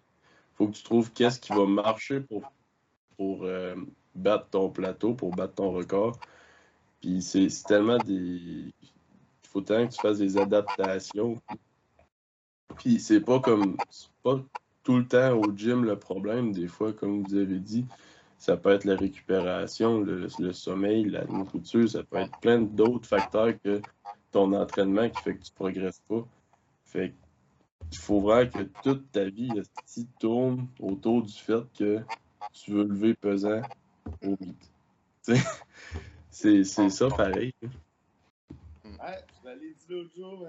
faut 0.55 0.69
que 0.69 0.77
tu 0.77 0.83
trouves 0.83 1.13
qu'est-ce 1.13 1.41
qui 1.41 1.53
va 1.53 1.67
marcher 1.67 2.21
pour, 2.21 2.53
pour 3.17 3.45
euh, 3.45 3.75
battre 4.15 4.49
ton 4.51 4.71
plateau, 4.71 5.13
pour 5.13 5.31
battre 5.31 5.55
ton 5.57 5.73
record. 5.73 6.19
Puis 7.01 7.23
c'est 7.23 7.49
tellement 7.67 7.99
des. 7.99 8.15
Il 8.15 9.49
faut 9.49 9.61
tellement 9.61 9.89
que 9.89 9.95
tu 9.95 10.01
fasses 10.01 10.19
des 10.19 10.37
adaptations. 10.37 11.41
Puis 12.77 13.01
c'est 13.01 13.21
pas 13.21 13.41
comme. 13.41 13.77
C'est 13.91 14.11
pas 14.23 14.41
tout 14.83 14.97
le 14.97 15.07
temps 15.07 15.33
au 15.33 15.55
gym 15.55 15.85
le 15.85 15.99
problème. 15.99 16.53
Des 16.53 16.67
fois, 16.67 16.93
comme 16.93 17.23
vous 17.23 17.35
avez 17.35 17.59
dit, 17.59 17.87
ça 18.39 18.57
peut 18.57 18.71
être 18.71 18.85
la 18.85 18.97
récupération, 18.97 20.01
le, 20.01 20.29
sommeil, 20.53 21.05
la 21.05 21.25
nourriture, 21.25 21.89
ça 21.89 22.03
peut 22.05 22.19
être 22.19 22.39
plein 22.41 22.61
d'autres 22.61 23.07
facteurs 23.07 23.53
que 23.63 23.83
ton 24.31 24.53
entraînement 24.53 25.09
qui 25.11 25.23
fait 25.23 25.35
que 25.37 25.45
tu 25.45 25.53
progresses 25.53 26.03
pas. 26.09 26.25
Fait 26.85 27.15
il 27.91 27.99
faut 27.99 28.21
vraiment 28.21 28.51
que 28.51 28.63
toute 28.83 29.11
ta 29.13 29.25
vie 29.25 29.51
tourne 30.21 30.67
autour 30.81 31.23
du 31.23 31.33
fait 31.33 31.63
que 31.79 32.01
tu 32.53 32.73
veux 32.73 32.85
lever 32.85 33.15
pesant 33.15 33.63
au 34.23 34.37
vite. 34.41 34.71
c'est 36.39 36.91
ça 36.91 37.09
pareil. 37.09 37.53
Ouais, 37.63 37.73
tu 38.85 39.47
l'as 39.47 39.57
dit 39.57 39.75
l'autre 39.89 40.11
jour, 40.17 40.47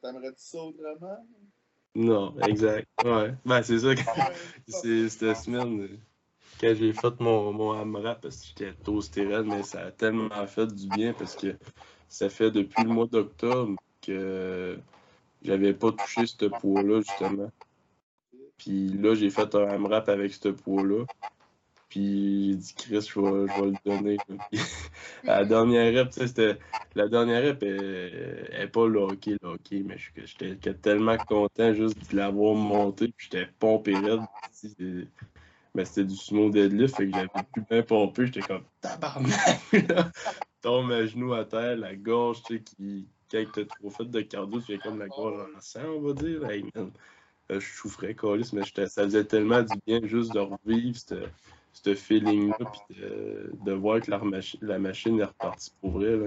t'aimerais-tu 0.00 0.36
ça 0.36 0.58
autrement? 0.58 1.26
Non, 1.94 2.38
exact. 2.40 2.88
Ouais. 3.04 3.34
Ben, 3.44 3.62
c'est 3.62 3.78
ça 3.78 3.94
que 3.94 4.00
c'est 4.68 5.08
cette 5.08 5.36
semaine, 5.36 5.98
quand 6.60 6.74
j'ai 6.74 6.92
fait 6.92 7.20
mon, 7.20 7.52
mon 7.52 7.72
AMRAP, 7.72 8.20
parce 8.22 8.40
que 8.40 8.46
j'étais 8.48 8.72
toasté 8.82 9.24
mais 9.44 9.62
ça 9.62 9.86
a 9.86 9.90
tellement 9.90 10.46
fait 10.46 10.66
du 10.66 10.86
bien 10.88 11.12
parce 11.12 11.36
que 11.36 11.56
ça 12.08 12.28
fait 12.28 12.50
depuis 12.50 12.82
le 12.82 12.90
mois 12.90 13.06
d'octobre 13.06 13.76
que 14.00 14.78
j'avais 15.42 15.74
pas 15.74 15.92
touché 15.92 16.26
ce 16.26 16.46
poids-là, 16.46 17.00
justement. 17.00 17.50
Puis 18.58 18.88
là, 18.90 19.14
j'ai 19.14 19.30
fait 19.30 19.54
un 19.54 19.68
AMRAP 19.68 20.08
avec 20.08 20.32
ce 20.34 20.48
poids-là. 20.48 21.04
Puis 21.92 22.52
j'ai 22.52 22.54
dit, 22.56 22.74
Chris, 22.74 23.10
je 23.14 23.20
vais, 23.20 23.70
le 23.70 23.84
donner. 23.84 24.16
la 25.24 25.44
dernière 25.44 25.92
rep, 25.94 26.10
c'était. 26.10 26.58
La 26.94 27.06
dernière 27.06 27.44
rep, 27.44 27.62
elle, 27.62 28.48
elle 28.50 28.62
est 28.62 28.68
pas 28.68 28.86
le 28.86 29.00
hockey, 29.00 29.36
mais 29.84 29.98
j'étais 29.98 30.72
tellement 30.72 31.18
content 31.18 31.74
juste 31.74 32.10
de 32.10 32.16
l'avoir 32.16 32.54
monté. 32.54 33.12
Puis 33.14 33.28
j'étais 33.30 33.46
pompé 33.58 33.94
raide. 33.94 34.22
Mais 35.74 35.84
c'était 35.84 36.04
du 36.04 36.16
sumo 36.16 36.48
deadlift, 36.48 36.96
fait 36.96 37.10
que 37.10 37.12
j'avais 37.12 37.28
plus 37.52 37.62
bien 37.68 37.82
pompé. 37.82 38.24
J'étais 38.24 38.40
comme 38.40 38.64
tabarnak! 38.80 39.60
Tombe 40.62 40.92
à 40.92 41.04
genoux 41.04 41.34
à 41.34 41.44
terre, 41.44 41.76
la 41.76 41.94
gorge, 41.94 42.42
tu 42.44 42.56
sais, 42.56 42.62
qui. 42.62 43.06
Quand 43.30 43.44
t'as 43.52 43.64
trop 43.66 43.90
fait 43.90 44.04
de 44.06 44.20
cardio, 44.22 44.60
tu 44.60 44.66
fais 44.72 44.78
comme 44.78 44.98
la 44.98 45.08
gorge 45.08 45.46
en 45.54 45.60
sang, 45.60 45.84
on 45.98 46.00
va 46.00 46.14
dire. 46.14 46.50
Hey, 46.50 46.64
man. 46.74 46.90
Euh, 47.50 47.60
je 47.60 47.66
souffrais, 47.66 48.14
Calis, 48.14 48.50
mais 48.54 48.62
ça 48.64 49.04
faisait 49.04 49.24
tellement 49.24 49.60
du 49.60 49.74
bien 49.86 50.00
juste 50.04 50.32
de 50.32 50.38
revivre 50.38 50.98
ce 51.72 51.94
feeling-là, 51.94 52.56
puis 52.58 52.96
de, 53.64 53.72
voir 53.72 54.00
que 54.00 54.10
la, 54.10 54.20
la, 54.60 54.78
machine 54.78 55.18
est 55.20 55.24
repartie 55.24 55.72
pour 55.80 55.92
vrai. 55.92 56.16
Là. 56.16 56.26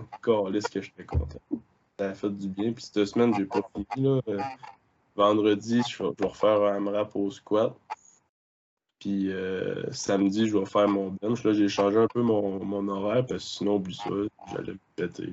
ce 0.62 0.68
que 0.68 0.82
j'étais 0.82 1.06
content. 1.06 1.40
Ça 1.98 2.10
a 2.10 2.14
fait 2.14 2.30
du 2.30 2.50
bien. 2.50 2.74
Puis 2.74 2.84
cette 2.84 3.06
semaine, 3.06 3.34
j'ai 3.36 3.46
pas 3.46 3.62
fini. 3.74 4.06
Là. 4.06 4.22
Euh, 4.28 4.40
vendredi, 5.16 5.82
je 5.88 6.04
vais, 6.04 6.10
refaire 6.28 6.64
un 6.64 6.76
AMRAP 6.76 7.16
au 7.16 7.32
squat. 7.32 7.76
Puis 9.00 9.32
euh, 9.32 9.92
samedi, 9.92 10.48
je 10.48 10.58
vais 10.58 10.66
faire 10.66 10.88
mon 10.88 11.16
bench. 11.22 11.44
Là, 11.44 11.54
j'ai 11.54 11.70
changé 11.70 11.98
un 11.98 12.08
peu 12.08 12.22
mon, 12.22 12.64
mon 12.64 12.88
horaire 12.88 13.26
parce 13.26 13.44
que 13.44 13.50
sinon, 13.50 13.76
oublie 13.76 13.96
ça, 13.96 14.10
j'allais 14.52 14.74
me 14.74 14.80
péter. 14.96 15.32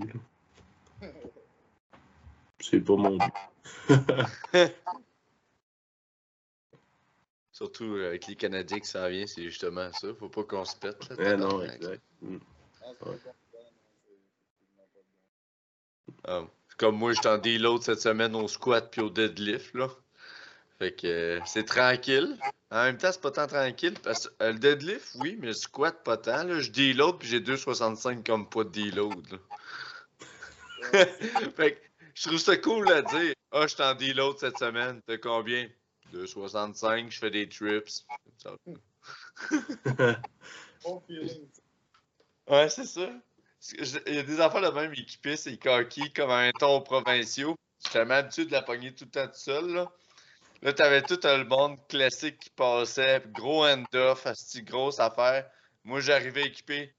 c'est 2.61 2.81
pas 2.81 2.97
mon 2.97 3.17
but. 3.17 3.33
Surtout 7.63 7.95
avec 7.95 8.27
les 8.27 8.35
Canadiens 8.35 8.81
qui 8.81 8.89
s'en 8.89 9.09
viennent, 9.09 9.29
c'est 9.29 9.45
justement 9.45 9.89
ça. 9.93 10.09
Faut 10.19 10.29
pas 10.29 10.43
qu'on 10.43 10.65
se 10.65 10.75
pète. 10.75 11.09
Là, 11.17 11.37
non, 11.37 11.63
exact. 11.63 12.03
Mm. 12.21 12.39
Ah, 16.25 16.43
comme 16.77 16.97
moi, 16.97 17.13
je 17.13 17.21
t'en 17.21 17.39
dis 17.39 17.59
l'autre 17.59 17.85
cette 17.85 18.01
semaine 18.01 18.35
au 18.35 18.49
squat 18.49 18.91
puis 18.91 19.01
au 19.01 19.11
deadlift. 19.11 19.73
Là. 19.75 19.89
Fait 20.81 20.91
que 20.91 21.07
euh, 21.07 21.41
c'est 21.47 21.63
tranquille. 21.63 22.37
En 22.73 22.83
même 22.83 22.99
temps, 22.99 23.13
c'est 23.13 23.21
pas 23.21 23.31
tant 23.31 23.47
tranquille 23.47 23.95
parce 24.03 24.27
que 24.27 24.33
euh, 24.43 24.53
le 24.55 24.59
deadlift, 24.59 25.15
oui, 25.21 25.37
mais 25.39 25.47
le 25.47 25.53
squat, 25.53 26.03
pas 26.03 26.17
tant. 26.17 26.43
Là. 26.43 26.59
Je 26.59 26.73
deload 26.73 27.21
puis 27.21 27.29
j'ai 27.29 27.39
2,65 27.39 28.27
comme 28.27 28.51
poids 28.51 28.65
de 28.65 28.71
deload. 28.71 29.39
fait 31.57 31.75
que 31.75 31.81
je 32.17 32.27
trouve 32.27 32.41
ça 32.41 32.57
cool 32.57 32.91
à 32.91 33.03
dire. 33.03 33.35
Ah, 33.53 33.69
je 33.69 33.77
t'en 33.77 33.95
deload 33.95 34.39
cette 34.39 34.59
semaine. 34.59 35.01
T'as 35.07 35.19
combien? 35.19 35.69
2,65, 36.13 37.11
je 37.11 37.19
fais 37.19 37.31
des 37.31 37.49
trips. 37.49 38.05
ouais, 42.49 42.69
c'est 42.69 42.85
ça. 42.85 43.11
Il 44.07 44.15
y 44.15 44.19
a 44.19 44.23
des 44.23 44.41
enfants 44.41 44.61
de 44.61 44.69
même 44.69 44.93
équipés, 44.93 45.37
c'est 45.37 45.57
coquilles 45.57 46.13
comme 46.13 46.31
un 46.31 46.51
ton 46.53 46.81
provinciaux. 46.83 47.57
J'étais 47.85 48.01
habitué 48.01 48.45
de 48.45 48.53
la 48.53 48.63
pogner 48.63 48.95
tout 48.95 49.05
le 49.05 49.11
temps 49.11 49.27
tout 49.27 49.35
seul. 49.35 49.73
Là, 49.73 49.93
là 50.63 50.73
t'avais 50.73 51.03
tout 51.03 51.19
le 51.23 51.45
monde 51.45 51.79
classique 51.89 52.39
qui 52.39 52.51
passait, 52.51 53.23
gros 53.29 53.65
end-off, 53.65 54.27
grosse 54.65 55.01
affaire. 55.01 55.49
Moi, 55.85 56.01
j'arrivais 56.01 56.45
équipé. 56.47 56.95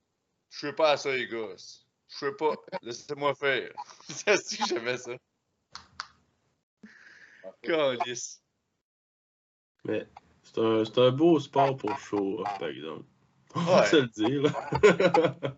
Je 0.49 0.67
fais 0.67 0.73
pas 0.73 0.91
à 0.91 0.97
ça, 0.97 1.11
les 1.11 1.27
gosses. 1.27 1.85
Je 2.09 2.17
fais 2.17 2.33
pas. 2.33 2.55
Laissez-moi 2.81 3.33
faire. 3.35 3.71
c'est 4.09 4.37
ce 4.37 4.57
que 4.57 4.65
j'aimais 4.67 4.97
ça. 4.97 5.13
Calice. 7.61 8.42
Mais 9.85 10.07
c'est 10.43 10.57
un, 10.59 10.83
un, 10.97 11.11
beau 11.11 11.39
sport 11.39 11.75
pour 11.77 11.97
show 11.97 12.43
par 12.59 12.69
exemple. 12.69 13.05
On 13.55 13.61
va 13.61 13.85
se 13.85 13.97
le 13.97 14.07
dire. 14.07 14.43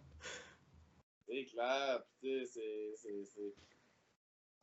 c'est 1.28 1.46
clair, 1.46 2.04
tu 2.22 2.46
sais, 2.46 2.94
c'est. 2.96 3.54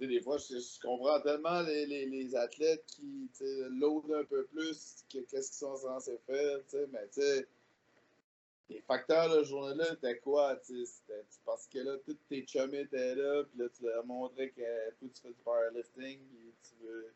Des 0.01 0.21
fois, 0.21 0.37
je, 0.37 0.81
comprends 0.81 1.21
tellement 1.21 1.61
les, 1.63 1.87
les, 1.87 2.07
les 2.07 2.35
athlètes 2.35 2.85
qui 2.87 3.31
loadent 3.71 4.13
un 4.13 4.25
peu 4.25 4.45
plus 4.47 5.05
qu'est-ce 5.09 5.29
qu'ils 5.31 5.43
sont 5.43 5.77
censés 5.77 6.19
faire, 6.27 6.59
mais 6.91 7.07
tu 7.13 7.21
sais, 7.21 7.47
les 8.69 8.81
facteurs 8.81 9.31
de 9.31 9.37
la 9.37 9.43
journée-là, 9.45 9.87
c'était 9.91 10.19
quoi? 10.19 10.59
C'était 10.63 11.25
parce 11.45 11.67
que 11.69 11.79
là, 11.79 11.97
tous 12.05 12.17
tes 12.29 12.45
chummies 12.47 12.79
étaient 12.79 13.15
là, 13.15 13.45
puis 13.45 13.59
là, 13.59 13.67
tu 13.69 13.85
leur 13.85 14.05
montrais 14.05 14.51
que 14.51 14.91
toi, 14.99 15.09
tu 15.15 15.23
fais 15.23 15.29
du 15.29 15.43
powerlifting, 15.45 16.19
puis 16.19 16.53
tu 16.63 16.85
veux 16.85 17.15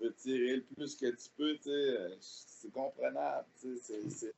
veux 0.00 0.14
tirer 0.14 0.56
le 0.56 0.62
plus 0.62 0.94
que 0.96 1.06
tu 1.06 1.28
peux, 1.36 1.56
tu 1.56 1.64
sais, 1.64 2.16
c'est 2.20 2.72
comprenable, 2.72 3.46
tu 3.60 3.76
sais, 3.78 4.00
c'est... 4.08 4.34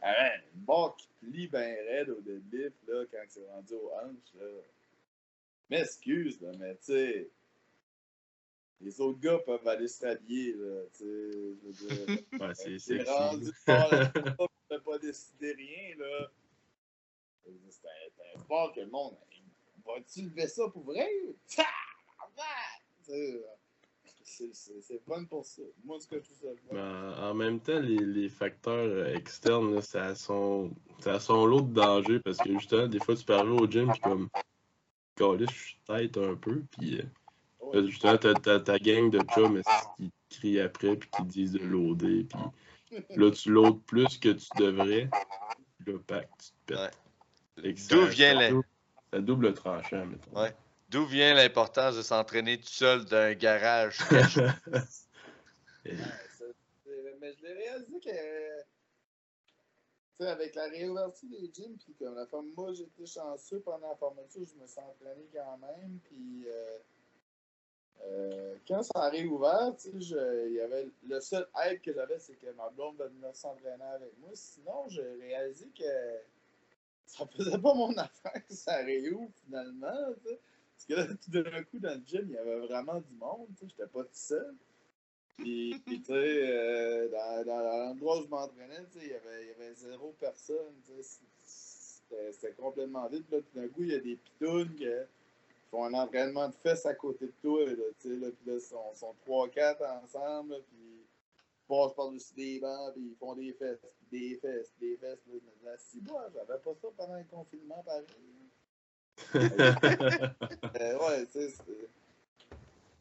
Ah, 0.00 0.36
une 0.54 0.60
barre 0.64 0.96
qui 0.96 1.08
plie 1.20 1.48
bien 1.48 1.74
raide 1.74 2.10
au 2.10 2.20
deadlift, 2.20 2.76
là, 2.86 3.04
quand 3.10 3.24
c'est 3.28 3.48
rendu 3.50 3.74
au 3.74 3.90
hanche, 3.94 4.34
là. 4.40 4.46
M'excuse, 5.70 6.40
là, 6.40 6.52
mais 6.58 6.76
tu 6.76 6.84
sais, 6.84 7.30
les 8.80 9.00
autres 9.00 9.18
gars 9.18 9.38
peuvent 9.38 9.66
aller 9.66 9.88
se 9.88 10.06
rhabiller, 10.06 10.52
là, 10.52 10.82
tu 10.96 10.98
sais, 10.98 11.30
je 11.32 11.66
veux 11.66 11.72
dire. 11.72 12.06
ouais, 12.40 12.78
c'est 12.78 13.02
rendu 13.02 13.52
fort, 13.66 13.92
là, 13.92 14.12
tu 14.70 14.80
pas 14.80 14.98
décider 14.98 15.52
rien, 15.52 15.96
là. 15.98 16.30
C'est 17.70 17.88
un, 18.36 18.40
sport 18.40 18.72
que 18.72 18.80
le 18.80 18.86
monde, 18.86 19.16
va-tu 19.84 20.22
lever 20.22 20.46
ça 20.46 20.68
pour 20.68 20.84
vrai? 20.84 21.08
C'est 24.28 25.00
fun 25.06 25.24
pour 25.24 25.44
ça. 25.44 25.62
Moi, 25.84 25.98
ce 26.00 26.06
que 26.06 26.16
je 26.16 26.24
trouve 26.24 26.36
ça 26.36 26.48
ben, 26.72 27.14
en 27.18 27.34
même 27.34 27.60
temps, 27.60 27.78
les, 27.78 27.98
les 27.98 28.28
facteurs 28.28 29.08
externes, 29.08 29.74
là, 29.74 29.82
ça 29.82 30.06
a 30.06 30.14
son, 30.14 30.70
ça 31.00 31.18
son 31.18 31.46
lot 31.46 31.62
de 31.62 31.72
danger 31.72 32.20
parce 32.20 32.38
que 32.38 32.52
justement, 32.52 32.86
des 32.86 33.00
fois, 33.00 33.16
tu 33.16 33.24
peux 33.24 33.34
arriver 33.34 33.60
au 33.60 33.66
gym 33.66 33.90
puis 33.90 34.00
comme, 34.00 34.28
calé, 35.16 35.46
je 35.50 35.54
suis 35.54 35.78
tête 35.86 36.16
un 36.16 36.34
peu, 36.34 36.62
puis 36.70 37.00
euh, 37.74 37.86
justement, 37.86 38.16
t'as, 38.16 38.34
as, 38.52 38.60
ta 38.60 38.78
gang 38.78 39.10
de 39.10 39.20
chums 39.34 39.62
qui 39.96 40.12
crient 40.30 40.60
après 40.60 40.96
puis 40.96 41.10
qui 41.16 41.22
disent 41.24 41.52
de 41.52 41.58
loader, 41.58 42.24
puis 42.24 43.16
là, 43.16 43.30
tu 43.30 43.50
loads 43.50 43.80
plus 43.86 44.18
que 44.18 44.30
tu 44.30 44.48
devrais, 44.58 45.08
puis 45.78 45.92
là, 45.92 45.98
pack, 46.06 46.28
tu 46.38 46.50
te 46.66 46.74
pètes. 46.74 47.88
D'où 47.90 48.06
vient 48.06 48.34
la... 48.34 48.50
Ça 49.12 49.20
double 49.20 49.54
tranchant, 49.54 50.04
mettons. 50.04 50.38
Ouais. 50.38 50.54
D'où 50.88 51.04
vient 51.04 51.34
l'importance 51.34 51.96
de 51.96 52.02
s'entraîner 52.02 52.58
tout 52.58 52.68
seul 52.68 53.04
d'un 53.04 53.34
garage 53.34 53.98
mais 57.20 57.32
je 57.34 57.42
l'ai 57.42 57.52
réalisé 57.52 58.00
que 58.00 58.10
avec 60.26 60.54
la 60.54 60.64
réouverture 60.64 61.28
des 61.28 61.50
gyms, 61.52 61.76
puis 61.78 61.94
comme 61.94 62.14
la 62.16 62.26
femme, 62.26 62.50
moi 62.56 62.72
j'étais 62.72 63.06
chanceux 63.06 63.60
pendant 63.60 63.88
la 63.88 63.96
formation, 63.96 64.40
je 64.44 64.60
me 64.60 64.66
suis 64.66 64.80
entraîné 64.80 65.28
quand 65.32 65.58
même, 65.58 66.00
puis 66.04 66.44
euh, 66.48 66.78
euh, 68.02 68.54
quand 68.66 68.82
ça 68.82 69.04
a 69.04 69.10
réouvert, 69.10 69.74
il 69.84 70.52
y 70.52 70.60
avait 70.60 70.88
le 71.06 71.20
seul 71.20 71.46
aide 71.64 71.80
que 71.80 71.92
j'avais, 71.92 72.18
c'est 72.18 72.34
que 72.34 72.50
ma 72.52 72.68
blonde 72.70 72.96
venir 72.96 73.34
s'entraîner 73.34 73.84
avec 73.84 74.16
moi. 74.18 74.30
Sinon, 74.34 74.88
j'ai 74.88 75.08
réalisé 75.20 75.68
que 75.76 75.84
ça 77.06 77.26
faisait 77.26 77.58
pas 77.58 77.74
mon 77.74 77.96
affaire 77.98 78.46
que 78.46 78.54
ça 78.54 78.76
réouvre 78.78 79.30
finalement. 79.44 80.14
Parce 80.78 80.86
que 80.86 80.94
là, 80.94 81.14
tout 81.24 81.30
d'un 81.30 81.62
coup, 81.64 81.78
dans 81.78 81.94
le 81.94 82.02
gym, 82.06 82.26
il 82.28 82.34
y 82.34 82.38
avait 82.38 82.60
vraiment 82.60 83.00
du 83.00 83.14
monde. 83.14 83.48
Je 83.60 83.66
n'étais 83.66 83.86
pas 83.86 84.04
tout 84.04 84.10
seul. 84.12 84.54
Puis, 85.36 85.80
tu 85.86 86.04
sais, 86.04 86.12
euh, 86.12 87.08
dans, 87.44 87.62
l'endroit 87.62 88.20
où 88.20 88.24
je 88.24 88.28
m'entraînais, 88.28 88.84
il 88.96 89.08
y 89.08 89.14
avait, 89.14 89.46
y 89.46 89.50
avait 89.50 89.74
zéro 89.74 90.14
personne. 90.20 90.74
C'était 91.44 92.52
complètement 92.52 93.08
vide. 93.08 93.24
Là, 93.30 93.38
tout 93.38 93.58
d'un 93.58 93.68
coup, 93.68 93.82
il 93.82 93.92
y 93.92 93.94
a 93.94 94.00
des 94.00 94.16
pitounes 94.16 94.74
qui 94.74 94.86
font 95.70 95.84
un 95.84 95.94
entraînement 95.94 96.48
de 96.48 96.54
fesses 96.54 96.86
à 96.86 96.94
côté 96.94 97.26
de 97.26 97.34
toi. 97.42 97.64
Là, 97.64 97.72
là, 97.72 97.84
puis 97.98 98.18
là, 98.18 98.54
ils 98.54 98.60
sont, 98.60 98.94
sont 98.94 99.14
3-4 99.26 100.02
ensemble. 100.02 100.52
Là, 100.54 100.58
puis 100.68 101.04
passent 101.68 101.94
par-dessus 101.94 102.34
des 102.34 102.58
bancs, 102.60 102.94
puis 102.94 103.10
ils 103.10 103.16
font 103.16 103.34
des 103.34 103.52
fesses, 103.52 103.78
des 104.10 104.36
fesses, 104.36 104.72
des 104.80 104.96
fesses. 104.96 105.18
Là, 105.62 105.72
si, 105.76 106.00
moi, 106.00 106.28
j'avais 106.32 106.58
pas 106.58 106.74
ça 106.80 106.88
pendant 106.96 107.16
le 107.16 107.24
confinement, 107.24 107.82
pareil. 107.84 108.06
Euh, 109.34 110.98
ouais, 110.98 111.26
tu 111.26 111.32
sais, 111.32 111.50
c'est 111.50 111.88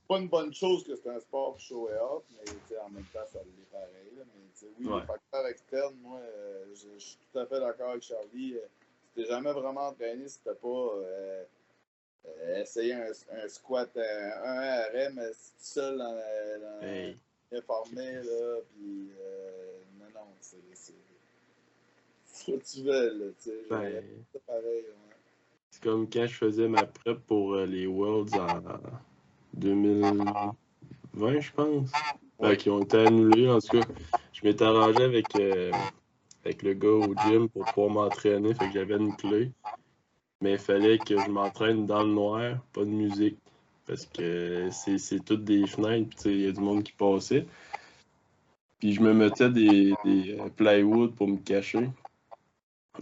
pas 0.07 0.19
une 0.19 0.29
bonne 0.29 0.53
chose 0.53 0.83
que 0.83 0.95
c'est 0.95 1.09
un 1.09 1.19
sport 1.19 1.59
show 1.59 1.89
et 1.89 1.97
off, 1.97 2.23
mais 2.31 2.77
en 2.77 2.89
même 2.89 3.03
temps, 3.13 3.25
ça 3.31 3.39
l'est 3.39 3.71
pareil. 3.71 4.11
Là, 4.17 4.23
mais 4.25 4.69
oui, 4.79 4.87
ouais. 4.87 5.01
les 5.01 5.05
facteurs 5.05 5.47
externes, 5.47 5.95
moi, 6.01 6.19
euh, 6.19 6.65
je, 6.73 6.97
suis 6.97 7.17
tout 7.31 7.39
à 7.39 7.45
fait 7.45 7.59
d'accord 7.59 7.91
avec 7.91 8.03
Charlie. 8.03 8.55
Euh, 8.55 8.67
si 9.15 9.23
t'es 9.23 9.25
jamais 9.25 9.51
vraiment 9.51 9.87
entraîné, 9.87 10.27
si 10.27 10.39
t'as 10.43 10.53
pas 10.53 10.67
euh, 10.67 11.43
essayé 12.55 12.93
un, 12.93 13.11
un, 13.31 13.47
squat, 13.47 13.89
un, 13.97 14.81
RM, 14.93 15.19
si 15.33 15.51
tu 15.51 15.55
seul 15.59 15.97
dans, 15.97 16.13
dans 16.13 16.87
hey. 16.87 17.17
informé, 17.51 18.13
là, 18.13 18.59
puis 18.69 19.11
non, 19.99 20.05
non, 20.13 20.27
c'est. 20.39 20.57
Faut 22.23 22.57
que 22.57 22.63
tu 22.63 22.83
veux, 22.83 23.13
là, 23.13 23.25
tu 23.41 23.49
sais. 23.49 23.65
Ben... 23.69 24.03
C'est 24.31 24.45
pareil, 24.45 24.85
c'est 25.77 25.89
comme 25.89 26.09
quand 26.09 26.25
je 26.25 26.33
faisais 26.33 26.67
ma 26.67 26.85
prep 26.85 27.19
pour 27.27 27.53
euh, 27.53 27.65
les 27.65 27.85
Worlds 27.85 28.35
en 28.35 28.61
2020, 29.53 31.39
je 31.39 31.51
pense. 31.51 31.91
qui 32.57 32.69
ont 32.69 32.81
été 32.81 32.97
annulés. 32.97 33.49
En 33.49 33.59
tout 33.59 33.79
cas, 33.79 33.87
je 34.33 34.45
m'étais 34.45 34.63
arrangé 34.63 35.03
avec, 35.03 35.35
euh, 35.35 35.71
avec 36.43 36.63
le 36.63 36.73
gars 36.73 36.89
au 36.89 37.13
gym 37.15 37.49
pour 37.49 37.65
pouvoir 37.65 37.89
m'entraîner. 37.89 38.53
Fait 38.55 38.67
que 38.67 38.73
j'avais 38.73 38.95
une 38.95 39.15
clé. 39.15 39.51
Mais 40.41 40.53
il 40.53 40.59
fallait 40.59 40.97
que 40.97 41.17
je 41.17 41.29
m'entraîne 41.29 41.85
dans 41.85 42.03
le 42.03 42.09
noir, 42.13 42.57
pas 42.73 42.81
de 42.81 42.89
musique. 42.89 43.37
Parce 43.85 44.05
que 44.05 44.69
c'est 44.71 45.23
toutes 45.23 45.43
des 45.43 45.65
fenêtres, 45.65 46.25
il 46.25 46.41
y 46.41 46.47
a 46.47 46.51
du 46.51 46.59
monde 46.59 46.83
qui 46.83 46.91
passait. 46.91 47.45
Puis 48.79 48.93
je 48.93 49.01
me 49.01 49.13
mettais 49.13 49.49
des, 49.49 49.93
des 50.03 50.37
euh, 50.39 50.49
plywood 50.49 51.15
pour 51.15 51.27
me 51.27 51.37
cacher 51.37 51.89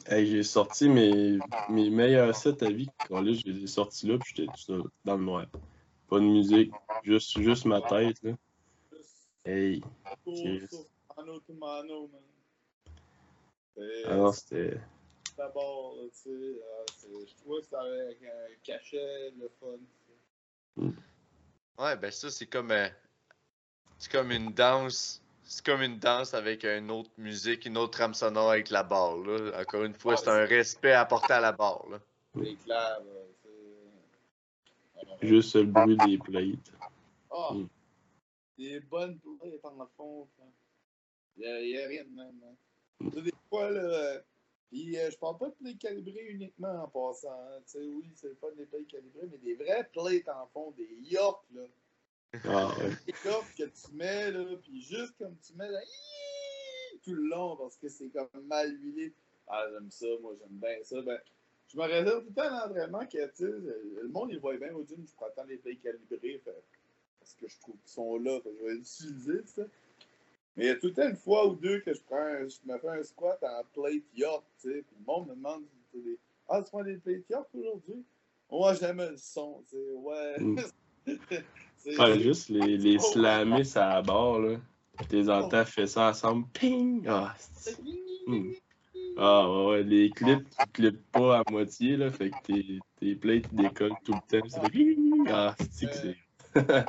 j'ai 0.09 0.43
sorti 0.43 0.89
mes, 0.89 1.39
mes 1.69 1.89
meilleurs 1.89 2.35
sets 2.35 2.63
à 2.63 2.69
vie. 2.69 2.89
Quand 3.07 3.21
là, 3.21 3.33
je 3.33 3.43
les 3.45 3.63
ai 3.63 3.67
sortis 3.67 4.07
là, 4.07 4.17
puis 4.17 4.33
j'étais 4.35 4.81
dans 5.03 5.17
le 5.17 5.23
noir. 5.23 5.45
Pas 6.07 6.19
de 6.19 6.25
musique, 6.25 6.71
juste, 7.03 7.39
juste 7.39 7.65
ma 7.65 7.81
tête. 7.81 8.21
Là. 8.23 8.33
Hey. 9.45 9.83
Ah 14.07 14.15
non, 14.15 14.31
c'était. 14.31 14.79
D'abord, 15.37 15.95
tu 16.13 16.29
sais, 16.29 16.61
je 17.27 17.35
trouvais 17.41 17.61
que 17.61 17.67
ça 17.67 17.81
cachet, 18.63 19.31
le 19.37 19.51
fun. 19.59 20.91
Ouais, 21.77 21.97
ben 21.97 22.11
ça, 22.11 22.29
c'est 22.29 22.45
comme. 22.45 22.71
Euh, 22.71 22.87
c'est 23.97 24.11
comme 24.11 24.31
une 24.31 24.51
danse 24.51 25.21
c'est 25.45 25.63
comme 25.63 25.81
une 25.81 25.99
danse 25.99 26.33
avec 26.33 26.65
une 26.65 26.89
autre 26.91 27.11
musique, 27.17 27.65
une 27.65 27.77
autre 27.77 27.91
trame 27.91 28.13
sonore 28.13 28.51
avec 28.51 28.69
la 28.71 28.83
barre. 28.83 29.17
Là. 29.17 29.61
Encore 29.61 29.83
une 29.83 29.93
fois, 29.93 30.17
c'est 30.17 30.29
un 30.29 30.45
respect 30.45 30.93
apporté 30.93 31.33
à 31.33 31.39
la 31.39 31.51
barre. 31.51 31.85
C'est 32.33 32.55
clair. 32.63 32.99
Juste 35.21 35.55
le 35.55 35.63
bruit 35.63 35.97
des 36.05 36.17
plates. 36.17 36.71
Ah! 37.31 37.49
Oh, 37.51 37.65
Des 38.57 38.79
bonnes 38.79 39.19
plates 39.19 39.65
en 39.65 39.87
fond. 39.95 40.27
Il 41.37 41.43
n'y 41.43 41.77
a, 41.77 41.87
rien 41.87 42.03
de 42.03 42.15
même. 42.15 42.41
Hein. 42.43 43.09
Des 43.21 43.33
fois, 43.49 43.69
là. 43.69 44.21
Puis, 44.71 44.97
euh, 44.97 45.11
je 45.11 45.17
parle 45.17 45.37
pas 45.37 45.49
de 45.49 45.53
plates 45.53 45.77
calibrées 45.77 46.27
uniquement 46.29 46.83
en 46.83 46.87
passant. 46.87 47.29
Hein. 47.29 47.59
Tu 47.65 47.79
sais, 47.79 47.87
oui, 47.87 48.11
c'est 48.15 48.39
pas 48.39 48.51
des 48.51 48.65
plates 48.65 48.87
calibrées, 48.87 49.27
mais 49.31 49.37
des 49.37 49.55
vraies 49.55 49.87
plates 49.93 50.27
en 50.29 50.47
fond, 50.47 50.71
des 50.71 50.89
York, 51.03 51.45
là. 51.53 51.61
Ah, 52.43 52.73
ouais. 52.79 53.13
Que 53.57 53.63
tu 53.63 53.93
mets, 53.93 54.31
là, 54.31 54.45
puis 54.61 54.81
juste 54.81 55.13
comme 55.17 55.35
tu 55.45 55.53
mets, 55.55 55.69
là, 55.69 55.79
tout 57.03 57.13
le 57.13 57.27
long, 57.27 57.55
parce 57.55 57.77
que 57.77 57.87
c'est 57.87 58.09
comme 58.09 58.27
mal 58.45 58.75
huilé. 58.81 59.13
Ah, 59.47 59.65
j'aime 59.71 59.91
ça, 59.91 60.07
moi, 60.21 60.33
j'aime 60.39 60.57
bien 60.59 60.83
ça. 60.83 61.01
Ben, 61.01 61.19
je 61.67 61.77
me 61.77 61.83
réserve 61.83 62.21
tout 62.23 62.29
le 62.29 62.33
temps 62.33 62.41
à 62.43 62.67
l'entraînement 62.67 63.05
que, 63.05 63.25
tu 63.27 63.35
sais, 63.35 63.45
le 63.45 64.07
monde, 64.07 64.31
il 64.31 64.39
voit 64.39 64.57
bien 64.57 64.73
au 64.73 64.83
gym, 64.85 65.05
je 65.07 65.13
prends 65.15 65.29
tant 65.35 65.43
les 65.43 65.57
plates 65.57 65.81
calibrées, 65.81 66.41
parce 67.19 67.33
que 67.35 67.47
je 67.47 67.59
trouve 67.59 67.75
qu'ils 67.77 67.91
sont 67.91 68.17
là, 68.17 68.39
fait 68.41 68.51
je 68.59 68.63
vais 68.65 68.73
les 68.73 68.79
utiliser, 68.79 69.45
ça. 69.45 69.63
Mais 70.55 70.65
il 70.65 70.67
y 70.67 70.71
a 70.71 70.75
tout 70.77 70.87
le 70.87 70.93
temps 70.93 71.07
une 71.09 71.17
fois 71.17 71.47
ou 71.47 71.55
deux 71.55 71.81
que 71.81 71.93
je 71.93 72.01
prends 72.01 72.47
je 72.47 72.57
me 72.65 72.77
fais 72.79 72.87
un 72.87 73.03
squat 73.03 73.43
en 73.43 73.63
plate 73.73 74.03
York, 74.15 74.45
tu 74.61 74.69
sais. 74.71 74.83
Puis 74.83 74.95
le 74.99 75.05
monde 75.05 75.27
me 75.27 75.35
demande 75.35 75.63
des, 75.93 76.17
Ah, 76.47 76.61
tu 76.63 76.69
prends 76.69 76.83
des 76.83 76.97
plate 76.97 77.29
York 77.29 77.49
aujourd'hui? 77.53 78.05
Moi, 78.49 78.73
j'aime 78.75 78.97
le 78.97 79.17
son, 79.17 79.63
tu 79.69 79.75
sais. 79.75 79.91
Ouais. 79.93 80.39
Mm. 80.39 80.59
ouais, 81.85 82.19
juste 82.19 82.49
les, 82.49 82.77
les 82.77 82.99
slammer 82.99 83.63
à 83.75 83.95
la 83.95 84.01
barre, 84.01 84.39
là. 84.39 84.57
Tes 85.09 85.29
entends 85.29 85.65
fait 85.65 85.87
ça 85.87 86.09
ensemble. 86.09 86.47
Ping! 86.53 87.05
Ah, 87.07 87.35
mm. 88.27 88.51
ah 89.17 89.49
ouais, 89.49 89.65
ouais, 89.65 89.83
les 89.83 90.09
clips, 90.09 90.49
tu 90.49 90.67
clips 90.73 91.11
pas 91.11 91.39
à 91.39 91.51
moitié, 91.51 91.97
là. 91.97 92.11
Fait 92.11 92.29
que 92.29 92.41
tes, 92.43 92.79
tes 92.99 93.15
plates 93.15 93.53
décollent 93.53 93.97
tout 94.03 94.13
le 94.13 94.41
temps. 94.41 94.47
C'est 94.47 95.31
Ah, 95.31 95.55
c'est 95.71 95.87
que 95.87 95.95
c'est? 95.95 96.17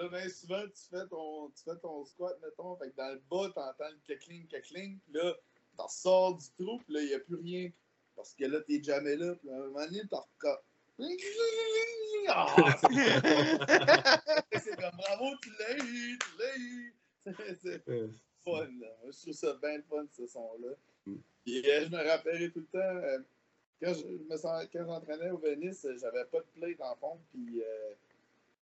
Là, 0.00 0.08
bien 0.08 0.28
souvent, 0.30 0.62
tu 0.62 0.82
fais, 0.90 1.06
ton, 1.08 1.50
tu 1.50 1.62
fais 1.62 1.78
ton 1.82 2.06
squat, 2.06 2.34
mettons, 2.42 2.74
fait 2.76 2.90
que 2.90 2.96
dans 2.96 3.12
le 3.12 3.22
bas, 3.30 3.52
t'entends 3.54 3.90
le 3.90 4.00
cackling, 4.06 4.46
cackling, 4.46 4.98
puis 5.00 5.12
là, 5.12 5.34
t'en 5.76 5.88
sors 5.88 6.38
du 6.38 6.46
trou, 6.58 6.78
puis 6.78 6.94
là, 6.94 7.02
il 7.02 7.08
n'y 7.08 7.14
a 7.14 7.20
plus 7.20 7.36
rien. 7.36 7.70
Parce 8.16 8.34
que 8.34 8.44
là, 8.46 8.60
t'es 8.62 8.82
jamais 8.82 9.16
là, 9.16 9.34
puis 9.34 9.50
à 9.50 9.56
un 9.56 9.66
moment 9.66 9.84
donné. 9.84 10.00
Ah, 10.12 10.60
c'est 14.58 14.76
comme 14.76 14.96
bravo, 14.96 15.36
tu 15.42 15.50
l'as. 15.58 15.76
C'est 17.62 17.82
fun, 18.44 18.68
là. 18.80 18.88
Je 19.04 19.20
trouve 19.20 19.34
ça 19.34 19.54
bien 19.62 19.82
fun, 19.88 20.06
ce 20.16 20.26
son-là. 20.26 20.74
Mm. 21.06 21.12
Euh, 21.14 21.84
je 21.84 21.88
me 21.88 22.08
rappellerai 22.08 22.50
tout 22.50 22.60
le 22.60 22.66
temps, 22.66 22.78
euh, 22.78 23.18
quand 23.82 23.94
je 23.94 24.06
j'entraînais 24.74 25.30
au 25.30 25.38
Venice, 25.38 25.86
j'avais 26.00 26.24
pas 26.26 26.38
de 26.40 26.46
plate 26.54 26.80
en 26.80 26.94
fond, 26.96 27.18
puis 27.30 27.62
euh, 27.62 27.94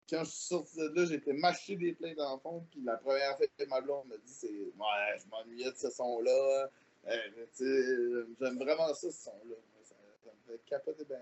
quand 0.09 0.25
je 0.25 0.31
suis 0.31 0.47
sorti 0.47 0.77
de 0.77 0.89
là, 0.95 1.05
j'étais 1.07 1.33
mâché 1.33 1.77
des 1.77 1.93
plaintes 1.93 2.17
dans 2.17 2.35
le 2.35 2.41
fond. 2.41 2.67
Puis 2.71 2.81
la 2.85 2.97
première 2.97 3.37
fois 3.37 3.47
que 3.47 3.65
ma 3.67 3.81
blonde 3.81 4.09
me 4.09 4.17
dit, 4.19 4.33
c'est 4.33 4.49
Ouais, 4.49 5.19
je 5.19 5.29
m'ennuyais 5.31 5.71
de 5.71 5.77
ce 5.77 5.91
son-là. 5.91 6.71
Euh, 7.07 8.27
J'aime 8.41 8.59
vraiment 8.59 8.89
ça, 8.95 9.11
ce 9.11 9.11
son-là. 9.11 9.57
Ça, 9.83 9.95
me 10.25 10.53
fait 10.53 10.65
capoter 10.67 11.05
bien. 11.05 11.19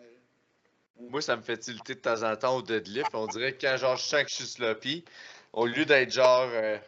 Moi, 1.10 1.20
ça 1.20 1.36
me 1.36 1.42
fait 1.42 1.58
tilter 1.58 1.94
de 1.94 2.00
temps 2.00 2.22
en 2.22 2.36
temps 2.36 2.56
au 2.56 2.62
deadlift. 2.62 3.10
On 3.14 3.26
dirait 3.26 3.54
que 3.54 3.60
quand 3.66 3.76
genre, 3.76 3.96
je 3.96 4.02
sens 4.02 4.22
que 4.22 4.30
je 4.30 4.34
suis 4.34 4.46
sloppy, 4.46 5.04
au 5.52 5.66
lieu 5.66 5.84
d'être 5.84 6.12
genre, 6.12 6.48
euh, 6.52 6.78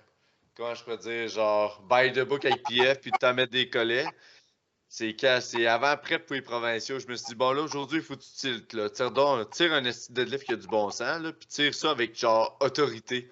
comment 0.55 0.75
je 0.75 0.85
peux 0.85 0.97
dire, 0.97 1.29
genre, 1.29 1.83
by 1.89 2.13
the 2.13 2.21
book 2.21 2.45
avec 2.45 2.63
PF 2.65 3.01
puis 3.01 3.11
de 3.11 3.17
t'en 3.19 3.35
mettre 3.35 3.53
des 3.53 3.69
collets, 3.69 4.07
c'est 4.89 5.17
c'est 5.41 5.67
avant-après 5.67 6.21
pour 6.21 6.35
les 6.35 6.43
provinciaux. 6.43 7.01
Je 7.01 7.09
me 7.09 7.17
suis 7.17 7.27
dit, 7.27 7.35
bon, 7.35 7.53
là, 7.53 7.63
aujourd'hui, 7.63 7.99
il 7.99 8.05
faut 8.05 8.17
que 8.17 8.23
tu 8.23 8.31
tiltes. 8.31 8.73
Là. 8.73 8.89
Tire, 8.91 9.11
donc, 9.11 9.51
tire 9.51 9.73
un 9.73 9.83
deadlift 9.83 10.45
qui 10.45 10.53
a 10.53 10.57
du 10.57 10.69
bon 10.69 10.91
sens, 10.91 11.21
là, 11.21 11.33
puis 11.33 11.49
tire 11.49 11.75
ça 11.75 11.91
avec, 11.91 12.19
genre, 12.19 12.57
autorité. 12.61 13.29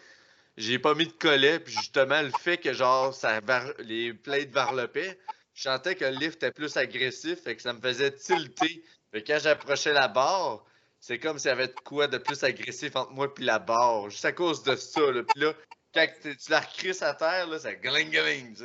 J'ai 0.56 0.78
pas 0.78 0.94
mis 0.94 1.06
de 1.06 1.12
collet, 1.12 1.60
puis 1.60 1.72
justement, 1.72 2.20
le 2.20 2.32
fait 2.40 2.58
que, 2.58 2.72
genre, 2.72 3.14
ça 3.14 3.40
les 3.78 4.12
plates 4.12 4.50
varlopaient, 4.50 5.18
je 5.54 5.62
sentais 5.62 5.94
que 5.94 6.04
le 6.04 6.16
lift 6.18 6.42
était 6.42 6.50
plus 6.50 6.76
agressif, 6.76 7.46
et 7.46 7.56
que 7.56 7.62
ça 7.62 7.72
me 7.72 7.80
faisait 7.80 8.12
tilter. 8.12 8.84
Mais 9.12 9.22
quand 9.22 9.38
j'approchais 9.40 9.92
la 9.92 10.08
barre, 10.08 10.64
c'est 11.02 11.18
comme 11.18 11.36
s'il 11.36 11.48
y 11.48 11.52
avait 11.52 11.66
de 11.66 11.80
quoi 11.84 12.06
de 12.06 12.16
plus 12.16 12.44
agressif 12.44 12.94
entre 12.94 13.10
moi 13.10 13.26
et 13.36 13.42
la 13.42 13.58
barre. 13.58 14.08
Juste 14.08 14.24
à 14.24 14.30
cause 14.30 14.62
de 14.62 14.76
ça, 14.76 15.00
là. 15.10 15.24
Puis 15.24 15.40
là, 15.42 15.52
quand 15.92 16.06
tu 16.22 16.50
la 16.50 16.60
recrisses 16.60 17.02
à 17.02 17.12
terre, 17.12 17.48
là, 17.48 17.58
ça 17.58 17.74
gling 17.74 18.08
gling. 18.08 18.56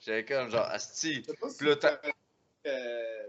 J'avais 0.00 0.24
comme 0.24 0.50
genre, 0.50 0.66
asti. 0.66 1.20
Puis 1.20 1.66
là, 1.68 2.00
euh, 2.66 3.28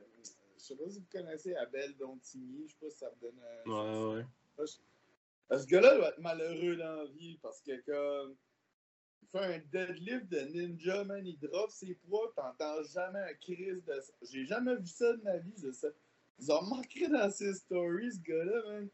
je 0.58 0.64
sais 0.64 0.76
pas 0.76 0.90
si 0.90 1.00
vous 1.00 1.06
connaissez 1.12 1.56
Abel 1.56 1.96
Dontigny, 1.98 2.66
je 2.66 2.72
sais 2.72 2.78
pas 2.82 2.90
si 2.90 2.98
ça 2.98 3.10
vous 3.10 3.28
donne 3.28 3.40
un. 3.40 4.16
Ouais, 4.16 4.26
ouais. 4.58 4.66
Ce 5.60 5.68
gars-là 5.68 5.96
doit 5.96 6.10
être 6.10 6.20
malheureux 6.20 6.78
dans 6.78 6.96
la 6.96 7.06
vie 7.06 7.38
parce 7.44 7.62
que 7.62 7.80
comme. 7.86 8.36
Il 9.22 9.40
fait 9.40 9.46
un 9.46 9.60
deadlift 9.72 10.30
de 10.30 10.40
ninja, 10.40 11.04
man, 11.04 11.24
il 11.24 11.38
drop 11.38 11.70
ses 11.70 11.94
poids, 11.94 12.32
t'entends 12.36 12.82
jamais 12.84 13.20
un 13.20 13.34
crise 13.34 13.84
de 13.84 14.00
ça. 14.00 14.14
J'ai 14.22 14.46
jamais 14.46 14.78
vu 14.78 14.88
ça 14.88 15.14
de 15.14 15.22
ma 15.22 15.38
vie, 15.38 15.54
je 15.62 15.72
sais. 15.72 15.94
Ils 16.40 16.52
ont 16.52 16.62
marqué 16.64 17.08
dans 17.08 17.30
ses 17.32 17.54
stories, 17.54 18.14
ce 18.14 18.20
gars-là, 18.20 18.62
man. 18.68 18.90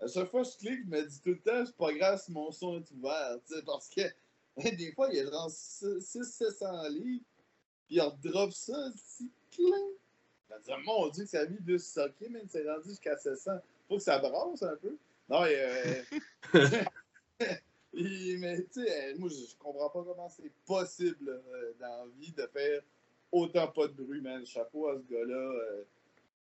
À 0.00 0.06
chaque 0.06 0.30
fois 0.30 0.44
que 0.44 0.50
je 0.50 0.58
clique, 0.58 0.84
je 0.84 0.90
me 0.90 1.02
dis 1.02 1.20
tout 1.20 1.30
le 1.30 1.40
temps, 1.40 1.66
c'est 1.66 1.76
pas 1.76 1.92
grave 1.92 2.22
si 2.22 2.30
mon 2.30 2.52
son 2.52 2.78
est 2.78 2.90
ouvert, 2.92 3.36
tu 3.46 3.54
sais, 3.54 3.62
parce 3.62 3.88
que 3.88 4.02
des 4.76 4.92
fois, 4.92 5.08
il 5.10 5.16
y 5.16 5.20
a 5.20 5.24
genre 5.24 5.48
600-700 5.48 6.90
livres, 6.90 7.24
puis 7.86 7.96
il 7.96 8.00
redrop 8.00 8.52
ça, 8.52 8.90
dit, 8.90 9.30
mon 10.84 11.08
Dieu, 11.08 11.26
sa 11.26 11.44
vie 11.44 11.60
de 11.60 11.78
socker, 11.78 12.28
mais 12.30 12.42
c'est 12.48 12.68
rendu 12.68 12.90
jusqu'à 12.90 13.16
700. 13.16 13.52
Faut 13.88 13.96
que 13.96 14.02
ça 14.02 14.18
brasse 14.18 14.62
un 14.62 14.76
peu. 14.76 14.96
Non, 15.28 15.42
euh... 15.44 16.02
mais 17.92 18.62
tu 18.72 18.84
sais, 18.84 19.14
moi, 19.14 19.28
je 19.28 19.56
comprends 19.58 19.90
pas 19.90 20.04
comment 20.04 20.28
c'est 20.28 20.52
possible 20.66 21.28
euh, 21.28 21.72
dans 21.80 22.04
la 22.04 22.06
vie 22.18 22.32
de 22.32 22.46
faire 22.46 22.82
autant 23.30 23.68
pas 23.68 23.88
de 23.88 23.92
bruit, 23.92 24.20
man. 24.20 24.44
Chapeau 24.46 24.88
à 24.88 24.96
ce 24.96 25.12
gars-là. 25.12 25.34
Euh, 25.34 25.84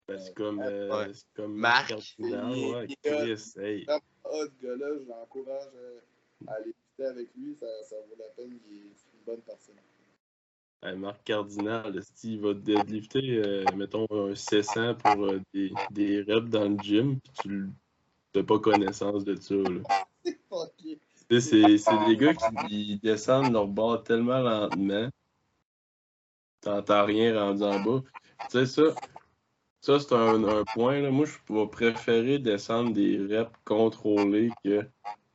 ben, 0.09 0.19
c'est 0.19 0.35
comme, 0.35 0.61
euh, 0.61 1.07
ouais. 1.07 1.13
comme 1.35 1.55
Marc. 1.55 1.95
ouais, 2.19 2.89
Chris, 3.03 3.53
hey. 3.57 3.87
ce 3.87 4.63
gars-là, 4.63 4.99
je 4.99 5.09
l'encourage 5.09 5.69
à 6.47 6.53
aller 6.55 6.71
écouter 6.71 7.05
avec 7.05 7.29
lui. 7.37 7.57
Ça, 7.59 7.67
ça 7.89 7.97
vaut 7.97 8.17
la 8.19 8.29
peine. 8.37 8.59
Il 8.69 8.77
est 8.77 8.81
une 8.81 9.25
bonne 9.25 9.41
personne. 9.43 9.77
Marc 10.97 11.23
Cardinal, 11.25 12.01
il 12.25 12.41
va 12.41 12.55
deadlifter, 12.55 13.37
euh, 13.37 13.65
mettons, 13.77 14.07
un 14.11 14.35
600 14.35 14.97
pour 14.97 15.27
euh, 15.27 15.41
des, 15.55 15.73
des, 15.93 16.23
reps 16.23 16.51
dans 16.51 16.69
le 16.69 16.77
gym, 16.79 17.21
puis 17.21 17.33
tu 17.45 17.71
n'as 18.35 18.43
pas 18.43 18.59
connaissance 18.59 19.25
de 19.25 19.37
ça. 19.37 19.55
c'est 21.41 22.07
des 22.09 22.17
gars 22.17 22.35
qui 22.35 22.99
descendent 22.99 23.53
leur 23.53 23.69
bord 23.69 24.03
tellement 24.03 24.41
lentement, 24.41 25.09
t'entends 26.61 27.05
rien 27.05 27.39
rendu 27.39 27.63
en 27.63 27.81
bas. 27.81 28.03
Tu 28.51 28.59
sais, 28.59 28.67
ça, 28.67 28.83
ça 29.83 29.99
c'est 29.99 30.15
un, 30.15 30.45
un, 30.45 30.65
point. 30.73 31.01
Là. 31.01 31.11
Moi, 31.11 31.27
je 31.27 31.53
vais 31.53 31.67
préférer 31.67 32.39
descendre 32.39 32.93
des 32.93 33.19
reps 33.19 33.51
contrôlés 33.65 34.51
que 34.65 34.87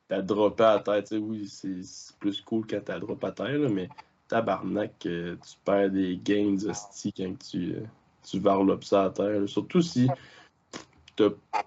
t'as 0.07 0.21
droppé 0.21 0.63
à 0.63 0.79
terre. 0.79 1.03
Oui, 1.21 1.47
c'est 1.47 1.81
plus 2.19 2.41
cool 2.41 2.65
quand 2.65 2.81
t'as 2.83 2.99
droppé 2.99 3.27
à 3.27 3.31
terre, 3.33 3.59
là, 3.59 3.69
mais 3.69 3.89
tabarnak, 4.29 4.97
tu 4.99 5.37
perds 5.63 5.91
des 5.91 6.17
gains 6.17 6.53
de 6.53 6.71
quand 7.17 7.39
tu, 7.49 7.75
tu 8.23 8.39
varlopes 8.39 8.85
ça 8.85 9.05
à 9.05 9.09
terre. 9.09 9.47
Surtout 9.47 9.81
si. 9.81 10.07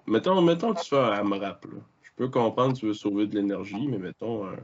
Mettons, 0.07 0.41
mettons 0.41 0.73
que 0.73 0.81
tu 0.81 0.89
fais 0.89 0.99
un 0.99 1.11
AMRAP. 1.11 1.65
Là. 1.65 1.79
Je 2.01 2.09
peux 2.15 2.29
comprendre 2.29 2.73
que 2.73 2.79
tu 2.79 2.85
veux 2.87 2.93
sauver 2.93 3.27
de 3.27 3.35
l'énergie, 3.35 3.87
mais 3.87 3.97
mettons 3.97 4.47
un... 4.47 4.55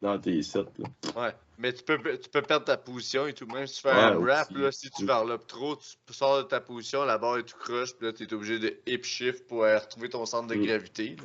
dans 0.00 0.18
tes 0.18 0.42
sets. 0.42 0.64
Là. 0.78 0.88
Ouais, 1.16 1.34
mais 1.58 1.72
tu 1.72 1.82
peux, 1.82 1.98
tu 2.18 2.28
peux 2.28 2.42
perdre 2.42 2.66
ta 2.66 2.76
position 2.76 3.26
et 3.26 3.32
tout. 3.32 3.46
Même 3.46 3.66
si 3.66 3.76
tu 3.76 3.82
fais 3.82 3.90
un 3.90 4.18
rap, 4.18 4.50
là, 4.50 4.72
si 4.72 4.90
tu 4.90 5.04
varlopes 5.04 5.46
trop, 5.46 5.76
tu 5.76 6.12
sors 6.12 6.38
de 6.38 6.42
ta 6.42 6.60
position, 6.60 7.04
la 7.04 7.18
barre 7.18 7.38
est 7.38 7.44
tout 7.44 7.56
croche, 7.58 7.94
puis 7.94 8.06
là, 8.06 8.12
tu 8.12 8.24
es 8.24 8.34
obligé 8.34 8.58
de 8.58 8.76
hip 8.86 9.04
shift 9.04 9.46
pour 9.46 9.60
retrouver 9.60 10.08
ton 10.08 10.26
centre 10.26 10.48
de 10.48 10.54
mm. 10.54 10.66
gravité. 10.66 11.16
Là. 11.16 11.24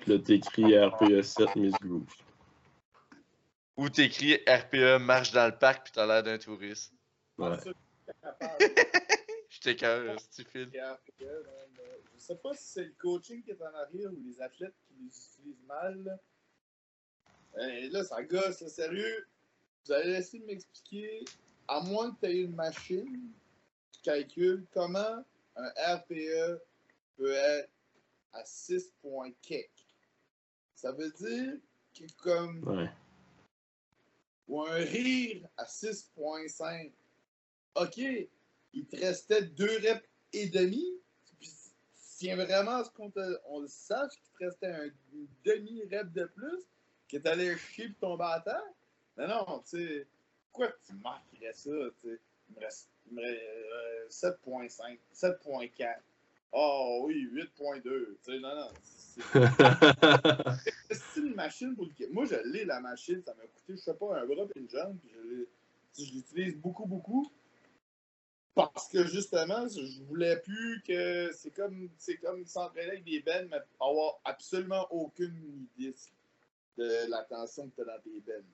Puis 0.00 0.12
là, 0.12 0.18
t'écris 0.18 0.78
RPE 0.78 1.22
7 1.22 1.56
Miss 1.56 1.74
Groove. 1.80 2.14
Ou 3.76 3.88
t'écris 3.88 4.34
RPE 4.46 4.98
marche 5.00 5.30
dans 5.32 5.46
le 5.46 5.56
parc 5.56 5.84
puis 5.84 5.92
t'as 5.94 6.06
l'air 6.06 6.22
d'un 6.22 6.38
touriste. 6.38 6.92
Ouais. 7.38 7.56
Je 9.48 9.60
t'écœure, 9.60 10.18
si 10.20 10.44
tu 10.44 10.50
files. 10.50 10.70
Je 11.20 12.18
sais 12.18 12.36
pas 12.36 12.54
si 12.54 12.64
c'est 12.64 12.84
le 12.84 12.94
coaching 12.98 13.42
qui 13.42 13.50
est 13.50 13.62
en 13.62 13.74
arrière 13.74 14.12
ou 14.12 14.20
les 14.24 14.40
athlètes 14.40 14.74
qui 14.86 14.94
les 14.94 15.06
utilisent 15.06 15.64
mal. 15.66 16.02
Là, 16.04 16.18
Et 17.60 17.88
là 17.88 18.04
ça 18.04 18.22
gosse, 18.22 18.66
sérieux. 18.66 19.26
Vous 19.84 19.92
allez 19.92 20.14
essayer 20.14 20.40
de 20.40 20.46
m'expliquer, 20.46 21.24
à 21.66 21.80
moins 21.80 22.12
que 22.12 22.20
tu 22.20 22.26
aies 22.26 22.40
une 22.42 22.54
machine 22.54 23.32
qui 23.92 24.02
calcule 24.02 24.66
comment 24.72 25.24
un 25.56 25.96
RPE 25.96 26.60
peut 27.16 27.32
être 27.32 27.70
à 28.32 28.44
6 28.44 28.92
points 29.00 29.32
Ça 30.74 30.92
veut 30.92 31.10
dire 31.10 31.54
que 31.94 32.04
comme 32.22 32.62
ouais 32.68 32.88
ou 34.48 34.62
un 34.62 34.76
rire 34.76 35.46
à 35.56 35.64
6.5. 35.64 36.90
OK, 37.76 37.98
il 38.72 38.86
te 38.86 38.96
restait 38.96 39.42
deux 39.42 39.78
reps 39.78 40.08
et 40.32 40.48
demi. 40.48 40.84
tiens 42.16 42.36
vraiment 42.36 42.76
à 42.76 42.84
ce 42.84 42.90
qu'on 42.90 43.12
on 43.46 43.60
le 43.60 43.68
sache 43.68 44.12
qu'il 44.12 44.32
te 44.38 44.44
restait 44.44 44.72
un 44.72 44.88
demi-rep 45.44 46.12
de 46.12 46.24
plus, 46.24 46.64
que 47.08 47.16
t'allais 47.18 47.56
chier 47.56 47.88
pour 47.88 48.10
tomber 48.10 48.24
à 48.24 48.40
terre? 48.40 48.62
Non, 49.16 49.28
non, 49.28 49.58
tu 49.60 49.78
sais, 49.78 50.06
pourquoi 50.46 50.72
tu 50.86 50.94
marquerais 50.94 51.52
ça, 51.52 51.70
tu 52.02 52.08
sais? 52.08 52.20
Il 52.50 52.56
me 52.56 52.60
reste, 52.60 52.88
7.5, 54.10 54.98
7.4. 55.14 55.96
Oh 56.52 57.02
oui, 57.04 57.28
8.2. 57.32 57.82
Tu 57.82 58.18
sais, 58.22 58.38
non, 58.38 58.54
non. 58.54 58.70
C'est 60.90 61.20
une 61.20 61.34
machine 61.36 61.74
pour 61.74 61.86
le. 61.86 62.12
Moi, 62.12 62.24
je 62.24 62.36
l'ai, 62.48 62.64
la 62.64 62.80
machine. 62.80 63.22
Ça 63.24 63.34
m'a 63.34 63.42
coûté, 63.42 63.74
je 63.74 63.76
sais 63.76 63.94
pas, 63.94 64.18
un 64.18 64.26
bras 64.26 64.44
et 64.54 64.58
une 64.58 64.70
jambe. 64.70 64.96
je, 65.14 66.04
l'utilise 66.12 66.56
beaucoup, 66.56 66.86
beaucoup. 66.86 67.30
Parce 68.54 68.88
que 68.88 69.04
justement, 69.04 69.68
je 69.68 70.02
voulais 70.04 70.38
plus 70.40 70.82
que. 70.86 71.30
C'est 71.32 71.50
comme, 71.50 71.90
c'est 71.98 72.16
comme 72.16 72.46
s'entraîner 72.46 72.92
avec 72.92 73.04
des 73.04 73.20
bennes, 73.20 73.48
mais 73.50 73.58
avoir 73.80 74.20
absolument 74.24 74.86
aucune 74.90 75.68
idée 75.76 75.92
de 75.92 75.96
l'attention 77.08 77.68
que 77.68 77.76
tu 77.76 77.80
as 77.82 77.84
dans 77.84 78.00
tes 78.02 78.20
bennes. 78.20 78.44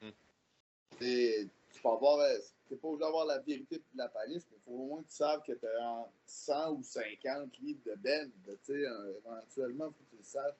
Hmm. 0.00 0.10
Tu 0.98 1.82
peux 1.82 1.88
avoir. 1.88 2.26
T'es 2.68 2.76
pas 2.76 2.88
obligé 2.88 3.04
d'avoir 3.04 3.26
la 3.26 3.38
vérité 3.40 3.76
de 3.76 3.98
la 3.98 4.08
palisse, 4.08 4.46
mais 4.50 4.56
il 4.56 4.62
faut 4.64 4.78
au 4.78 4.86
moins 4.86 5.02
que 5.02 5.08
tu 5.08 5.14
saches 5.16 5.42
que 5.46 5.52
tu 5.52 5.66
as 5.66 6.08
100 6.26 6.72
ou 6.72 6.82
50 6.82 7.58
livres 7.58 7.80
de 7.84 7.94
bennes. 7.96 8.32
éventuellement, 8.46 9.86
il 9.86 9.92
faut 9.92 10.04
que 10.04 10.10
tu 10.10 10.16
le 10.16 10.22
saches. 10.22 10.56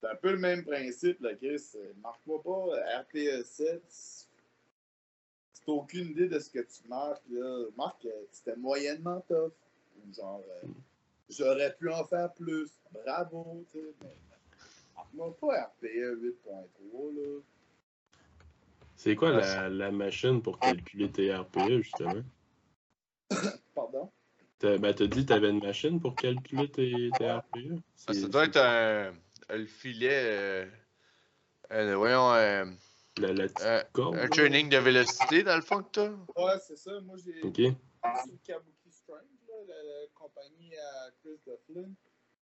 C'est 0.00 0.08
un 0.08 0.16
peu 0.16 0.32
le 0.32 0.38
même 0.38 0.64
principe, 0.64 1.20
là, 1.20 1.34
Chris. 1.34 1.62
Marque-moi 2.02 2.42
pas 2.42 3.00
RPE 3.02 3.44
7 3.44 4.28
t'as 5.64 5.72
aucune 5.72 6.10
idée 6.10 6.28
de 6.28 6.38
ce 6.38 6.50
que 6.50 6.60
tu 6.60 6.88
marques, 6.88 7.22
là, 7.30 7.66
marque, 7.76 8.06
c'était 8.30 8.56
moyennement 8.56 9.20
tough. 9.28 9.52
Genre, 10.16 10.42
euh, 10.48 10.68
j'aurais 11.28 11.74
pu 11.74 11.90
en 11.90 12.04
faire 12.04 12.32
plus. 12.32 12.70
Bravo, 12.92 13.64
tu 13.70 13.78
sais. 13.78 13.94
Mais, 14.00 14.08
pas 15.40 15.64
RPE 15.64 16.20
8.3, 16.22 17.14
là. 17.14 17.40
C'est 18.96 19.16
quoi 19.16 19.30
la, 19.30 19.70
la, 19.70 19.90
machine 19.90 20.42
pour 20.42 20.58
calculer 20.58 21.10
tes 21.10 21.34
RPE, 21.34 21.80
justement? 21.80 22.22
Pardon? 23.74 24.10
Ben, 24.60 24.92
t'as 24.92 25.06
dit 25.06 25.22
que 25.22 25.28
t'avais 25.28 25.48
une 25.48 25.64
machine 25.64 25.98
pour 25.98 26.14
calculer 26.14 26.70
tes, 26.70 27.10
tes 27.16 27.32
RPE? 27.32 27.80
Ça 27.96 28.28
doit 28.28 28.44
être 28.44 28.58
un, 28.58 29.12
un 29.48 29.66
filet. 29.66 30.68
Euh, 31.72 31.96
voyons, 31.96 32.32
euh, 32.34 32.64
euh, 33.20 33.82
un 33.96 34.28
training 34.28 34.68
de 34.68 34.78
vélocité, 34.78 35.42
dans 35.42 35.56
le 35.56 35.62
fond, 35.62 35.82
que 35.82 35.90
t'as? 35.92 36.10
Ouais, 36.36 36.58
c'est 36.66 36.76
ça. 36.76 37.00
Moi, 37.00 37.16
j'ai 37.24 37.40
OK. 37.42 37.74
Kabuki 38.44 38.90
Strength, 38.90 39.24
la, 39.68 39.74
compagnie 40.14 40.74
à 40.76 41.10
Chris 41.20 41.38
Dufflin, 41.46 41.90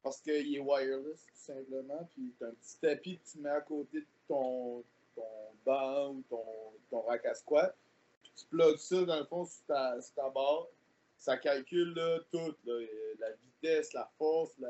parce 0.06 0.22
qu'il 0.22 0.56
est 0.56 0.60
wireless, 0.60 1.26
tout 1.26 1.54
simplement. 1.54 2.10
Puis, 2.14 2.34
t'as 2.40 2.48
un 2.48 2.52
petit 2.52 2.78
tapis 2.80 3.18
que 3.18 3.32
tu 3.32 3.40
mets 3.40 3.50
à 3.50 3.60
côté 3.60 4.00
de 4.00 4.08
ton, 4.28 4.84
ton 5.16 5.24
banc 5.66 6.12
ou 6.12 6.24
ton, 6.30 6.46
ton 6.90 7.02
rack 7.02 7.26
à 7.26 7.34
squat. 7.34 7.76
Puis, 8.24 8.32
tu 8.38 8.46
plugues 8.46 8.78
ça, 8.78 9.04
dans 9.04 9.20
le 9.20 9.26
fond, 9.26 9.46
sur 9.46 9.66
ta, 9.66 10.02
sur 10.02 10.14
ta 10.14 10.30
barre. 10.30 10.68
Ça 11.18 11.38
calcule 11.38 11.94
tout. 12.32 12.56
La 13.20 13.32
vitesse, 13.32 13.92
la 13.92 14.10
force, 14.18 14.58
la, 14.60 14.70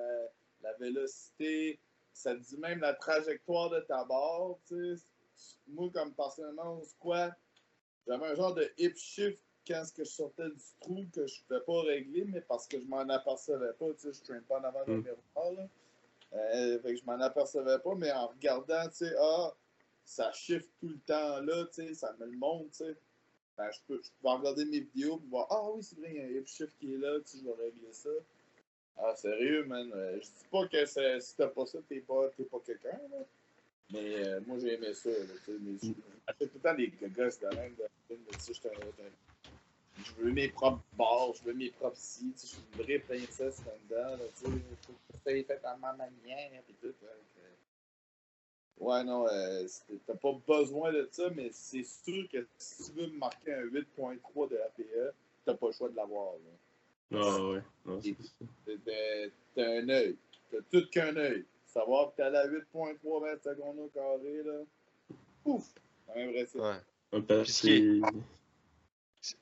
la 0.63 0.73
vélocité. 0.77 1.79
Ça 2.13 2.33
dit 2.33 2.57
même 2.57 2.79
la 2.79 2.93
trajectoire 2.93 3.69
de 3.69 3.81
ta 3.81 4.03
barre, 4.05 4.55
tu 4.67 4.97
sais 4.97 5.03
moi, 5.67 5.89
comme 5.93 6.13
personnellement, 6.13 6.79
au 6.79 6.83
squat, 6.83 7.33
j'avais 8.07 8.25
un 8.25 8.35
genre 8.35 8.53
de 8.53 8.71
hip 8.77 8.95
shift 8.95 9.41
quand 9.67 9.83
je 9.97 10.03
sortais 10.03 10.49
du 10.49 10.63
trou 10.79 11.05
que 11.13 11.25
je 11.27 11.41
ne 11.41 11.47
pouvais 11.47 11.61
pas 11.61 11.81
régler, 11.87 12.25
mais 12.25 12.41
parce 12.41 12.67
que 12.67 12.79
je 12.79 12.85
m'en 12.85 13.07
apercevais 13.09 13.73
pas. 13.73 13.93
Tu 13.93 14.11
sais, 14.11 14.13
je 14.13 14.19
ne 14.19 14.25
traîne 14.25 14.43
pas 14.43 14.59
en 14.59 14.63
avant 14.63 14.83
d'un 14.85 14.97
mm. 14.97 15.03
miroir. 15.03 15.51
Là. 15.53 15.67
Euh, 16.33 16.79
fait 16.79 16.93
que 16.93 16.99
je 16.99 17.05
m'en 17.05 17.19
apercevais 17.19 17.79
pas, 17.79 17.95
mais 17.95 18.11
en 18.11 18.27
regardant, 18.27 18.87
tu 18.89 18.97
sais, 18.97 19.13
ah, 19.19 19.53
ça 20.03 20.31
shift 20.33 20.69
tout 20.79 20.89
le 20.89 20.99
temps 20.99 21.39
là, 21.41 21.65
tu 21.73 21.87
sais, 21.87 21.93
ça 21.93 22.13
me 22.19 22.25
le 22.25 22.37
montre, 22.37 22.69
tu 22.71 22.85
sais. 22.85 22.95
Ben, 23.57 23.71
je, 23.71 23.79
peux, 23.87 24.01
je 24.03 24.09
peux 24.21 24.27
regarder 24.27 24.65
mes 24.65 24.81
vidéos 24.81 25.21
et 25.23 25.29
voir, 25.29 25.47
ah 25.49 25.69
oui, 25.71 25.81
c'est 25.81 25.97
vrai, 25.97 26.11
il 26.13 26.33
y 26.33 26.37
a 26.37 26.41
un 26.41 26.45
shift 26.45 26.77
qui 26.77 26.93
est 26.93 26.97
là, 26.97 27.19
tu 27.21 27.37
sais, 27.37 27.37
je 27.39 27.45
vais 27.45 27.63
régler 27.63 27.93
ça. 27.93 28.09
Ah, 28.97 29.15
sérieux, 29.15 29.65
man. 29.65 29.91
Euh, 29.93 30.19
je 30.21 30.27
dis 30.27 30.47
pas 30.51 30.67
que 30.67 30.85
si 30.85 31.35
t'as 31.35 31.47
pas 31.47 31.65
ça, 31.65 31.79
t'es 31.87 32.01
pas, 32.01 32.29
pas 32.29 32.59
quelqu'un, 32.65 32.99
là. 33.11 33.25
Mais 33.91 34.27
euh, 34.27 34.39
moi, 34.47 34.57
j'ai 34.59 34.73
aimé 34.73 34.93
ça. 34.93 35.09
Là, 35.09 35.17
mais 35.47 35.77
je, 35.81 35.89
tout 35.89 36.49
le 36.55 36.59
temps 36.59 36.73
des 36.73 36.87
gosses 37.09 37.39
de 37.39 37.55
même. 37.55 37.75
De, 37.75 38.15
je 40.03 40.23
veux 40.23 40.31
mes 40.31 40.49
propres 40.49 40.83
bars, 40.93 41.33
je 41.35 41.43
veux 41.43 41.53
mes 41.53 41.69
propres 41.71 41.97
si. 41.97 42.33
Je 42.35 42.47
suis 42.47 42.57
une 42.73 42.83
vraie 42.83 42.99
princesse 42.99 43.61
là-dedans. 43.65 44.17
Là, 44.17 44.23
il 44.25 44.51
faut 44.81 44.93
que 44.93 44.99
ça 45.13 45.19
fait 45.23 45.65
à 45.65 45.77
ma 45.77 45.93
manière. 45.93 46.51
Et 46.53 46.73
tout, 46.81 46.93
Ouais, 48.77 49.03
non, 49.05 49.25
euh, 49.27 49.65
t'as 50.05 50.15
pas 50.15 50.33
besoin 50.45 50.91
de 50.91 51.07
ça, 51.09 51.29
mais 51.33 51.49
c'est 51.53 51.83
sûr 51.83 52.27
que 52.29 52.45
si 52.57 52.91
tu 52.91 52.99
veux 52.99 53.07
marquer 53.17 53.53
un 53.53 53.65
8.3 53.67 54.49
de 54.49 54.57
APE, 54.57 55.15
t'as 55.45 55.53
pas 55.53 55.67
le 55.67 55.71
choix 55.71 55.89
de 55.89 55.95
l'avoir. 55.95 56.33
Ah 57.13 57.41
ouais, 57.45 57.61
T'as 59.55 59.63
un 59.63 59.89
œil. 59.89 60.17
T'as 60.51 60.57
tout 60.71 60.89
qu'un 60.89 61.15
œil. 61.15 61.45
Savoir 61.67 62.11
que 62.11 62.17
t'es 62.17 62.23
à 62.23 62.47
8.3 62.47 63.41
secondes 63.41 63.79
au 63.79 63.87
carré, 63.87 64.43
là. 64.43 64.61
Ouf! 65.45 65.73
C'est 66.13 66.59
Ouais. 66.59 67.45
Ce, 67.45 67.61
qui 67.61 67.73
est... 67.73 68.01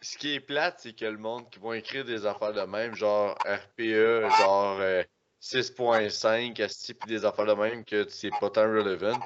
Ce 0.02 0.18
qui 0.18 0.34
est 0.36 0.40
plate, 0.40 0.80
c'est 0.80 0.94
que 0.94 1.06
le 1.06 1.18
monde 1.18 1.50
qui 1.50 1.60
vont 1.60 1.74
écrire 1.74 2.06
des 2.06 2.26
affaires 2.26 2.54
de 2.54 2.62
même, 2.62 2.96
genre 2.96 3.38
RPE, 3.46 4.30
genre 4.38 4.80
6.5, 5.42 6.62
euh, 6.62 6.68
puis 6.88 7.08
des 7.08 7.26
affaires 7.26 7.46
de 7.46 7.54
même 7.54 7.84
que 7.84 8.08
c'est 8.08 8.32
pas 8.40 8.50
tant 8.50 8.62
relevant. 8.62 9.20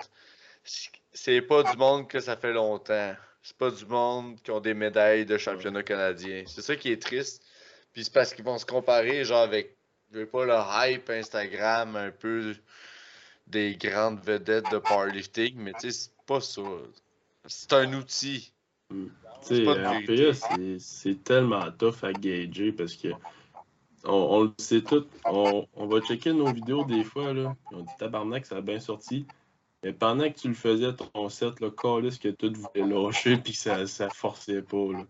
C'est 1.14 1.42
pas 1.42 1.64
du 1.64 1.78
monde 1.78 2.08
que 2.08 2.20
ça 2.20 2.36
fait 2.38 2.54
longtemps. 2.54 3.16
C'est 3.44 3.58
pas 3.58 3.70
du 3.70 3.86
monde 3.86 4.42
qui 4.42 4.52
ont 4.52 4.60
des 4.60 4.74
médailles 4.74 5.26
de 5.26 5.38
championnat 5.38 5.84
canadien. 5.84 6.44
C'est 6.48 6.62
ça 6.62 6.76
qui 6.76 6.92
est 6.92 7.02
triste. 7.02 7.44
Puis 7.94 8.06
c'est 8.06 8.14
parce 8.14 8.34
qu'ils 8.34 8.44
vont 8.44 8.58
se 8.58 8.66
comparer, 8.66 9.24
genre, 9.26 9.44
avec, 9.44 9.78
je 10.12 10.20
veux 10.20 10.28
pas, 10.28 10.46
le 10.46 10.56
hype 10.94 11.10
Instagram 11.10 11.96
un 11.96 12.12
peu 12.12 12.56
des 13.46 13.76
grandes 13.76 14.20
vedettes 14.24 14.70
de 14.72 14.78
powerlifting, 14.80 15.56
mais 15.58 15.74
tu 15.74 15.92
sais, 15.92 15.92
c'est 15.92 16.26
pas 16.26 16.42
ça. 16.42 16.62
C'est 17.46 17.74
un 17.74 17.94
outil. 17.94 18.54
Tu 18.90 19.12
sais, 19.42 19.66
RPA, 19.66 20.34
c'est 20.80 21.24
tellement 21.24 21.72
tough 21.72 22.04
à 22.04 22.14
gager 22.14 22.72
parce 22.72 22.96
que 22.96 23.10
on, 24.04 24.44
le 24.44 24.54
sait 24.58 24.82
tout. 24.82 25.06
On, 25.26 25.68
on, 25.76 25.88
va 25.88 26.02
checker 26.02 26.32
nos 26.34 26.52
vidéos 26.54 26.86
des 26.86 27.04
fois, 27.04 27.34
là. 27.34 27.56
On 27.72 27.82
dit 27.82 27.92
tabarnak, 28.00 28.46
ça 28.46 28.58
a 28.58 28.62
bien 28.62 28.80
sorti. 28.80 29.26
Mais 29.84 29.94
pendant 29.94 30.30
que 30.30 30.38
tu 30.38 30.48
le 30.48 30.54
faisais, 30.54 30.94
ton 30.94 31.30
set, 31.30 31.60
le 31.60 31.70
calice 31.70 32.18
que 32.18 32.30
tout 32.30 32.54
voulait 32.54 32.88
lâcher, 32.88 33.38
puis 33.38 33.54
ça, 33.54 33.86
ça 33.88 34.10
forçait 34.10 34.62
pas, 34.62 34.92
là. 34.92 35.06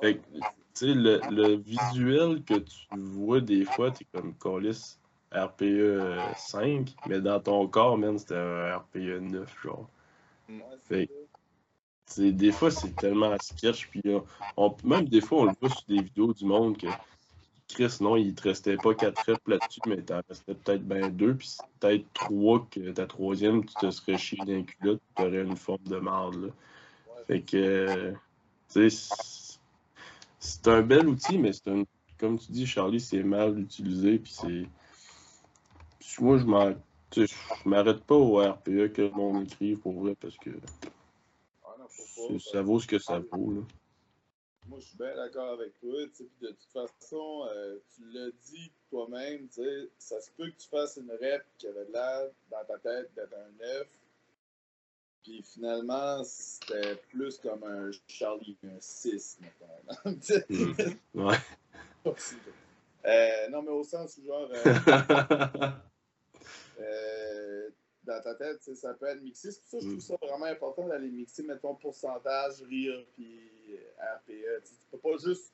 Fait 0.00 0.16
que, 0.16 0.20
tu 0.20 0.42
sais, 0.74 0.94
le, 0.94 1.20
le, 1.30 1.56
visuel 1.56 2.42
que 2.42 2.54
tu 2.54 2.86
vois 2.96 3.40
des 3.40 3.64
fois, 3.64 3.90
t'es 3.90 4.06
comme 4.12 4.34
calice 4.34 4.98
RPE 5.32 6.18
5, 6.36 6.94
mais 7.06 7.20
dans 7.20 7.40
ton 7.40 7.68
corps, 7.68 7.98
man, 7.98 8.18
c'était 8.18 8.36
un 8.36 8.76
RPE 8.78 9.20
9, 9.20 9.62
genre. 9.62 9.88
Fait 10.84 11.08
des 12.18 12.52
fois, 12.52 12.70
c'est 12.70 12.94
tellement 12.96 13.36
sketch, 13.40 13.88
puis 13.88 14.02
on, 14.56 14.74
même 14.84 15.08
des 15.08 15.20
fois, 15.20 15.40
on 15.40 15.44
le 15.44 15.52
voit 15.60 15.70
sur 15.70 15.84
des 15.88 16.02
vidéos 16.02 16.32
du 16.32 16.44
monde 16.44 16.76
que 16.76 16.88
Chris, 17.68 17.96
non, 18.00 18.16
il 18.16 18.34
te 18.34 18.42
restait 18.42 18.76
pas 18.76 18.94
4 18.94 19.24
reps 19.26 19.40
là-dessus, 19.46 19.80
mais 19.86 20.02
t'en 20.02 20.20
restait 20.28 20.54
peut-être 20.54 20.86
bien 20.86 21.08
2, 21.08 21.36
puis 21.36 21.56
peut-être 21.80 22.04
3 22.12 22.68
que 22.70 22.90
ta 22.90 23.06
troisième, 23.06 23.64
tu 23.64 23.74
te 23.74 23.90
serais 23.90 24.18
chié 24.18 24.38
d'un 24.44 24.62
culotte, 24.62 25.00
tu 25.16 25.22
aurais 25.22 25.42
une 25.42 25.56
forme 25.56 25.84
de 25.84 25.96
marde, 25.96 26.34
là. 26.34 26.48
Fait 27.26 27.40
que, 27.40 28.12
c'est 28.66 30.68
un 30.68 30.82
bel 30.82 31.08
outil, 31.08 31.38
mais 31.38 31.52
c'est 31.52 31.68
un, 31.68 31.84
comme 32.18 32.38
tu 32.38 32.52
dis, 32.52 32.66
Charlie, 32.66 33.00
c'est 33.00 33.22
mal 33.22 33.58
utilisé, 33.58 34.18
puis 34.18 34.32
c'est 34.32 34.66
moi, 36.20 36.36
je 36.36 36.44
m'arrête 37.64 38.04
pas 38.04 38.14
au 38.14 38.36
RPE 38.36 38.92
que 38.92 39.02
le 39.02 39.10
monde 39.10 39.44
écrit 39.44 39.76
pour 39.76 40.02
vrai 40.02 40.14
parce 40.20 40.36
que 40.36 40.50
ça 42.38 42.62
vaut 42.62 42.80
ce 42.80 42.86
que 42.86 42.98
ça 42.98 43.18
vaut. 43.18 43.52
Là. 43.52 43.60
Moi, 44.68 44.78
je 44.80 44.86
suis 44.86 44.96
bien 44.96 45.14
d'accord 45.16 45.50
avec 45.52 45.78
toi. 45.80 45.92
De 46.40 46.48
toute 46.48 46.72
façon, 46.72 47.46
euh, 47.50 47.78
tu 47.94 48.02
l'as 48.12 48.30
dit 48.44 48.70
toi-même, 48.90 49.48
ça 49.98 50.20
se 50.20 50.30
peut 50.36 50.50
que 50.50 50.56
tu 50.56 50.68
fasses 50.68 50.98
une 50.98 51.10
rep 51.10 51.44
qui 51.58 51.66
avait 51.66 51.86
l'air 51.92 52.30
dans 52.50 52.64
ta 52.66 52.78
tête 52.78 53.10
d'être 53.14 53.34
un 53.34 53.64
9. 53.78 53.86
Puis 55.22 55.42
finalement, 55.42 56.22
c'était 56.24 56.96
plus 57.10 57.38
comme 57.38 57.62
un 57.64 57.90
Charlie, 58.06 58.56
un 58.64 58.80
6, 58.80 59.38
mettons. 59.40 59.66
mm. 60.48 61.24
Ouais. 61.26 61.36
Euh, 63.04 63.48
non, 63.50 63.62
mais 63.62 63.70
au 63.70 63.84
sens 63.84 64.18
où 64.18 64.26
genre. 64.26 64.48
Euh, 64.52 65.70
Euh, 66.80 67.68
dans 68.04 68.20
ta 68.20 68.34
tête, 68.34 68.62
ça 68.62 68.94
peut 68.94 69.06
être 69.06 69.22
mixé. 69.22 69.52
C'est 69.52 69.60
pour 69.62 69.70
ça 69.70 69.78
que 69.78 69.84
je 69.84 69.88
trouve 69.90 70.00
ça 70.00 70.16
vraiment 70.20 70.46
important 70.46 70.88
d'aller 70.88 71.08
mixer, 71.08 71.42
mettons, 71.42 71.74
pourcentage, 71.74 72.62
rire, 72.62 73.04
puis 73.14 73.50
RPE. 73.98 74.64
Tu 74.64 74.72
peux 74.90 74.98
pas 74.98 75.16
juste 75.18 75.52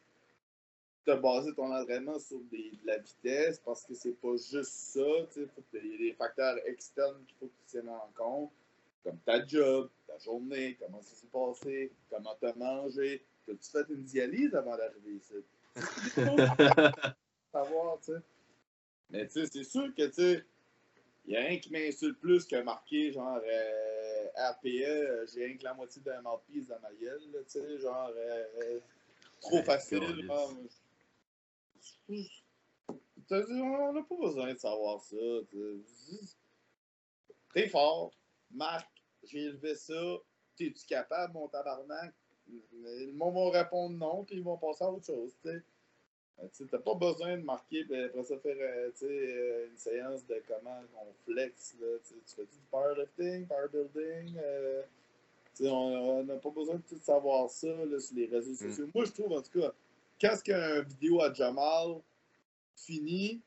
te 1.04 1.14
baser 1.14 1.54
ton 1.54 1.72
entraînement 1.74 2.18
sur 2.18 2.40
des, 2.50 2.70
de 2.82 2.86
la 2.86 2.98
vitesse 2.98 3.60
parce 3.60 3.84
que 3.84 3.94
c'est 3.94 4.20
pas 4.20 4.36
juste 4.36 4.72
ça. 4.72 5.00
Il 5.74 5.92
y 5.92 5.94
a 5.94 5.98
des 5.98 6.14
facteurs 6.14 6.56
externes 6.66 7.24
qu'il 7.26 7.36
faut 7.38 7.46
que 7.46 7.52
tu 7.62 7.66
tiennes 7.66 7.88
en 7.88 8.10
compte, 8.14 8.52
comme 9.04 9.18
ta 9.20 9.46
job, 9.46 9.88
ta 10.06 10.18
journée, 10.18 10.76
comment 10.80 11.00
ça 11.02 11.14
s'est 11.14 11.28
passé, 11.32 11.92
comment 12.10 12.34
tu 12.40 12.46
as 12.46 12.54
mangé. 12.54 13.24
As-tu 13.50 13.70
fait 13.70 13.88
une 13.88 14.02
dialyse 14.02 14.54
avant 14.54 14.76
d'arriver 14.76 15.14
ici? 15.14 15.34
savoir, 17.52 17.98
tu 18.00 18.12
sais. 18.12 18.18
Mais 19.10 19.26
tu 19.26 19.32
sais, 19.32 19.46
c'est 19.46 19.64
sûr 19.64 19.94
que, 19.94 20.06
tu 20.06 20.12
sais, 20.12 20.44
il 21.28 21.34
y 21.34 21.36
a 21.36 21.40
rien 21.40 21.58
qui 21.58 21.70
m'insulte 21.70 22.18
plus 22.20 22.46
que 22.46 22.56
marquer, 22.62 23.12
genre, 23.12 23.38
euh, 23.44 24.28
RPE, 24.34 25.26
j'ai 25.30 25.44
rien 25.44 25.58
que 25.58 25.64
la 25.64 25.74
moitié 25.74 26.00
d'un 26.00 26.22
mouthpiece 26.22 26.68
dans 26.68 26.80
ma 26.80 26.90
gueule, 26.94 27.20
tu 27.44 27.60
sais, 27.60 27.78
genre, 27.78 28.10
euh, 28.16 28.80
trop 29.38 29.62
facile. 29.62 30.26
on 33.30 33.92
n'a 33.92 34.02
pas 34.02 34.16
besoin 34.16 34.54
de 34.54 34.58
savoir 34.58 35.02
ça. 35.02 35.16
T'es 37.52 37.68
fort, 37.68 38.10
Marc, 38.50 38.88
j'ai 39.22 39.40
élevé 39.40 39.74
ça, 39.74 40.16
t'es-tu 40.56 40.86
capable, 40.86 41.34
mon 41.34 41.46
tabarnak? 41.48 42.14
Monde 43.12 43.52
va 43.52 43.60
répondre 43.64 43.98
non, 43.98 44.24
puis 44.24 44.36
ils 44.36 44.42
vont 44.42 44.56
passer 44.56 44.84
à 44.84 44.90
autre 44.90 45.04
chose, 45.04 45.36
tu 45.42 45.50
sais. 45.50 45.62
Euh, 46.40 46.46
tu 46.56 46.64
n'as 46.72 46.78
pas 46.78 46.94
besoin 46.94 47.36
de 47.36 47.42
marquer, 47.42 47.84
puis 47.84 48.00
après 48.00 48.22
ça, 48.22 48.38
faire 48.38 48.56
euh, 48.58 48.90
euh, 49.02 49.66
une 49.68 49.76
séance 49.76 50.26
de 50.26 50.42
comment 50.46 50.80
on 51.00 51.12
flex. 51.24 51.74
Là, 51.80 51.86
tu 52.06 52.14
fais 52.24 52.42
du 52.42 52.58
powerlifting, 52.70 53.46
powerbuilding. 53.46 54.36
Euh, 54.38 54.82
on 55.62 56.22
n'a 56.22 56.36
pas 56.36 56.50
besoin 56.50 56.76
de 56.76 56.82
tout 56.88 57.00
savoir 57.02 57.50
ça 57.50 57.66
là, 57.66 57.98
sur 57.98 58.16
les 58.16 58.26
réseaux 58.26 58.52
mm. 58.52 58.68
sociaux. 58.70 58.88
Moi, 58.94 59.04
je 59.06 59.12
trouve, 59.12 59.32
en 59.32 59.42
tout 59.42 59.60
cas, 59.60 59.72
quand 60.20 60.36
ce 60.36 60.44
qu'un 60.44 60.82
vidéo 60.82 61.20
à 61.20 61.32
Jamal 61.32 62.00
finit, 62.76 63.40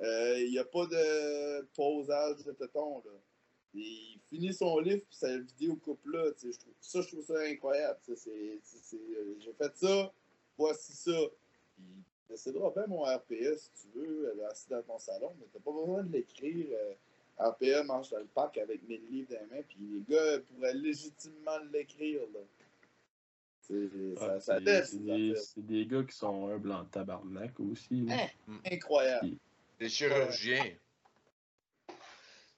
il 0.00 0.48
n'y 0.50 0.58
a 0.58 0.64
pas 0.64 0.86
de 0.86 1.62
posage 1.76 2.42
de 2.44 2.52
téton. 2.52 3.02
Là. 3.04 3.12
Il 3.74 4.18
finit 4.28 4.52
son 4.52 4.78
livre, 4.80 5.02
puis 5.08 5.16
sa 5.16 5.38
vidéo 5.38 5.76
coupe 5.76 6.04
là. 6.06 6.30
ça, 6.80 7.00
je 7.00 7.08
trouve 7.08 7.24
ça 7.24 7.40
incroyable. 7.46 7.98
J'ai 8.08 9.52
fait 9.52 9.76
ça, 9.76 10.12
voici 10.58 10.92
ça. 10.92 11.18
Décidera 12.32 12.70
bien 12.70 12.86
mon 12.86 13.02
RPE 13.02 13.56
si 13.58 13.70
tu 13.82 13.88
veux, 13.94 14.34
assis 14.50 14.70
dans 14.70 14.82
ton 14.82 14.98
salon, 14.98 15.34
mais 15.38 15.46
t'as 15.52 15.60
pas 15.60 15.70
besoin 15.70 16.02
de 16.02 16.12
l'écrire. 16.12 16.66
Euh, 16.72 16.94
RPE 17.38 17.84
mange 17.84 18.08
dans 18.08 18.20
le 18.20 18.24
parc 18.24 18.56
avec 18.56 18.82
mes 18.88 18.96
livres 18.96 19.28
dans 19.30 19.40
les 19.40 19.56
mains, 19.56 19.62
puis 19.68 19.78
les 19.80 20.00
gars 20.08 20.40
pourraient 20.40 20.72
légitimement 20.72 21.58
l'écrire. 21.70 22.22
C'est 23.60 24.40
ça, 24.40 24.60
des, 24.60 25.34
des, 25.58 25.86
gars 25.86 26.02
qui 26.04 26.16
sont 26.16 26.48
un 26.48 26.56
blanc 26.56 26.86
tabarnak 26.86 27.52
aussi. 27.60 28.06
Hein? 28.10 28.28
Hmm. 28.46 28.58
Incroyable. 28.64 29.36
Des 29.78 29.90
chirurgiens. 29.90 30.72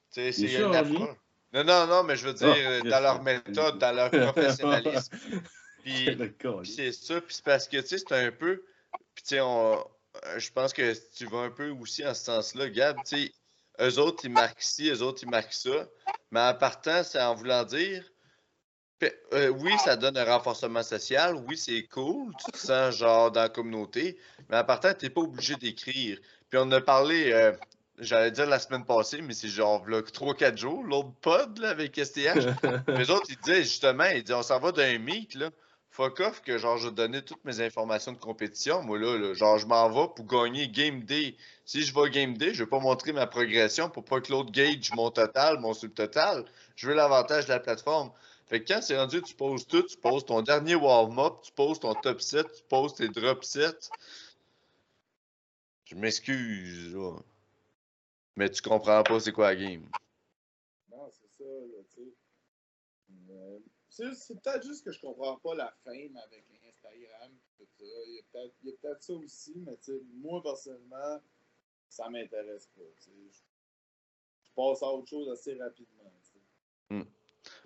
C'est 0.09 0.31
chirurgiens? 0.33 1.17
Non, 1.53 1.65
non, 1.65 1.87
non, 1.89 2.05
mais 2.05 2.15
je 2.15 2.29
veux 2.29 2.35
dire, 2.35 2.55
oh, 2.81 2.89
dans 2.89 3.01
leur 3.01 3.23
méthode, 3.25 3.79
dans 3.79 3.93
leur 3.93 4.11
professionnalisme. 4.33 5.17
puis, 5.83 6.17
c'est 6.65 6.93
ça, 6.93 7.21
puis 7.21 7.35
c'est 7.35 7.45
parce 7.45 7.67
que, 7.67 7.79
tu 7.79 7.87
sais, 7.89 7.99
c'est 7.99 8.13
un 8.13 8.31
peu 8.31 8.63
puis, 9.15 9.25
tu 9.25 9.37
sais, 9.37 9.41
euh, 9.41 9.77
je 10.39 10.51
pense 10.51 10.73
que 10.73 10.95
tu 11.17 11.27
vas 11.27 11.41
un 11.41 11.51
peu 11.51 11.71
aussi 11.71 12.07
en 12.07 12.15
ce 12.15 12.25
sens-là, 12.25 12.69
Gab. 12.69 12.97
Tu 13.05 13.17
sais, 13.17 13.33
eux 13.81 13.99
autres, 13.99 14.25
ils 14.25 14.31
marquent 14.31 14.63
ci, 14.63 14.89
eux 14.89 15.03
autres, 15.03 15.23
ils 15.23 15.31
marquent 15.31 15.53
ça. 15.53 15.89
Mais 16.31 16.41
en 16.41 16.55
partant, 16.55 17.03
c'est 17.03 17.21
en 17.21 17.35
voulant 17.35 17.65
dire. 17.65 18.05
Euh, 19.35 19.49
oui, 19.49 19.73
ça 19.85 19.97
donne 19.97 20.17
un 20.17 20.25
renforcement 20.25 20.83
social. 20.83 21.35
Oui, 21.47 21.59
c'est 21.59 21.83
cool. 21.89 22.33
Tu 22.43 22.53
te 22.53 22.57
sens 22.59 22.97
genre 22.97 23.31
dans 23.31 23.43
la 23.43 23.49
communauté. 23.51 24.19
Mais 24.49 24.57
en 24.57 24.65
partant, 24.65 24.95
tu 24.95 25.05
n'es 25.05 25.11
pas 25.11 25.21
obligé 25.21 25.57
d'écrire. 25.57 26.19
Puis 26.49 26.59
on 26.63 26.71
a 26.71 26.81
parlé, 26.81 27.31
euh, 27.33 27.53
j'allais 27.99 28.31
dire 28.31 28.47
la 28.47 28.59
semaine 28.59 28.87
passée, 28.87 29.21
mais 29.21 29.35
c'est 29.35 29.49
genre 29.49 29.85
3-4 29.87 30.57
jours, 30.57 30.83
l'autre 30.85 31.13
pod 31.21 31.59
là, 31.59 31.71
avec 31.71 31.97
STH. 31.97 32.47
Les 32.89 33.11
autres, 33.11 33.27
ils 33.29 33.37
disaient 33.45 33.63
justement, 33.63 34.05
ils 34.05 34.23
disaient 34.23 34.39
on 34.39 34.43
s'en 34.43 34.61
va 34.61 34.73
d'un 34.73 34.99
meet, 34.99 35.35
là 35.35 35.51
fuck 35.95 36.19
off 36.19 36.43
que 36.43 36.59
genre 36.59 36.77
je 36.77 36.89
donnais 36.89 37.23
toutes 37.23 37.45
mes 37.45 37.61
informations 37.61 38.13
de 38.13 38.19
compétition. 38.19 38.83
Moi 38.83 38.99
là, 38.99 39.33
genre 39.35 39.59
je 39.59 39.67
m'en 39.67 39.89
vais 39.89 40.13
pour 40.15 40.27
gagner 40.27 40.69
Game 40.69 41.05
Day. 41.05 41.37
Si 41.65 41.83
je 41.83 41.95
vais 41.95 42.11
Game 42.11 42.37
Day, 42.37 42.53
je 42.53 42.65
vais 42.65 42.69
pas 42.69 42.81
montrer 42.81 43.13
ma 43.13 43.29
progression 43.29 43.89
pour 43.89 44.05
pas 44.05 44.21
que 44.21 44.33
l'autre 44.33 44.51
gauge 44.51 44.93
mon 44.95 45.11
total, 45.13 45.61
mon 45.61 45.73
subtotal. 45.73 46.45
Je 46.75 46.89
veux 46.89 46.95
l'avantage 46.95 47.45
de 47.45 47.51
la 47.51 47.61
plateforme. 47.61 48.11
Fait 48.47 48.61
que 48.61 48.73
quand 48.73 48.83
c'est 48.83 48.99
rendu, 48.99 49.23
tu 49.23 49.35
poses 49.35 49.67
tout, 49.69 49.85
tu 49.85 49.97
poses 49.97 50.27
ton 50.27 50.43
dernier 50.43 50.75
warm-up, 50.75 51.35
tu 51.43 51.53
poses 51.53 51.79
ton 51.79 51.95
top 51.95 52.21
set, 52.21 52.47
tu 52.53 52.63
poses 52.69 52.95
tes 52.95 53.09
drop 53.09 53.45
sets. 53.45 53.93
Je 55.85 55.95
m'excuse, 55.95 56.97
mais 58.35 58.51
tu 58.51 58.61
comprends 58.63 59.05
pas 59.05 59.21
c'est 59.21 59.33
quoi 59.33 59.55
la 59.55 59.57
game. 59.57 59.87
Non, 60.91 61.09
c'est 61.13 61.31
ça, 61.39 61.45
là, 61.45 61.83
tu 61.95 62.01
sais. 62.01 62.15
C'est 63.95 64.43
peut-être 64.43 64.65
juste 64.65 64.85
que 64.85 64.91
je 64.91 65.01
comprends 65.01 65.37
pas 65.37 65.55
la 65.55 65.73
fame 65.85 66.17
avec 66.17 66.45
Instagram 66.67 67.31
tout 67.57 67.67
ça. 67.79 67.85
Il 68.07 68.25
y 68.65 68.71
a 68.71 68.77
peut-être 68.83 69.03
ça 69.03 69.13
aussi, 69.13 69.55
mais 69.57 69.79
moi 70.15 70.43
personnellement, 70.43 71.21
ça 71.89 72.11
m'intéresse 72.11 72.67
pas. 72.77 72.83
Je, 72.99 73.11
passe 74.57 74.83
à 74.83 74.87
autre 74.87 75.09
chose 75.09 75.29
assez 75.31 75.55
rapidement. 75.55 76.13
Hmm. 76.91 77.03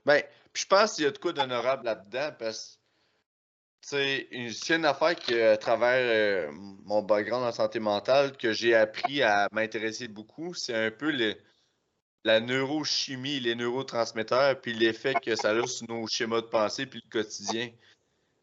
Ben, 0.04 0.22
je 0.54 0.66
pense 0.66 0.94
qu'il 0.94 1.04
y 1.04 1.06
a 1.06 1.10
de 1.10 1.18
quoi 1.18 1.32
d'honorable 1.32 1.84
là-dedans 1.84 2.30
parce 2.38 2.78
c'est 3.80 4.28
une, 4.32 4.84
affaire 4.84 5.16
que, 5.16 5.52
à 5.52 5.56
travers 5.56 6.50
euh, 6.50 6.52
mon 6.52 7.00
background 7.02 7.46
en 7.46 7.52
santé 7.52 7.80
mentale 7.80 8.36
que 8.36 8.52
j'ai 8.52 8.74
appris 8.74 9.22
à 9.22 9.48
m'intéresser 9.52 10.08
beaucoup. 10.08 10.52
C'est 10.52 10.74
un 10.74 10.90
peu 10.90 11.10
le, 11.10 11.36
la 12.24 12.40
neurochimie, 12.40 13.40
les 13.40 13.54
neurotransmetteurs, 13.54 14.60
puis 14.60 14.74
l'effet 14.74 15.14
que 15.14 15.36
ça 15.36 15.50
a 15.50 15.66
sur 15.66 15.88
nos 15.88 16.06
schémas 16.06 16.40
de 16.40 16.46
pensée, 16.46 16.86
puis 16.86 17.02
le 17.04 17.10
quotidien. 17.10 17.70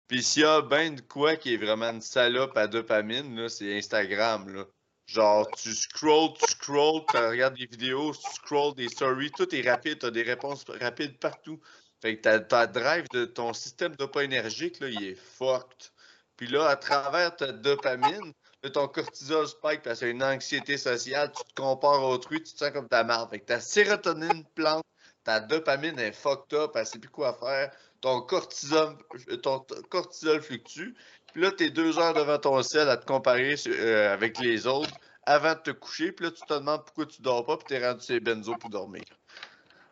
Puis 0.08 0.24
s'il 0.24 0.44
y 0.44 0.46
a 0.46 0.62
ben 0.62 0.96
de 0.96 1.02
quoi 1.02 1.36
qui 1.36 1.54
est 1.54 1.58
vraiment 1.58 1.90
une 1.90 2.02
salope 2.02 2.56
à 2.58 2.68
dopamine, 2.68 3.50
c'est 3.50 3.78
Instagram. 3.78 4.54
Là. 4.54 4.66
Genre, 5.08 5.48
tu 5.52 5.74
scrolls, 5.74 6.34
tu 6.34 6.52
scrolls, 6.52 7.06
tu 7.10 7.18
regardes 7.18 7.56
des 7.56 7.66
vidéos, 7.66 8.14
tu 8.14 8.34
scrolls 8.36 8.76
des 8.76 8.90
stories, 8.90 9.32
tout 9.32 9.54
est 9.54 9.68
rapide, 9.68 10.00
tu 10.00 10.06
as 10.06 10.12
des 10.12 10.24
réponses 10.24 10.66
rapides 10.68 11.18
partout. 11.20 11.60
Fait 12.02 12.18
que 12.18 12.22
ta, 12.22 12.40
ta 12.40 12.68
drive 12.68 13.06
de 13.14 13.26
ton 13.26 13.54
système 13.54 13.96
dopaminergique, 13.96 14.80
là, 14.80 14.90
il 14.90 15.04
est 15.04 15.16
fucked. 15.16 15.92
Puis 16.38 16.48
là, 16.48 16.68
à 16.68 16.76
travers 16.76 17.36
ta 17.36 17.52
dopamine, 17.52 18.34
ton 18.70 18.88
cortisol 18.88 19.48
spike 19.48 19.82
parce 19.84 20.00
que 20.00 20.06
une 20.06 20.24
anxiété 20.24 20.78
sociale, 20.78 21.32
tu 21.36 21.44
te 21.44 21.62
compares 21.62 22.02
à 22.02 22.10
autrui, 22.10 22.42
tu 22.42 22.54
te 22.54 22.60
sens 22.60 22.72
comme 22.72 22.88
ta 22.88 23.04
marde. 23.04 23.30
Fait 23.30 23.40
que 23.40 23.46
ta 23.46 23.60
sérotonine 23.60 24.44
plante, 24.56 24.86
ta 25.24 25.40
dopamine 25.40 26.00
est 26.00 26.12
fucked 26.12 26.58
up, 26.58 26.72
elle 26.76 26.86
sait 26.86 27.00
plus 27.00 27.10
quoi 27.10 27.34
faire. 27.34 27.72
Ton 28.02 28.22
cortisol, 28.22 28.98
ton 29.42 29.66
cortisol 29.90 30.42
fluctue. 30.42 30.96
Puis 31.34 31.42
là, 31.42 31.52
t'es 31.52 31.70
deux 31.70 32.00
heures 32.00 32.14
devant 32.14 32.38
ton 32.38 32.62
ciel 32.64 32.88
à 32.90 32.98
te 32.98 33.06
comparer 33.06 33.56
euh, 33.68 34.14
avec 34.14 34.40
les 34.40 34.68
autres 34.68 34.94
avant 35.24 35.54
de 35.54 35.60
te 35.60 35.72
coucher. 35.72 36.12
Puis 36.12 36.26
là, 36.26 36.32
tu 36.32 36.42
te 36.42 36.54
demandes 36.54 36.86
pourquoi 36.86 37.08
tu 37.08 37.22
dors 37.22 37.46
pas, 37.46 37.58
puis 37.58 37.66
t'es 37.68 37.86
rendu 37.86 38.06
ces 38.06 38.20
benzo 38.20 38.56
pour 38.56 38.70
dormir. 38.70 39.04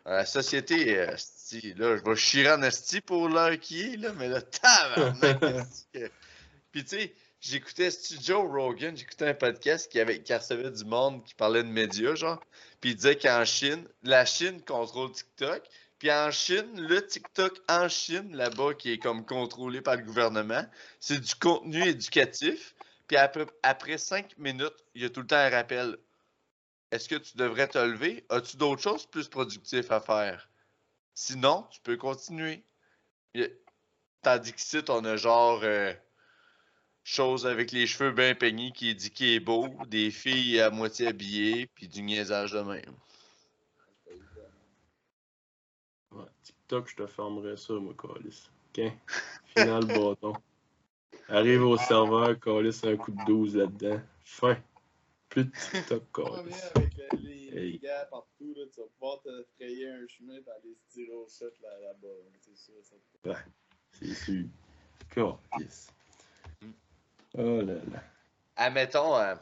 La 0.06 0.26
société, 0.26 0.98
euh, 0.98 1.06
là, 1.06 1.96
je 1.96 2.04
vais 2.04 2.16
chier 2.16 2.50
en 2.50 2.62
esti 2.62 3.00
pour 3.00 3.28
l'heure 3.28 3.58
qui 3.58 3.82
est, 3.82 3.96
là, 3.96 4.12
mais 4.16 4.28
là, 4.28 4.42
tabarnak! 4.42 5.38
Puis 6.72 6.84
tu 6.84 6.98
sais, 6.98 7.14
j'écoutais 7.44 7.90
Joe 8.22 8.50
Rogan, 8.50 8.96
j'écoutais 8.96 9.28
un 9.28 9.34
podcast 9.34 9.90
qui, 9.90 10.00
avait, 10.00 10.22
qui 10.22 10.34
recevait 10.34 10.70
du 10.70 10.84
monde 10.84 11.22
qui 11.24 11.34
parlait 11.34 11.62
de 11.62 11.68
médias, 11.68 12.14
genre. 12.14 12.40
Puis 12.80 12.90
il 12.90 12.96
disait 12.96 13.16
qu'en 13.16 13.44
Chine, 13.44 13.86
la 14.02 14.24
Chine 14.24 14.62
contrôle 14.62 15.12
TikTok. 15.12 15.62
Puis 15.98 16.10
en 16.10 16.30
Chine, 16.30 16.80
le 16.80 17.06
TikTok 17.06 17.60
en 17.68 17.88
Chine, 17.88 18.34
là-bas, 18.34 18.74
qui 18.74 18.92
est 18.92 18.98
comme 18.98 19.24
contrôlé 19.24 19.80
par 19.80 19.96
le 19.96 20.02
gouvernement, 20.02 20.64
c'est 21.00 21.20
du 21.20 21.34
contenu 21.34 21.86
éducatif. 21.86 22.74
Puis 23.06 23.16
après, 23.16 23.46
après 23.62 23.98
cinq 23.98 24.36
minutes, 24.38 24.74
il 24.94 25.02
y 25.02 25.04
a 25.04 25.10
tout 25.10 25.20
le 25.20 25.26
temps 25.26 25.36
un 25.36 25.50
rappel. 25.50 25.98
Est-ce 26.90 27.08
que 27.08 27.16
tu 27.16 27.36
devrais 27.36 27.68
te 27.68 27.78
lever? 27.78 28.24
As-tu 28.30 28.56
d'autres 28.56 28.82
choses 28.82 29.06
plus 29.06 29.28
productives 29.28 29.92
à 29.92 30.00
faire? 30.00 30.48
Sinon, 31.14 31.66
tu 31.70 31.80
peux 31.80 31.96
continuer. 31.96 32.64
Tandis 34.22 34.52
qu'ici, 34.52 34.78
on 34.88 35.04
a 35.04 35.16
genre 35.16 35.60
euh, 35.62 35.92
chose 37.04 37.46
avec 37.46 37.70
les 37.70 37.86
cheveux 37.86 38.10
bien 38.10 38.34
peignés 38.34 38.72
qui 38.72 38.94
dit 38.94 39.10
qu'il 39.10 39.28
est 39.28 39.40
beau, 39.40 39.68
des 39.86 40.10
filles 40.10 40.58
à 40.60 40.70
moitié 40.70 41.06
habillées, 41.06 41.66
puis 41.66 41.86
du 41.86 42.02
niaisage 42.02 42.52
de 42.52 42.60
même. 42.62 42.96
Ouais, 46.12 46.24
TikTok, 46.42 46.88
je 46.88 46.96
te 46.96 47.06
fermerais 47.06 47.56
ça, 47.56 47.74
moi, 47.74 47.94
Calis. 48.00 48.48
OK? 48.70 48.92
Final 49.56 49.84
bâton. 49.86 50.32
Arrive 51.28 51.62
au 51.62 51.76
serveur, 51.76 52.40
Calis 52.40 52.80
un 52.84 52.96
coup 52.96 53.12
de 53.12 53.24
12 53.26 53.56
là-dedans. 53.56 54.00
Fin. 54.24 54.56
Plus 55.28 55.44
de 55.44 55.50
TikTok, 55.50 56.02
Calis. 56.12 56.54
avec 56.74 56.94
les, 57.20 57.50
les 57.50 57.78
gars 57.78 58.06
partout, 58.10 58.54
là, 58.56 58.64
tu 58.72 58.80
vas 58.80 58.86
pouvoir 58.98 59.20
te 59.20 59.44
frayer 59.54 59.90
un 59.90 60.06
chemin 60.08 60.40
dans 60.40 60.52
les 60.64 60.74
stylos 60.88 61.26
au 61.26 61.28
shot 61.28 61.52
là-bas. 61.60 62.08
c'est 62.40 62.56
sûr, 62.56 62.74
ça. 62.82 62.96
Ouais, 63.28 63.36
c'est 63.92 64.14
sûr. 64.14 64.46
Calis. 65.10 65.88
Oh 67.36 67.60
là 67.60 67.74
là. 67.74 68.02
admettons, 68.56 69.16
euh, 69.16 69.34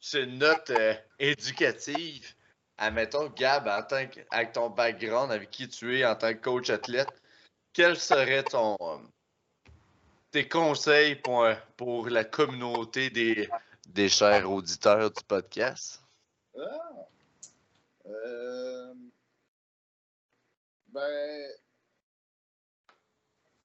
c'est 0.00 0.24
une 0.24 0.38
note 0.38 0.70
euh, 0.70 0.94
éducative, 1.18 2.34
admettons, 2.76 3.28
Gab, 3.30 3.68
en 3.68 3.82
tant 3.82 4.06
que, 4.08 4.20
avec 4.30 4.52
ton 4.52 4.70
background, 4.70 5.30
avec 5.30 5.50
qui 5.50 5.68
tu 5.68 5.98
es 5.98 6.04
en 6.04 6.16
tant 6.16 6.32
que 6.32 6.40
coach 6.40 6.70
athlète, 6.70 7.22
quel 7.72 7.96
serait 7.96 8.42
ton 8.42 8.76
tes 10.34 10.48
conseils 10.48 11.14
pour, 11.14 11.46
pour 11.76 12.08
la 12.08 12.24
communauté 12.24 13.08
des, 13.08 13.48
des 13.86 14.08
chers 14.08 14.50
auditeurs 14.50 15.12
du 15.12 15.22
podcast? 15.22 16.02
Ah. 16.58 17.06
Euh, 18.06 18.94
ben, 20.88 21.50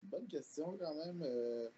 bonne 0.04 0.28
question 0.28 0.78
quand 0.78 0.94
même. 0.94 1.24
Euh. 1.24 1.70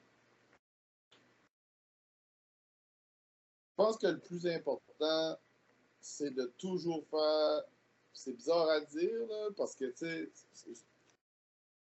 Pense 3.82 3.98
que 3.98 4.08
le 4.08 4.20
plus 4.20 4.46
important, 4.46 5.40
c'est 6.00 6.32
de 6.32 6.46
toujours 6.58 7.04
faire. 7.10 7.64
C'est 8.14 8.34
bizarre 8.34 8.70
à 8.70 8.82
dire, 8.82 9.26
là, 9.28 9.50
parce 9.56 9.74
que, 9.76 9.86
tu 9.86 9.98
sais, 9.98 10.30
je 10.54 10.70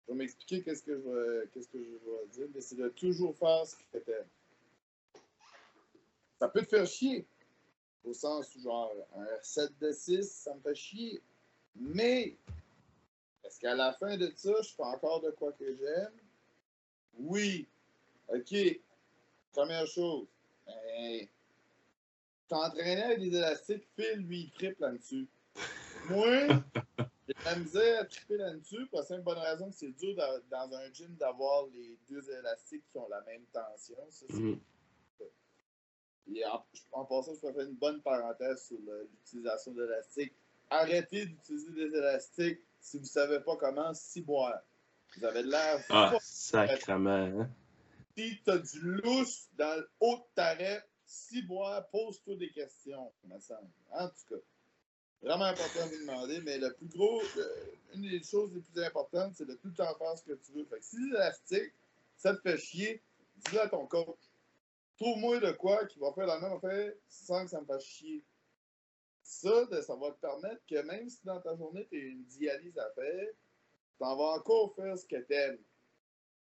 vais 0.08 0.14
m'expliquer 0.14 0.62
qu'est-ce 0.62 0.82
que 0.82 0.96
je 0.96 1.08
vais, 1.08 1.48
qu'est-ce 1.48 1.68
que 1.68 1.78
je 1.78 1.90
vais 1.90 2.26
dire, 2.32 2.48
mais 2.54 2.60
c'est 2.60 2.76
de 2.76 2.88
toujours 2.88 3.36
faire 3.36 3.66
ce 3.66 3.76
que 3.76 3.98
tu 3.98 4.10
Ça 6.38 6.48
peut 6.48 6.62
te 6.62 6.68
faire 6.68 6.86
chier. 6.86 7.26
Au 8.04 8.14
sens 8.14 8.54
où, 8.56 8.60
genre, 8.60 8.92
un 9.14 9.26
7 9.42 9.78
de 9.78 9.92
6, 9.92 10.22
ça 10.30 10.54
me 10.54 10.60
fait 10.60 10.74
chier. 10.74 11.22
Mais, 11.76 12.36
est-ce 13.44 13.60
qu'à 13.60 13.74
la 13.74 13.92
fin 13.92 14.16
de 14.16 14.32
ça, 14.34 14.60
je 14.62 14.70
fais 14.70 14.82
encore 14.82 15.20
de 15.20 15.30
quoi 15.32 15.52
que 15.52 15.76
j'aime? 15.76 16.12
Oui. 17.18 17.68
OK. 18.28 18.54
Première 19.52 19.86
chose. 19.86 20.26
Ben, 20.66 21.28
T'entraîner 22.48 23.02
avec 23.02 23.20
des 23.20 23.36
élastiques, 23.36 23.88
Phil, 23.96 24.20
lui, 24.20 24.42
il 24.42 24.50
triple 24.52 24.82
là-dessus. 24.82 25.28
Moi, 26.08 26.48
j'ai 27.26 27.34
de 27.34 27.44
la 27.44 27.56
misère 27.56 28.02
à 28.02 28.04
triper 28.04 28.36
là-dessus 28.36 28.86
pour 28.86 29.00
la 29.00 29.04
simple 29.04 29.22
bonne 29.22 29.38
raison 29.38 29.68
que 29.68 29.74
c'est 29.74 29.90
dur 29.92 30.14
dans 30.50 30.72
un 30.72 30.92
gym 30.92 31.14
d'avoir 31.16 31.66
les 31.74 31.98
deux 32.08 32.30
élastiques 32.30 32.84
qui 32.92 32.98
ont 32.98 33.08
la 33.08 33.20
même 33.22 33.42
tension. 33.52 33.96
Ça, 34.10 34.26
mm. 34.28 34.60
Et 36.34 36.44
en, 36.92 37.04
passant, 37.04 37.34
je 37.34 37.40
peux 37.40 37.52
faire 37.52 37.66
une 37.66 37.76
bonne 37.76 38.00
parenthèse 38.02 38.66
sur 38.66 38.78
l'utilisation 38.78 39.72
d'élastiques. 39.72 40.34
Arrêtez 40.70 41.26
d'utiliser 41.26 41.72
des 41.72 41.96
élastiques 41.96 42.60
si 42.80 42.96
vous 42.96 43.04
ne 43.04 43.08
savez 43.08 43.40
pas 43.40 43.56
comment 43.56 43.94
s'y 43.94 44.22
boire. 44.22 44.60
Vous 45.16 45.24
avez 45.24 45.42
de 45.42 45.50
l'air. 45.50 45.80
Ah, 45.88 46.14
sacrement. 46.20 47.10
Hein? 47.10 47.50
Si 48.16 48.40
tu 48.42 48.50
as 48.50 48.58
du 48.58 48.80
louche 48.80 49.44
dans 49.56 49.76
le 49.76 49.88
haut 50.00 50.16
de 50.16 50.24
ta 50.34 50.54
rep, 50.54 50.82
si 51.06 51.42
boire, 51.42 51.86
pose-toi 51.88 52.36
des 52.36 52.50
questions, 52.50 53.12
me 53.24 53.38
semble. 53.38 53.70
En 53.92 54.08
tout 54.08 54.34
cas. 54.34 54.40
Vraiment 55.22 55.44
important 55.44 55.86
de 55.86 55.94
vous 55.94 56.00
demander, 56.02 56.40
mais 56.42 56.58
le 56.58 56.72
plus 56.74 56.88
gros, 56.88 57.22
une 57.94 58.02
des 58.02 58.22
choses 58.22 58.52
les 58.54 58.60
plus 58.60 58.84
importantes, 58.84 59.34
c'est 59.34 59.46
de 59.46 59.54
tout 59.54 59.68
le 59.68 59.74
temps 59.74 59.94
faire 59.96 60.18
ce 60.18 60.24
que 60.24 60.34
tu 60.34 60.52
veux. 60.52 60.64
Fait 60.66 60.78
que 60.78 60.84
si 60.84 60.98
l'élastique, 60.98 61.72
ça 62.16 62.34
te 62.34 62.40
fait 62.42 62.58
chier, 62.58 63.02
dis-le 63.36 63.62
à 63.62 63.68
ton 63.68 63.86
coach. 63.86 64.18
Trouve-moi 64.98 65.40
de 65.40 65.52
quoi 65.52 65.86
qui 65.86 65.98
va 65.98 66.12
faire 66.12 66.26
la 66.26 66.38
même 66.38 66.52
affaire 66.52 66.92
sans 67.08 67.44
que 67.44 67.50
ça 67.50 67.60
me 67.60 67.66
fasse 67.66 67.84
chier. 67.84 68.22
Ça, 69.22 69.82
ça 69.82 69.96
va 69.96 70.10
te 70.12 70.20
permettre 70.20 70.64
que 70.66 70.80
même 70.82 71.08
si 71.08 71.18
dans 71.24 71.40
ta 71.40 71.56
journée, 71.56 71.86
tu 71.90 71.96
as 71.96 72.04
une 72.04 72.24
dialyse 72.24 72.78
à 72.78 72.90
faire, 72.90 73.28
tu 73.98 74.04
en 74.04 74.16
vas 74.16 74.38
encore 74.38 74.74
faire 74.74 74.96
ce 74.98 75.06
que 75.06 75.16
tu 75.16 75.34
aimes. 75.34 75.58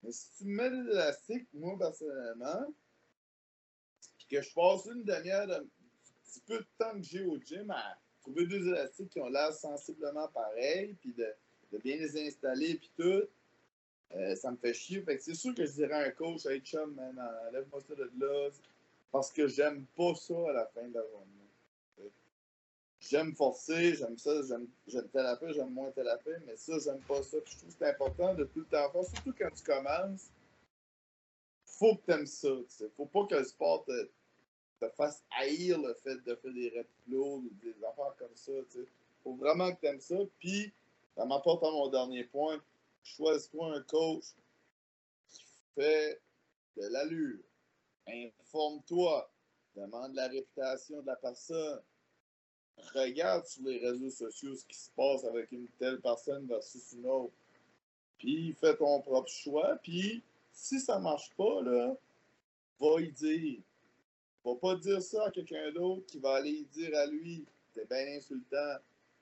Mais 0.03 0.12
si 0.12 0.31
tu 0.39 0.45
mets 0.45 0.70
des 0.70 0.91
élastiques, 0.91 1.49
moi 1.53 1.77
personnellement, 1.78 2.73
que 4.31 4.40
je 4.40 4.52
passe 4.55 4.86
une 4.86 5.02
demi-heure 5.05 5.47
de 5.47 5.66
petit 6.24 6.40
peu 6.47 6.59
de 6.59 6.66
temps 6.78 6.93
que 6.93 7.02
j'ai 7.02 7.24
au 7.24 7.39
gym 7.39 7.70
à 7.70 7.98
trouver 8.20 8.47
deux 8.47 8.66
élastiques 8.69 9.11
qui 9.11 9.20
ont 9.20 9.28
l'air 9.28 9.52
sensiblement 9.52 10.28
pareils, 10.28 10.94
puis 11.01 11.12
de, 11.12 11.27
bien 11.78 11.97
les 11.97 12.27
installer, 12.27 12.77
puis 12.77 12.90
tout. 12.97 13.23
Euh, 14.16 14.35
ça 14.35 14.51
me 14.51 14.57
fait 14.57 14.74
chier. 14.74 15.05
C'est 15.20 15.35
sûr 15.35 15.55
que 15.55 15.65
je 15.65 15.73
dirais 15.73 15.93
à 15.93 16.07
un 16.09 16.11
coach, 16.11 16.47
hey 16.47 16.61
chum, 16.61 16.94
man, 16.94 17.16
enlève-moi 17.48 17.81
ça 17.81 17.94
de 17.94 18.11
là. 18.19 18.51
Parce 19.12 19.32
que 19.32 19.47
j'aime 19.47 19.86
pas 19.97 20.15
ça 20.15 20.35
à 20.51 20.52
la 20.52 20.66
fin 20.66 20.86
de 20.86 20.94
la 20.94 21.07
journée. 21.09 22.11
J'aime 23.01 23.35
forcer, 23.35 23.94
j'aime 23.94 24.19
ça, 24.19 24.43
j'aime 24.86 25.09
tel 25.09 25.27
affaire, 25.27 25.52
j'aime 25.55 25.70
moins 25.70 25.90
tel 25.90 26.07
affaire, 26.07 26.39
mais 26.47 26.57
ça, 26.57 26.78
j'aime 26.78 27.01
pas 27.01 27.23
ça. 27.23 27.39
je 27.44 27.57
trouve 27.57 27.70
que 27.70 27.77
c'est 27.78 27.89
important 27.89 28.35
de 28.35 28.44
tout 28.44 28.61
le 28.61 28.66
temps 28.66 28.90
faire, 28.90 29.05
surtout 29.05 29.32
quand 29.39 29.51
tu 29.51 29.62
commences. 29.65 30.31
Faut 31.65 31.97
que 31.97 32.02
tu 32.05 32.12
aimes 32.12 32.27
ça. 32.27 32.51
T'sais. 32.69 32.90
Faut 32.94 33.07
pas 33.07 33.24
que 33.27 33.36
le 33.36 33.44
sport 33.44 33.85
te, 33.85 34.11
te 34.81 34.89
fasse 34.90 35.23
haïr 35.39 35.78
le 35.78 35.94
fait 35.94 36.16
de 36.24 36.35
faire 36.35 36.52
des 36.52 36.86
lourds 37.07 37.39
ou 37.39 37.51
des 37.62 37.74
affaires 37.85 38.15
comme 38.19 38.35
ça. 38.35 38.52
Il 38.74 38.86
faut 39.23 39.35
vraiment 39.35 39.73
que 39.73 39.81
tu 39.81 39.86
aimes 39.86 40.01
ça. 40.01 40.16
Puis, 40.39 40.73
ça 41.15 41.24
m'apporte 41.24 41.62
à 41.62 41.70
mon 41.70 41.89
dernier 41.89 42.24
point. 42.24 42.61
Choisis-toi 43.02 43.77
un 43.77 43.82
coach 43.82 44.24
qui 45.28 45.44
fait 45.74 46.20
de 46.77 46.86
l'allure. 46.86 47.40
Informe-toi. 48.09 49.31
Demande 49.77 50.15
la 50.15 50.28
réputation 50.28 51.01
de 51.02 51.07
la 51.07 51.16
personne. 51.16 51.81
Regarde 52.94 53.47
sur 53.47 53.62
les 53.65 53.78
réseaux 53.78 54.11
sociaux 54.11 54.55
ce 54.55 54.65
qui 54.65 54.77
se 54.77 54.90
passe 54.90 55.24
avec 55.24 55.52
une 55.52 55.69
telle 55.78 56.01
personne 56.01 56.47
versus 56.47 56.93
une 56.93 57.07
autre. 57.07 57.35
Puis 58.19 58.55
fais 58.55 58.77
ton 58.77 59.01
propre 59.01 59.28
choix. 59.28 59.77
Puis 59.82 60.23
si 60.52 60.81
ça 60.81 60.98
marche 60.98 61.31
pas, 61.36 61.62
là, 61.62 61.94
va 62.81 63.01
y 63.01 63.12
dire. 63.12 63.61
Va 64.45 64.55
pas 64.57 64.75
dire 64.77 65.03
ça 65.03 65.27
à 65.27 65.31
quelqu'un 65.31 65.71
d'autre 65.73 66.07
qui 66.07 66.19
va 66.19 66.37
aller 66.37 66.65
dire 66.73 66.97
à 66.97 67.07
lui, 67.07 67.45
c'est 67.75 67.89
bien 67.89 68.17
insultant. 68.17 68.77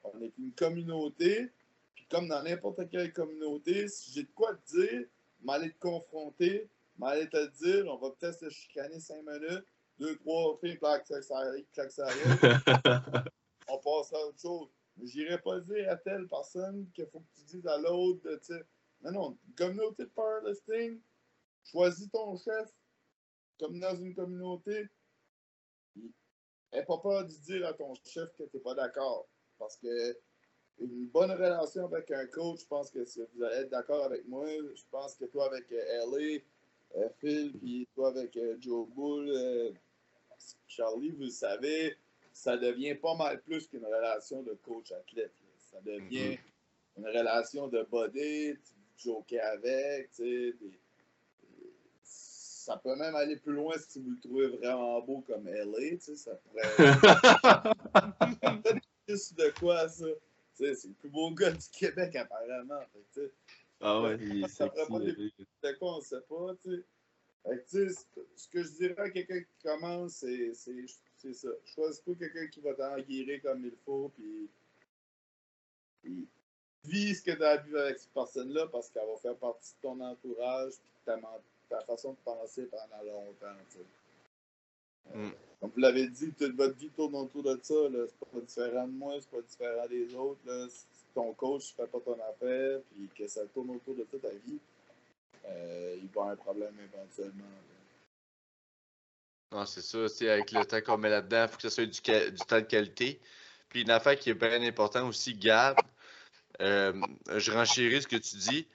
On 0.04 0.20
est 0.20 0.32
une 0.38 0.52
communauté, 0.52 1.50
puis 1.94 2.06
comme 2.08 2.28
dans 2.28 2.42
n'importe 2.42 2.88
quelle 2.88 3.12
communauté, 3.12 3.88
si 3.88 4.12
j'ai 4.12 4.22
de 4.22 4.30
quoi 4.34 4.54
te 4.54 4.76
dire, 4.76 5.06
m'aller 5.42 5.70
te 5.70 5.78
confronter, 5.78 6.68
m'aller 6.96 7.28
te 7.28 7.46
dire, 7.62 7.86
on 7.88 7.96
va 7.96 8.10
peut-être 8.10 8.38
se 8.38 8.48
chicaner 8.50 9.00
cinq 9.00 9.22
minutes, 9.22 9.64
deux, 9.98 10.16
trois 10.18 10.56
filles, 10.60 10.78
clac, 10.78 11.04
clac, 11.04 11.24
clac, 11.72 11.90
ça 11.90 12.06
On 13.68 13.78
passe 13.78 14.12
à 14.12 14.26
autre 14.26 14.40
chose. 14.40 14.68
Mais 14.96 15.06
j'irai 15.06 15.38
pas 15.38 15.60
dire 15.60 15.90
à 15.90 15.96
telle 15.96 16.26
personne 16.26 16.88
qu'il 16.94 17.06
faut 17.06 17.20
que 17.20 17.38
tu 17.38 17.44
dises 17.44 17.66
à 17.66 17.78
l'autre, 17.78 18.20
tu 18.22 18.54
sais. 18.54 18.64
Non, 19.02 19.12
non, 19.12 19.38
communauté 19.56 20.04
de 20.04 20.08
powerlifting, 20.08 21.00
choisis 21.64 22.10
ton 22.10 22.36
chef, 22.36 22.68
comme 23.58 23.78
dans 23.78 23.94
une 23.94 24.14
communauté, 24.14 24.88
N'aie 25.96 26.84
pas 26.84 26.98
peur 26.98 27.24
de 27.24 27.32
dire 27.32 27.66
à 27.66 27.72
ton 27.72 27.94
chef 27.94 28.28
que 28.36 28.44
tu 28.44 28.56
n'es 28.56 28.62
pas 28.62 28.74
d'accord. 28.74 29.26
Parce 29.58 29.76
que 29.76 30.16
une 30.80 31.06
bonne 31.06 31.32
relation 31.32 31.86
avec 31.86 32.10
un 32.10 32.26
coach, 32.26 32.60
je 32.60 32.66
pense 32.66 32.90
que 32.90 33.00
vous 33.34 33.42
allez 33.42 33.62
être 33.62 33.70
d'accord 33.70 34.04
avec 34.04 34.26
moi. 34.28 34.46
Je 34.46 34.82
pense 34.90 35.14
que 35.16 35.24
toi 35.24 35.46
avec 35.46 35.70
euh, 35.72 36.06
LA, 36.06 36.38
euh, 36.96 37.08
Phil, 37.18 37.52
puis 37.58 37.88
toi 37.94 38.08
avec 38.10 38.36
euh, 38.36 38.56
Joe 38.60 38.88
Bull, 38.88 39.74
Charlie, 40.68 41.10
vous 41.10 41.24
le 41.24 41.30
savez, 41.30 41.96
ça 42.32 42.56
devient 42.56 42.94
pas 42.94 43.14
mal 43.14 43.40
plus 43.42 43.66
qu'une 43.66 43.84
relation 43.84 44.42
de 44.42 44.54
coach-athlète. 44.54 45.32
Ça 45.58 45.80
devient 45.80 46.36
mm-hmm. 46.36 46.98
une 46.98 47.06
relation 47.06 47.68
de 47.68 47.82
body, 47.82 48.54
tu 48.54 48.74
jokes 49.08 49.32
avec, 49.32 50.10
tu 50.12 50.16
sais, 50.16 50.52
des, 50.60 50.78
ça 52.68 52.76
peut 52.76 52.94
même 52.96 53.14
aller 53.14 53.36
plus 53.36 53.54
loin 53.54 53.74
si 53.78 53.98
vous 53.98 54.10
le 54.10 54.20
trouvez 54.20 54.48
vraiment 54.48 55.00
beau 55.00 55.24
comme 55.26 55.48
LA, 55.48 55.92
tu 55.92 56.00
sais, 56.00 56.16
ça 56.16 56.32
pourrait. 56.34 56.76
juste 59.08 59.38
de 59.38 59.50
quoi 59.58 59.88
ça? 59.88 60.04
Tu 60.04 60.66
sais, 60.66 60.74
c'est 60.74 60.88
le 60.88 60.94
plus 60.94 61.08
beau 61.08 61.30
gars 61.30 61.52
du 61.52 61.66
Québec 61.72 62.14
apparemment. 62.16 62.80
Fait, 62.92 63.06
tu 63.14 63.22
sais, 63.22 63.32
ah 63.80 64.02
ouais, 64.02 64.18
il 64.20 64.46
ça 64.50 64.68
pourrait 64.68 64.86
pas 64.86 64.98
de 64.98 65.32
quoi, 65.78 65.96
on 65.96 66.02
sait 66.02 66.20
pas, 66.28 66.54
tu 66.62 66.76
sais. 66.76 66.84
Fait 67.42 67.64
tu 67.64 67.88
sais, 67.88 68.04
ce 68.36 68.48
que 68.48 68.62
je 68.62 68.68
dirais 68.72 68.98
à 68.98 69.08
quelqu'un 69.08 69.40
qui 69.40 69.66
commence, 69.66 70.16
c'est, 70.16 70.52
c'est, 70.52 70.84
c'est 71.16 71.32
ça. 71.32 71.48
Choisis 71.64 72.02
pas 72.02 72.12
quelqu'un 72.18 72.48
qui 72.48 72.60
va 72.60 72.74
t'enguirer 72.74 73.40
comme 73.40 73.64
il 73.64 73.72
faut, 73.86 74.12
puis, 74.14 74.50
puis 76.02 76.28
vis 76.84 77.14
ce 77.14 77.22
que 77.22 77.30
tu 77.30 77.42
as 77.42 77.56
vu 77.56 77.78
avec 77.78 77.98
cette 77.98 78.12
personne-là 78.12 78.66
parce 78.66 78.90
qu'elle 78.90 79.06
va 79.06 79.16
faire 79.16 79.36
partie 79.36 79.72
de 79.72 79.78
ton 79.80 79.98
entourage, 80.00 80.74
puis 80.74 81.00
ta, 81.06 81.18
ta 81.68 81.80
façon 81.80 82.12
de 82.12 82.18
penser 82.24 82.66
pendant 82.66 83.02
longtemps. 83.04 83.56
Mm. 85.14 85.30
Comme 85.60 85.70
vous 85.70 85.80
l'avez 85.80 86.06
dit, 86.08 86.32
toute 86.32 86.54
votre 86.54 86.76
vie 86.76 86.90
tourne 86.90 87.14
autour 87.16 87.42
de 87.42 87.58
ça. 87.62 87.74
C'est 87.92 88.30
pas 88.30 88.40
différent 88.40 88.86
de 88.86 88.92
moi, 88.92 89.14
c'est 89.20 89.30
pas 89.30 89.42
différent 89.42 89.86
des 89.88 90.14
autres. 90.14 90.40
Là. 90.46 90.66
Si 90.68 90.86
ton 91.14 91.32
coach 91.34 91.72
ne 91.72 91.84
fait 91.84 91.90
pas 91.90 92.00
ton 92.00 92.18
affaire, 92.30 92.80
puis 92.90 93.08
que 93.16 93.26
ça 93.26 93.44
tourne 93.46 93.70
autour 93.70 93.94
de 93.94 94.04
toute 94.04 94.22
ta 94.22 94.30
vie, 94.30 94.58
euh, 95.46 95.96
il 95.96 96.08
va 96.08 96.08
y 96.08 96.08
avoir 96.10 96.28
un 96.28 96.36
problème 96.36 96.74
éventuellement. 96.92 97.44
Non, 99.52 99.64
c'est 99.66 99.80
ça. 99.80 100.08
C'est 100.08 100.28
avec 100.28 100.52
le 100.52 100.64
temps 100.64 100.80
qu'on 100.80 100.98
met 100.98 101.10
là-dedans, 101.10 101.44
il 101.44 101.48
faut 101.48 101.56
que 101.56 101.62
ce 101.62 101.70
soit 101.70 101.86
du, 101.86 102.30
du, 102.30 102.38
temps 102.46 102.60
de 102.60 102.66
qualité. 102.66 103.18
Puis 103.68 103.82
une 103.82 103.90
affaire 103.90 104.18
qui 104.18 104.30
est 104.30 104.34
bien 104.34 104.62
importante 104.62 105.08
aussi, 105.08 105.34
Gab, 105.34 105.76
euh, 106.60 106.92
je 107.36 107.50
renchéris 107.50 108.02
ce 108.02 108.08
que 108.08 108.16
tu 108.16 108.36
dis 108.36 108.66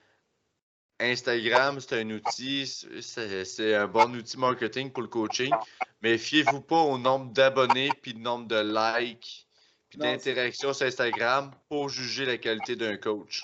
Instagram, 1.04 1.80
c'est 1.80 2.02
un 2.02 2.10
outil, 2.10 2.66
c'est 3.02 3.76
un 3.76 3.88
bon 3.88 4.16
outil 4.16 4.38
marketing 4.38 4.92
pour 4.92 5.04
le 5.04 5.10
coaching, 5.10 5.52
mais 6.02 6.18
fiez-vous 6.18 6.62
pas 6.62 6.82
au 6.82 6.98
nombre 6.98 7.32
d'abonnés 7.32 7.92
puis 8.02 8.14
le 8.14 8.20
nombre 8.20 8.48
de 8.48 9.00
likes 9.00 9.48
puis 9.90 10.00
d'interactions 10.00 10.74
sur 10.74 10.88
Instagram 10.88 11.52
pour 11.70 11.90
juger 11.90 12.26
la 12.26 12.38
qualité 12.38 12.76
d'un 12.76 12.98
coach. 12.98 13.42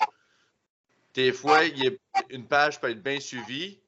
Des 1.14 1.32
fois, 1.32 1.60
une 2.30 2.46
page 2.46 2.80
peut 2.80 2.90
être 2.90 3.02
bien 3.02 3.20
suivie, 3.20 3.80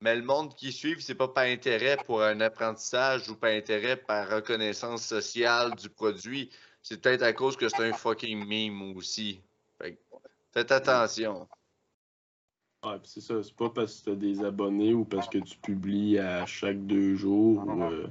mais 0.00 0.14
le 0.14 0.22
monde 0.22 0.54
qui 0.54 0.72
suit, 0.72 0.96
c'est 1.00 1.14
pas 1.14 1.28
par 1.28 1.44
intérêt 1.44 1.96
pour 2.06 2.22
un 2.22 2.40
apprentissage 2.40 3.28
ou 3.28 3.36
par 3.36 3.50
intérêt 3.50 3.96
par 3.96 4.28
reconnaissance 4.30 5.04
sociale 5.04 5.74
du 5.74 5.90
produit. 5.90 6.50
C'est 6.82 7.00
peut-être 7.00 7.22
à 7.22 7.32
cause 7.32 7.56
que 7.56 7.68
c'est 7.68 7.82
un 7.82 7.92
fucking 7.92 8.46
meme 8.46 8.96
aussi. 8.96 9.40
faites 10.52 10.72
attention. 10.72 11.48
Ouais, 12.84 12.98
c'est 13.02 13.20
ça. 13.20 13.42
C'est 13.42 13.54
pas 13.54 13.70
parce 13.70 14.00
que 14.00 14.04
tu 14.04 14.10
as 14.10 14.14
des 14.14 14.44
abonnés 14.44 14.94
ou 14.94 15.04
parce 15.04 15.28
que 15.28 15.38
tu 15.38 15.56
publies 15.58 16.18
à 16.18 16.46
chaque 16.46 16.86
deux 16.86 17.16
jours 17.16 17.64
euh, 17.68 18.06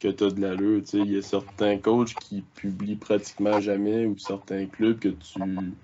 que 0.00 0.08
tu 0.08 0.24
as 0.24 0.30
de 0.30 0.40
l'allure. 0.40 0.82
Il 0.94 1.12
y 1.12 1.18
a 1.18 1.22
certains 1.22 1.76
coachs 1.78 2.14
qui 2.14 2.40
publient 2.54 2.96
pratiquement 2.96 3.60
jamais 3.60 4.06
ou 4.06 4.16
certains 4.16 4.66
clubs 4.66 4.98
que 4.98 5.08
tu. 5.08 5.74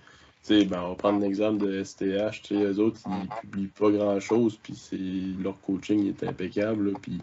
ben, 0.49 0.83
on 0.83 0.89
va 0.91 0.95
prendre 0.95 1.21
l'exemple 1.21 1.59
de 1.59 1.85
STH. 1.85 2.49
Les 2.51 2.79
autres, 2.79 3.01
ils 3.07 3.29
publient 3.43 3.67
pas 3.67 3.91
grand 3.91 4.19
chose, 4.19 4.59
puis 4.63 5.37
leur 5.43 5.61
coaching 5.61 6.09
est 6.09 6.25
impeccable. 6.25 6.95
puis, 7.03 7.21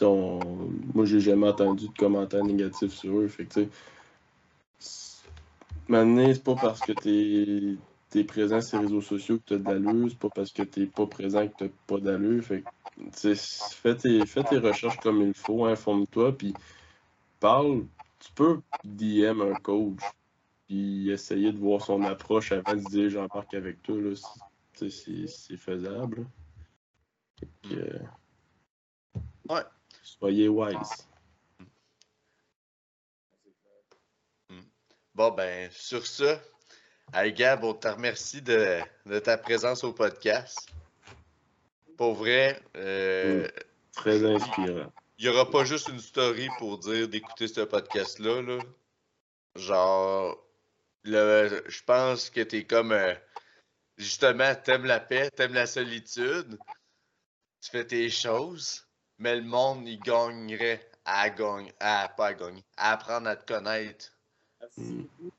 moi, 0.00 1.04
j'ai 1.04 1.20
jamais 1.20 1.48
entendu 1.48 1.88
de 1.88 1.98
commentaires 1.98 2.44
négatifs 2.44 2.92
sur 2.92 3.18
eux. 3.18 3.28
Fait 3.28 3.44
que, 3.44 3.66
Maintenant, 5.88 6.32
c'est 6.32 6.44
pas 6.44 6.54
parce 6.54 6.80
que 6.82 6.92
tu 8.10 8.18
es, 8.18 8.24
présent 8.24 8.60
sur 8.60 8.78
les 8.78 8.86
réseaux 8.86 9.00
sociaux 9.00 9.38
que 9.38 9.44
tu 9.46 9.54
as 9.54 9.58
de 9.58 9.64
l'allure, 9.64 10.08
c'est 10.10 10.18
pas 10.18 10.28
parce 10.28 10.52
que 10.52 10.62
tu 10.62 10.86
pas 10.86 11.06
présent 11.06 11.46
que 11.46 11.64
tu 11.64 11.72
pas 11.86 11.98
d'allure. 11.98 12.42
Fait 12.42 12.64
fais 13.74 13.96
tes, 13.96 14.26
fais 14.26 14.44
tes 14.44 14.58
recherches 14.58 14.98
comme 14.98 15.22
il 15.22 15.34
faut, 15.34 15.64
informe-toi, 15.64 16.36
puis 16.36 16.54
parle. 17.38 17.86
Tu 18.18 18.32
peux 18.32 18.60
DM 18.84 19.40
un 19.40 19.54
coach, 19.54 20.00
puis 20.66 21.10
essayer 21.10 21.52
de 21.52 21.58
voir 21.58 21.80
son 21.80 22.02
approche 22.02 22.52
avant 22.52 22.74
de 22.74 22.86
dire 22.86 23.08
j'embarque 23.08 23.54
avec 23.54 23.82
toi. 23.82 23.96
C'est 24.74 25.56
faisable. 25.56 26.26
Euh, 27.72 27.98
ouais. 29.48 29.62
Soyez 30.02 30.48
wise. 30.48 31.08
Bon, 35.14 35.32
ben, 35.32 35.70
sur 35.72 36.06
ça, 36.06 36.40
hey 37.14 37.32
Gab, 37.32 37.64
on 37.64 37.74
te 37.74 37.88
remercie 37.88 38.42
de, 38.42 38.80
ta 39.22 39.36
présence 39.38 39.84
au 39.84 39.92
podcast. 39.92 40.68
Pour 41.96 42.14
vrai, 42.14 42.60
euh, 42.76 43.48
très 43.92 44.24
inspirant. 44.24 44.92
Il 45.18 45.28
n'y 45.28 45.28
aura 45.28 45.50
pas 45.50 45.64
juste 45.64 45.88
une 45.88 46.00
story 46.00 46.48
pour 46.58 46.78
dire 46.78 47.08
d'écouter 47.08 47.46
ce 47.46 47.60
podcast-là. 47.60 48.40
Là. 48.40 48.58
Genre, 49.56 50.38
je 51.04 51.82
pense 51.84 52.30
que 52.30 52.40
t'es 52.40 52.64
comme. 52.64 52.92
Euh, 52.92 53.14
justement, 53.98 54.54
t'aimes 54.54 54.86
la 54.86 55.00
paix, 55.00 55.30
t'aimes 55.30 55.54
la 55.54 55.66
solitude. 55.66 56.58
Tu 57.60 57.70
fais 57.70 57.86
tes 57.86 58.08
choses, 58.08 58.86
mais 59.18 59.36
le 59.36 59.42
monde, 59.42 59.86
il 59.86 60.00
gagnerait 60.00 60.88
à 61.04 61.28
gagner, 61.28 61.74
à 61.80 62.08
pas 62.08 62.28
à 62.28 62.34
gagner, 62.34 62.64
à 62.76 62.92
apprendre 62.92 63.28
à 63.28 63.36
te 63.36 63.52
connaître 63.52 64.10
Merci 64.60 64.80
mm. 64.80 65.02
beaucoup. 65.02 65.32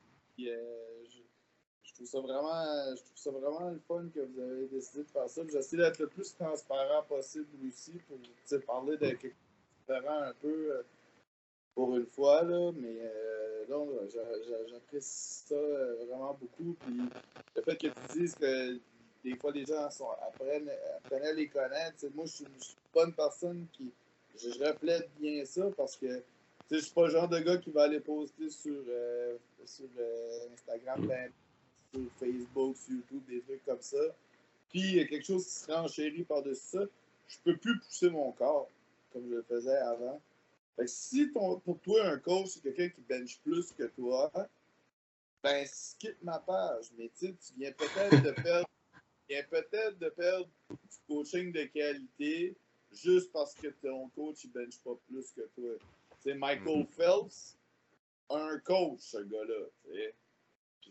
Euh, 2.01 2.05
je, 2.05 2.05
trouve 2.05 2.07
ça 2.07 2.19
vraiment, 2.19 2.95
je 2.95 3.01
trouve 3.01 3.15
ça 3.15 3.31
vraiment 3.31 3.69
le 3.69 3.79
fun 3.87 4.05
que 4.13 4.19
vous 4.19 4.41
avez 4.41 4.67
décidé 4.67 5.03
de 5.03 5.09
faire 5.09 5.29
ça. 5.29 5.41
J'essaie 5.51 5.77
d'être 5.77 5.99
le 5.99 6.07
plus 6.07 6.33
transparent 6.35 7.03
possible 7.03 7.47
aussi 7.67 7.93
pour 8.07 8.59
parler 8.65 8.97
de 8.97 9.07
quelque 9.11 9.23
chose 9.23 9.31
de 9.87 9.93
différent 9.93 10.21
un 10.23 10.33
peu 10.41 10.71
euh, 10.71 10.83
pour 11.75 11.95
une 11.95 12.05
fois. 12.07 12.43
Là, 12.43 12.71
mais 12.75 12.97
euh, 13.01 14.07
j'apprécie 14.67 15.43
ça 15.47 15.55
vraiment 16.07 16.37
beaucoup. 16.39 16.75
Puis 16.79 16.97
le 17.55 17.61
fait 17.61 17.77
que 17.77 17.87
tu 17.87 18.19
dises 18.19 18.35
que 18.35 18.79
des 19.23 19.35
fois 19.35 19.51
les 19.51 19.65
gens 19.65 19.87
apprennent, 20.27 20.71
apprennent 20.97 21.25
à 21.25 21.33
les 21.33 21.47
connaître. 21.47 22.05
Moi, 22.15 22.25
je 22.25 22.31
suis, 22.31 22.45
une 22.95 23.13
personne 23.13 23.67
qui. 23.73 23.91
Je, 24.37 24.49
je 24.49 24.63
reflète 24.63 25.09
bien 25.19 25.43
ça 25.45 25.69
parce 25.75 25.97
que 25.97 26.23
je 26.71 26.77
suis 26.77 26.93
pas 26.93 27.05
le 27.05 27.11
genre 27.11 27.27
de 27.27 27.39
gars 27.39 27.57
qui 27.57 27.69
va 27.69 27.83
aller 27.83 27.99
poster 27.99 28.49
sur, 28.49 28.81
euh, 28.87 29.37
sur 29.65 29.87
euh, 29.99 30.47
Instagram, 30.53 31.05
ben, 31.05 31.31
sur 31.93 32.11
Facebook, 32.19 32.77
sur 32.77 32.93
YouTube, 32.93 33.23
des 33.27 33.41
trucs 33.41 33.65
comme 33.65 33.81
ça. 33.81 34.01
Puis 34.69 34.79
il 34.79 34.95
y 34.95 34.99
a 34.99 35.05
quelque 35.05 35.25
chose 35.25 35.45
qui 35.45 35.51
se 35.51 35.71
renchérit 35.71 36.23
par-dessus 36.23 36.77
ça. 36.77 36.85
Je 37.27 37.37
peux 37.43 37.57
plus 37.57 37.79
pousser 37.79 38.09
mon 38.09 38.31
corps 38.31 38.69
comme 39.11 39.27
je 39.29 39.35
le 39.35 39.43
faisais 39.43 39.77
avant. 39.77 40.21
Fait 40.75 40.85
que 40.85 40.91
si 40.91 41.31
ton, 41.31 41.59
pour 41.59 41.79
toi, 41.79 42.05
un 42.05 42.17
coach, 42.17 42.47
c'est 42.47 42.61
quelqu'un 42.61 42.89
qui 42.89 43.01
bench 43.01 43.39
plus 43.39 43.71
que 43.73 43.83
toi, 43.83 44.31
ben 45.43 45.65
skip 45.67 46.15
ma 46.23 46.39
page. 46.39 46.85
Mais 46.97 47.11
tu 47.19 47.33
viens 47.57 47.71
peut-être 47.73 48.23
de 48.23 48.31
perdre. 48.43 48.67
viens 49.29 49.43
peut-être 49.49 49.99
de 49.99 50.09
perdre 50.09 50.49
du 50.69 50.97
coaching 51.07 51.51
de 51.51 51.63
qualité 51.65 52.55
juste 52.91 53.31
parce 53.31 53.53
que 53.55 53.67
ton 53.67 54.09
coach 54.09 54.45
ne 54.45 54.51
bench 54.51 54.79
pas 54.83 54.95
plus 55.07 55.31
que 55.31 55.41
toi. 55.55 55.71
C'est 56.19 56.35
Michael 56.35 56.79
mhm. 56.79 56.87
Phelps, 56.87 57.57
un 58.29 58.59
coach, 58.59 58.99
ce 58.99 59.17
gars-là. 59.17 60.11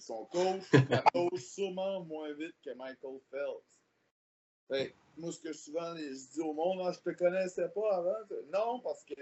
Son 0.00 0.24
coach, 0.26 0.62
il 0.72 1.02
coach 1.12 1.40
sûrement 1.40 2.00
moins 2.00 2.32
vite 2.32 2.54
que 2.64 2.70
Michael 2.70 3.20
Phelps. 3.30 4.90
moi, 5.16 5.30
ce 5.30 5.40
que 5.40 5.52
souvent 5.52 5.94
je 5.96 6.32
dis 6.32 6.40
au 6.40 6.52
monde, 6.52 6.80
ah, 6.84 6.92
je 6.92 6.98
te 6.98 7.16
connaissais 7.16 7.68
pas 7.68 7.96
avant. 7.96 8.16
Non, 8.52 8.80
parce 8.80 9.04
que 9.04 9.14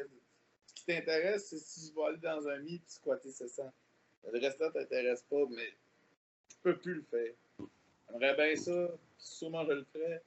ce 0.67 0.75
qui 0.75 0.85
t'intéresse, 0.87 1.49
c'est 1.49 1.59
si 1.59 1.89
je 1.89 1.95
vais 1.95 2.03
aller 2.05 2.19
dans 2.19 2.47
un 2.49 2.59
mythe 2.59 2.83
et 2.83 2.91
squatter 2.91 3.31
700. 3.31 3.71
Le 4.33 4.39
reste 4.41 4.61
ne 4.61 4.69
t'intéresse 4.69 5.23
pas, 5.29 5.45
mais 5.51 5.73
je 6.51 6.57
peux 6.63 6.77
plus 6.77 6.95
le 6.95 7.03
faire. 7.03 7.33
J'aimerais 8.11 8.37
bien 8.37 8.57
ça, 8.57 8.89
sûrement 9.19 9.65
je 9.67 9.73
le 9.73 9.85
ferais 9.93 10.23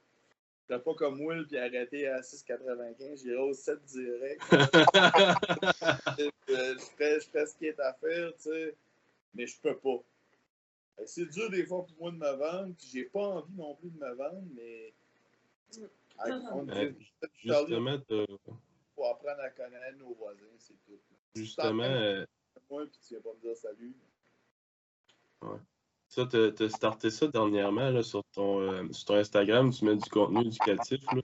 pas 0.78 0.94
comme 0.94 1.20
Will 1.20 1.46
puis 1.46 1.58
arrêter 1.58 2.06
à 2.08 2.20
6,95. 2.20 3.22
J'irai 3.22 3.36
au 3.36 3.52
7 3.52 3.84
direct. 3.84 4.42
je, 4.50 6.30
ferais, 6.96 7.20
ce 7.46 7.56
qui 7.56 7.66
est 7.66 7.80
à 7.80 7.92
faire, 7.94 8.32
tu 8.36 8.42
sais. 8.42 8.74
Mais 9.34 9.46
je 9.46 9.58
peux 9.60 9.76
pas. 9.76 10.02
C'est 11.06 11.26
dur 11.26 11.50
des 11.50 11.66
fois 11.66 11.84
pour 11.86 11.96
moi 11.98 12.10
de 12.10 12.16
me 12.16 12.32
vendre, 12.36 12.74
puis 12.76 12.88
j'ai 12.92 13.04
pas 13.04 13.20
envie 13.20 13.54
non 13.54 13.74
plus 13.74 13.90
de 13.90 13.98
me 13.98 14.14
vendre, 14.14 14.42
mais. 14.54 14.94
justement, 17.34 17.98
faut 18.94 19.06
apprendre 19.06 19.40
à 19.40 19.50
connaître 19.50 19.98
nos 19.98 20.14
voisins, 20.14 20.44
c'est 20.58 20.74
tout. 20.84 20.98
Justement. 21.34 21.82
Euh, 21.82 22.24
moi, 22.70 22.86
puis 22.86 22.98
tu 23.06 23.14
viens 23.14 23.20
pas 23.20 23.34
me 23.34 23.40
dire 23.40 23.56
salut. 23.56 23.96
Ouais. 25.42 25.58
Ça, 26.08 26.26
tu 26.26 26.64
as 26.64 26.68
starté 26.68 27.10
ça 27.10 27.26
dernièrement 27.26 27.90
là, 27.90 28.02
sur, 28.02 28.22
ton, 28.32 28.60
euh, 28.60 28.92
sur 28.92 29.06
ton 29.06 29.14
Instagram, 29.16 29.72
tu 29.72 29.84
mets 29.84 29.96
du 29.96 30.08
contenu 30.10 30.42
éducatif. 30.42 31.02
Là. 31.12 31.22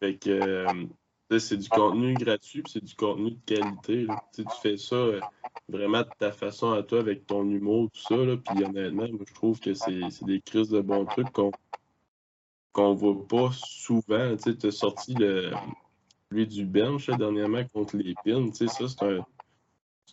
Fait 0.00 0.16
que 0.16 0.30
euh, 0.30 0.86
c'est 1.38 1.56
du 1.56 1.68
contenu 1.68 2.14
gratuit, 2.14 2.62
c'est 2.68 2.82
du 2.82 2.94
contenu 2.94 3.32
de 3.32 3.40
qualité. 3.44 4.06
Tu 4.34 4.44
fais 4.62 4.76
ça 4.76 4.96
euh, 4.96 5.20
vraiment 5.68 6.02
de 6.02 6.08
ta 6.18 6.32
façon 6.32 6.72
à 6.72 6.82
toi, 6.82 7.00
avec 7.00 7.26
ton 7.26 7.44
humour, 7.48 7.90
tout 7.92 8.00
ça. 8.00 8.16
Là, 8.16 8.36
puis 8.36 8.64
honnêtement, 8.64 9.06
je 9.06 9.34
trouve 9.34 9.58
que 9.60 9.74
c'est 9.74 10.24
des 10.24 10.40
crises 10.40 10.70
de 10.70 10.80
bons 10.80 11.04
trucs 11.06 11.32
qu'on 11.32 11.50
qu'on 12.72 12.94
voit 12.94 13.26
pas 13.26 13.50
souvent. 13.52 14.36
Tu 14.36 14.66
as 14.66 14.70
sorti 14.70 15.14
le, 15.14 15.50
lui 16.30 16.46
du 16.46 16.66
bench 16.66 17.08
dernièrement 17.08 17.64
contre 17.72 17.96
les 17.96 18.14
pins. 18.24 18.52
Ça, 18.52 18.88
c'est 18.88 19.02
un, 19.02 19.24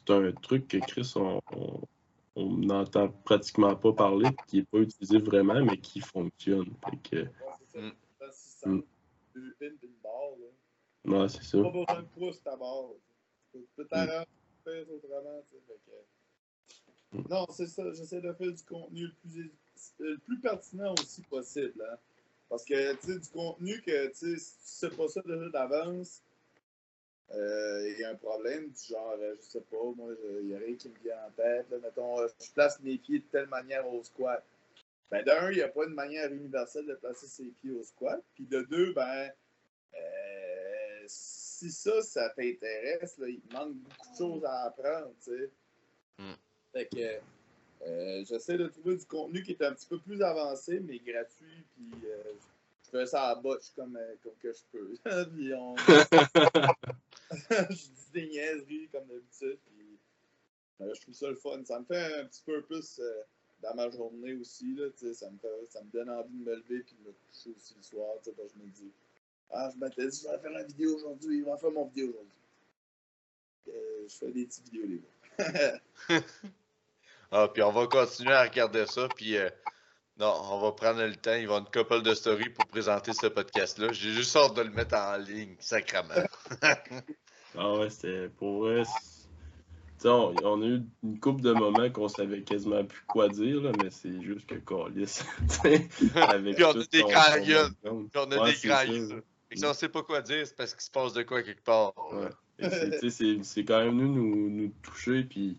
un 0.09 0.31
truc 0.31 0.67
que 0.67 0.77
Chris, 0.77 1.11
on 1.15 1.41
on 2.35 2.57
n'entend 2.57 3.09
pratiquement 3.09 3.75
pas 3.75 3.93
parler, 3.93 4.29
qui 4.47 4.57
n'est 4.57 4.63
pas 4.63 4.79
utilisé 4.79 5.19
vraiment, 5.19 5.63
mais 5.63 5.77
qui 5.77 5.99
fonctionne. 5.99 6.73
Fait 6.83 6.97
que, 6.97 7.79
mm. 8.69 8.81
Ouais, 11.05 11.27
c'est 11.27 11.43
ça. 11.43 11.61
Pas 11.61 11.69
besoin 11.69 12.01
de 12.01 12.07
pouce 12.07 12.41
ta 12.43 12.55
barre. 12.55 12.91
Tu 13.51 13.59
peux 13.75 13.85
t'arranger 13.85 14.25
mm. 14.65 14.91
autrement. 14.91 15.43
Que... 17.11 17.17
Mm. 17.17 17.23
Non, 17.29 17.45
c'est 17.49 17.67
ça. 17.67 17.83
J'essaie 17.93 18.21
de 18.21 18.33
faire 18.33 18.51
du 18.51 18.63
contenu 18.63 19.07
le 19.07 19.13
plus, 19.21 19.51
le 19.99 20.17
plus 20.19 20.39
pertinent 20.39 20.93
aussi 20.93 21.21
possible. 21.23 21.85
Hein. 21.89 21.97
Parce 22.49 22.65
que, 22.65 22.93
tu 22.95 23.07
sais, 23.07 23.19
du 23.19 23.29
contenu 23.29 23.81
que, 23.81 24.07
tu 24.07 24.15
sais, 24.15 24.37
si 24.37 24.53
tu 24.53 24.61
sais 24.63 24.89
pas 24.89 25.07
ça 25.07 25.21
déjà 25.25 25.49
d'avance, 25.49 26.21
euh, 27.31 27.89
il 27.89 27.99
y 27.99 28.03
a 28.03 28.11
un 28.11 28.15
problème 28.15 28.69
du 28.69 28.93
genre, 28.93 29.15
euh, 29.19 29.35
je 29.41 29.45
sais 29.45 29.61
pas, 29.61 29.77
moi, 29.95 30.13
il 30.41 30.47
n'y 30.47 30.55
a 30.55 30.59
rien 30.59 30.75
qui 30.75 30.89
me 30.89 30.95
vient 31.03 31.17
en 31.27 31.31
tête. 31.31 31.65
Là, 31.71 31.77
mettons, 31.81 32.19
euh, 32.19 32.27
je 32.39 32.51
place 32.51 32.79
mes 32.81 32.97
pieds 32.97 33.19
de 33.19 33.25
telle 33.31 33.47
manière 33.47 33.87
au 33.91 34.03
squat. 34.03 34.43
Ben, 35.09 35.23
d'un, 35.23 35.51
il 35.51 35.57
n'y 35.57 35.61
a 35.61 35.67
pas 35.67 35.85
une 35.85 35.93
manière 35.93 36.31
universelle 36.31 36.85
de 36.85 36.95
placer 36.95 37.27
ses 37.27 37.51
pieds 37.61 37.71
au 37.71 37.83
squat. 37.83 38.21
Puis 38.35 38.45
de 38.45 38.61
deux, 38.61 38.93
ben, 38.93 39.31
si 41.69 41.71
ça, 41.71 42.01
ça 42.01 42.29
t'intéresse, 42.29 43.15
il 43.19 43.41
manque 43.51 43.75
beaucoup 43.75 44.11
de 44.11 44.17
choses 44.17 44.45
à 44.45 44.65
apprendre, 44.65 45.13
tu 45.23 45.31
sais. 45.31 45.51
Mm. 46.19 46.33
Fait 46.73 46.87
que, 46.87 47.19
Euh, 47.85 48.23
j'essaie 48.25 48.57
de 48.57 48.67
trouver 48.67 48.95
du 48.95 49.05
contenu 49.05 49.43
qui 49.43 49.51
est 49.51 49.61
un 49.61 49.73
petit 49.73 49.87
peu 49.87 49.99
plus 49.99 50.21
avancé, 50.21 50.79
mais 50.79 50.99
gratuit, 50.99 51.65
puis 51.75 51.91
euh, 52.05 52.23
je 52.85 52.91
fais 52.91 53.05
ça 53.05 53.27
à 53.29 53.35
botch 53.35 53.71
comme, 53.75 53.97
euh, 53.97 54.15
comme 54.23 54.35
que 54.41 54.53
je 54.53 54.61
peux. 54.71 54.95
je 57.69 57.73
dis 57.73 58.11
des 58.13 58.27
niaiseries 58.27 58.87
comme 58.89 59.05
d'habitude, 59.07 59.59
puis 59.65 59.97
je 60.79 61.01
trouve 61.01 61.13
ça 61.13 61.29
le 61.29 61.35
fun. 61.35 61.61
Ça 61.65 61.77
me 61.79 61.85
fait 61.85 62.21
un 62.21 62.25
petit 62.25 62.43
peu 62.45 62.61
plus 62.61 63.01
dans 63.61 63.75
ma 63.75 63.89
journée 63.89 64.35
aussi, 64.35 64.73
là, 64.75 64.85
ça, 65.13 65.29
me 65.29 65.37
fait, 65.37 65.65
ça 65.69 65.81
me 65.81 65.91
donne 65.91 66.09
envie 66.09 66.37
de 66.37 66.43
me 66.43 66.55
lever 66.55 66.75
et 66.75 66.83
de 66.83 67.07
me 67.07 67.11
coucher 67.11 67.49
aussi 67.55 67.75
le 67.75 67.83
soir, 67.83 68.15
quand 68.23 68.31
je 68.37 68.55
me 68.63 68.69
dis 68.69 68.93
Ah, 69.55 69.69
je 69.71 69.79
m'étais 69.79 70.07
dit, 70.07 70.21
je 70.23 70.29
vais 70.29 70.39
faire 70.39 70.59
une 70.59 70.67
vidéo 70.67 70.95
aujourd'hui, 70.95 71.37
il 71.37 71.45
va 71.45 71.57
faire 71.57 71.71
mon 71.71 71.85
vidéo 71.85 72.09
aujourd'hui. 72.09 72.31
je 74.07 74.15
fais 74.15 74.31
des 74.31 74.45
petites 74.45 74.65
vidéos, 74.65 74.85
les 74.87 75.01
gars. 75.01 76.23
Ah, 77.35 77.47
puis 77.51 77.63
on 77.63 77.71
va 77.71 77.87
continuer 77.87 78.31
à 78.31 78.43
regarder 78.43 78.85
ça, 78.85 79.07
puis 79.15 79.37
euh, 79.37 79.49
non, 80.19 80.31
on 80.51 80.59
va 80.59 80.71
prendre 80.73 81.03
le 81.03 81.15
temps. 81.15 81.33
Il 81.33 81.35
va 81.35 81.41
y 81.41 81.43
avoir 81.45 81.59
une 81.61 81.65
couple 81.65 82.03
de 82.03 82.13
stories 82.13 82.49
pour 82.49 82.67
présenter 82.67 83.11
ce 83.11 83.25
podcast-là. 83.25 83.91
J'ai 83.91 84.11
juste 84.11 84.35
hâte 84.35 84.53
de 84.53 84.61
le 84.61 84.69
mettre 84.69 84.95
en 84.95 85.17
ligne, 85.17 85.55
sacrément. 85.59 86.13
ah 87.57 87.73
ouais, 87.73 87.89
c'était 87.89 88.29
pour 88.29 88.59
vrai. 88.59 88.83
On, 90.05 90.35
on, 90.43 90.61
a 90.61 90.65
eu 90.65 90.83
une 91.01 91.19
couple 91.19 91.41
de 91.41 91.53
moments 91.53 91.89
qu'on 91.89 92.07
savait 92.07 92.43
quasiment 92.43 92.83
plus 92.83 93.03
quoi 93.07 93.29
dire, 93.29 93.61
là, 93.61 93.71
mais 93.81 93.89
c'est 93.89 94.21
juste 94.21 94.45
que 94.45 94.55
Calis. 94.55 95.21
puis 95.63 96.63
on 96.63 96.69
a 96.69 96.85
des 96.91 97.03
crayoles. 97.03 97.73
Puis 97.81 97.91
on 98.15 98.31
a 98.31 98.51
des 98.51 98.55
crayoles. 98.55 99.23
Et 99.53 99.57
si 99.57 99.65
on 99.65 99.73
sait 99.73 99.89
pas 99.89 100.01
quoi 100.01 100.21
dire, 100.21 100.47
c'est 100.47 100.55
parce 100.55 100.73
qu'il 100.73 100.81
se 100.81 100.89
passe 100.89 101.13
de 101.13 101.21
quoi 101.21 101.43
quelque 101.43 101.63
part. 101.63 101.93
C'est 102.59 103.65
quand 103.65 103.79
même 103.85 103.97
nous 103.97 104.11
nous, 104.11 104.49
nous 104.49 104.71
toucher, 104.81 105.23
puis 105.23 105.57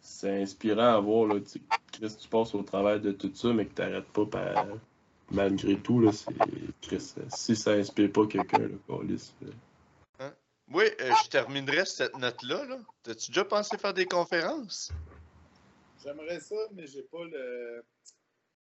c'est 0.00 0.42
inspirant 0.42 0.94
à 0.94 1.00
voir, 1.00 1.28
là, 1.28 1.40
tu, 1.40 1.60
Chris, 1.92 2.16
tu 2.20 2.28
passes 2.28 2.54
au 2.54 2.62
travail 2.62 3.00
de 3.00 3.12
tout 3.12 3.30
ça, 3.34 3.52
mais 3.52 3.66
que 3.66 3.74
tu 3.74 3.82
n'arrêtes 3.82 4.08
pas 4.08 4.26
par, 4.26 4.66
malgré 5.30 5.76
tout, 5.78 6.00
là, 6.00 6.10
Chris, 6.82 7.14
si 7.28 7.54
ça 7.54 7.72
inspire 7.72 8.10
pas 8.12 8.26
quelqu'un, 8.26 8.58
le 8.58 8.80
Calis. 8.88 9.32
Hein? 10.18 10.32
Oui, 10.72 10.84
euh, 11.00 11.12
je 11.22 11.28
terminerai 11.28 11.84
cette 11.84 12.18
note-là. 12.18 12.64
Là. 12.64 12.78
As-tu 13.08 13.30
déjà 13.30 13.44
pensé 13.44 13.78
faire 13.78 13.94
des 13.94 14.06
conférences? 14.06 14.90
J'aimerais 16.02 16.40
ça, 16.40 16.56
mais 16.74 16.86
j'ai 16.88 17.02
pas 17.02 17.24
le 17.24 17.84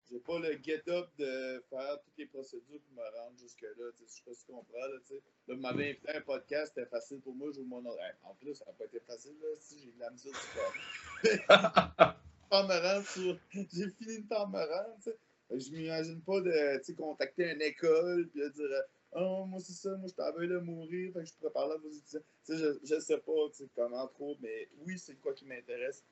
j'ai 0.09 0.19
pas 0.19 0.39
le 0.39 0.57
get-up 0.61 1.09
de 1.17 1.63
faire 1.69 2.01
toutes 2.03 2.17
les 2.17 2.25
procédures 2.25 2.81
pour 2.81 2.95
me 2.95 3.03
rendre 3.17 3.37
jusque-là. 3.37 3.91
Je 3.99 4.05
sais 4.05 4.21
pas 4.25 4.33
si 4.33 4.45
tu 4.45 4.51
comprends. 4.51 4.77
Là, 4.77 4.87
là, 4.87 5.55
vous 5.55 5.61
m'avez 5.61 5.91
invité 5.91 6.09
à 6.09 6.17
un 6.17 6.21
podcast, 6.21 6.73
c'était 6.75 6.89
facile 6.89 7.21
pour 7.21 7.35
moi, 7.35 7.49
je 7.53 7.59
vous 7.59 7.65
mon 7.65 7.85
En 8.23 8.33
plus, 8.35 8.55
ça 8.55 8.65
n'a 8.65 8.73
pas 8.73 8.85
été 8.85 8.99
facile. 8.99 9.35
Là, 9.41 9.47
si 9.59 9.79
j'ai 9.79 9.91
de 9.91 9.99
la 9.99 10.09
misère, 10.11 10.33
sur... 13.05 13.39
J'ai 13.51 13.89
fini 13.91 14.21
de 14.21 14.27
faire 14.27 14.47
me 14.47 14.59
rendre. 14.59 15.17
Je 15.51 15.71
m'imagine 15.71 16.21
pas 16.21 16.41
de 16.41 16.93
contacter 16.93 17.51
une 17.51 17.61
école 17.61 18.29
et 18.35 18.39
de 18.39 18.49
dire 18.49 18.83
Oh, 19.15 19.45
moi 19.45 19.59
c'est 19.59 19.73
ça, 19.73 19.95
moi 19.97 20.07
je 20.07 20.13
t'avais 20.13 20.47
de 20.47 20.57
mourir, 20.57 21.13
fait 21.13 21.19
que 21.19 21.25
je 21.25 21.33
pourrais 21.35 21.51
parler 21.51 21.75
à 21.75 21.77
vos 21.77 21.89
étudiants. 21.89 22.21
Je, 22.49 22.79
je 22.83 22.99
sais 22.99 23.19
pas 23.19 23.31
comment 23.75 24.07
trop, 24.07 24.35
mais 24.41 24.67
oui, 24.79 24.97
c'est 24.97 25.15
quoi 25.15 25.33
qui 25.33 25.45
m'intéresse 25.45 26.03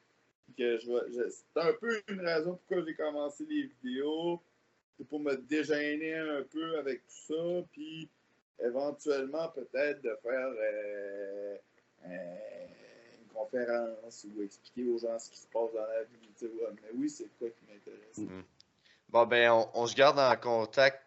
que 0.58 0.78
je, 0.78 1.30
c'est 1.30 1.62
un 1.62 1.74
peu 1.74 2.02
une 2.08 2.22
raison 2.22 2.56
pourquoi 2.56 2.86
j'ai 2.86 2.96
commencé 2.96 3.46
les 3.46 3.64
vidéos. 3.64 4.42
C'est 4.98 5.08
pour 5.08 5.20
me 5.20 5.36
déjeuner 5.36 6.16
un 6.16 6.44
peu 6.44 6.78
avec 6.78 7.02
tout 7.08 7.34
ça, 7.34 7.68
puis 7.72 8.10
éventuellement 8.60 9.50
peut-être 9.50 10.02
de 10.02 10.16
faire 10.22 10.54
euh, 10.60 11.58
euh, 12.06 12.68
une 13.22 13.28
conférence 13.34 14.26
ou 14.26 14.44
expliquer 14.44 14.88
aux 14.90 15.00
gens 15.00 15.18
ce 15.18 15.30
qui 15.30 15.38
se 15.38 15.48
passe 15.48 15.74
dans 15.74 15.86
la 15.86 16.04
vie. 16.04 16.30
mais 16.42 16.90
oui, 16.96 17.10
c'est 17.10 17.30
quoi 17.40 17.50
qui 17.50 17.66
m'intéresse. 17.66 18.18
Mm-hmm. 18.18 18.44
Bon, 19.10 19.26
ben, 19.26 19.66
on, 19.74 19.88
se 19.88 19.96
garde 19.96 20.20
en 20.20 20.36
contact. 20.38 21.02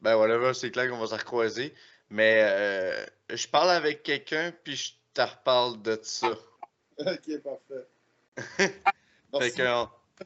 Ben, 0.00 0.16
voilà, 0.16 0.52
c'est 0.54 0.70
clair 0.70 0.90
qu'on 0.90 0.98
va 0.98 1.06
se 1.06 1.14
recroiser. 1.14 1.72
Mais 2.10 2.40
euh, 2.42 3.06
je 3.30 3.46
parle 3.48 3.70
avec 3.70 4.02
quelqu'un, 4.02 4.52
puis 4.64 4.76
je 4.76 4.92
te 5.14 5.22
reparle 5.22 5.80
de 5.82 5.98
ça. 6.02 6.28
ok, 6.98 7.42
parfait. 7.42 7.86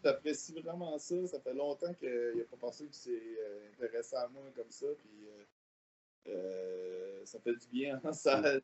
J'apprécie 0.04 0.52
vraiment 0.60 0.98
ça. 0.98 1.26
Ça 1.26 1.40
fait 1.40 1.54
longtemps 1.54 1.92
qu'il 1.94 2.08
n'a 2.36 2.44
pas 2.44 2.56
pensé 2.60 2.84
que 2.84 2.94
c'est 2.94 3.10
euh, 3.10 3.68
intéressant 3.72 4.18
à 4.18 4.28
moi 4.28 4.42
comme 4.54 4.70
ça. 4.70 4.86
Puis, 4.98 5.28
euh, 5.28 6.32
euh, 6.32 7.20
ça 7.24 7.38
fait 7.40 7.54
du 7.54 7.66
bien 7.72 8.00
en 8.04 8.12
salle. 8.12 8.62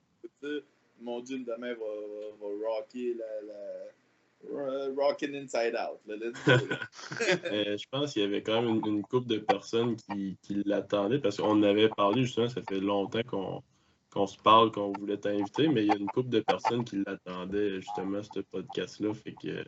Mon 1.01 1.21
Dieu, 1.21 1.39
demain 1.39 1.75
va, 1.75 1.85
va, 2.41 2.69
rocker 2.69 3.15
la, 3.15 3.43
la 3.43 4.91
rocking 4.97 5.35
inside 5.35 5.75
out. 5.75 5.99
je 6.07 7.87
pense 7.91 8.13
qu'il 8.13 8.23
y 8.23 8.25
avait 8.25 8.43
quand 8.43 8.63
même 8.63 8.81
une, 8.85 9.03
couple 9.03 9.27
de 9.27 9.39
personnes 9.39 9.97
qui, 9.97 10.37
qui 10.43 10.63
l'attendaient 10.65 11.19
parce 11.19 11.39
qu'on 11.39 11.63
avait 11.63 11.89
parlé 11.89 12.25
justement, 12.25 12.49
ça 12.49 12.61
fait 12.63 12.81
longtemps 12.81 13.23
qu'on 13.23 13.63
qu'on 14.15 14.27
se 14.29 14.39
parle, 14.39 14.71
qu'on 14.71 14.93
voulait 14.93 15.19
t'inviter, 15.19 15.67
mais 15.67 15.85
il 15.85 15.89
y 15.89 15.93
a 15.93 15.97
une 15.97 16.07
couple 16.07 16.29
de 16.31 16.41
personnes 16.41 16.85
qui 16.85 17.03
l'attendaient 17.05 17.81
justement 17.81 18.23
ce 18.23 18.41
podcast-là. 18.41 19.13
Fait 19.13 19.35
que 19.35 19.65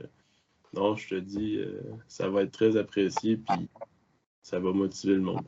non, 0.73 0.94
je 0.94 1.09
te 1.09 1.14
dis, 1.16 1.56
euh, 1.56 1.82
ça 2.06 2.28
va 2.28 2.43
être 2.43 2.52
très 2.52 2.77
apprécié, 2.77 3.39
puis 3.39 3.68
ça 4.43 4.60
va 4.60 4.73
motiver 4.73 5.14
le 5.14 5.23
monde. 5.23 5.44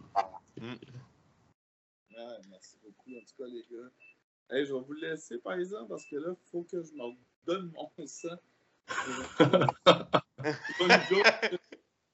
Mm. 0.61 0.75
merci 2.51 2.77
beaucoup, 2.83 3.17
en 3.17 3.21
tout 3.21 3.37
cas, 3.39 3.47
les 3.47 3.65
gars. 3.71 3.89
Hey, 4.51 4.67
je 4.67 4.75
vais 4.75 4.81
vous 4.81 4.95
laisser, 4.95 5.39
par 5.39 5.53
exemple, 5.55 5.91
parce 5.91 6.05
que 6.07 6.17
là, 6.17 6.31
il 6.31 6.51
faut 6.51 6.63
que 6.65 6.83
je 6.83 6.93
m'en 6.95 7.15
donne 7.47 7.71
mon 7.73 7.89
sang. 8.07 8.37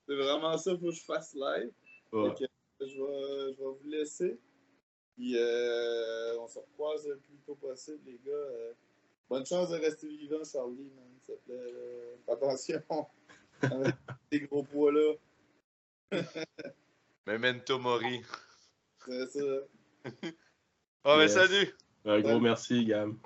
C'est 0.06 0.16
vraiment 0.16 0.58
ça, 0.58 0.72
il 0.72 0.78
faut 0.78 0.88
que 0.88 0.92
je 0.92 1.04
fasse 1.04 1.34
live. 1.34 1.70
je, 2.12 2.18
vais, 2.18 2.34
je 2.84 3.58
vais 3.58 3.78
vous 3.80 3.88
laisser. 3.88 4.38
Puis 5.14 5.36
euh, 5.36 6.38
on 6.40 6.48
se 6.48 6.58
recroise 6.58 7.06
le 7.06 7.16
plus 7.18 7.38
tôt 7.46 7.54
possible, 7.54 8.00
les 8.06 8.20
gars. 8.24 8.32
Euh, 8.32 8.72
bonne 9.28 9.46
chance 9.46 9.70
de 9.70 9.76
rester 9.76 10.08
vivant, 10.08 10.42
Charlie, 10.44 10.90
man. 10.96 11.04
S'il 11.24 11.34
te 11.36 11.40
plaît. 11.44 11.54
Euh, 11.56 12.16
attention. 12.28 12.82
Avec 13.62 13.94
ces 14.30 14.40
gros 14.40 14.64
poids-là. 14.64 15.14
Memento 17.26 17.78
Mori. 17.78 18.22
C'est 19.06 19.30
ça. 19.30 19.40
oh, 21.04 21.16
mais 21.16 21.28
salut! 21.28 21.74
Un 22.04 22.20
gros 22.20 22.40
merci, 22.40 22.84
Gam. 22.84 23.18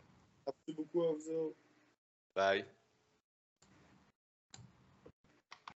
Merci 0.47 0.75
beaucoup 0.75 1.03
à 1.03 1.13
vous 1.13 1.57
Bye. 2.35 2.65